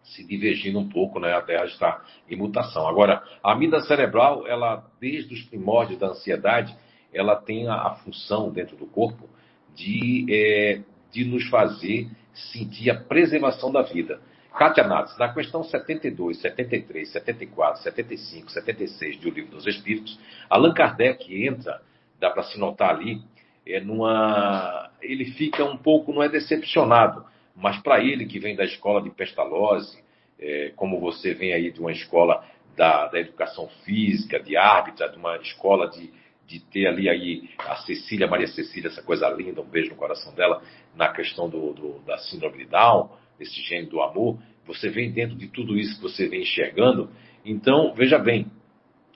se 0.02 0.22
divergindo 0.24 0.78
um 0.78 0.88
pouco, 0.88 1.18
né? 1.18 1.32
A 1.32 1.40
Terra 1.40 1.64
está 1.64 2.02
em 2.28 2.36
mutação. 2.36 2.86
Agora, 2.86 3.22
a 3.42 3.52
amígdala 3.52 3.82
cerebral, 3.84 4.46
ela 4.46 4.84
desde 5.00 5.32
os 5.32 5.42
primórdios 5.42 5.98
da 5.98 6.08
ansiedade, 6.08 6.76
ela 7.12 7.36
tem 7.36 7.68
a, 7.68 7.74
a 7.74 7.94
função 7.96 8.50
dentro 8.50 8.76
do 8.76 8.86
corpo 8.86 9.28
de, 9.74 10.26
é, 10.28 10.80
de 11.10 11.24
nos 11.24 11.48
fazer 11.48 12.08
sentir 12.34 12.90
a 12.90 13.00
preservação 13.00 13.72
da 13.72 13.82
vida. 13.82 14.20
Kátia 14.56 14.86
Natz, 14.86 15.16
na 15.18 15.32
questão 15.32 15.64
72, 15.64 16.40
73, 16.40 17.10
74, 17.10 17.82
75, 17.82 18.50
76 18.52 19.16
do 19.18 19.30
Livro 19.30 19.50
dos 19.50 19.66
Espíritos, 19.66 20.18
Allan 20.48 20.72
Kardec 20.72 21.44
entra, 21.44 21.80
dá 22.20 22.30
para 22.30 22.44
se 22.44 22.58
notar 22.58 22.90
ali, 22.90 23.20
é 23.66 23.80
numa, 23.80 24.90
ele 25.00 25.24
fica 25.32 25.64
um 25.64 25.76
pouco, 25.76 26.12
não 26.12 26.22
é 26.22 26.28
decepcionado, 26.28 27.24
mas 27.56 27.80
para 27.82 28.02
ele 28.02 28.26
que 28.26 28.38
vem 28.38 28.56
da 28.56 28.64
escola 28.64 29.02
de 29.02 29.10
Pestalozzi, 29.10 30.02
é, 30.38 30.72
como 30.76 31.00
você 31.00 31.32
vem 31.32 31.52
aí 31.52 31.70
de 31.70 31.80
uma 31.80 31.92
escola 31.92 32.44
da, 32.76 33.06
da 33.06 33.20
educação 33.20 33.68
física, 33.84 34.40
de 34.40 34.56
árbitra, 34.56 35.08
de 35.08 35.16
uma 35.16 35.36
escola 35.36 35.88
de, 35.88 36.12
de 36.46 36.60
ter 36.60 36.86
ali 36.86 37.08
aí 37.08 37.48
a 37.58 37.76
Cecília, 37.76 38.26
Maria 38.26 38.48
Cecília, 38.48 38.88
essa 38.88 39.02
coisa 39.02 39.28
linda, 39.30 39.60
um 39.60 39.66
beijo 39.66 39.90
no 39.90 39.96
coração 39.96 40.34
dela, 40.34 40.62
na 40.94 41.08
questão 41.08 41.48
do, 41.48 41.72
do, 41.72 41.98
da 42.00 42.18
síndrome 42.18 42.58
de 42.58 42.66
Down, 42.66 43.10
desse 43.38 43.60
gênio 43.62 43.88
do 43.88 44.02
amor, 44.02 44.38
você 44.66 44.88
vem 44.88 45.10
dentro 45.10 45.36
de 45.36 45.48
tudo 45.48 45.76
isso 45.76 45.96
que 45.96 46.02
você 46.02 46.28
vem 46.28 46.42
enxergando. 46.42 47.10
Então, 47.44 47.94
veja 47.94 48.18
bem, 48.18 48.46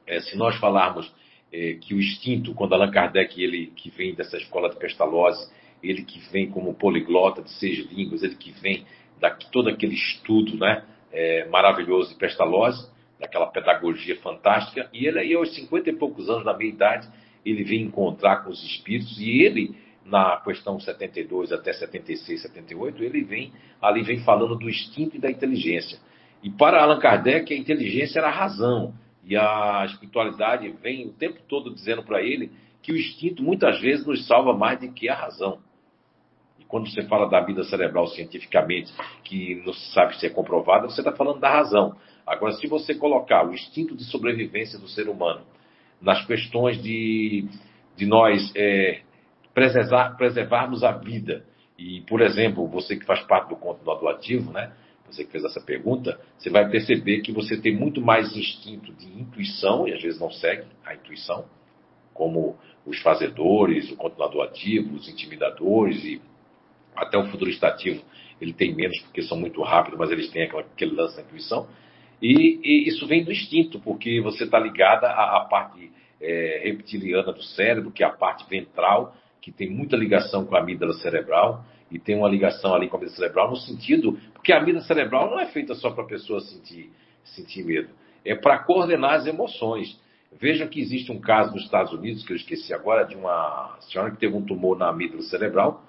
é, 0.07 0.21
se 0.21 0.37
nós 0.37 0.57
falarmos 0.57 1.13
é, 1.53 1.75
que 1.75 1.95
o 1.95 1.99
instinto, 1.99 2.55
quando 2.55 2.75
Allan 2.75 2.91
Kardec, 2.91 3.43
ele 3.43 3.73
que 3.75 3.91
vem 3.91 4.15
dessa 4.15 4.37
escola 4.37 4.69
de 4.69 4.77
Pestalozzi, 4.77 5.51
ele 5.83 6.03
que 6.03 6.19
vem 6.31 6.51
como 6.51 6.75
poliglota 6.75 7.43
de 7.43 7.51
seis 7.53 7.79
línguas, 7.91 8.23
ele 8.23 8.35
que 8.35 8.51
vem 8.51 8.85
da 9.21 9.31
todo 9.31 9.69
aquele 9.69 9.95
estudo 9.95 10.57
né, 10.57 10.85
é, 11.13 11.47
maravilhoso 11.49 12.11
de 12.11 12.17
Pestalozzi, 12.17 12.89
daquela 13.19 13.47
pedagogia 13.47 14.17
fantástica, 14.21 14.89
e 14.93 15.07
ele 15.07 15.19
aí 15.19 15.35
aos 15.35 15.55
50 15.55 15.91
e 15.91 15.93
poucos 15.93 16.31
anos 16.31 16.45
da 16.45 16.57
meia 16.57 16.71
idade, 16.71 17.09
ele 17.45 17.65
vem 17.65 17.83
encontrar 17.83 18.45
com 18.45 18.51
os 18.51 18.63
espíritos, 18.63 19.19
e 19.19 19.43
ele, 19.43 19.75
na 20.05 20.37
questão 20.37 20.79
72 20.79 21.51
até 21.53 21.73
76, 21.73 22.43
78, 22.43 23.03
ele 23.03 23.23
vem, 23.23 23.53
ali 23.83 24.03
vem 24.03 24.21
falando 24.21 24.57
do 24.57 24.69
instinto 24.69 25.17
e 25.17 25.21
da 25.21 25.31
inteligência. 25.31 25.99
E 26.43 26.51
para 26.51 26.81
Allan 26.81 27.01
Kardec, 27.01 27.53
a 27.53 27.57
inteligência 27.57 28.21
era 28.21 28.29
a 28.29 28.33
razão, 28.33 28.95
e 29.29 29.37
a 29.37 29.85
espiritualidade 29.85 30.71
vem 30.83 31.07
o 31.07 31.13
tempo 31.13 31.39
todo 31.47 31.75
dizendo 31.75 32.03
para 32.03 32.23
ele 32.23 32.51
que 32.83 32.91
o 32.91 32.97
instinto 32.97 33.43
muitas 33.43 33.79
vezes 33.79 34.07
nos 34.07 34.27
salva 34.27 34.55
mais 34.55 34.81
do 34.81 34.91
que 34.91 35.07
a 35.07 35.15
razão. 35.15 35.59
E 36.59 36.65
quando 36.65 36.89
você 36.89 37.03
fala 37.03 37.29
da 37.29 37.39
vida 37.41 37.63
cerebral 37.65 38.07
cientificamente, 38.07 38.91
que 39.23 39.57
não 39.67 39.75
se 39.75 39.93
sabe 39.93 40.19
se 40.19 40.25
é 40.25 40.31
comprovada, 40.31 40.89
você 40.89 41.03
está 41.03 41.13
falando 41.13 41.41
da 41.41 41.51
razão. 41.51 41.95
Agora, 42.27 42.53
se 42.53 42.67
você 42.67 42.95
colocar 42.95 43.47
o 43.47 43.53
instinto 43.53 43.95
de 43.95 44.05
sobrevivência 44.05 44.79
do 44.79 44.89
ser 44.89 45.11
humano 45.11 45.43
nas 46.01 46.25
questões 46.25 46.83
de, 46.83 47.47
de 47.97 48.07
nós 48.07 48.51
é, 48.57 49.03
preservar, 49.53 50.17
preservarmos 50.17 50.83
a 50.83 50.93
vida, 50.93 51.45
e, 51.79 52.01
por 52.03 52.23
exemplo, 52.23 52.67
você 52.67 52.97
que 52.97 53.05
faz 53.05 53.21
parte 53.25 53.51
do 53.51 53.57
conto 53.57 53.85
do 53.85 53.95
doativo, 53.95 54.53
né? 54.53 54.73
Você 55.15 55.25
que 55.25 55.33
fez 55.33 55.45
essa 55.45 55.61
pergunta, 55.61 56.21
você 56.39 56.51
vai 56.51 56.69
perceber 56.69 57.21
que 57.21 57.33
você 57.33 57.61
tem 57.61 57.75
muito 57.75 58.01
mais 58.01 58.37
instinto 58.37 58.93
de 58.93 59.07
intuição, 59.07 59.87
e 59.89 59.93
às 59.93 60.03
vezes 60.03 60.21
não 60.21 60.31
segue 60.31 60.67
a 60.85 60.95
intuição, 60.95 61.45
como 62.13 62.57
os 62.85 62.99
fazedores, 63.01 63.91
o 63.91 63.97
continuador 63.97 64.45
ativo, 64.45 64.97
os 64.97 65.09
intimidadores 65.09 66.05
e 66.05 66.21
até 66.97 67.17
o 67.17 67.27
futurista 67.27 67.69
ativo, 67.69 68.03
ele 68.41 68.53
tem 68.53 68.75
menos 68.75 68.99
porque 69.03 69.23
são 69.23 69.39
muito 69.39 69.63
rápidos, 69.63 69.99
mas 69.99 70.11
eles 70.11 70.31
têm 70.31 70.43
aquela, 70.43 70.63
aquele 70.63 70.95
lance 70.95 71.17
da 71.17 71.23
intuição. 71.23 71.69
E, 72.21 72.61
e, 72.63 72.89
isso 72.89 73.07
vem 73.07 73.25
do 73.25 73.33
instinto, 73.33 73.79
porque 73.81 74.21
você 74.21 74.45
está 74.45 74.59
ligada 74.59 75.07
à, 75.07 75.39
à, 75.39 75.45
parte 75.45 75.91
é, 76.21 76.63
reptiliana 76.65 77.33
do 77.33 77.43
cérebro, 77.43 77.93
que 77.93 78.03
é 78.03 78.07
a 78.07 78.11
parte 78.11 78.49
ventral, 78.49 79.15
que 79.41 79.53
tem 79.53 79.71
muita 79.71 79.97
ligação 79.97 80.45
com 80.45 80.57
a 80.57 80.61
amígdala 80.61 80.95
cerebral 80.95 81.65
e 81.91 81.99
tem 81.99 82.17
uma 82.17 82.29
ligação 82.29 82.75
ali 82.75 82.89
com 82.89 82.97
a 82.97 82.99
amígdala 82.99 83.17
cerebral 83.17 83.51
no 83.51 83.57
sentido, 83.57 84.19
porque 84.49 84.53
a 84.55 84.59
amígdala 84.59 84.87
cerebral 84.87 85.31
não 85.31 85.39
é 85.39 85.47
feita 85.49 85.75
só 85.75 85.91
para 85.91 86.05
a 86.05 86.07
pessoa 86.07 86.41
sentir, 86.41 86.91
sentir 87.23 87.63
medo, 87.63 87.91
é 88.25 88.35
para 88.35 88.59
coordenar 88.61 89.13
as 89.13 89.27
emoções. 89.27 90.01
Vejam 90.41 90.67
que 90.67 90.81
existe 90.81 91.13
um 91.13 91.21
caso 91.21 91.53
nos 91.53 91.65
Estados 91.65 91.93
Unidos, 91.93 92.25
que 92.25 92.33
eu 92.33 92.37
esqueci 92.37 92.73
agora, 92.73 93.05
de 93.05 93.15
uma 93.15 93.77
senhora 93.81 94.11
que 94.11 94.17
teve 94.17 94.35
um 94.35 94.41
tumor 94.41 94.79
na 94.79 94.89
amígdala 94.89 95.23
cerebral 95.25 95.85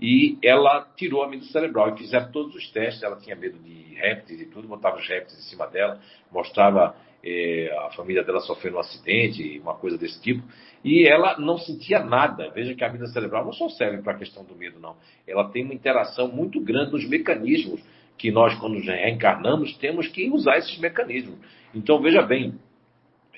e 0.00 0.36
ela 0.42 0.88
tirou 0.96 1.22
a 1.22 1.26
amígdala 1.26 1.52
cerebral 1.52 1.94
e 1.94 1.98
fizeram 1.98 2.32
todos 2.32 2.52
os 2.56 2.68
testes. 2.72 3.00
Ela 3.00 3.14
tinha 3.14 3.36
medo 3.36 3.60
de 3.60 3.94
répteis 3.94 4.40
e 4.40 4.46
tudo, 4.46 4.66
botava 4.66 4.96
os 4.96 5.06
répteis 5.06 5.38
em 5.38 5.42
cima 5.42 5.68
dela, 5.68 6.00
mostrava 6.32 6.96
eh, 7.22 7.72
a 7.86 7.90
família 7.90 8.24
dela 8.24 8.40
sofrendo 8.40 8.76
um 8.76 8.80
acidente, 8.80 9.60
uma 9.60 9.74
coisa 9.74 9.96
desse 9.96 10.20
tipo, 10.20 10.42
e 10.82 11.06
ela 11.06 11.38
não 11.38 11.58
sentia 11.58 12.00
nada. 12.00 12.50
Veja 12.50 12.74
que 12.74 12.82
a 12.82 12.88
amígdala 12.88 13.12
cerebral 13.12 13.44
não 13.44 13.52
só 13.52 13.68
serve 13.68 14.02
para 14.02 14.14
a 14.14 14.18
questão 14.18 14.42
do 14.44 14.56
medo, 14.56 14.80
não. 14.80 14.96
Ela 15.28 15.48
tem 15.50 15.64
uma 15.64 15.74
interação 15.74 16.26
muito 16.26 16.60
grande 16.60 16.90
nos 16.90 17.08
mecanismos 17.08 17.80
que 18.20 18.30
nós, 18.30 18.54
quando 18.56 18.78
reencarnamos, 18.78 19.74
temos 19.78 20.06
que 20.08 20.28
usar 20.28 20.58
esses 20.58 20.78
mecanismos. 20.78 21.38
Então, 21.74 21.98
veja 22.02 22.20
bem, 22.20 22.54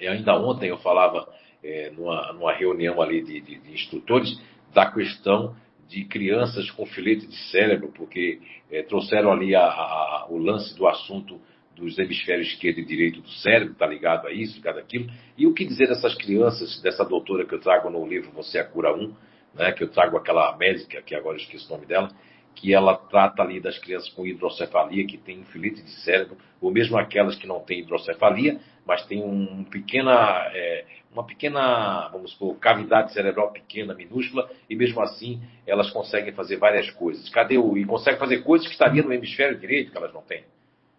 ainda 0.00 0.36
ontem 0.36 0.70
eu 0.70 0.78
falava 0.78 1.28
é, 1.62 1.90
numa, 1.90 2.32
numa, 2.32 2.52
reunião 2.52 3.00
ali 3.00 3.22
de, 3.22 3.40
de, 3.40 3.60
de, 3.60 3.72
instrutores 3.72 4.36
da 4.74 4.90
questão 4.90 5.54
de 5.88 6.04
crianças 6.04 6.68
com 6.72 6.84
filete 6.84 7.28
de 7.28 7.36
cérebro, 7.52 7.92
porque 7.94 8.40
é, 8.72 8.82
trouxeram 8.82 9.30
ali 9.30 9.54
a, 9.54 9.62
a, 9.62 10.26
o 10.28 10.36
lance 10.36 10.76
do 10.76 10.88
assunto 10.88 11.40
dos 11.76 11.96
hemisférios 11.96 12.48
esquerdo 12.48 12.78
e 12.78 12.84
direito 12.84 13.20
do 13.20 13.30
cérebro, 13.30 13.74
está 13.74 13.86
ligado 13.86 14.26
a 14.26 14.32
isso, 14.32 14.56
ligado 14.56 14.80
àquilo. 14.80 15.08
E 15.38 15.46
o 15.46 15.54
que 15.54 15.64
dizer 15.64 15.86
dessas 15.86 16.16
crianças, 16.16 16.82
dessa 16.82 17.04
doutora 17.04 17.46
que 17.46 17.54
eu 17.54 17.60
trago 17.60 17.88
no 17.88 18.04
livro 18.04 18.32
Você 18.32 18.58
é 18.58 18.62
a 18.62 18.64
Cura 18.64 18.92
1, 18.92 19.14
né, 19.54 19.70
que 19.70 19.84
eu 19.84 19.88
trago 19.88 20.16
aquela 20.16 20.56
médica, 20.56 21.00
que 21.02 21.14
agora 21.14 21.36
eu 21.36 21.40
esqueço 21.40 21.68
o 21.68 21.76
nome 21.76 21.86
dela, 21.86 22.10
que 22.54 22.74
ela 22.74 22.96
trata 22.96 23.42
ali 23.42 23.60
das 23.60 23.78
crianças 23.78 24.08
com 24.10 24.26
hidrocefalia, 24.26 25.06
que 25.06 25.18
tem 25.18 25.44
filete 25.44 25.82
de 25.82 25.90
cérebro, 26.02 26.36
ou 26.60 26.70
mesmo 26.70 26.96
aquelas 26.96 27.36
que 27.36 27.46
não 27.46 27.60
têm 27.60 27.80
hidrocefalia, 27.80 28.60
mas 28.86 29.04
têm 29.06 29.22
um 29.22 29.64
pequena, 29.64 30.50
é, 30.52 30.84
uma 31.12 31.24
pequena, 31.24 32.08
vamos 32.08 32.32
supor, 32.32 32.56
cavidade 32.58 33.12
cerebral 33.12 33.52
pequena, 33.52 33.94
minúscula, 33.94 34.48
e 34.68 34.76
mesmo 34.76 35.00
assim 35.00 35.40
elas 35.66 35.90
conseguem 35.90 36.32
fazer 36.32 36.56
várias 36.56 36.90
coisas. 36.90 37.28
Cadê 37.30 37.58
o. 37.58 37.76
E 37.76 37.84
conseguem 37.84 38.18
fazer 38.18 38.42
coisas 38.42 38.66
que 38.66 38.72
estariam 38.72 39.06
no 39.06 39.12
hemisfério 39.12 39.58
direito 39.58 39.90
que 39.90 39.96
elas 39.96 40.12
não 40.12 40.22
têm. 40.22 40.44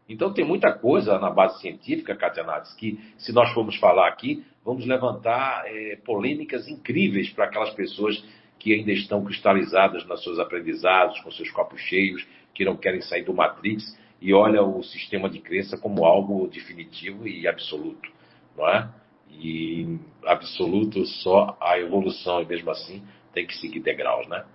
Então 0.08 0.34
tem 0.34 0.44
muita 0.46 0.74
coisa 0.74 1.18
na 1.18 1.30
base 1.30 1.62
científica, 1.62 2.16
Katia 2.16 2.44
Nades, 2.44 2.74
que 2.74 3.00
se 3.18 3.32
nós 3.32 3.54
formos 3.54 3.78
falar 3.78 4.08
aqui, 4.10 4.44
vamos 4.64 4.86
levantar 4.86 5.64
é, 5.66 5.98
polêmicas 6.06 6.68
incríveis 6.68 7.30
para 7.30 7.46
aquelas 7.46 7.70
pessoas 7.72 8.22
que 8.64 8.73
ainda 8.73 8.94
estão 8.94 9.22
cristalizadas 9.26 10.06
nos 10.06 10.23
seus 10.23 10.40
aprendizados, 10.40 11.19
com 11.19 11.30
seus 11.30 11.52
copos 11.52 11.81
cheios, 11.81 12.26
que 12.53 12.64
não 12.64 12.77
querem 12.77 13.02
sair 13.02 13.23
do 13.23 13.34
Matrix 13.34 13.99
e 14.22 14.34
olha 14.34 14.64
o 14.64 14.81
sistema 14.81 15.30
de 15.30 15.40
crença 15.40 15.77
como 15.77 16.06
algo 16.06 16.48
definitivo 16.48 17.27
e 17.27 17.45
absoluto, 17.45 18.10
não 18.56 18.65
é? 18.69 18.90
E 19.30 19.99
absoluto 20.26 21.06
só 21.06 21.57
a 21.60 21.77
evolução 21.77 22.41
e 22.41 22.45
mesmo 22.45 22.72
assim 22.72 23.03
tem 23.34 23.45
que 23.45 23.53
seguir 23.57 23.81
degraus, 23.81 24.26
né? 24.30 24.45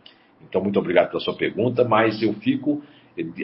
Então 0.40 0.62
muito 0.62 0.78
obrigado 0.78 1.10
pela 1.10 1.20
sua 1.20 1.36
pergunta, 1.36 1.84
mas 1.84 2.22
eu 2.22 2.32
fico 2.32 2.82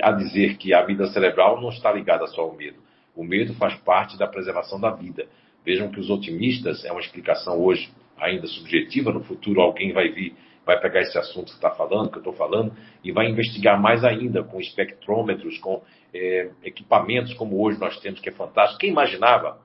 a 0.00 0.12
dizer 0.12 0.56
que 0.56 0.72
a 0.72 0.80
vida 0.80 1.06
cerebral 1.08 1.60
não 1.60 1.68
está 1.68 1.92
ligada 1.92 2.26
só 2.28 2.40
ao 2.40 2.56
medo. 2.56 2.78
O 3.14 3.22
medo 3.22 3.52
faz 3.54 3.74
parte 3.80 4.16
da 4.16 4.26
preservação 4.26 4.80
da 4.80 4.90
vida. 4.90 5.26
Vejam 5.62 5.90
que 5.90 6.00
os 6.00 6.08
otimistas 6.08 6.86
é 6.86 6.90
uma 6.90 7.02
explicação 7.02 7.62
hoje 7.62 7.92
ainda 8.16 8.46
subjetiva, 8.46 9.12
no 9.12 9.22
futuro 9.24 9.60
alguém 9.60 9.92
vai 9.92 10.08
vir 10.08 10.34
vai 10.64 10.80
pegar 10.80 11.00
esse 11.00 11.16
assunto 11.18 11.46
que 11.46 11.56
está 11.56 11.70
falando, 11.70 12.10
que 12.10 12.16
eu 12.16 12.20
estou 12.20 12.32
falando, 12.32 12.74
e 13.02 13.12
vai 13.12 13.28
investigar 13.28 13.80
mais 13.80 14.04
ainda 14.04 14.42
com 14.42 14.60
espectrômetros, 14.60 15.58
com 15.58 15.82
é, 16.12 16.50
equipamentos 16.62 17.34
como 17.34 17.62
hoje 17.62 17.78
nós 17.78 17.98
temos, 18.00 18.20
que 18.20 18.28
é 18.28 18.32
fantástico. 18.32 18.80
Quem 18.80 18.90
imaginava 18.90 19.58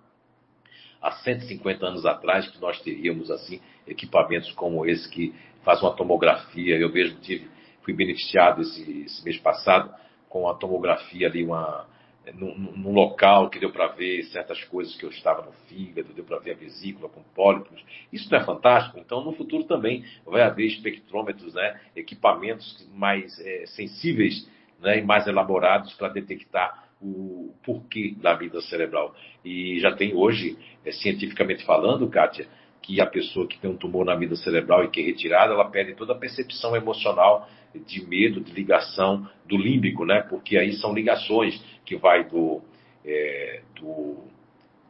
há 1.01 1.11
150 1.11 1.85
anos 1.85 2.05
atrás 2.05 2.49
que 2.49 2.59
nós 2.59 2.81
teríamos 2.81 3.31
assim 3.31 3.61
equipamentos 3.87 4.51
como 4.51 4.85
esse 4.85 5.09
que 5.09 5.33
faz 5.63 5.81
uma 5.81 5.95
tomografia? 5.95 6.77
Eu 6.77 6.91
mesmo 6.91 7.19
tive, 7.21 7.49
fui 7.83 7.93
beneficiado 7.93 8.61
esse, 8.61 9.03
esse 9.03 9.23
mês 9.23 9.37
passado 9.37 9.93
com 10.27 10.47
a 10.49 10.53
tomografia 10.53 11.27
ali, 11.27 11.43
uma 11.43 11.87
num, 12.33 12.55
num 12.55 12.91
local 12.91 13.49
que 13.49 13.59
deu 13.59 13.71
para 13.71 13.87
ver 13.87 14.23
certas 14.25 14.63
coisas 14.65 14.95
que 14.95 15.05
eu 15.05 15.09
estava 15.09 15.41
no 15.43 15.51
fígado, 15.67 16.13
deu 16.13 16.23
para 16.23 16.39
ver 16.39 16.51
a 16.51 16.55
vesícula 16.55 17.09
com 17.09 17.21
pólipos. 17.35 17.83
Isso 18.11 18.29
não 18.31 18.39
é 18.39 18.43
fantástico? 18.43 18.99
Então, 18.99 19.23
no 19.23 19.33
futuro 19.33 19.63
também 19.63 20.03
vai 20.25 20.41
haver 20.41 20.67
espectrômetros, 20.67 21.53
né, 21.53 21.79
equipamentos 21.95 22.87
mais 22.93 23.39
é, 23.39 23.65
sensíveis 23.67 24.47
né, 24.79 24.99
e 24.99 25.01
mais 25.01 25.27
elaborados 25.27 25.93
para 25.93 26.09
detectar 26.09 26.89
o 27.01 27.53
porquê 27.63 28.13
da 28.17 28.33
vida 28.33 28.61
cerebral. 28.61 29.15
E 29.43 29.79
já 29.79 29.95
tem 29.95 30.13
hoje, 30.13 30.57
é, 30.85 30.91
cientificamente 30.91 31.63
falando, 31.65 32.09
Kátia, 32.09 32.47
que 32.81 32.99
a 33.01 33.05
pessoa 33.05 33.47
que 33.47 33.59
tem 33.59 33.69
um 33.69 33.77
tumor 33.77 34.05
na 34.05 34.15
vida 34.15 34.35
cerebral 34.35 34.83
e 34.83 34.89
que 34.89 35.01
é 35.01 35.03
retirada, 35.03 35.53
ela 35.53 35.69
perde 35.69 35.95
toda 35.95 36.13
a 36.13 36.17
percepção 36.17 36.75
emocional 36.75 37.47
de 37.73 38.05
medo, 38.05 38.41
de 38.41 38.51
ligação 38.51 39.27
do 39.45 39.57
límbico, 39.57 40.05
né? 40.05 40.21
Porque 40.21 40.57
aí 40.57 40.73
são 40.73 40.93
ligações 40.93 41.61
que 41.85 41.95
vai 41.95 42.23
do, 42.27 42.61
é, 43.05 43.61
do, 43.75 44.23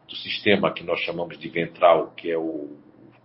do, 0.07 0.15
sistema 0.15 0.71
que 0.71 0.83
nós 0.83 0.99
chamamos 1.01 1.37
de 1.37 1.49
ventral, 1.49 2.13
que 2.15 2.31
é 2.31 2.37
o 2.37 2.69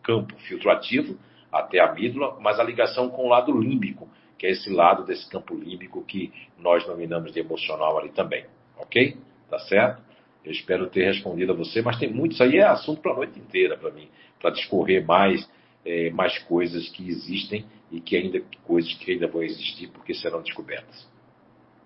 campo 0.03 0.35
filtrativo, 0.41 1.17
até 1.53 1.79
a 1.79 1.91
amígdala, 1.91 2.39
mas 2.41 2.59
a 2.59 2.65
ligação 2.65 3.09
com 3.09 3.27
o 3.27 3.29
lado 3.29 3.57
límbico, 3.57 4.09
que 4.37 4.47
é 4.47 4.51
esse 4.51 4.71
lado 4.71 5.05
desse 5.05 5.29
campo 5.31 5.55
límbico 5.55 6.05
que 6.05 6.33
nós 6.59 6.87
nominamos 6.87 7.33
de 7.33 7.39
emocional 7.39 7.99
ali 7.99 8.11
também. 8.11 8.45
Ok? 8.77 9.17
Tá 9.49 9.59
certo? 9.61 10.03
Eu 10.45 10.53
espero 10.53 10.91
ter 10.91 11.05
respondido 11.05 11.53
a 11.53 11.55
você, 11.55 11.81
mas 11.81 11.99
tem 11.99 12.13
muito, 12.13 12.33
isso 12.33 12.43
aí 12.43 12.59
é 12.59 12.65
assunto 12.65 13.01
para 13.01 13.13
a 13.13 13.17
noite 13.17 13.39
inteira 13.39 13.79
para 13.79 13.91
mim, 13.91 14.09
para 14.45 14.51
discorrer 14.51 15.07
mais, 15.07 15.49
é, 15.87 16.11
mais 16.11 16.39
coisas 16.41 16.87
que 16.91 17.09
existem 17.09 17.65
e 17.91 17.99
que 17.99 18.15
ainda 18.15 18.43
coisas 18.67 18.93
que 18.93 19.13
ainda 19.13 19.27
vão 19.27 19.43
existir 19.43 19.89
porque 19.89 20.13
serão 20.13 20.43
descobertas. 20.43 21.09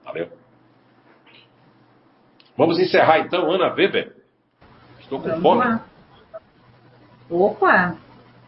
Valeu? 0.04 0.28
Vamos 2.56 2.80
encerrar 2.80 3.20
então, 3.20 3.48
Ana 3.48 3.72
Weber. 3.72 4.16
Estou 4.98 5.20
com 5.20 5.28
Vamos 5.28 5.42
fome. 5.42 5.64
Lá. 5.64 5.86
Opa, 7.30 7.96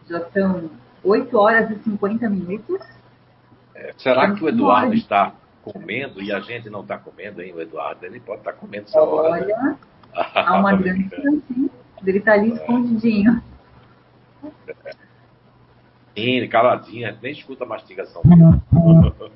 já 0.09 0.29
são 0.31 0.69
8 1.05 1.37
horas 1.37 1.71
e 1.71 1.81
50 1.81 2.29
minutos. 2.29 2.81
É, 3.73 3.93
será 3.97 4.35
que 4.35 4.43
o 4.43 4.49
Eduardo 4.49 4.93
está 4.93 5.33
comendo 5.63 6.21
e 6.21 6.33
a 6.33 6.41
gente 6.41 6.69
não 6.69 6.81
está 6.81 6.97
comendo, 6.97 7.41
hein? 7.41 7.53
O 7.53 7.61
Eduardo, 7.61 8.05
ele 8.05 8.19
pode 8.19 8.39
estar 8.39 8.53
comendo 8.53 8.87
essa 8.89 8.99
Olha, 8.99 9.31
hora. 9.31 9.45
Olha, 9.45 9.77
há 10.13 10.59
uma 10.59 10.75
grande 10.75 11.07
chance. 11.15 11.71
Ele 12.05 12.17
está 12.17 12.33
ali 12.33 12.51
escondidinho. 12.51 13.41
Caladinha, 16.49 17.17
nem 17.21 17.31
escuta 17.31 17.63
a 17.63 17.67
mastigação. 17.67 18.21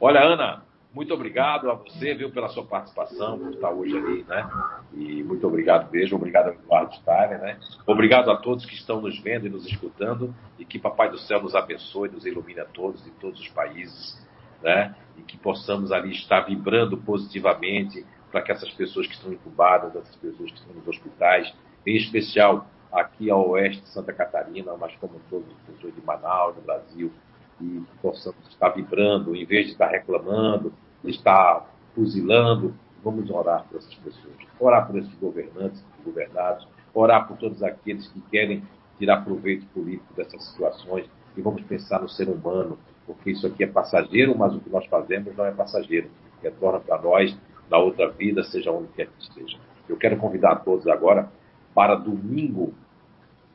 Olha, 0.00 0.20
Ana, 0.20 0.64
muito 0.92 1.14
obrigado 1.14 1.70
a 1.70 1.74
você, 1.74 2.14
viu, 2.14 2.30
pela 2.30 2.48
sua 2.48 2.64
participação, 2.64 3.38
por 3.38 3.52
estar 3.52 3.70
hoje 3.70 3.96
ali, 3.96 4.24
né? 4.24 4.48
E 4.92 5.22
muito 5.22 5.46
obrigado 5.46 5.90
mesmo, 5.90 6.16
obrigado 6.16 6.48
ao 6.48 6.54
Eduardo 6.54 6.94
Steiner, 6.96 7.40
né? 7.40 7.58
Obrigado 7.86 8.30
a 8.30 8.36
todos 8.36 8.66
que 8.66 8.74
estão 8.74 9.00
nos 9.00 9.20
vendo 9.20 9.46
e 9.46 9.50
nos 9.50 9.64
escutando 9.66 10.34
e 10.58 10.64
que 10.64 10.80
Papai 10.80 11.08
do 11.08 11.18
Céu 11.18 11.40
nos 11.40 11.54
abençoe, 11.54 12.08
nos 12.08 12.26
ilumine 12.26 12.60
a 12.60 12.64
todos, 12.64 13.04
de 13.04 13.10
todos 13.12 13.40
os 13.40 13.48
países, 13.48 14.26
né? 14.62 14.94
E 15.16 15.22
que 15.22 15.38
possamos 15.38 15.92
ali 15.92 16.10
estar 16.10 16.40
vibrando 16.40 16.96
positivamente 16.96 18.04
para 18.32 18.42
que 18.42 18.50
essas 18.50 18.70
pessoas 18.70 19.06
que 19.06 19.14
estão 19.14 19.32
incubadas, 19.32 19.94
essas 19.94 20.16
pessoas 20.16 20.50
que 20.50 20.58
estão 20.58 20.74
nos 20.74 20.88
hospitais, 20.88 21.52
em 21.86 21.96
especial 21.96 22.66
aqui 22.92 23.30
ao 23.30 23.50
oeste 23.50 23.82
de 23.82 23.88
Santa 23.88 24.12
Catarina, 24.12 24.76
mas 24.76 24.94
como 24.96 25.20
todas 25.28 25.46
as 25.48 25.74
pessoas 25.74 25.94
de 25.94 26.02
Manaus, 26.02 26.54
do 26.54 26.62
Brasil, 26.62 27.12
e 27.60 27.82
possamos 28.00 28.48
estar 28.48 28.70
vibrando, 28.70 29.34
em 29.36 29.44
vez 29.44 29.66
de 29.66 29.72
estar 29.72 29.88
reclamando, 29.88 30.72
de 31.04 31.10
estar 31.10 31.66
fuzilando, 31.94 32.74
vamos 33.04 33.30
orar 33.30 33.64
por 33.68 33.78
essas 33.78 33.94
pessoas, 33.96 34.34
orar 34.58 34.86
por 34.86 34.98
esses 34.98 35.14
governantes, 35.14 35.84
governados, 36.04 36.66
orar 36.94 37.26
por 37.28 37.36
todos 37.36 37.62
aqueles 37.62 38.08
que 38.08 38.20
querem 38.22 38.62
tirar 38.98 39.24
proveito 39.24 39.66
político 39.68 40.12
dessas 40.14 40.42
situações 40.50 41.08
e 41.36 41.40
vamos 41.40 41.62
pensar 41.62 42.00
no 42.00 42.08
ser 42.08 42.28
humano, 42.28 42.78
porque 43.06 43.30
isso 43.30 43.46
aqui 43.46 43.64
é 43.64 43.66
passageiro, 43.66 44.36
mas 44.36 44.54
o 44.54 44.60
que 44.60 44.70
nós 44.70 44.86
fazemos 44.86 45.34
não 45.36 45.44
é 45.44 45.52
passageiro, 45.52 46.10
retorna 46.42 46.80
para 46.80 47.00
nós 47.00 47.36
na 47.70 47.78
outra 47.78 48.10
vida, 48.10 48.42
seja 48.44 48.72
onde 48.72 48.88
quer 48.88 49.06
que 49.06 49.22
esteja. 49.22 49.58
Eu 49.88 49.96
quero 49.96 50.16
convidar 50.16 50.52
a 50.52 50.56
todos 50.56 50.86
agora 50.86 51.28
para 51.74 51.94
domingo, 51.94 52.74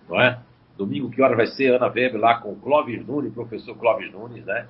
não 0.09 0.19
é? 0.19 0.39
Domingo, 0.77 1.09
que 1.09 1.21
hora 1.21 1.35
vai 1.35 1.47
ser, 1.47 1.73
Ana 1.73 1.87
Weber, 1.87 2.19
lá 2.19 2.39
com 2.39 2.51
o 2.51 2.55
Clóvis 2.55 3.05
Nunes, 3.05 3.33
professor 3.33 3.77
Clóvis 3.77 4.11
Nunes, 4.11 4.45
né? 4.45 4.67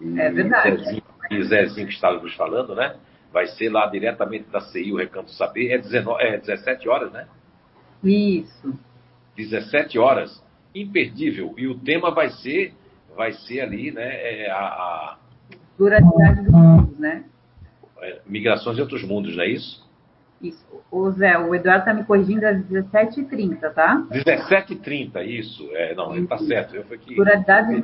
E 0.00 0.20
é 0.20 0.30
verdade. 0.30 0.76
Zezinho, 0.76 1.02
e 1.30 1.42
Zezinho 1.44 1.86
que 1.86 1.94
está 1.94 2.12
nos 2.12 2.34
falando, 2.34 2.74
né? 2.74 2.96
Vai 3.32 3.46
ser 3.46 3.70
lá 3.70 3.86
diretamente 3.86 4.50
da 4.50 4.60
CI, 4.60 4.92
o 4.92 4.96
Recanto 4.96 5.30
Saber. 5.32 5.72
É, 5.72 5.78
19, 5.78 6.22
é 6.22 6.38
17 6.38 6.88
horas, 6.88 7.12
né? 7.12 7.26
Isso. 8.04 8.78
17 9.36 9.98
horas. 9.98 10.44
imperdível. 10.74 11.54
E 11.56 11.66
o 11.66 11.78
tema 11.78 12.10
vai 12.10 12.28
ser, 12.28 12.74
vai 13.16 13.32
ser 13.32 13.62
ali, 13.62 13.90
né, 13.90 14.04
é, 14.04 14.50
a, 14.50 14.58
a... 14.58 15.18
Durabilidade 15.78 16.42
dos 16.42 16.52
mundos, 16.52 16.98
né? 16.98 17.24
É, 17.98 18.20
migrações 18.26 18.76
de 18.76 18.82
outros 18.82 19.02
mundos, 19.02 19.34
não 19.34 19.42
é 19.42 19.48
isso? 19.48 19.85
Isso. 20.40 20.66
O 20.90 21.10
Zé, 21.12 21.38
o 21.38 21.54
Eduardo 21.54 21.80
está 21.80 21.94
me 21.94 22.04
corrigindo 22.04 22.46
às 22.46 22.58
17h30, 22.58 23.72
tá? 23.72 24.06
17h30, 24.10 25.24
isso. 25.24 25.68
É, 25.72 25.94
não, 25.94 26.14
ele 26.14 26.24
está 26.24 26.38
certo. 26.38 26.76
Eu 26.76 26.84
fui 26.84 26.96
aqui. 26.96 27.16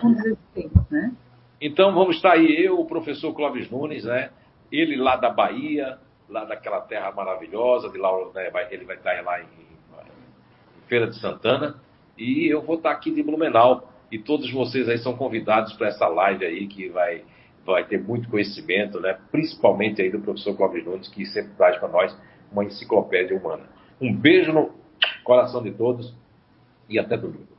Mundos 0.05 0.25
existentes, 0.25 0.91
né? 0.91 1.13
Então 1.61 1.95
vamos 1.95 2.17
estar 2.17 2.33
aí, 2.33 2.65
eu, 2.65 2.79
o 2.79 2.87
professor 2.87 3.33
Clóvis 3.35 3.71
Nunes, 3.71 4.05
né? 4.05 4.31
Ele 4.71 4.97
lá 4.97 5.17
da 5.17 5.31
Bahia, 5.31 5.99
lá 6.29 6.45
daquela 6.45 6.81
terra 6.81 7.13
maravilhosa, 7.13 7.89
de 7.89 7.99
lá, 7.99 8.11
né, 8.35 8.51
ele 8.71 8.85
vai 8.85 8.97
estar 8.97 9.23
lá 9.23 9.41
em, 9.41 9.45
em 9.45 10.89
Feira 10.89 11.07
de 11.07 11.19
Santana, 11.21 11.77
e 12.19 12.53
eu 12.53 12.63
vou 12.63 12.77
estar 12.77 12.91
aqui 12.91 13.11
de 13.11 13.23
Blumenau. 13.23 13.89
E 14.11 14.19
todos 14.19 14.51
vocês 14.53 14.89
aí 14.89 14.99
são 14.99 15.17
convidados 15.17 15.73
para 15.75 15.89
essa 15.89 16.07
live 16.07 16.45
aí 16.45 16.67
que 16.67 16.89
vai, 16.89 17.25
vai 17.65 17.85
ter 17.85 17.99
muito 17.99 18.29
conhecimento, 18.29 19.01
né? 19.01 19.19
Principalmente 19.31 20.03
aí 20.03 20.11
do 20.11 20.21
professor 20.21 20.55
Clóvis 20.55 20.85
Nunes, 20.85 21.09
que 21.09 21.25
sempre 21.27 21.53
traz 21.57 21.79
para 21.79 21.89
nós 21.89 22.15
uma 22.53 22.65
enciclopédia 22.65 23.37
humana. 23.37 23.65
Um 24.01 24.15
beijo 24.15 24.53
no 24.53 24.71
coração 25.25 25.63
de 25.63 25.71
todos 25.71 26.15
e 26.89 26.99
até 26.99 27.17
domingo. 27.17 27.52